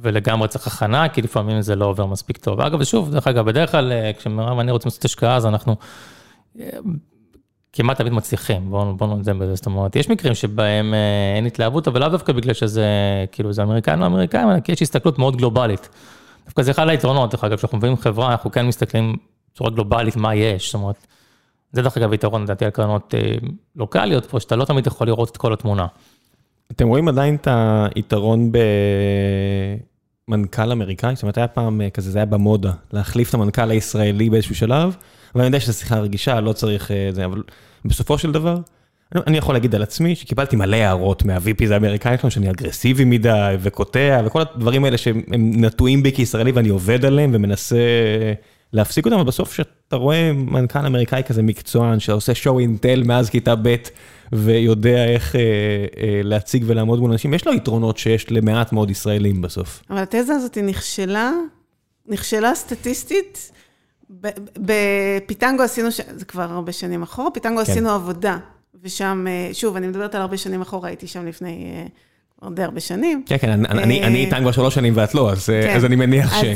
ולגמרי 0.03 0.49
צריך 0.49 0.67
הכנה, 0.67 1.09
כי 1.09 1.23
לפעמים 1.23 1.63
זה 1.63 1.77
לא 1.77 1.85
עובר 1.85 2.07
מספיק 2.07 2.37
טוב. 2.37 2.61
אגב, 2.61 2.81
ושוב, 2.81 3.11
דרך 3.11 3.27
אגב, 3.27 3.47
בדרך 3.47 3.71
כלל, 3.71 3.93
אה, 3.93 4.11
כשמירב 4.19 4.59
ואני 4.59 4.71
רוצים 4.71 4.89
לעשות 4.89 5.05
השקעה, 5.05 5.37
אז 5.37 5.47
אנחנו 5.47 5.77
אה, 6.61 6.69
כמעט 7.73 7.99
תמיד 7.99 8.13
מצליחים, 8.13 8.71
בואו 8.71 8.97
בוא 8.97 9.07
נודה 9.07 9.35
בזה, 9.35 9.55
זאת 9.55 9.67
אומרת, 9.67 9.97
יש 9.97 10.09
מקרים 10.09 10.35
שבהם 10.35 10.95
אה, 10.95 11.37
אין 11.37 11.47
התלהבות, 11.47 11.89
אבל 11.89 12.01
לאו 12.01 12.09
דווקא 12.09 12.33
בגלל 12.33 12.55
שזה, 12.55 12.87
כאילו, 13.33 13.53
זה 13.53 13.63
אמריקאים 13.63 14.01
לא 14.01 14.07
אמריקאים, 14.07 14.51
אלא 14.51 14.61
כי 14.61 14.73
יש 14.73 14.83
הסתכלות 14.83 15.19
מאוד 15.19 15.37
גלובלית. 15.37 15.89
דווקא 16.45 16.63
זה 16.63 16.71
אחד 16.71 16.89
היתרונות, 16.89 17.31
דרך 17.31 17.45
אגב, 17.45 17.57
כשאנחנו 17.57 17.79
מביאים 17.79 17.97
חברה, 17.97 18.33
אנחנו 18.33 18.51
כן 18.51 18.67
מסתכלים 18.67 19.17
בצורה 19.53 19.71
גלובלית 19.71 20.17
מה 20.17 20.35
יש, 20.35 20.67
זאת 20.67 20.75
אומרת, 20.75 21.07
זה 21.73 21.83
דרך 21.83 21.97
אגב 21.97 22.13
יתרון, 22.13 22.43
לדעתי, 22.43 22.65
על 22.65 22.71
קרנות 22.71 23.15
לוקאליות 23.77 24.27
פה, 24.27 24.41
שאתה 24.41 24.57
לא 24.57 24.65
תמיד 24.65 24.87
יכול 24.87 25.07
לראות 25.07 25.31
את 25.31 25.37
כל 25.37 25.53
התמונה. 25.53 25.87
אתם 26.73 26.89
רואים 26.89 27.09
עדיין 27.09 27.35
את 27.35 27.49
היתרון 27.95 28.53
במנכ"ל 30.29 30.73
אמריקאי? 30.73 31.15
זאת 31.15 31.23
אומרת, 31.23 31.39
היה 31.39 31.49
פעם 31.49 31.81
אה, 31.81 31.91
כזה, 31.91 32.11
זה 32.11 32.19
היה 32.19 32.27
במודה, 32.27 32.73
להחליף 32.93 33.29
את 33.29 33.35
המנכ"ל 33.35 33.71
הישראלי 33.71 34.31
באיזשהו 34.31 34.55
שלב, 34.55 34.97
אבל 35.35 35.41
אני 35.41 35.47
יודע 35.47 35.61
שזו 35.61 35.73
שיחה 35.73 35.99
רגישה, 35.99 36.41
לא 36.41 36.53
צריך 36.53 36.91
אה, 36.91 37.09
זה, 37.13 37.25
אבל 37.25 37.43
בסופו 37.85 38.19
של 38.19 38.33
דבר, 38.33 38.57
אני 39.27 39.39
יכול 39.39 39.55
להגיד 39.55 39.75
על 39.75 39.83
עצמי 39.83 40.15
שקיבלתי 40.15 40.57
מלא 40.57 40.77
הערות 40.77 41.25
מה-VPs 41.25 41.73
האמריקאים 41.73 42.19
שלנו, 42.19 42.31
שאני 42.31 42.51
אגרסיבי 42.51 43.05
מדי 43.05 43.57
וקוטע, 43.61 44.23
וכל 44.25 44.41
הדברים 44.41 44.85
האלה 44.85 44.99
שהם 44.99 45.23
נטועים 45.33 46.03
בי 46.03 46.13
כישראלי 46.13 46.53
ואני 46.53 46.69
עובד 46.69 47.05
עליהם 47.05 47.31
ומנסה 47.35 47.77
להפסיק 48.73 49.05
אותם, 49.05 49.17
אבל 49.17 49.27
בסוף 49.27 49.53
כשאתה 49.53 49.97
רואה 49.97 50.33
מנכ"ל 50.33 50.87
אמריקאי 50.87 51.23
כזה 51.27 51.43
מקצוען 51.43 52.01
שעושה 52.01 52.33
show 52.33 52.47
and 52.47 52.83
tell 52.83 53.07
מאז 53.07 53.31
כיתה 53.31 53.55
ב' 53.63 53.77
ויודע 54.33 55.05
איך 55.05 55.37
אה, 55.37 55.41
אה, 55.41 56.21
להציג 56.25 56.65
ולעמוד 56.67 57.01
מול 57.01 57.11
אנשים, 57.11 57.35
יש 57.35 57.47
לו 57.47 57.55
יתרונות 57.55 57.99
שיש 57.99 58.33
למעט 58.33 58.73
מאוד 58.73 58.91
ישראלים 58.91 59.43
בסוף. 59.43 59.83
אבל 59.91 59.99
התזה 59.99 60.35
הזאת 60.35 60.59
נכשלה, 60.59 61.33
נכשלה 62.07 62.55
סטטיסטית. 62.55 63.53
בפיטנגו 64.59 65.63
עשינו, 65.63 65.89
זה 66.17 66.25
כבר 66.25 66.43
הרבה 66.43 66.73
שנים 66.73 67.03
אחורה, 67.03 67.31
פיטנגו 67.31 67.65
כן. 67.65 67.73
עשינו 67.73 67.91
עבודה, 67.91 68.39
ושם, 68.83 69.27
אה, 69.29 69.55
שוב, 69.55 69.77
אני 69.77 69.87
מדברת 69.87 70.15
על 70.15 70.21
הרבה 70.21 70.37
שנים 70.37 70.61
אחורה, 70.61 70.89
הייתי 70.89 71.07
שם 71.07 71.27
לפני 71.27 71.73
כבר 72.39 72.49
די 72.49 72.63
הרבה 72.63 72.81
שנים. 72.81 73.23
כן, 73.27 73.39
כן, 73.39 73.67
אני 73.67 74.25
איתם 74.25 74.39
כבר 74.41 74.53
שלוש 74.53 74.75
שנים 74.75 74.93
ואת 74.97 75.15
לא, 75.15 75.33
אז 75.33 75.47
כן. 75.47 75.85
אני 75.85 75.97
מניח 75.97 76.35
שכן. 76.35 76.49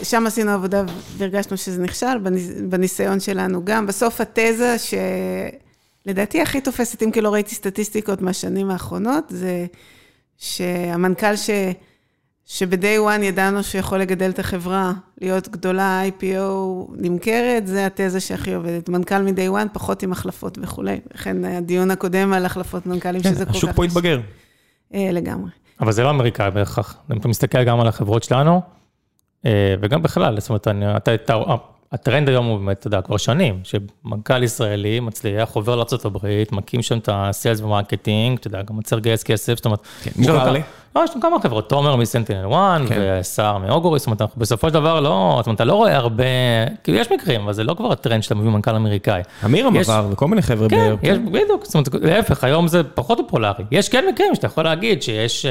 אז 0.00 0.08
שם 0.08 0.26
עשינו 0.26 0.50
עבודה 0.50 0.84
והרגשנו 1.16 1.56
שזה 1.56 1.82
נכשל, 1.82 2.18
בניסיון 2.68 3.20
שלנו 3.20 3.64
גם. 3.64 3.86
בסוף 3.86 4.20
התזה 4.20 4.76
שלדעתי 6.04 6.42
הכי 6.42 6.60
תופסת, 6.60 7.02
אם 7.02 7.10
כי 7.10 7.20
לא 7.20 7.32
ראיתי 7.32 7.54
סטטיסטיקות 7.54 8.22
מהשנים 8.22 8.70
האחרונות, 8.70 9.24
זה 9.28 9.66
שהמנכ"ל 10.36 11.36
ש... 11.36 11.50
שב-day 12.46 13.18
one 13.18 13.22
ידענו 13.22 13.62
שיכול 13.62 13.98
לגדל 13.98 14.30
את 14.30 14.38
החברה, 14.38 14.92
להיות 15.20 15.48
גדולה, 15.48 16.02
IPO 16.08 16.34
נמכרת, 16.96 17.66
זה 17.66 17.86
התזה 17.86 18.20
שהכי 18.20 18.54
עובדת. 18.54 18.88
מנכ"ל 18.88 19.22
מ-day 19.22 19.64
one, 19.64 19.68
פחות 19.72 20.02
עם 20.02 20.12
החלפות 20.12 20.58
וכולי. 20.62 21.00
לכן 21.14 21.44
הדיון 21.44 21.90
הקודם 21.90 22.32
על 22.32 22.46
החלפות 22.46 22.86
מנכ"לים, 22.86 23.22
כן, 23.22 23.34
שזה 23.34 23.44
כל 23.44 23.50
כך... 23.50 23.56
השוק 23.56 23.70
פה 23.74 23.84
התבגר. 23.84 24.20
אה, 24.94 25.08
לגמרי. 25.12 25.50
אבל 25.80 25.92
זה 25.92 26.02
לא 26.02 26.10
אמריקאי 26.10 26.50
בהכרח. 26.50 26.96
אם 27.12 27.16
אתה 27.16 27.28
מסתכל 27.28 27.64
גם 27.64 27.80
על 27.80 27.88
החברות 27.88 28.22
שלנו, 28.22 28.62
אה, 29.46 29.74
וגם 29.80 30.02
בכלל, 30.02 30.40
זאת 30.40 30.48
אומרת, 30.48 30.68
אתה, 30.96 31.14
אתה, 31.14 31.34
הטרנד 31.94 32.28
היום 32.28 32.46
הוא 32.46 32.58
באמת, 32.58 32.78
אתה 32.78 32.86
יודע, 32.86 33.02
כבר 33.02 33.16
שנים, 33.16 33.60
שמנכ"ל 33.64 34.42
ישראלי 34.42 35.00
מצליח, 35.00 35.50
עובר 35.50 35.76
לארה"ב, 35.76 36.18
מקים 36.52 36.82
שם 36.82 36.98
את 36.98 37.08
ה 37.12 37.20
sales 37.20 37.60
ו 37.60 37.67
marketing, 37.67 38.38
אתה 38.38 38.46
יודע, 38.46 38.62
גם 38.62 38.76
מצליח 38.76 38.98
לגייס 38.98 39.22
כסף, 39.22 39.54
זאת 39.56 39.64
אומרת... 39.64 39.80
כן, 40.02 40.10
מוכר 40.16 40.50
לי. 40.52 40.60
לא, 40.96 41.04
יש 41.04 41.10
לנו 41.10 41.20
כמה 41.20 41.40
חברות, 41.40 41.68
תומר 41.68 41.96
מ 41.96 42.46
SentinelOne, 42.52 42.80
כן. 42.88 43.16
וסער 43.20 43.58
מ 43.58 43.63
Augury, 43.63 44.02
זאת 44.02 44.06
אומרת, 44.06 44.22
אנחנו 44.22 44.40
בסופו 44.40 44.68
של 44.68 44.74
דבר 44.74 45.00
לא, 45.00 45.34
זאת 45.36 45.46
אומרת, 45.46 45.56
אתה 45.56 45.64
לא 45.64 45.74
רואה 45.74 45.96
הרבה, 45.96 46.24
כאילו 46.84 46.98
יש 46.98 47.12
מקרים, 47.12 47.40
אבל 47.40 47.52
זה 47.52 47.64
לא 47.64 47.74
כבר 47.74 47.92
הטרנד 47.92 48.22
שאתה 48.22 48.34
מביא 48.34 48.50
מנכ"ל 48.50 48.74
אמריקאי. 48.74 49.22
אמירם 49.44 49.76
עבר, 49.76 50.06
וכל 50.10 50.28
מיני 50.28 50.42
חבר'ה. 50.42 50.68
כן, 50.68 50.94
יש, 51.02 51.18
בדיוק, 51.18 51.64
זאת 51.64 51.74
אומרת, 51.74 51.88
להפך, 52.04 52.44
היום 52.44 52.68
זה 52.68 52.82
פחות 52.82 53.18
פופולרי. 53.18 53.64
יש 53.70 53.88
כן 53.88 54.04
מקרים 54.12 54.34
שאתה 54.34 54.46
יכול 54.46 54.64
להגיד 54.64 55.02
שיש, 55.02 55.46
אה, 55.46 55.50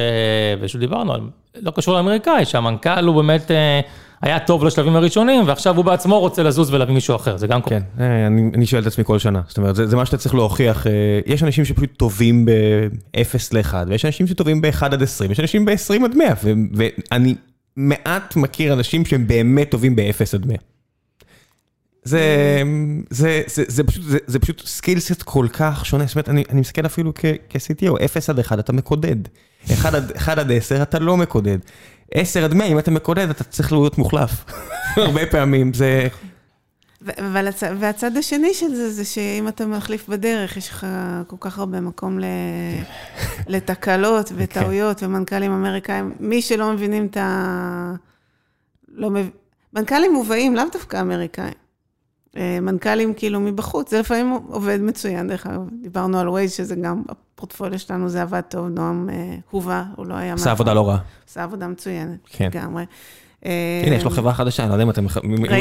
ושוב 0.62 0.82
דיברנו, 0.82 1.14
לא 1.62 1.72
קשור 1.72 1.96
לאמריקאי, 1.96 2.46
שהמנכ"ל 2.46 3.06
הוא 3.06 3.16
באמת... 3.16 3.52
אה, 3.52 3.82
היה 4.22 4.40
טוב 4.40 4.64
לשלבים 4.66 4.96
הראשונים, 4.96 5.48
ועכשיו 5.48 5.78
הוא 5.78 5.86
בעצמו 5.86 6.20
רוצה 6.20 6.44
לזוז 6.44 6.74
ולהביא 6.74 6.94
מישהו 6.94 7.16
אחר, 7.16 7.38
זה 7.38 7.48
גם 7.48 7.62
קורה. 7.62 7.80
כן, 7.80 8.04
אה, 8.04 8.28
אני, 8.28 8.52
אני 8.54 8.66
שואל 8.66 8.82
את 8.82 8.88
עצמי 8.88 9.04
כל 9.04 9.20
שנה, 9.20 9.42
זאת 9.48 9.58
אומרת, 9.58 9.76
זה, 9.76 9.88
זה 9.88 9.96
מה 9.96 10.06
שאתה 10.06 10.18
צריך 10.18 10.36
להוכיח. 10.36 10.86
יש 11.26 11.44
אנשים 11.44 11.66
שפשוט 11.66 11.90
טובים 11.98 12.46
ב-0 12.46 13.54
ל-1, 13.54 13.74
ויש 13.88 14.06
אנשים 14.06 14.28
שטובים 14.28 14.62
ב-1 14.62 14.86
עד 14.86 15.04
20, 15.04 15.33
יש 15.34 15.40
אנשים 15.40 15.66
ב-20 15.66 16.06
עד 16.06 16.16
100, 16.16 16.34
ואני 16.74 17.36
מעט 17.76 18.36
מכיר 18.36 18.74
אנשים 18.74 19.06
שהם 19.06 19.28
באמת 19.28 19.72
טובים 19.72 19.96
ב-0 19.96 20.26
עד 20.34 20.46
100. 20.46 20.58
זה, 22.04 22.22
זה, 23.10 23.42
זה, 23.48 23.64
זה 23.68 23.84
פשוט, 23.84 24.04
זה, 24.04 24.18
זה 24.28 24.40
פשוט 24.40 24.62
סקילסט 24.66 25.24
כל 25.24 25.48
כך 25.54 25.86
שונה, 25.86 26.06
זאת 26.06 26.16
אומרת, 26.16 26.30
אני, 26.30 26.44
אני 26.50 26.62
מסתכל 26.62 26.86
אפילו 26.86 27.14
כ-CTO, 27.50 28.06
0 28.06 28.30
עד 28.30 28.40
1 28.40 28.60
אתה 28.60 28.74
מקודד, 28.74 29.16
1 29.74 29.94
עד, 29.94 30.12
1 30.12 30.38
עד 30.38 30.52
10 30.52 30.82
אתה 30.82 31.00
לא 31.00 31.18
מקודד. 31.18 31.58
10 32.14 32.44
עד 32.44 32.54
100, 32.54 32.68
אם 32.68 32.80
אתה 32.80 32.92
מקודד, 32.92 33.30
אתה 33.30 33.44
צריך 33.44 33.72
להיות 33.72 33.98
מוחלף. 33.98 34.46
הרבה 34.98 35.26
פעמים, 35.26 35.74
זה... 35.74 36.08
והצד 37.80 38.18
השני 38.18 38.54
של 38.54 38.76
זה, 38.76 38.92
זה 38.92 39.06
שאם 39.06 39.48
אתה 39.48 39.66
מחליף 39.66 40.10
בדרך, 40.10 40.58
יש 40.58 40.70
לך 40.70 40.88
כל 41.28 41.36
כך 41.40 41.60
הרבה 41.60 41.82
מקום 41.82 42.20
לתקלות 43.48 44.32
וטעויות, 44.36 45.04
ומנכ"לים 45.04 45.52
אמריקאים, 45.52 46.14
מי 46.20 46.42
שלא 46.42 46.74
מבינים 46.74 47.06
את 47.06 47.18
ה... 47.18 47.94
לא 48.88 49.10
מב... 49.10 49.30
מנכ"לים 49.74 50.14
מובאים, 50.14 50.56
לאו 50.56 50.64
דווקא 50.74 51.02
אמריקאים. 51.02 51.54
אה, 52.38 52.60
מנכ"לים 52.62 53.14
כאילו 53.14 53.40
מבחוץ, 53.40 53.92
זה 53.92 54.00
לפעמים 54.00 54.32
עובד 54.48 54.80
מצוין, 54.82 55.28
דרך 55.28 55.48
אגב, 55.48 55.62
דיברנו 55.82 56.20
על 56.20 56.30
ווייז, 56.30 56.52
שזה 56.52 56.76
גם, 56.76 57.04
הפורטפוליו 57.10 57.80
שלנו 57.80 58.10
זה 58.10 58.22
עבד 58.22 58.42
טוב, 58.42 58.68
נועם 58.68 59.10
אה, 59.10 59.36
הובא, 59.50 59.84
הוא 59.96 60.06
לא 60.06 60.14
היה... 60.14 60.34
עושה 60.34 60.52
עבודה 60.52 60.74
לא 60.74 60.88
רעה. 60.90 61.00
עושה 61.28 61.44
עבודה 61.44 61.68
מצוינת, 61.68 62.20
כן. 62.26 62.50
לגמרי. 63.46 63.88
הנה, 63.88 63.96
יש 63.96 64.04
לו 64.04 64.10
חברה 64.10 64.34
חדשה, 64.34 64.64
אני 64.64 64.70
לא 64.70 64.74
יודע 64.74 64.84
אם 64.84 64.90
אתה 64.90 65.02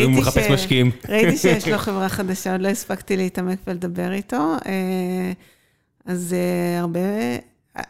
מחפש 0.08 0.50
משקיעים. 0.50 0.90
ראיתי 1.08 1.36
שיש 1.42 1.68
לו 1.68 1.78
חברה 1.78 2.08
חדשה, 2.08 2.52
עוד 2.52 2.60
לא 2.60 2.68
הספקתי 2.68 3.16
להתעמק 3.16 3.58
ולדבר 3.66 4.12
איתו. 4.12 4.56
אה, 4.66 5.32
אז 6.04 6.36
הרבה, 6.78 7.00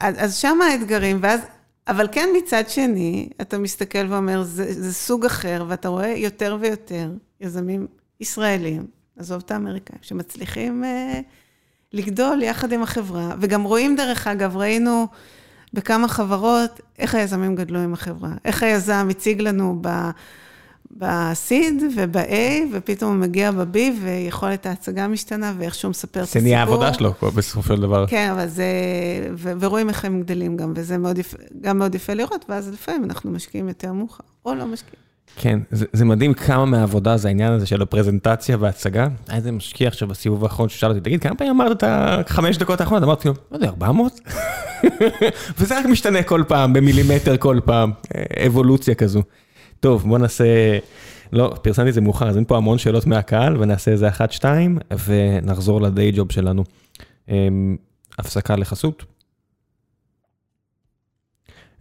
אז 0.01 0.37
שם 0.37 0.59
האתגרים, 0.63 1.19
ואז, 1.23 1.41
אבל 1.89 2.09
כן 2.13 2.29
מצד 2.37 2.69
שני, 2.69 3.29
אתה 3.41 3.59
מסתכל 3.59 4.07
ואומר, 4.09 4.43
זה, 4.43 4.73
זה 4.83 4.95
סוג 4.95 5.25
אחר, 5.25 5.65
ואתה 5.69 5.89
רואה 5.89 6.15
יותר 6.17 6.57
ויותר 6.61 7.11
יזמים 7.41 7.87
ישראלים, 8.21 8.87
עזוב 9.19 9.43
את 9.47 9.51
האמריקאים, 9.51 9.99
שמצליחים 10.03 10.85
לגדול 11.93 12.43
יחד 12.43 12.73
עם 12.73 12.83
החברה, 12.83 13.35
וגם 13.41 13.63
רואים 13.63 13.97
דרך 13.97 14.27
אגב, 14.27 14.57
ראינו 14.57 15.07
בכמה 15.75 16.09
חברות 16.09 16.81
איך 16.99 17.15
היזמים 17.15 17.55
גדלו 17.55 17.79
עם 17.79 17.93
החברה, 17.93 18.31
איך 18.45 18.63
היזם 18.63 19.09
הציג 19.11 19.41
לנו 19.41 19.79
ב... 19.81 19.89
ב-seed 20.99 21.83
וב-A, 21.97 22.35
ופתאום 22.73 23.13
הוא 23.13 23.21
מגיע 23.21 23.51
ב-B, 23.51 23.77
ויכולת 24.03 24.67
ההצגה 24.67 25.09
משתנה, 25.09 25.53
ואיך 25.59 25.75
שהוא 25.75 25.91
מספר 25.91 26.21
את 26.21 26.25
הסיפור. 26.25 26.41
זה 26.41 26.47
נהיה 26.47 26.61
העבודה 26.61 26.95
שלו 26.95 27.13
בסופו 27.35 27.77
של 27.77 27.83
דבר. 27.83 28.07
כן, 28.07 28.31
אבל 28.31 28.49
זה... 28.49 28.65
ו- 29.35 29.53
ורואים 29.61 29.89
איך 29.89 30.05
הם 30.05 30.23
גדלים 30.23 30.57
גם, 30.57 30.73
וזה 30.77 30.99
מאוד 30.99 31.19
יפה, 31.19 31.37
גם 31.61 31.79
מאוד 31.79 31.95
יפה 31.95 32.15
לראות, 32.15 32.45
ואז 32.49 32.69
לפעמים 32.73 33.05
אנחנו 33.05 33.31
משקיעים 33.31 33.69
יותר 33.69 33.93
מאוחר, 33.93 34.25
או 34.47 34.55
לא 34.55 34.67
משקיעים. 34.67 35.02
כן, 35.37 35.59
זה, 35.71 35.87
זה 35.93 36.05
מדהים 36.05 36.35
כמה 36.35 36.65
מהעבודה 36.65 37.17
זה 37.17 37.29
העניין 37.29 37.53
הזה 37.53 37.67
של 37.67 37.83
הפרזנטציה 37.83 38.57
וההצגה. 38.61 39.09
היה 39.29 39.37
איזה 39.37 39.53
משקיע 39.53 39.89
עכשיו 39.89 40.09
בסיבוב 40.09 40.45
האחרון 40.45 40.69
ששאל 40.69 40.89
אותי, 40.89 41.01
תגיד, 41.01 41.23
כמה 41.23 41.35
פעמים 41.35 41.53
אמרת 41.55 41.85
את 41.85 41.85
החמש 41.87 42.59
דקות 42.59 42.81
האחרונות? 42.81 43.03
אמרתי 43.03 43.29
לו, 43.29 43.35
לא 43.51 43.57
יודע, 43.57 43.69
400? 43.69 44.21
וזה 45.59 45.79
רק 45.79 45.87
משתנה 45.87 46.23
כל 46.23 46.43
פעם, 46.49 46.73
במילימטר 46.73 47.37
כל 47.37 47.61
פעם, 47.65 47.93
אבולוציה 48.47 48.95
כזו. 48.95 49.23
טוב, 49.81 50.09
בוא 50.09 50.19
נעשה, 50.19 50.45
לא, 51.33 51.55
פרסמתי 51.63 51.89
את 51.89 51.95
זה 51.95 52.01
מאוחר, 52.01 52.29
אז 52.29 52.37
אין 52.37 52.45
פה 52.45 52.57
המון 52.57 52.79
שאלות 52.79 53.07
מהקהל, 53.07 53.57
ונעשה 53.57 53.91
איזה 53.91 54.09
אחת, 54.09 54.33
שתיים, 54.33 54.79
ונחזור 55.07 55.81
לדיי 55.81 56.13
ג'וב 56.13 56.33
שלנו. 56.33 56.65
אמ, 57.29 57.77
הפסקה 58.19 58.57
לחסות. 58.57 59.05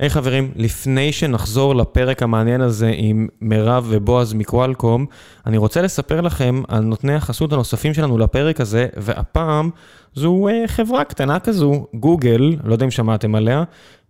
היי 0.01 0.09
hey, 0.09 0.13
חברים, 0.13 0.51
לפני 0.55 1.11
שנחזור 1.11 1.75
לפרק 1.75 2.23
המעניין 2.23 2.61
הזה 2.61 2.91
עם 2.95 3.27
מירב 3.41 3.87
ובועז 3.89 4.33
מקוואלקום, 4.33 5.05
אני 5.45 5.57
רוצה 5.57 5.81
לספר 5.81 6.21
לכם 6.21 6.61
על 6.67 6.83
נותני 6.83 7.13
החסות 7.13 7.53
הנוספים 7.53 7.93
שלנו 7.93 8.17
לפרק 8.17 8.61
הזה, 8.61 8.87
והפעם 8.97 9.69
זו 10.13 10.47
uh, 10.47 10.67
חברה 10.67 11.03
קטנה 11.03 11.39
כזו, 11.39 11.85
גוגל, 11.93 12.55
לא 12.63 12.73
יודע 12.73 12.85
אם 12.85 12.91
שמעתם 12.91 13.35
עליה, 13.35 13.63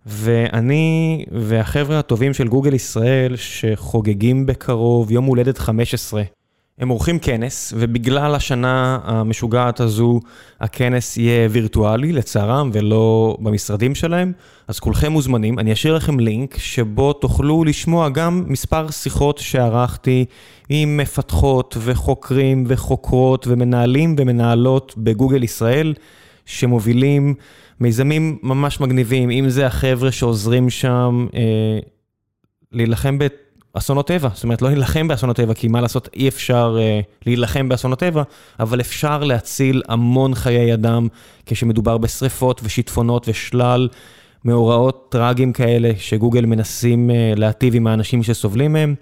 ואני 0.06 1.24
והחבר'ה 1.32 1.98
הטובים 1.98 2.34
של 2.34 2.48
גוגל 2.48 2.74
ישראל, 2.74 3.36
שחוגגים 3.36 4.46
בקרוב 4.46 5.10
יום 5.10 5.24
הולדת 5.24 5.58
15. 5.58 6.22
הם 6.82 6.88
עורכים 6.88 7.18
כנס, 7.18 7.74
ובגלל 7.76 8.34
השנה 8.34 8.98
המשוגעת 9.04 9.80
הזו, 9.80 10.20
הכנס 10.60 11.16
יהיה 11.16 11.48
וירטואלי, 11.50 12.12
לצערם, 12.12 12.70
ולא 12.72 13.36
במשרדים 13.40 13.94
שלהם. 13.94 14.32
אז 14.68 14.80
כולכם 14.80 15.12
מוזמנים. 15.12 15.58
אני 15.58 15.72
אשאיר 15.72 15.94
לכם 15.94 16.20
לינק 16.20 16.58
שבו 16.58 17.12
תוכלו 17.12 17.64
לשמוע 17.64 18.08
גם 18.08 18.44
מספר 18.46 18.90
שיחות 18.90 19.38
שערכתי 19.38 20.24
עם 20.68 20.96
מפתחות 20.96 21.76
וחוקרים 21.80 22.64
וחוקרות 22.66 23.46
ומנהלים 23.46 24.16
ומנהלות 24.18 24.94
בגוגל 24.96 25.42
ישראל, 25.42 25.94
שמובילים 26.46 27.34
מיזמים 27.80 28.38
ממש 28.42 28.80
מגניבים, 28.80 29.30
אם 29.30 29.48
זה 29.48 29.66
החבר'ה 29.66 30.12
שעוזרים 30.12 30.70
שם 30.70 31.26
אה, 31.34 31.78
להילחם 32.72 33.18
ב... 33.18 33.26
אסונות 33.74 34.06
טבע, 34.06 34.28
זאת 34.34 34.44
אומרת, 34.44 34.62
לא 34.62 34.68
להילחם 34.68 35.08
באסונות 35.08 35.36
טבע, 35.36 35.54
כי 35.54 35.68
מה 35.68 35.80
לעשות, 35.80 36.08
אי 36.14 36.28
אפשר 36.28 36.76
uh, 36.78 37.04
להילחם 37.26 37.68
באסונות 37.68 37.98
טבע, 37.98 38.22
אבל 38.60 38.80
אפשר 38.80 39.24
להציל 39.24 39.82
המון 39.88 40.34
חיי 40.34 40.74
אדם 40.74 41.08
כשמדובר 41.46 41.98
בשריפות 41.98 42.60
ושיטפונות 42.64 43.28
ושלל 43.28 43.88
מאורעות 44.44 45.06
טראגיים 45.10 45.52
כאלה, 45.52 45.90
שגוגל 45.98 46.46
מנסים 46.46 47.10
uh, 47.10 47.38
להטיב 47.38 47.74
עם 47.74 47.86
האנשים 47.86 48.22
שסובלים 48.22 48.72
מהם. 48.72 48.94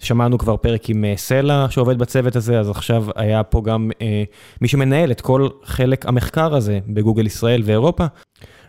שמענו 0.00 0.38
כבר 0.38 0.56
פרק 0.56 0.90
עם 0.90 1.04
uh, 1.04 1.18
סלע 1.18 1.66
שעובד 1.70 1.98
בצוות 1.98 2.36
הזה, 2.36 2.60
אז 2.60 2.70
עכשיו 2.70 3.04
היה 3.16 3.42
פה 3.42 3.62
גם 3.64 3.90
uh, 3.94 4.02
מי 4.60 4.68
שמנהל 4.68 5.10
את 5.10 5.20
כל 5.20 5.48
חלק 5.64 6.06
המחקר 6.06 6.54
הזה 6.54 6.78
בגוגל 6.88 7.26
ישראל 7.26 7.62
ואירופה. 7.64 8.06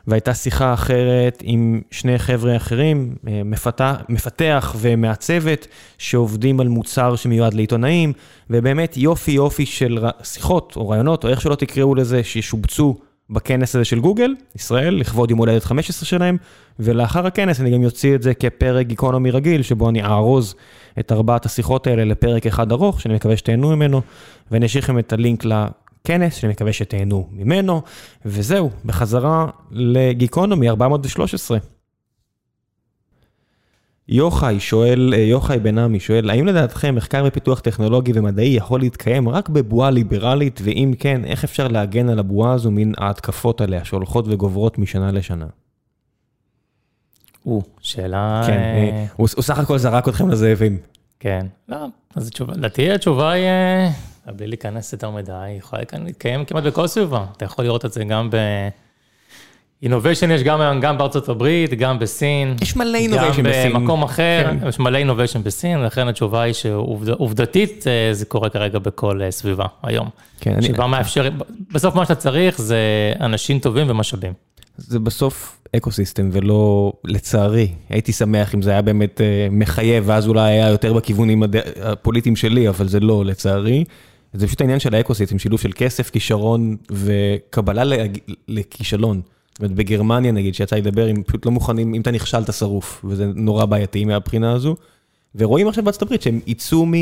והייתה 0.07 0.33
שיחה 0.33 0.73
אחרת 0.73 1.43
עם 1.45 1.81
שני 1.91 2.19
חבר'ה 2.19 2.55
אחרים, 2.55 3.15
אה, 3.27 3.41
מפתח, 3.45 3.95
מפתח 4.09 4.75
ומעצבת, 4.79 5.67
שעובדים 5.97 6.59
על 6.59 6.67
מוצר 6.67 7.15
שמיועד 7.15 7.53
לעיתונאים, 7.53 8.13
ובאמת 8.49 8.97
יופי 8.97 9.31
יופי 9.31 9.65
של 9.65 10.05
שיחות 10.23 10.73
או 10.75 10.89
רעיונות, 10.89 11.23
או 11.23 11.29
איך 11.29 11.41
שלא 11.41 11.55
תקראו 11.55 11.95
לזה, 11.95 12.23
שישובצו 12.23 12.95
בכנס 13.29 13.75
הזה 13.75 13.85
של 13.85 13.99
גוגל, 13.99 14.35
ישראל, 14.55 14.95
לכבוד 14.95 15.29
יום 15.29 15.39
הולדת 15.39 15.63
15 15.63 16.05
שלהם, 16.05 16.37
ולאחר 16.79 17.27
הכנס 17.27 17.61
אני 17.61 17.71
גם 17.71 17.81
יוציא 17.81 18.15
את 18.15 18.21
זה 18.21 18.33
כפרק 18.33 18.87
גיקונומי 18.87 19.31
רגיל, 19.31 19.61
שבו 19.61 19.89
אני 19.89 20.03
אארוז 20.03 20.55
את 20.99 21.11
ארבעת 21.11 21.45
השיחות 21.45 21.87
האלה 21.87 22.05
לפרק 22.05 22.47
אחד 22.47 22.71
ארוך, 22.71 23.01
שאני 23.01 23.15
מקווה 23.15 23.37
שתהנו 23.37 23.75
ממנו, 23.75 24.01
ואני 24.51 24.65
אשאיר 24.65 24.83
לכם 24.83 24.99
את 24.99 25.13
הלינק 25.13 25.45
כנס, 26.03 26.35
שאני 26.35 26.51
מקווה 26.51 26.73
שתהנו 26.73 27.29
ממנו, 27.31 27.81
וזהו, 28.25 28.69
בחזרה 28.85 29.47
לגיקונומי 29.71 30.69
413. 30.69 31.57
יוחאי 34.11 34.59
שואל, 34.59 35.13
אה, 35.13 35.19
יוחאי 35.19 35.59
בן 35.59 35.77
עמי 35.77 35.99
שואל, 35.99 36.29
האם 36.29 36.45
לדעתכם 36.45 36.95
מחקר 36.95 37.23
ופיתוח 37.27 37.59
טכנולוגי 37.59 38.11
ומדעי 38.15 38.47
יכול 38.47 38.79
להתקיים 38.79 39.29
רק 39.29 39.49
בבועה 39.49 39.91
ליברלית, 39.91 40.59
ואם 40.63 40.93
כן, 40.99 41.25
איך 41.25 41.43
אפשר 41.43 41.67
להגן 41.67 42.09
על 42.09 42.19
הבועה 42.19 42.53
הזו 42.53 42.71
מן 42.71 42.91
ההתקפות 42.97 43.61
עליה 43.61 43.85
שהולכות 43.85 44.25
וגוברות 44.27 44.77
משנה 44.77 45.11
לשנה? 45.11 45.45
או, 47.45 47.61
שאלה... 47.81 48.43
כן, 48.47 48.53
אה, 48.53 48.89
אה, 48.91 49.05
הוא 49.15 49.27
הוא 49.35 49.43
סך 49.43 49.59
הכל 49.59 49.77
זרק 49.77 50.07
אתכם 50.07 50.29
לזאבים. 50.29 50.77
כן. 51.19 51.45
לא, 51.69 51.77
אז 52.15 52.27
התשובה, 52.27 52.53
לדעתי 52.53 52.91
התשובה 52.91 53.31
היא, 53.31 53.45
בלי 54.27 54.47
להיכנס 54.47 54.93
יותר 54.93 55.09
מדי, 55.09 55.31
היא 55.31 55.57
יכולה 55.57 55.81
להתקיים 56.05 56.45
כמעט 56.45 56.63
בכל 56.63 56.87
סביבה. 56.87 57.25
אתה 57.37 57.45
יכול 57.45 57.65
לראות 57.65 57.85
את 57.85 57.93
זה 57.93 58.03
גם 58.03 58.29
ב... 58.29 58.35
innovation 59.83 60.31
יש 60.31 60.43
גם 60.43 60.61
היום, 60.61 60.79
גם 60.79 60.97
בארצות 60.97 61.29
הברית, 61.29 61.73
גם 61.73 61.99
בסין. 61.99 62.55
יש 62.61 62.75
מלא 62.75 62.99
גם 63.17 63.29
בסין. 63.43 63.73
במקום 63.73 64.03
אחר, 64.03 64.45
כן. 64.61 64.67
יש 64.67 64.79
מלא 64.79 64.97
innovation 64.97 65.43
בסין, 65.43 65.79
לכן 65.83 66.07
התשובה 66.07 66.41
היא 66.41 66.53
שעובדתית 66.53 67.85
זה 68.11 68.25
קורה 68.25 68.49
כרגע 68.49 68.79
בכל 68.79 69.21
אה, 69.21 69.31
סביבה 69.31 69.65
היום. 69.83 70.09
כן, 70.41 70.53
אני- 70.53 70.67
שבה 70.67 70.87
מאפשר, 70.87 71.29
בסוף 71.73 71.95
מה 71.95 72.03
שאתה 72.03 72.15
צריך 72.15 72.61
זה 72.61 72.77
אנשים 73.19 73.59
טובים 73.59 73.89
ומשאבים. 73.89 74.33
זה 74.77 74.99
בסוף 74.99 75.57
ecosystem 75.75 76.29
ולא, 76.31 76.93
לצערי, 77.03 77.67
הייתי 77.89 78.13
שמח 78.13 78.55
אם 78.55 78.61
זה 78.61 78.71
היה 78.71 78.81
באמת 78.81 79.21
אה, 79.21 79.47
מחייב, 79.51 80.03
ואז 80.07 80.27
אולי 80.27 80.51
היה 80.51 80.67
יותר 80.69 80.93
בכיוונים 80.93 81.43
הפוליטיים 81.83 82.35
שלי, 82.35 82.69
אבל 82.69 82.87
זה 82.87 82.99
לא, 82.99 83.25
לצערי. 83.25 83.83
זה 84.33 84.47
פשוט 84.47 84.61
העניין 84.61 84.79
של 84.79 84.95
האקו 84.95 85.15
סיסטם, 85.15 85.39
שילוב 85.39 85.59
של 85.59 85.71
כסף, 85.75 86.09
כישרון 86.09 86.75
וקבלה 86.91 87.83
לכישלון. 88.47 89.21
זאת 89.51 89.59
אומרת, 89.59 89.71
בגרמניה 89.71 90.31
נגיד, 90.31 90.55
שיצא 90.55 90.75
לי 90.75 90.81
לדבר, 90.81 91.07
הם 91.07 91.23
פשוט 91.23 91.45
לא 91.45 91.51
מוכנים, 91.51 91.93
אם 91.93 92.01
אתה 92.01 92.11
נכשל 92.11 92.37
אתה 92.37 92.51
שרוף, 92.51 93.05
וזה 93.05 93.25
נורא 93.35 93.65
בעייתי 93.65 94.05
מהבחינה 94.05 94.51
הזו. 94.51 94.75
ורואים 95.35 95.67
עכשיו 95.67 95.83
בארצות 95.83 96.01
הברית 96.01 96.21
שהם 96.21 96.39
יצאו 96.47 96.85
מ... 96.85 96.93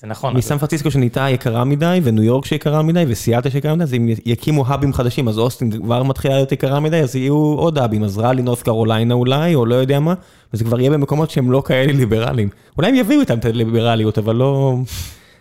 זה 0.00 0.06
נכון. 0.06 0.36
מסן 0.36 0.58
פרנסיסקו 0.58 0.90
שנהייתה 0.90 1.30
יקרה 1.30 1.64
מדי, 1.64 2.00
וניו 2.02 2.24
יורק 2.24 2.46
שיקרה 2.46 2.82
מדי, 2.82 3.04
וסיאטה 3.08 3.50
שיקרה 3.50 3.74
מדי, 3.74 3.84
אז 3.84 3.94
אם 3.94 4.08
יקימו 4.26 4.66
האבים 4.66 4.92
חדשים, 4.92 5.28
אז 5.28 5.38
אוסטין 5.38 5.70
כבר 5.70 6.02
מתחילה 6.02 6.34
להיות 6.34 6.52
יקרה 6.52 6.80
מדי, 6.80 7.00
אז 7.00 7.16
יהיו 7.16 7.34
עוד 7.34 7.78
האבים, 7.78 8.04
אז 8.04 8.18
ראלי, 8.18 8.42
נורת 8.42 8.62
קרוליינה 8.62 9.14
אולי, 9.14 9.54
או 9.54 9.66
לא 9.66 9.74
יודע 9.74 10.00
מה, 10.00 10.14
וזה 10.54 10.64
כבר 10.64 10.80
יהיה 10.80 10.90
במקומות 10.90 11.30
שהם 11.30 11.50
לא 11.50 11.62
כאלה 11.66 11.92
ליברליים. 11.92 12.48
אולי 12.76 12.88
הם 12.88 12.94
יביאו 12.94 13.20
איתם 13.20 13.38
את 13.38 13.44
הליברליות, 13.44 14.18
אבל 14.18 14.36
לא... 14.36 14.76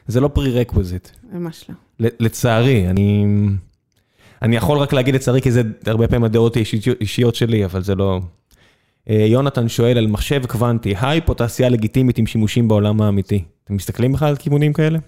זה 0.08 0.20
לא 0.20 0.30
requisite. 0.38 1.08
ממש 1.34 1.66
לא. 1.70 2.10
לצערי, 2.20 2.90
אני... 2.90 3.26
אני 4.42 4.56
יכול 4.56 4.78
רק 4.78 4.94
להגיד 4.94 5.16
לצערי, 5.16 5.42
כי 5.42 5.52
זה 5.52 5.62
הרבה 5.86 6.08
פעמים 6.08 6.24
הדעות 6.24 6.56
האישיות- 6.56 7.02
אישיות 7.02 7.36
שלי, 7.36 7.66
אבל 7.66 7.84
זה 7.84 7.96
לא... 7.96 8.20
אה, 9.10 9.26
יונתן 9.30 9.70
שואל 9.70 9.98
על 9.98 10.08
מחשב 10.08 10.46
קוונטי, 10.46 10.94
הייפ 11.02 11.30
או 11.30 11.34
תעשייה 11.34 11.70
לגיטימית 11.70 12.18
עם 12.18 12.26
שימושים 12.28 12.68
בעולם 12.68 13.02
האמיתי? 13.02 13.44
אתם 13.64 13.76
מסתכלים 13.76 14.14
בכלל 14.14 14.28
על 14.28 14.36
כיוונים 14.36 14.74
כאלה? 14.74 15.00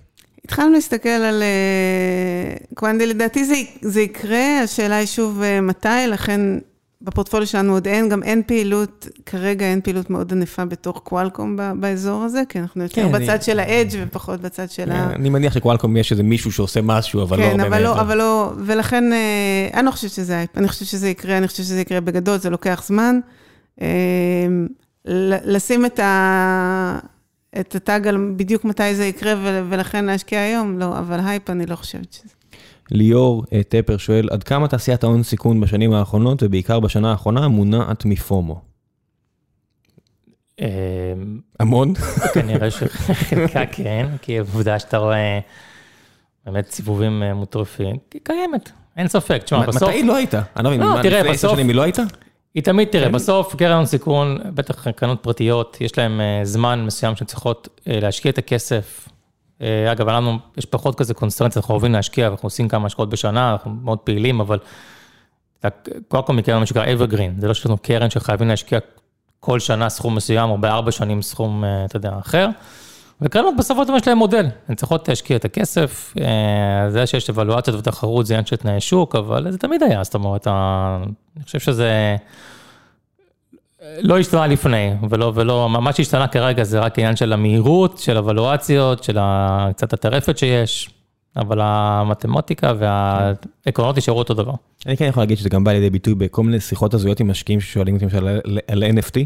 התחלנו 0.46 0.72
להסתכל 0.72 1.10
על 1.10 1.44
אה, 1.44 2.56
קוונטי, 2.76 3.06
לדעתי 3.06 3.46
זה, 3.46 3.56
זה 3.82 4.02
יקרה, 4.02 4.60
השאלה 4.64 4.96
היא 4.96 5.08
שוב 5.08 5.42
אה, 5.42 5.62
מתי, 5.62 5.88
לכן 6.08 6.42
בפורטפוליו 7.08 7.48
שלנו 7.48 7.74
עוד 7.74 7.88
אין, 7.88 8.10
גם 8.10 8.24
אין 8.24 8.42
פעילות, 8.48 9.08
כרגע 9.26 9.66
אין 9.66 9.82
פעילות 9.82 10.10
מאוד 10.10 10.32
ענפה 10.34 10.66
בתוך 10.66 11.02
קוואלקום 11.04 11.58
באזור 11.80 12.24
הזה, 12.24 12.44
כי 12.50 12.60
אנחנו 12.60 12.84
יותר 12.84 12.96
כן, 12.96 13.12
בצד 13.12 13.30
אני- 13.30 13.42
של 13.42 13.60
ה 13.60 13.68
edge 13.68 14.00
ופחות 14.08 14.42
בצד 14.42 14.70
של 14.70 14.92
ה... 14.92 15.14
אני 15.16 15.30
מניח 15.30 15.54
שקוואלקום 15.54 15.98
יש 15.98 16.12
איזה 16.12 16.24
מישהו 16.24 16.52
שעושה 16.52 16.82
משהו, 16.82 17.24
אבל 17.24 17.38
לא 17.40 17.44
כן, 17.44 17.60
הרבה 17.60 17.68
אבל 17.76 17.84
לא, 17.84 17.90
מעבר. 17.90 18.02
אבל 18.02 18.18
לא, 18.18 18.54
ולכן 18.66 19.14
אה, 19.14 19.70
אני 19.74 19.86
לא 19.86 19.92
חושבת 19.92 20.12
שזה 20.12 20.46
אני 20.58 20.68
חושבת 20.68 20.88
שזה 20.88 21.10
יקרה, 21.10 21.38
אני 21.38 21.48
חושבת 21.48 21.66
שזה 21.66 21.82
יקרה 21.82 22.02
בגדול, 22.02 22.38
זה 22.38 22.50
לוקח 22.50 22.84
זמן. 22.86 23.20
אה, 23.82 23.88
לשים 25.46 25.86
את 25.86 26.00
ה... 26.00 27.00
את 27.60 27.76
ה 27.76 27.84
tag 27.84 28.08
על 28.08 28.34
בדיוק 28.38 28.66
מתי 28.66 28.96
זה 28.96 29.06
יקרה, 29.06 29.34
ולכן 29.70 30.06
להשקיע 30.06 30.40
היום, 30.40 30.80
לא, 30.80 31.00
אבל 31.00 31.20
הייפ 31.26 31.50
אני 31.50 31.66
לא 31.66 31.76
חושבת 31.76 32.14
שזה. 32.14 32.34
ליאור 32.92 33.44
אה, 33.54 33.64
טפר 33.64 33.98
שואל, 33.98 34.28
עד 34.32 34.44
כמה 34.44 34.68
תעשיית 34.68 35.04
ההון 35.04 35.24
סיכון 35.24 35.62
בשנים 35.62 35.94
האחרונות, 35.94 36.44
ובעיקר 36.44 36.80
בשנה 36.80 37.12
האחרונה, 37.12 37.48
מונעת 37.48 38.06
מפומו? 38.06 38.62
אה, 40.62 40.68
המון? 41.60 41.94
כנראה 42.34 42.72
שחלקה 42.72 43.66
כן, 43.76 44.08
כי 44.22 44.38
עובדה 44.38 44.80
שאתה 44.80 44.98
רואה 44.98 45.40
באמת 46.46 46.72
סיבובים 46.72 47.24
אה, 47.24 47.34
מוטרפים, 47.34 47.96
היא 48.14 48.22
קיימת, 48.24 48.72
אין 48.98 49.08
ספק. 49.08 49.42
תשמע, 49.44 49.66
בסוף, 49.66 49.90
מתי 49.90 50.04
לא 50.04 50.16
הייתה? 50.16 50.42
אני 50.56 50.64
לא 50.64 50.70
מבין, 50.70 50.82
מה, 50.82 51.02
לפני 51.02 51.30
עשר 51.30 51.54
שנים 51.54 51.68
היא 51.68 51.76
לא 51.76 51.82
הייתה? 51.82 52.04
היא 52.56 52.64
תמיד, 52.64 52.88
תראה, 52.88 53.06
כן. 53.06 53.12
בסוף 53.12 53.56
קרן 53.56 53.72
הון 53.72 53.86
סיכון, 53.86 54.38
בטח 54.54 54.92
קרנות 54.92 55.24
פרטיות, 55.24 55.78
יש 55.82 55.98
להן 55.98 56.20
זמן 56.44 56.86
מסוים 56.86 57.16
שהן 57.16 57.28
צריכות 57.28 57.68
אה, 57.88 58.00
להשקיע 58.00 58.32
את 58.32 58.38
הכסף. 58.38 59.10
אה, 59.62 59.92
אגב, 59.92 60.10
לנו 60.10 60.38
יש 60.58 60.66
פחות 60.66 60.96
כזה 60.96 61.14
קונסטרנציה, 61.14 61.60
אנחנו 61.60 61.74
אוהבים 61.74 61.94
להשקיע, 61.94 62.28
אנחנו 62.28 62.46
עושים 62.46 62.68
כמה 62.68 62.86
השקעות 62.86 63.10
בשנה, 63.10 63.52
אנחנו 63.52 63.72
מאוד 63.72 63.98
פעילים, 64.00 64.40
אבל 64.40 64.60
קודם 66.08 66.24
כל 66.24 66.34
מקרן 66.34 66.60
מה 66.60 66.66
שנקרא 66.66 66.86
evergreen, 66.86 67.42
זה 67.42 67.48
לא 67.48 67.54
שיש 67.54 67.66
לנו 67.66 67.78
קרן 67.78 68.10
שחייבים 68.10 68.48
להשקיע 68.48 68.80
כל 69.40 69.60
שנה 69.60 69.90
סכום 69.90 70.16
מסוים, 70.16 70.50
או 70.50 70.58
בארבע 70.58 70.92
שנים 70.92 71.22
סכום, 71.22 71.64
אה, 71.64 71.86
אתה 71.86 71.98
יודע, 71.98 72.12
אחר. 72.20 72.48
וקרנות 73.22 73.54
בסופו 73.58 73.82
של 73.82 73.88
דבר 73.88 73.98
יש 73.98 74.08
להן 74.08 74.18
מודל, 74.18 74.46
הן 74.70 74.76
צריכות 74.76 75.10
להשקיע 75.10 75.38
את 75.38 75.46
הכסף, 75.46 76.14
אה, 76.22 76.90
זה 76.90 77.08
שיש 77.08 77.30
אבלואציות 77.30 77.80
ותחרות 77.80 78.26
זה 78.26 78.34
עניין 78.34 78.46
של 78.46 78.56
תנאי 78.56 78.82
שוק, 78.82 79.16
אבל 79.16 79.52
זה 79.52 79.58
תמיד 79.58 79.84
היה, 79.84 80.04
זאת 80.04 80.16
אומרת, 80.16 80.48
אני 80.48 81.44
חושב 81.44 81.60
שזה 81.60 82.16
לא 84.02 84.20
השתנה 84.20 84.48
לפני, 84.48 84.92
ולא, 85.10 85.32
ולא, 85.36 85.70
מה 85.70 85.94
שהשתנה 85.94 86.28
כרגע 86.28 86.64
זה 86.64 86.80
רק 86.80 87.00
עניין 87.00 87.16
של 87.16 87.34
המהירות, 87.34 87.98
של 87.98 88.18
אבלואציות, 88.18 89.04
של 89.04 89.18
ה- 89.18 89.68
קצת 89.76 89.94
הטרפת 89.94 90.38
שיש, 90.38 90.90
אבל 91.38 91.58
המתמטיקה 91.62 92.74
והעקרונות 92.80 93.98
נשארו 93.98 94.20
אותו 94.20 94.34
דבר. 94.34 94.54
אני 94.86 94.98
כן 94.98 95.06
יכול 95.06 95.24
להגיד 95.24 95.38
שזה 95.38 95.50
גם 95.50 95.64
בא 95.64 95.72
לידי 95.72 95.90
ביטוי 95.90 96.16
בכל 96.16 96.44
מיני 96.44 96.60
שיחות 96.60 96.94
הזויות 96.94 97.20
עם 97.20 97.28
משקיעים 97.32 97.62
ששואלים 97.62 97.94
אותי 97.96 98.06
למשל 98.06 98.28
על- 98.28 98.42
על 98.68 98.84
NFT. 98.84 99.20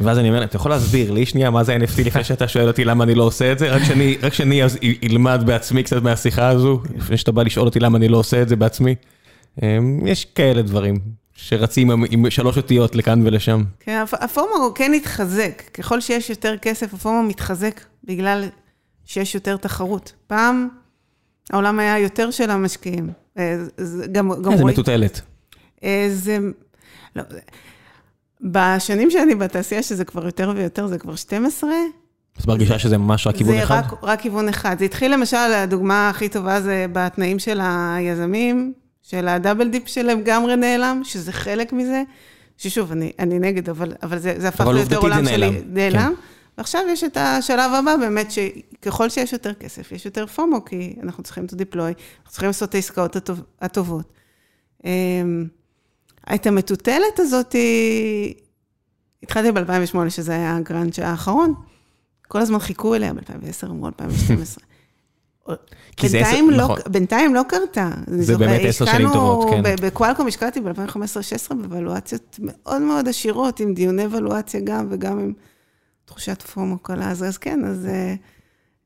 ואז 0.00 0.18
אני 0.18 0.28
אומר 0.28 0.38
להם, 0.40 0.48
אתה 0.48 0.56
יכול 0.56 0.70
להסביר 0.70 1.12
לי 1.12 1.26
שנייה 1.26 1.50
מה 1.50 1.64
זה 1.64 1.76
NFT 1.76 2.04
לפני 2.06 2.24
שאתה 2.30 2.48
שואל 2.48 2.68
אותי 2.68 2.84
למה 2.84 3.04
אני 3.04 3.14
לא 3.14 3.24
עושה 3.24 3.52
את 3.52 3.58
זה? 3.58 3.70
רק 3.70 3.82
שאני, 3.84 4.16
רק 4.22 4.32
שאני 4.32 4.64
אז 4.64 4.78
אלמד 5.04 5.42
בעצמי 5.46 5.82
קצת 5.82 6.02
מהשיחה 6.02 6.48
הזו, 6.48 6.80
לפני 6.96 7.16
שאתה 7.16 7.32
בא 7.32 7.42
לשאול 7.42 7.66
אותי 7.66 7.80
למה 7.80 7.98
אני 7.98 8.08
לא 8.08 8.16
עושה 8.16 8.42
את 8.42 8.48
זה 8.48 8.56
בעצמי. 8.56 8.94
אמ, 9.62 10.06
יש 10.06 10.24
כאלה 10.24 10.62
דברים 10.62 11.00
שרצים 11.36 11.90
עם, 11.90 12.04
עם 12.10 12.30
שלוש 12.30 12.56
אותיות 12.56 12.94
לכאן 12.96 13.26
ולשם. 13.26 13.62
כן, 13.80 14.00
הפ- 14.02 14.22
הפורמו 14.24 14.74
כן 14.74 14.92
התחזק, 14.94 15.62
ככל 15.74 16.00
שיש 16.00 16.30
יותר 16.30 16.56
כסף, 16.62 16.94
הפורמו 16.94 17.22
מתחזק 17.22 17.80
בגלל 18.04 18.44
שיש 19.04 19.34
יותר 19.34 19.56
תחרות. 19.56 20.12
פעם 20.26 20.68
העולם 21.50 21.78
היה 21.78 21.98
יותר 21.98 22.30
של 22.30 22.50
המשקיעים. 22.50 23.10
אה, 23.38 23.56
זה 23.76 24.06
גם, 24.06 24.28
גם 24.28 24.52
איזה 24.52 24.62
רואים- 24.62 24.66
מטוטלת. 24.74 25.20
אה, 25.84 26.06
זה... 26.12 26.38
לא, 27.16 27.22
זה- 27.30 27.40
בשנים 28.40 29.10
שאני 29.10 29.34
בתעשייה, 29.34 29.82
שזה 29.82 30.04
כבר 30.04 30.26
יותר 30.26 30.52
ויותר, 30.56 30.86
זה 30.86 30.98
כבר 30.98 31.14
12, 31.16 31.70
את 32.40 32.46
מרגישה 32.46 32.78
שזה 32.78 32.98
ממש 32.98 33.26
רק 33.26 33.36
כיוון 33.36 33.56
זה 33.56 33.62
אחד? 33.62 33.82
רק, 33.86 33.92
רק 34.02 34.20
כיוון 34.20 34.48
אחד. 34.48 34.76
זה 34.78 34.84
התחיל 34.84 35.12
למשל, 35.12 35.36
הדוגמה 35.36 36.08
הכי 36.08 36.28
טובה 36.28 36.60
זה 36.60 36.86
בתנאים 36.92 37.38
של 37.38 37.60
היזמים, 37.62 38.72
של 39.10 39.28
הדאבל 39.28 39.68
דיפ 39.68 39.88
שלהם 39.88 40.20
לגמרי 40.20 40.56
נעלם, 40.56 41.00
שזה 41.04 41.32
חלק 41.32 41.72
מזה, 41.72 42.02
ששוב, 42.56 42.92
אני, 42.92 43.12
אני 43.18 43.38
נגד, 43.38 43.68
אבל, 43.68 43.92
אבל 44.02 44.18
זה, 44.18 44.34
זה 44.38 44.48
הפך 44.48 44.66
ליותר 44.66 44.96
עולם 44.96 45.24
שלי. 45.24 45.50
נעלם, 45.50 45.74
נעלם. 45.74 46.14
כן. 46.16 46.20
ועכשיו 46.58 46.82
יש 46.88 47.04
את 47.04 47.16
השלב 47.16 47.72
הבא, 47.72 47.96
באמת, 47.96 48.30
שככל 48.30 49.08
שיש 49.08 49.32
יותר 49.32 49.54
כסף, 49.54 49.92
יש 49.92 50.04
יותר 50.04 50.26
פומו, 50.26 50.64
כי 50.64 50.96
אנחנו 51.02 51.22
צריכים 51.22 51.44
to 51.44 51.54
deploy, 51.54 51.76
אנחנו 51.76 52.30
צריכים 52.30 52.46
לעשות 52.46 52.68
את 52.68 52.74
העסקאות 52.74 53.16
הטוב, 53.16 53.40
הטובות. 53.60 54.12
אמ, 54.84 55.46
את 56.34 56.46
המטוטלת 56.46 57.18
הזאת, 57.18 57.54
התחלתי 59.22 59.52
ב-2008, 59.52 60.10
שזה 60.10 60.32
היה 60.32 60.56
הגראנץ' 60.56 60.98
האחרון, 60.98 61.54
כל 62.28 62.38
הזמן 62.38 62.58
חיכו 62.58 62.94
אליה, 62.94 63.14
ב-2010 63.14 63.66
אמרו 63.66 63.86
2012. 63.86 64.65
כי 65.96 66.08
זה 66.08 66.18
עשר- 66.20 66.40
לא, 66.50 66.56
נכון. 66.64 66.78
בינתיים 66.90 67.34
לא 67.34 67.42
קרתה. 67.48 67.90
זה 68.06 68.38
באמת 68.38 68.60
עשר 68.64 68.86
שנים 68.86 69.08
טובות, 69.12 69.50
כן. 69.50 69.62
בקוואלקום 69.82 70.26
השקעתי 70.26 70.60
ב-2015-2016 70.60 71.54
בוולואציות 71.54 72.38
מאוד 72.42 72.82
מאוד 72.82 73.08
עשירות, 73.08 73.60
עם 73.60 73.74
דיוני 73.74 74.06
וולואציה 74.06 74.60
גם, 74.64 74.86
וגם 74.90 75.18
עם 75.18 75.32
תחושת 76.04 76.42
פומו 76.42 76.78
קלה. 76.78 77.10
אז, 77.10 77.24
אז 77.24 77.38
כן, 77.38 77.64
אז 77.64 77.86
אה, 77.86 78.14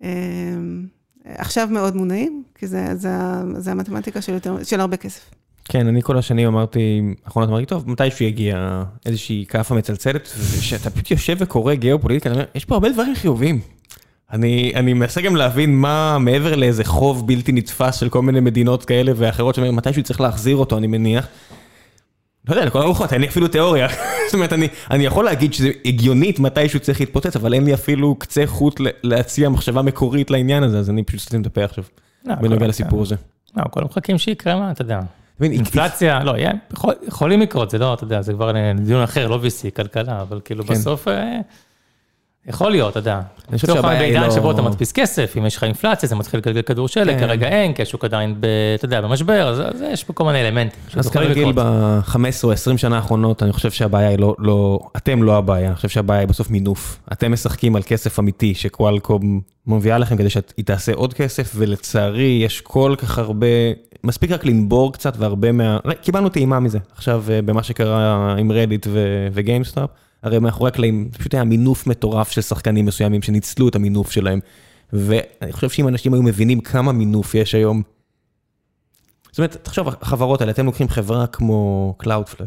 אה, 0.03 0.09
עכשיו 1.39 1.69
מאוד 1.71 1.97
מונעים, 1.97 2.43
כי 2.55 2.67
זה, 2.67 2.87
זה, 2.95 3.11
זה 3.59 3.71
המתמטיקה 3.71 4.21
של, 4.23 4.33
יותר, 4.33 4.65
של 4.65 4.81
הרבה 4.81 4.97
כסף. 4.97 5.31
כן, 5.65 5.87
אני 5.87 6.03
כל 6.03 6.19
השנים 6.19 6.47
אמרתי, 6.47 7.01
אחרונות 7.25 7.51
אמרתי, 7.51 7.67
טוב, 7.67 7.91
מתישהו 7.91 8.25
יגיע 8.25 8.83
איזושהי 9.07 9.45
כאפה 9.49 9.75
מצלצלת, 9.75 10.29
ושאתה 10.39 10.91
פשוט 10.91 11.11
יושב 11.11 11.37
וקורא 11.39 11.75
גיאופוליטיקה, 11.75 12.29
אני 12.31 12.37
אומר, 12.39 12.47
יש 12.55 12.65
פה 12.65 12.75
הרבה 12.75 12.89
דברים 12.93 13.15
חיוביים. 13.15 13.61
אני, 14.33 14.73
אני 14.75 14.93
מנסה 14.93 15.21
גם 15.21 15.37
להבין 15.37 15.77
מה 15.77 16.19
מעבר 16.19 16.57
לאיזה 16.57 16.85
חוב 16.85 17.27
בלתי 17.27 17.53
נתפס 17.53 18.01
של 18.01 18.09
כל 18.09 18.23
מיני 18.23 18.41
מדינות 18.41 18.85
כאלה 18.85 19.13
ואחרות, 19.17 19.55
שאומרים, 19.55 19.77
מתישהו 19.77 20.03
צריך 20.03 20.21
להחזיר 20.21 20.57
אותו, 20.57 20.79
אני 20.79 20.87
מניח. 20.87 21.29
לא 22.49 22.55
יודע, 22.55 22.67
לכל 22.67 22.79
הרוחות, 22.79 23.13
אין 23.13 23.21
לי 23.21 23.29
אפילו 23.29 23.49
תיאוריה 23.49 23.89
זאת 24.27 24.35
אומרת, 24.35 24.53
אני, 24.53 24.69
אני 24.91 25.07
יכול 25.07 25.25
להגיד 25.25 25.55
שזה 25.55 25.71
הגיונית 25.85 26.39
מתישהו 26.39 26.81
צריך 26.81 27.01
להתפוצץ, 27.01 27.37
אבל 27.37 27.55
אין 27.55 27.65
לי 27.65 27.75
אפילו 27.75 28.15
קצה 28.15 28.47
חוט 28.47 28.81
להציע 29.03 29.49
מחשבה 29.49 29.83
מקורית 29.83 30.31
לעניין 30.31 30.63
הזה, 30.63 30.79
אז 30.79 30.91
אני 30.91 31.03
פשוט 31.03 31.21
סותם 31.21 31.41
את 31.41 31.47
הפה 31.47 31.65
עכשיו, 31.65 31.85
לא, 32.25 32.35
בנוגע 32.35 32.67
לסיפור 32.67 33.03
הזה. 33.03 33.15
לא, 33.57 33.65
כולם 33.71 33.87
מחכים 33.87 34.19
שיקרה 34.19 34.57
מה, 34.57 34.71
אתה 34.71 34.83
יודע. 34.83 35.01
אינפלציה, 35.43 36.25
לא, 36.25 36.35
יכולים 37.09 37.41
לקרות, 37.41 37.71
זה 37.71 37.79
לא, 37.79 37.95
אתה 37.95 38.05
יודע, 38.05 38.23
זה 38.23 38.33
כבר 38.33 38.53
דיון 38.85 39.03
אחר, 39.03 39.29
לא 39.29 39.41
VC, 39.43 39.71
כלכלה, 39.71 40.21
אבל 40.21 40.41
כאילו 40.45 40.65
כן. 40.65 40.75
בסוף, 40.75 41.09
אה, 41.09 41.41
יכול 42.47 42.71
להיות, 42.71 42.91
אתה 42.91 42.99
יודע. 42.99 43.21
אני 43.49 43.59
חושב 43.59 43.75
שהבעיה 43.75 44.01
היא 44.01 44.13
בעידן 44.13 44.27
לא- 44.27 44.35
שבו 44.35 44.51
אתה 44.51 44.63
מדפיס 44.63 44.93
כסף, 44.93 45.35
אם 45.39 45.47
יש 45.47 45.57
לך 45.57 45.65
אינפלציה, 45.65 46.09
זה 46.09 46.17
מתחיל 46.17 46.41
לגלגל 46.41 46.63
כדור 46.63 46.89
שלג, 46.89 47.15
כן. 47.19 47.27
כרגע 47.27 47.49
אין, 47.49 47.73
כי 47.73 47.83
השוק 47.83 48.05
עדיין, 48.05 48.35
ב- 48.41 48.47
אתה 48.75 48.85
יודע, 48.85 49.01
במשבר, 49.01 49.49
אז 49.49 49.61
אז 49.61 49.83
יש 49.93 50.05
פה 50.05 50.13
כל 50.13 50.25
מיני 50.25 50.41
אלמנטים. 50.49 50.81
אז 50.97 51.11
כרגיל 51.11 51.49
לקרות. 51.49 51.55
ב-15 51.55 52.17
או 52.45 52.53
20 52.53 52.79
שנה 52.79 52.97
האחרונות, 52.97 53.43
אני 53.43 53.53
חושב 53.53 53.71
שהבעיה 53.71 54.09
היא 54.09 54.19
לא, 54.19 54.35
לא, 54.39 54.79
אתם 54.97 55.23
לא 55.23 55.37
הבעיה, 55.37 55.67
אני 55.69 55.77
חושב 55.77 55.89
שהבעיה 55.89 56.21
היא 56.21 56.29
בסוף 56.29 56.51
מינוף. 56.51 56.99
אתם 57.13 57.33
משחקים 57.33 57.77
על 57.77 57.83
כסף 57.83 58.19
אמיתי 58.19 58.55
שקואלקום 58.55 59.41
מביאה 59.67 59.99
לכם 59.99 60.17
כדי 60.17 60.31
שהיא 60.31 60.65
תעשה 60.65 60.93
עוד 60.95 61.15
כסף, 61.15 61.53
ולצערי 61.55 62.41
יש 62.45 62.61
כל 62.61 62.95
כך 62.99 63.19
הרבה, 63.19 63.47
מספיק 64.05 64.31
רק 64.31 64.45
לנבור 64.45 64.93
קצת 64.93 65.15
והרבה 65.19 65.53
מה... 65.53 65.79
קיבלנו 66.03 66.29
טעימה 66.29 66.61
מזה, 66.61 66.79
עכשיו 66.97 67.25
אה, 67.31 67.43
במה 67.43 67.63
שקרה 67.63 68.35
עם 68.39 68.53
Reddit 68.53 68.87
ו 69.33 69.39
GameStop, 69.39 69.91
הרי 70.23 70.39
מאחורי 70.39 70.69
הקלעים, 70.69 71.11
פשוט 71.19 71.35
היה 71.35 71.45
מינוף 71.45 71.87
מטורף 71.87 72.31
של 72.31 72.41
שחקנים 72.41 72.87
מסוימים 72.87 73.23
שניצלו 73.23 73.69
את 73.69 73.75
המינוף 73.75 74.11
שלהם. 74.11 74.41
ואני 74.93 75.53
חושב 75.53 75.69
שאם 75.69 75.89
אנשים 75.89 76.15
היו 76.15 76.23
מבינים 76.23 76.61
כמה 76.61 76.93
מינוף 76.93 77.35
יש 77.35 77.55
היום, 77.55 77.83
זאת 79.31 79.39
אומרת, 79.39 79.57
תחשוב, 79.63 79.89
החברות 79.89 80.41
האלה, 80.41 80.53
אתם 80.53 80.67
לוקחים 80.67 80.89
חברה 80.89 81.27
כמו 81.27 81.95
Cloudflare, 82.03 82.45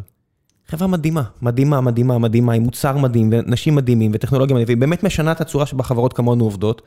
חברה 0.67 0.87
מדהימה, 0.87 1.23
מדהימה, 1.41 1.81
מדהימה, 1.81 2.17
מדהימה, 2.17 2.53
עם 2.53 2.63
מוצר 2.63 2.97
מדהים, 2.97 3.29
ואנשים 3.31 3.75
מדהימים, 3.75 4.11
וטכנולוגיה 4.13 4.55
מדהימה, 4.55 4.67
והיא 4.67 4.77
באמת 4.77 5.03
משנה 5.03 5.31
את 5.31 5.41
הצורה 5.41 5.65
שבה 5.65 5.83
חברות 5.83 6.13
כמונו 6.13 6.43
עובדות, 6.43 6.81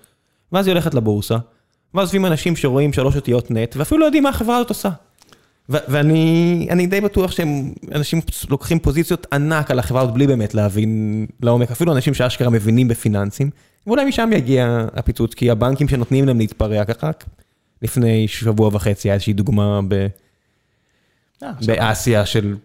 ואז 0.53 0.67
היא 0.67 0.73
הולכת 0.73 0.95
לבורסה, 0.95 1.37
ואז 1.95 2.07
יושבים 2.07 2.27
אנשים 2.27 2.57
שרואים 2.57 2.93
שלוש 2.93 3.17
אותיות 3.17 3.51
נט, 3.51 3.75
ואפילו 3.77 4.01
לא 4.01 4.05
יודעים 4.05 4.23
מה 4.23 4.29
החברה 4.29 4.57
הזאת 4.57 4.69
עושה. 4.69 4.91
ואני 5.69 6.67
אני 6.71 6.87
די 6.87 7.01
בטוח 7.01 7.31
שהם, 7.31 7.73
אנשים 7.93 8.21
לוקחים 8.49 8.79
פוזיציות 8.79 9.27
ענק 9.33 9.71
על 9.71 9.79
החברה 9.79 10.03
הזאת 10.03 10.15
בלי 10.15 10.27
באמת 10.27 10.55
להבין 10.55 11.27
לעומק, 11.43 11.71
אפילו 11.71 11.93
אנשים 11.93 12.15
שאשכרה 12.15 12.51
מבינים 12.51 12.89
בפיננסים, 12.89 13.51
ואולי 13.87 14.05
משם 14.05 14.31
יגיע 14.33 14.87
הפיצוץ, 14.95 15.35
כי 15.35 15.51
הבנקים 15.51 15.89
שנותנים 15.89 16.27
להם 16.27 16.39
להתפרע 16.39 16.85
ככה, 16.85 17.11
לפני 17.83 18.29
שבוע 18.29 18.71
וחצי 18.73 19.09
היה 19.09 19.15
איזושהי 19.15 19.33
דוגמה 19.33 19.81
ב... 19.89 20.07
אה, 21.43 21.53
באסיה 21.67 22.27
של 22.27 22.57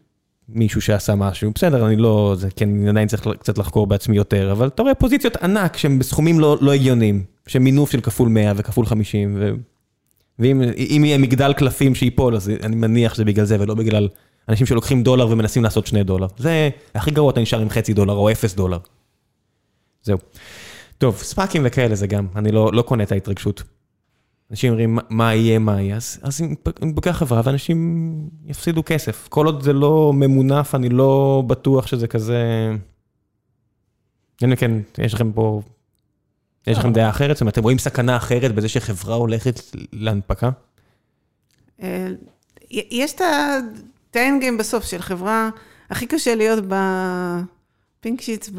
מישהו 0.50 0.82
שעשה 0.82 1.16
משהו, 1.16 1.52
בסדר, 1.56 1.88
אני 1.88 1.96
לא, 1.96 2.36
זה 2.38 2.50
כן, 2.56 2.70
אני 2.70 2.90
עדיין 2.90 3.08
צריך 3.08 3.28
קצת 3.40 3.58
לחקור 3.58 3.88
בעצמי 3.88 4.18
יותר, 4.18 4.52
אבל 4.52 4.68
אתה 4.68 4.82
רואה 4.82 4.96
פוזיציות 4.96 5.36
ענק 5.36 5.78
שהן 5.78 6.00
בסכומים 6.00 6.40
לא, 6.40 6.58
לא 6.62 6.74
הגיוניים, 6.74 7.24
שהם 7.48 7.64
מינוף 7.64 7.92
של 7.92 8.02
כפול 8.02 8.30
100 8.30 8.54
וכפול 8.56 8.86
50, 8.86 9.36
ו... 9.40 9.52
ואם 10.42 10.62
אם 10.98 11.06
יהיה 11.06 11.18
מגדל 11.18 11.54
קלפים 11.54 11.96
שייפול, 11.96 12.36
אז 12.36 12.50
אני 12.64 12.76
מניח 12.76 13.14
שזה 13.14 13.26
בגלל 13.26 13.46
זה, 13.46 13.58
ולא 13.60 13.74
בגלל 13.76 14.10
אנשים 14.50 14.66
שלוקחים 14.66 15.04
דולר 15.04 15.28
ומנסים 15.30 15.64
לעשות 15.64 15.88
שני 15.88 16.04
דולר. 16.04 16.28
זה 16.38 16.70
הכי 16.96 17.12
גרוע, 17.12 17.32
אתה 17.32 17.42
נשאר 17.42 17.60
עם 17.60 17.70
חצי 17.70 17.94
דולר 17.94 18.14
או 18.14 18.32
אפס 18.32 18.56
דולר. 18.56 18.78
זהו. 20.04 20.18
טוב, 20.98 21.18
ספאקים 21.18 21.62
וכאלה 21.66 21.96
זה 21.96 22.08
גם, 22.08 22.28
אני 22.36 22.52
לא, 22.52 22.70
לא 22.74 22.82
קונה 22.82 23.04
את 23.04 23.12
ההתרגשות. 23.12 23.64
אנשים 24.52 24.72
אומרים, 24.72 24.98
"מה- 25.10 25.36
יהיה, 25.36 25.60
מה 25.60 25.82
יהיה, 25.82 25.96
אז, 25.96 26.20
אז 26.22 26.42
אם 26.42 26.56
נתפתח 26.82 27.12
חברה 27.12 27.42
ואנשים 27.46 28.12
יפסידו 28.46 28.84
כסף. 28.86 29.28
כל 29.30 29.46
עוד 29.46 29.62
זה 29.64 29.74
לא 29.74 30.12
ממונף, 30.14 30.76
אני 30.76 30.90
לא 30.90 31.44
בטוח 31.48 31.88
שזה 31.88 32.08
כזה... 32.08 32.44
הנה 34.42 34.56
כן, 34.56 34.72
יש 34.98 35.14
לכם 35.14 35.32
פה... 35.32 35.62
יש 36.68 36.78
לכם 36.78 36.94
דעה 36.94 37.10
אחרת? 37.10 37.36
זאת 37.36 37.42
אומרת, 37.42 37.54
אתם 37.54 37.64
רואים 37.64 37.78
סכנה 37.80 38.18
אחרת 38.18 38.56
בזה 38.56 38.70
שחברה 38.70 39.16
הולכת 39.16 39.60
להנפקה? 39.94 40.50
אה, 41.82 42.08
יש 42.72 43.14
את 43.14 43.22
ה- 43.22 43.58
את 44.12 44.16
ה 44.16 44.22
end 44.22 44.40
game 44.42 44.58
בסוף 44.58 44.86
של 44.86 45.02
חברה, 45.02 45.50
הכי 45.90 46.08
קשה 46.08 46.36
להיות 46.36 46.64
ב 46.68 46.98
pink 46.98 48.22
sheets 48.22 48.50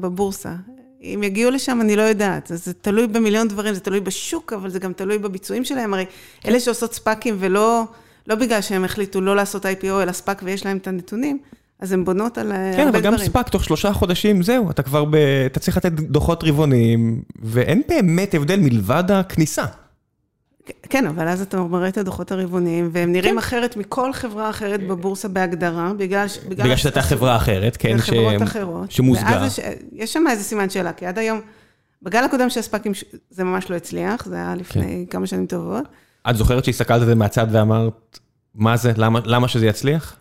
בבורסה. 0.00 0.54
אם 1.02 1.20
יגיעו 1.24 1.50
לשם, 1.50 1.80
אני 1.80 1.96
לא 1.96 2.02
יודעת. 2.02 2.50
אז 2.52 2.64
זה 2.64 2.72
תלוי 2.74 3.06
במיליון 3.06 3.48
דברים, 3.48 3.74
זה 3.74 3.80
תלוי 3.80 4.00
בשוק, 4.00 4.52
אבל 4.52 4.70
זה 4.70 4.78
גם 4.78 4.92
תלוי 4.92 5.18
בביצועים 5.18 5.64
שלהם. 5.64 5.94
הרי 5.94 6.04
אלה 6.46 6.60
שעושות 6.60 6.94
ספאקים 6.94 7.36
ולא, 7.40 7.84
לא 8.26 8.34
בגלל 8.34 8.60
שהם 8.60 8.84
החליטו 8.84 9.20
לא 9.20 9.36
לעשות 9.36 9.66
IPO, 9.66 10.02
אלא 10.02 10.12
ספאק 10.12 10.40
ויש 10.44 10.66
להם 10.66 10.76
את 10.76 10.86
הנתונים, 10.86 11.38
אז 11.84 11.92
הן 11.92 12.04
בונות 12.04 12.38
על 12.38 12.52
אה, 12.52 12.72
כן, 12.76 12.86
הרבה 12.86 12.98
אבל 12.98 13.00
גם 13.00 13.12
דברים. 13.14 13.28
ספאק, 13.30 13.48
תוך 13.48 13.64
שלושה 13.64 13.92
חודשים, 13.92 14.42
זהו, 14.42 14.70
אתה 14.70 14.82
כבר 14.82 15.04
ב... 15.04 15.14
אתה 15.46 15.60
צריך 15.60 15.76
לתת 15.76 15.92
דוחות 15.92 16.44
רבעוניים, 16.44 17.22
ואין 17.42 17.82
באמת 17.88 18.34
הבדל 18.34 18.60
מלבד 18.60 19.04
הכניסה. 19.10 19.64
כן, 20.82 21.06
אבל 21.06 21.28
אז 21.28 21.42
אתה 21.42 21.60
מראה 21.60 21.88
את 21.88 21.98
הדוחות 21.98 22.32
הרבעוניים, 22.32 22.88
והם 22.92 23.12
נראים 23.12 23.38
אחרת 23.38 23.76
מכל 23.76 24.12
חברה 24.12 24.50
אחרת 24.50 24.86
בבורסה 24.86 25.28
בהגדרה, 25.28 25.92
בגלל... 25.96 26.28
ש- 26.28 26.38
בגלל 26.38 26.76
שאתה 26.76 27.02
חברה 27.02 27.36
אחרת, 27.36 27.76
כן, 27.76 27.98
ש... 27.98 28.00
חברות 28.00 28.42
אחרות. 28.42 28.90
שמוזגה. 28.90 29.26
ואז 29.30 29.58
יש, 29.58 29.64
יש 29.92 30.12
שם 30.12 30.24
איזה 30.30 30.44
סימן 30.44 30.70
שאלה, 30.70 30.92
כי 30.92 31.06
עד 31.06 31.18
היום, 31.18 31.40
בגל 32.02 32.24
הקודם 32.24 32.50
של 32.50 32.60
הספאקים 32.60 32.92
זה 33.30 33.44
ממש 33.44 33.70
לא 33.70 33.76
הצליח, 33.76 34.24
זה 34.26 34.36
היה 34.36 34.54
לפני 34.54 35.06
כמה 35.10 35.26
שנים 35.26 35.46
טובות. 35.46 35.84
את 36.30 36.36
זוכרת 36.36 36.64
שהסתכלת 36.64 37.00
על 37.00 37.06
זה 37.06 37.14
מהצד 37.14 37.46
ואמרת, 37.50 38.18
מה 38.54 38.76
זה, 38.76 38.92
למה, 38.96 39.20
למה 39.24 39.48
שזה 39.48 39.66
יצליח? 39.66 40.16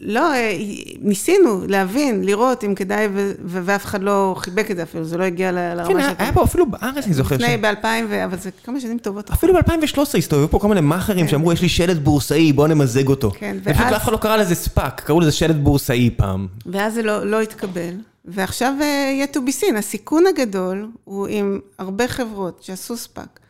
לא, 0.00 0.34
אה, 0.34 0.58
ניסינו 1.00 1.64
להבין, 1.68 2.24
לראות 2.24 2.64
אם 2.64 2.74
כדאי, 2.74 3.08
ואף 3.44 3.84
אחד 3.84 4.02
לא 4.02 4.34
חיבק 4.38 4.70
את 4.70 4.76
זה 4.76 4.82
אפילו, 4.82 5.04
זה 5.04 5.16
לא 5.18 5.24
הגיע 5.24 5.52
ל- 5.52 5.54
כן, 5.54 5.76
לרמה 5.76 6.12
היה, 6.18 6.32
פה 6.32 6.44
אפילו 6.44 6.70
בארץ, 6.70 7.04
אני 7.04 7.14
זוכר. 7.14 7.34
לפני, 7.36 7.56
ב-2000, 7.56 7.86
אבל 8.24 8.38
זה 8.38 8.50
כמה 8.64 8.80
שנים 8.80 8.98
טובות. 8.98 9.30
אפילו 9.30 9.54
ב-2013 9.54 10.18
הסתובבו 10.18 10.48
פה 10.48 10.58
כל 10.58 10.68
מיני 10.68 10.80
מאכערים 10.80 11.28
שאמרו, 11.28 11.52
יש 11.52 11.62
לי 11.62 11.68
שלט 11.68 11.96
בורסאי, 11.96 12.52
בוא 12.52 12.68
נמזג 12.68 13.08
אותו. 13.08 13.30
כן, 13.30 13.56
ואז- 13.62 13.76
אף 13.96 14.02
אחד 14.02 14.12
לא 14.12 14.16
קרא 14.16 14.36
לזה 14.36 14.54
ספאק, 14.54 15.00
קראו 15.00 15.20
לזה 15.20 15.32
שלט 15.32 15.56
בורסאי 15.56 16.10
פעם. 16.16 16.46
ואז 16.66 16.94
זה 16.94 17.02
לא, 17.02 17.26
לא 17.26 17.40
התקבל, 17.40 17.94
ועכשיו 18.24 18.74
אה, 18.80 18.86
יהיה 18.86 19.26
to 19.32 19.38
be 19.38 19.62
seen. 19.62 19.76
הסיכון 19.78 20.24
הגדול 20.26 20.88
הוא 21.04 21.26
עם 21.30 21.60
הרבה 21.78 22.08
חברות 22.08 22.62
שעשו 22.62 22.96
ספאק, 22.96 23.40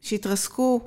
שהתרסקו 0.00 0.80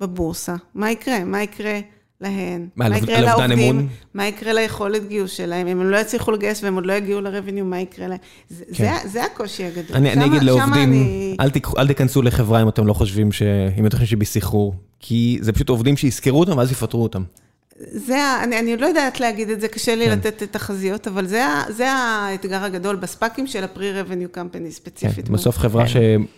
בבורסה, 0.00 0.54
מה 0.74 0.90
יקרה? 0.90 1.24
מה 1.24 1.42
יקרה 1.42 1.80
להן? 2.20 2.68
מה, 2.76 2.86
על- 2.86 2.92
יקרה 2.94 3.16
על 3.18 3.28
אובדן 3.28 3.52
אמון? 3.52 3.64
לעובדים? 3.76 3.88
מה 4.14 4.26
יקרה 4.26 4.52
ליכולת 4.52 5.08
גיוס 5.08 5.30
שלהם? 5.32 5.66
אם 5.66 5.80
הם 5.80 5.90
לא 5.90 5.96
יצליחו 5.96 6.32
לגייס 6.32 6.62
והם 6.64 6.74
עוד 6.74 6.86
לא 6.86 6.92
יגיעו 6.92 7.20
ל 7.20 7.25
revenue, 7.25 7.64
מה 7.64 7.80
יקרה 7.80 8.06
להם? 8.08 8.18
זה, 8.50 8.64
כן. 8.74 8.96
זה, 9.02 9.08
זה 9.08 9.24
הקושי 9.24 9.64
הגדול. 9.64 9.96
אני, 9.96 10.12
אני 10.12 10.14
שמה- 10.14 10.24
אגיד 10.26 10.40
שמה 10.40 10.46
לעובדים, 10.46 10.92
אני- 10.92 11.36
אל, 11.40 11.50
תיקחו- 11.50 11.78
אל 11.78 11.86
תיכנסו 11.86 12.22
לחברה 12.22 12.62
אם 12.62 12.68
אתם 12.68 12.86
לא 12.86 12.92
חושבים 12.92 13.32
ש... 13.32 13.42
אם 13.78 13.86
אתם 13.86 13.96
חושבים 13.98 14.06
שבסחרור. 14.20 14.74
כי 15.00 15.38
זה 15.40 15.52
פשוט 15.52 15.68
עובדים 15.68 15.96
שיזכרו 15.96 16.40
אותם 16.40 16.56
ואז 16.58 16.72
יפטרו 16.72 17.02
אותם. 17.02 17.22
זה, 17.78 18.18
אני, 18.44 18.58
אני 18.58 18.70
עוד 18.70 18.80
לא 18.80 18.86
יודעת 18.86 19.20
להגיד 19.20 19.50
את 19.50 19.60
זה, 19.60 19.68
קשה 19.68 19.94
לי 19.94 20.06
כן. 20.06 20.12
לתת 20.12 20.42
את 20.42 20.52
תחזיות, 20.52 21.06
אבל 21.08 21.26
זה, 21.26 21.44
זה 21.68 21.92
האתגר 21.92 22.64
הגדול 22.64 22.96
בספאקים 22.96 23.46
של 23.46 23.64
ה-pre-revenue 23.64 24.36
company 24.36 24.52
כן, 24.58 24.70
ספציפית. 24.70 25.28
בסוף 25.28 25.58
חברה 25.58 25.84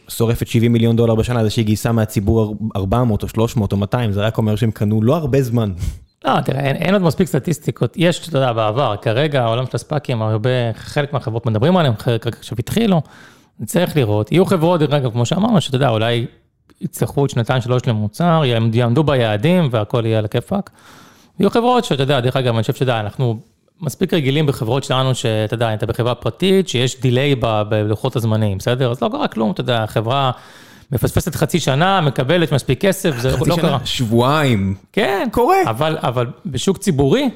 ששורפת 0.08 0.46
70 0.46 0.72
מיליון 0.72 0.96
דולר 0.96 1.14
בשנה, 1.14 1.44
זה 1.44 1.50
שהיא 1.50 1.64
גייסה 1.64 1.92
מהציבור 1.92 2.56
400 2.76 3.22
או 3.22 3.28
300 3.28 3.72
או 3.72 3.76
200, 3.76 4.12
זה 4.12 4.20
רק 4.20 4.38
אומר 4.38 4.56
שהם 4.56 4.70
קנו 4.70 5.02
לא 5.02 5.16
הרבה 5.16 5.42
זמן. 5.42 5.72
לא, 6.24 6.40
תראה, 6.40 6.60
אין, 6.60 6.76
אין 6.76 6.94
עוד 6.94 7.02
מספיק 7.02 7.26
סטטיסטיקות. 7.28 7.92
יש, 7.96 8.28
אתה 8.28 8.38
יודע, 8.38 8.52
בעבר, 8.52 8.94
כרגע 9.02 9.42
העולם 9.42 9.64
של 9.66 9.72
הספאקים, 9.74 10.22
הרבה, 10.22 10.50
חלק 10.74 11.12
מהחברות 11.12 11.46
מדברים 11.46 11.76
עליהם, 11.76 11.94
חלק 11.98 12.26
רק 12.26 12.36
עכשיו 12.36 12.58
התחילו. 12.58 13.02
נצטרך 13.60 13.96
לראות. 13.96 14.32
יהיו 14.32 14.44
חברות, 14.44 14.80
דרך 14.80 14.92
אגב, 14.92 15.10
כמו 15.12 15.26
שאמרנו, 15.26 15.60
שאתה 15.60 15.76
יודע, 15.76 15.88
אולי 15.88 16.26
יצטרכו 16.80 17.20
עוד 17.20 17.30
שנתיים, 17.30 17.62
שלוש 17.62 17.82
למוצר, 17.86 18.42
יעמד- 18.44 18.74
יעמדו 18.74 19.02
ביעדים 19.04 19.68
והכל 19.70 20.02
יהיה 20.06 20.18
על 20.18 20.24
הכיפאק. 20.24 20.70
יהיו 21.40 21.50
חברות 21.50 21.84
שאתה 21.84 22.02
יודע, 22.02 22.20
דרך 22.20 22.36
אגב, 22.36 22.54
אני 22.54 22.62
חושב 22.62 22.72
שאתה 22.72 22.82
יודע, 22.82 23.00
אנחנו 23.00 23.38
מספיק 23.80 24.14
רגילים 24.14 24.46
בחברות 24.46 24.84
שלנו, 24.84 25.14
שאתה 25.14 25.54
יודע, 25.54 25.74
אתה 25.74 25.86
בחברה 25.86 26.14
פרטית, 26.14 26.68
שיש 26.68 27.00
דיליי 27.00 27.34
בלוחות 27.68 28.16
הזמנים, 28.16 28.58
בסדר? 28.58 28.90
אז 28.90 29.02
לא 29.02 29.08
קרה 29.12 29.28
כלום, 29.28 29.50
אתה 29.50 29.60
יודע, 29.60 29.82
החברה 29.82 30.30
מפספסת 30.92 31.34
חצי 31.34 31.60
שנה, 31.60 32.00
מקבלת 32.00 32.52
מספיק 32.52 32.80
כסף, 32.80 33.18
זה 33.18 33.36
חצי 33.36 33.50
לא 33.50 33.56
שנה, 33.56 33.68
קרה. 33.68 33.78
שבועיים. 33.84 34.74
כן. 34.92 35.28
קורה. 35.32 35.56
אבל, 35.66 35.98
אבל 36.00 36.26
בשוק 36.46 36.78
ציבורי, 36.78 37.28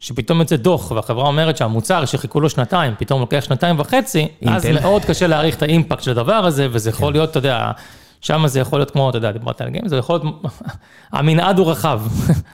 שפתאום 0.00 0.40
יוצא 0.40 0.56
דוח, 0.56 0.90
והחברה 0.90 1.26
אומרת 1.26 1.56
שהמוצר 1.56 2.04
שחיכו 2.04 2.40
לו 2.40 2.50
שנתיים, 2.50 2.94
פתאום 2.98 3.20
לוקח 3.20 3.40
שנתיים 3.40 3.80
וחצי, 3.80 4.28
אז 4.46 4.66
אינטל. 4.66 4.82
מאוד 4.82 5.04
קשה 5.04 5.26
להעריך 5.26 5.56
את 5.56 5.62
האימפקט 5.62 6.02
של 6.02 6.10
הדבר 6.10 6.34
הזה, 6.34 6.68
וזה 6.70 6.90
יכול 6.90 7.12
להיות, 7.12 7.30
אתה 7.30 7.38
יודע, 7.38 7.70
שם 8.24 8.46
זה 8.46 8.60
יכול 8.60 8.78
להיות 8.78 8.90
כמו, 8.90 9.10
אתה 9.10 9.18
יודע, 9.18 9.32
דיברת 9.32 9.60
על 9.60 9.68
גיים, 9.70 9.88
זה 9.88 9.96
יכול 9.96 10.18
להיות, 10.22 10.42
המנעד 11.12 11.58
הוא 11.58 11.70
רחב, 11.70 12.00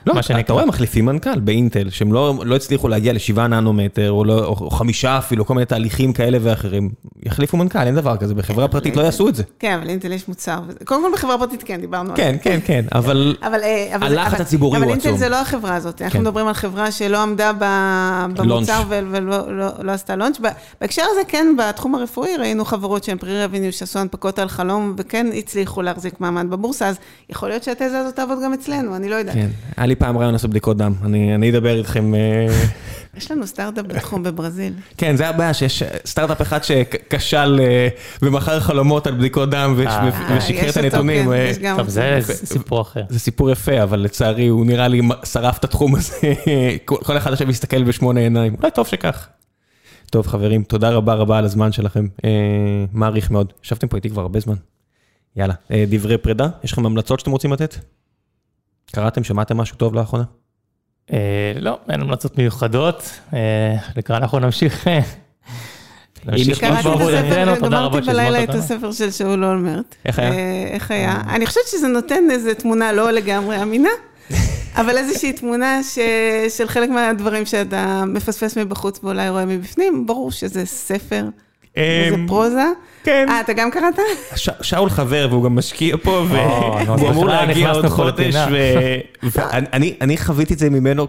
לא, 0.05 0.13
מה 0.13 0.19
אתה 0.19 0.27
שנקרא. 0.27 0.53
רואה 0.53 0.65
מחליפים 0.65 1.05
מנכ"ל 1.05 1.39
באינטל, 1.39 1.89
שהם 1.89 2.13
לא 2.13 2.33
לא 2.45 2.55
הצליחו 2.55 2.87
להגיע 2.87 3.13
לשבעה 3.13 3.47
ננומטר, 3.47 4.11
או 4.11 4.23
לא- 4.25 4.45
או 4.45 4.69
חמישה 4.71 5.17
אפילו, 5.17 5.45
כל 5.45 5.53
מיני 5.53 5.65
תהליכים 5.65 6.13
כאלה 6.13 6.37
ואחרים. 6.41 6.89
יחליפו 7.23 7.57
מנכ"ל, 7.57 7.79
אין 7.79 7.95
דבר 7.95 8.17
כזה, 8.17 8.33
בחברה 8.35 8.67
פרטית 8.67 8.95
לא 8.97 9.01
יעשו 9.01 9.27
את 9.29 9.35
זה. 9.35 9.43
כן, 9.59 9.77
אבל 9.81 9.89
אינטל 9.89 10.11
יש 10.11 10.27
מוצר. 10.27 10.59
וזה- 10.67 10.79
קודם 10.85 11.01
כל 11.03 11.17
בחברה 11.17 11.37
פרטית 11.37 11.63
כן, 11.63 11.81
דיברנו 11.81 12.09
על 12.09 12.15
זה. 12.15 12.21
כן, 12.23 12.35
כן, 12.41 12.59
כן, 12.65 12.85
אבל... 12.95 13.35
אבל, 13.43 13.59
אה, 13.63 13.91
אבל, 13.95 14.07
הלחץ 14.07 14.33
אבל, 14.33 14.41
הציבורי 14.41 14.77
הוא 14.77 14.85
אבל 14.85 14.93
עצום. 14.93 15.05
אינטל 15.07 15.19
זה 15.19 15.29
לא 15.29 15.41
החברה 15.41 15.75
הזאת, 15.75 16.01
אנחנו 16.01 16.19
כן. 16.19 16.21
מדברים 16.25 16.47
על 16.47 16.53
חברה 16.53 16.91
שלא 16.91 17.21
עמדה 17.21 17.51
ב- 17.59 18.25
במוצר 18.35 18.81
ו- 18.89 18.99
ולא 19.11 19.57
לא, 19.57 19.67
לא 19.81 19.91
עשתה 19.91 20.15
לונץ'. 20.15 20.39
ב- 20.41 20.47
בהקשר 20.81 21.03
הזה, 21.11 21.21
כן, 21.27 21.55
בתחום 21.57 21.95
הרפואי 21.95 22.37
ראינו 22.37 22.65
חברות 22.65 23.03
שהן 23.03 23.17
פרי 23.17 23.43
רוויניו 23.43 23.73
שעשו 23.73 23.99
הנפקות 23.99 24.39
על 24.39 24.47
חלום 24.49 24.93
וכן 24.97 25.27
הצליחו 25.37 25.60
להחזיק 25.83 26.21
מעמד 26.21 26.49
בבורסה, 26.49 26.87
אז 26.87 26.97
יכול 27.29 27.49
להיות 27.49 27.63
שהתזה 27.63 27.99
הזאת 27.99 28.15
תעבוד 28.15 28.37
גם 28.43 28.53
אצלנו, 28.53 28.95
אני 28.95 29.09
לא 29.09 29.15
יודעת. 29.15 29.35
כן, 29.35 29.49
היה 29.77 29.85
לי 29.87 29.95
פעם 29.95 30.17
רעיון 30.17 30.33
לעשות 30.33 30.49
בדיקות 30.49 30.77
דם, 30.77 30.93
אני 31.03 31.35
אני 31.35 31.49
אדבר 31.49 31.77
איתכם. 31.77 32.15
אה, 32.15 32.47
יש 33.17 33.31
לנו 33.31 33.47
סטארט-אפ 33.47 33.85
בתחום 33.85 34.23
בברזיל. 34.23 34.73
כן, 34.97 35.15
זה 35.15 35.29
הבעיה, 35.29 35.53
שיש 35.53 35.83
סטארט-אפ 36.05 36.41
אחד 36.41 36.63
שכשל 36.63 37.59
אה, 37.63 37.87
ומכר 38.21 38.59
חלומות 38.59 39.07
על 39.07 39.13
בדיקות 39.13 39.49
דם 39.49 39.75
אה, 39.87 40.09
ושיקר 40.37 40.69
את 40.69 40.77
הנתונים. 40.77 41.25
כן, 41.25 41.65
אה, 41.65 41.77
טוב, 41.77 41.89
זה. 41.89 42.19
סיפור 42.25 42.81
אחר. 42.81 43.03
זה 43.09 43.19
סיפור 43.19 43.51
יפה, 43.51 43.83
אבל 43.83 43.99
לצערי 43.99 44.47
הוא 44.47 44.65
נראה 44.65 44.87
לי 44.87 45.01
שרף 45.23 45.57
את 45.57 45.63
התחום 45.63 45.95
הזה. 45.95 46.15
כל 46.85 47.17
אחד 47.17 47.31
עכשיו 47.31 47.49
יסתכל 47.49 47.83
בשמונה 47.83 48.19
עיניים, 48.19 48.55
אולי 48.59 48.71
טוב 48.71 48.87
שכך. 48.87 49.27
טוב 50.11 50.27
חברים, 50.27 50.63
תודה 50.63 50.89
רבה 50.89 51.13
רבה 51.13 51.37
על 51.37 51.45
הזמן 51.45 51.71
שלכם, 51.71 52.07
אה, 52.25 52.29
מעריך 52.93 53.31
מאוד. 53.31 53.53
ישבתם 53.63 53.87
פה 53.87 53.97
איתי 53.97 54.09
כבר 54.09 54.21
הרבה 54.21 54.39
זמן. 54.39 54.55
יאללה, 55.35 55.53
אה, 55.71 55.85
דברי 55.87 56.17
פרידה, 56.17 56.47
יש 56.63 56.71
לכם 56.71 56.85
המלצות 56.85 57.19
שאתם 57.19 57.31
רוצים 57.31 57.53
לתת? 57.53 57.75
קראתם, 58.91 59.23
שמעתם 59.23 59.57
משהו 59.57 59.77
טוב 59.77 59.95
לאחרונה? 59.95 60.23
אה, 61.13 61.53
לא, 61.59 61.79
אין 61.89 62.01
המלצות 62.01 62.37
מיוחדות, 62.37 63.11
אה, 63.33 63.75
לקראת 63.95 64.21
אנחנו 64.21 64.39
נמשיך. 64.39 64.87
נמשיך 66.25 66.59
קראתי 66.59 66.87
גמרתי 67.61 68.01
בלילה 68.01 68.43
את. 68.43 68.49
הספר 68.49 68.91
של 68.91 69.11
שאול 69.11 69.45
אולמרט. 69.45 69.95
איך 70.05 70.19
היה? 70.19 70.31
איך 70.67 70.91
היה? 70.91 71.21
אני 71.29 71.45
חושבת 71.45 71.63
שזה 71.67 71.87
נותן 71.87 72.23
איזו 72.31 72.49
תמונה 72.57 72.91
לא 72.91 73.11
לגמרי 73.11 73.61
אמינה, 73.61 73.89
אבל 74.79 74.97
איזושהי 74.97 75.33
תמונה. 75.33 75.79
של 76.49 76.67
חלק 76.67 76.89
מהדברים 76.89 77.45
שאתה 77.45 78.03
מפספס 78.05 78.57
מבחוץ 78.57 78.99
ואולי 79.03 79.29
רואה 79.29 79.45
מבפנים, 79.45 80.05
ברור 80.05 80.31
שזה 80.31 80.65
ספר, 80.65 81.25
וזה 81.77 82.15
אמ, 82.15 82.27
פרוזה. 82.27 82.63
כן. 83.03 83.25
אה, 83.29 83.39
אתה 83.41 83.53
גם 83.53 83.71
קראת? 83.71 83.99
שאול 84.61 84.89
חבר 84.89 85.27
והוא 85.31 85.43
גם 85.43 85.55
משקיע 85.55 85.95
פה 86.03 86.19
אז 86.19 86.27
והוא 86.87 87.09
אמור 87.09 87.25
להגיע 87.25 87.71
עוד 87.71 87.85
חודש 87.87 88.35
ואני 89.23 89.65
אני- 89.73 89.95
אני 90.01 90.17
חוויתי 90.17 90.53
את 90.53 90.59
זה 90.59 90.69
ממנו 90.69 91.07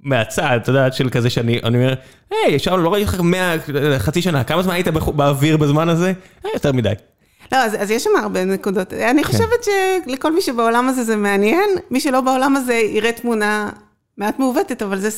מהצד, 0.00 0.58
אתה 0.62 0.70
יודע, 0.70 0.92
של 0.92 1.08
כזה 1.10 1.30
שאני 1.30 1.60
אני 1.64 1.76
אומר, 1.78 1.94
היי, 2.30 2.58
שאול, 2.58 2.80
לא 2.80 2.92
ראיתי 2.92 3.10
אותך 3.10 3.20
מאה, 3.20 3.56
חצי 3.98 4.22
שנה, 4.22 4.44
כמה 4.44 4.62
זמן 4.62 4.74
היית 4.74 4.88
באוויר 4.88 5.56
בזמן 5.56 5.88
הזה? 5.88 6.12
"אה, 6.44 6.50
יותר 6.54 6.72
מדי. 6.72 6.92
לא, 7.52 7.58
אז, 7.58 7.76
אז 7.78 7.90
יש 7.90 8.04
שם 8.04 8.10
הרבה 8.22 8.44
נקודות. 8.44 8.92
אני 8.92 9.24
חושבת 9.24 9.66
שלכל 10.06 10.34
מי 10.34 10.40
שבעולם 10.40 10.88
הזה 10.88 11.02
זה 11.04 11.16
מעניין, 11.16 11.68
מי 11.90 12.00
שלא 12.00 12.20
בעולם 12.20 12.56
הזה 12.56 12.74
יראה 12.74 13.12
תמונה 13.12 13.68
מעט 14.18 14.38
מעוותת, 14.38 14.82
אבל 14.82 14.98
זה 14.98 15.10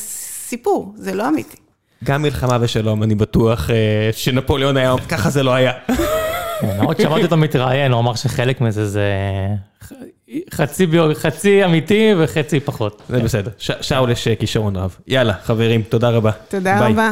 סיפור, 0.48 0.92
זה 0.96 1.14
לא 1.14 1.28
אמיתי. 1.28 1.56
גם 2.04 2.22
מלחמה 2.22 2.58
ושלום, 2.60 3.02
אני 3.02 3.14
בטוח 3.14 3.70
אה, 3.70 3.76
שנפוליאון 4.12 4.76
היה, 4.76 4.94
ככה 5.08 5.30
זה 5.30 5.42
לא 5.42 5.54
היה. 5.54 5.72
כן, 5.86 5.94
למרות 6.78 6.96
ששמעתי 6.98 7.22
אותו 7.24 7.36
מתראיין, 7.36 7.92
הוא 7.92 8.00
אמר 8.00 8.14
שחלק 8.14 8.60
מזה 8.60 8.86
זה 8.86 9.12
חצי 10.54 10.86
ביו- 10.86 11.14
חצי 11.14 11.64
אמיתי 11.64 12.12
וחצי 12.18 12.60
פחות. 12.60 13.02
זה 13.08 13.20
בסדר, 13.22 13.50
ש- 13.58 13.70
שאול 13.80 14.10
יש 14.10 14.28
אה, 14.28 14.34
כישרון 14.36 14.76
רב. 14.76 14.96
יאללה, 15.06 15.32
חברים, 15.44 15.82
תודה 15.82 16.10
רבה. 16.10 16.30
תודה 16.48 16.78
ביי. 16.80 16.92
רבה. 16.92 17.10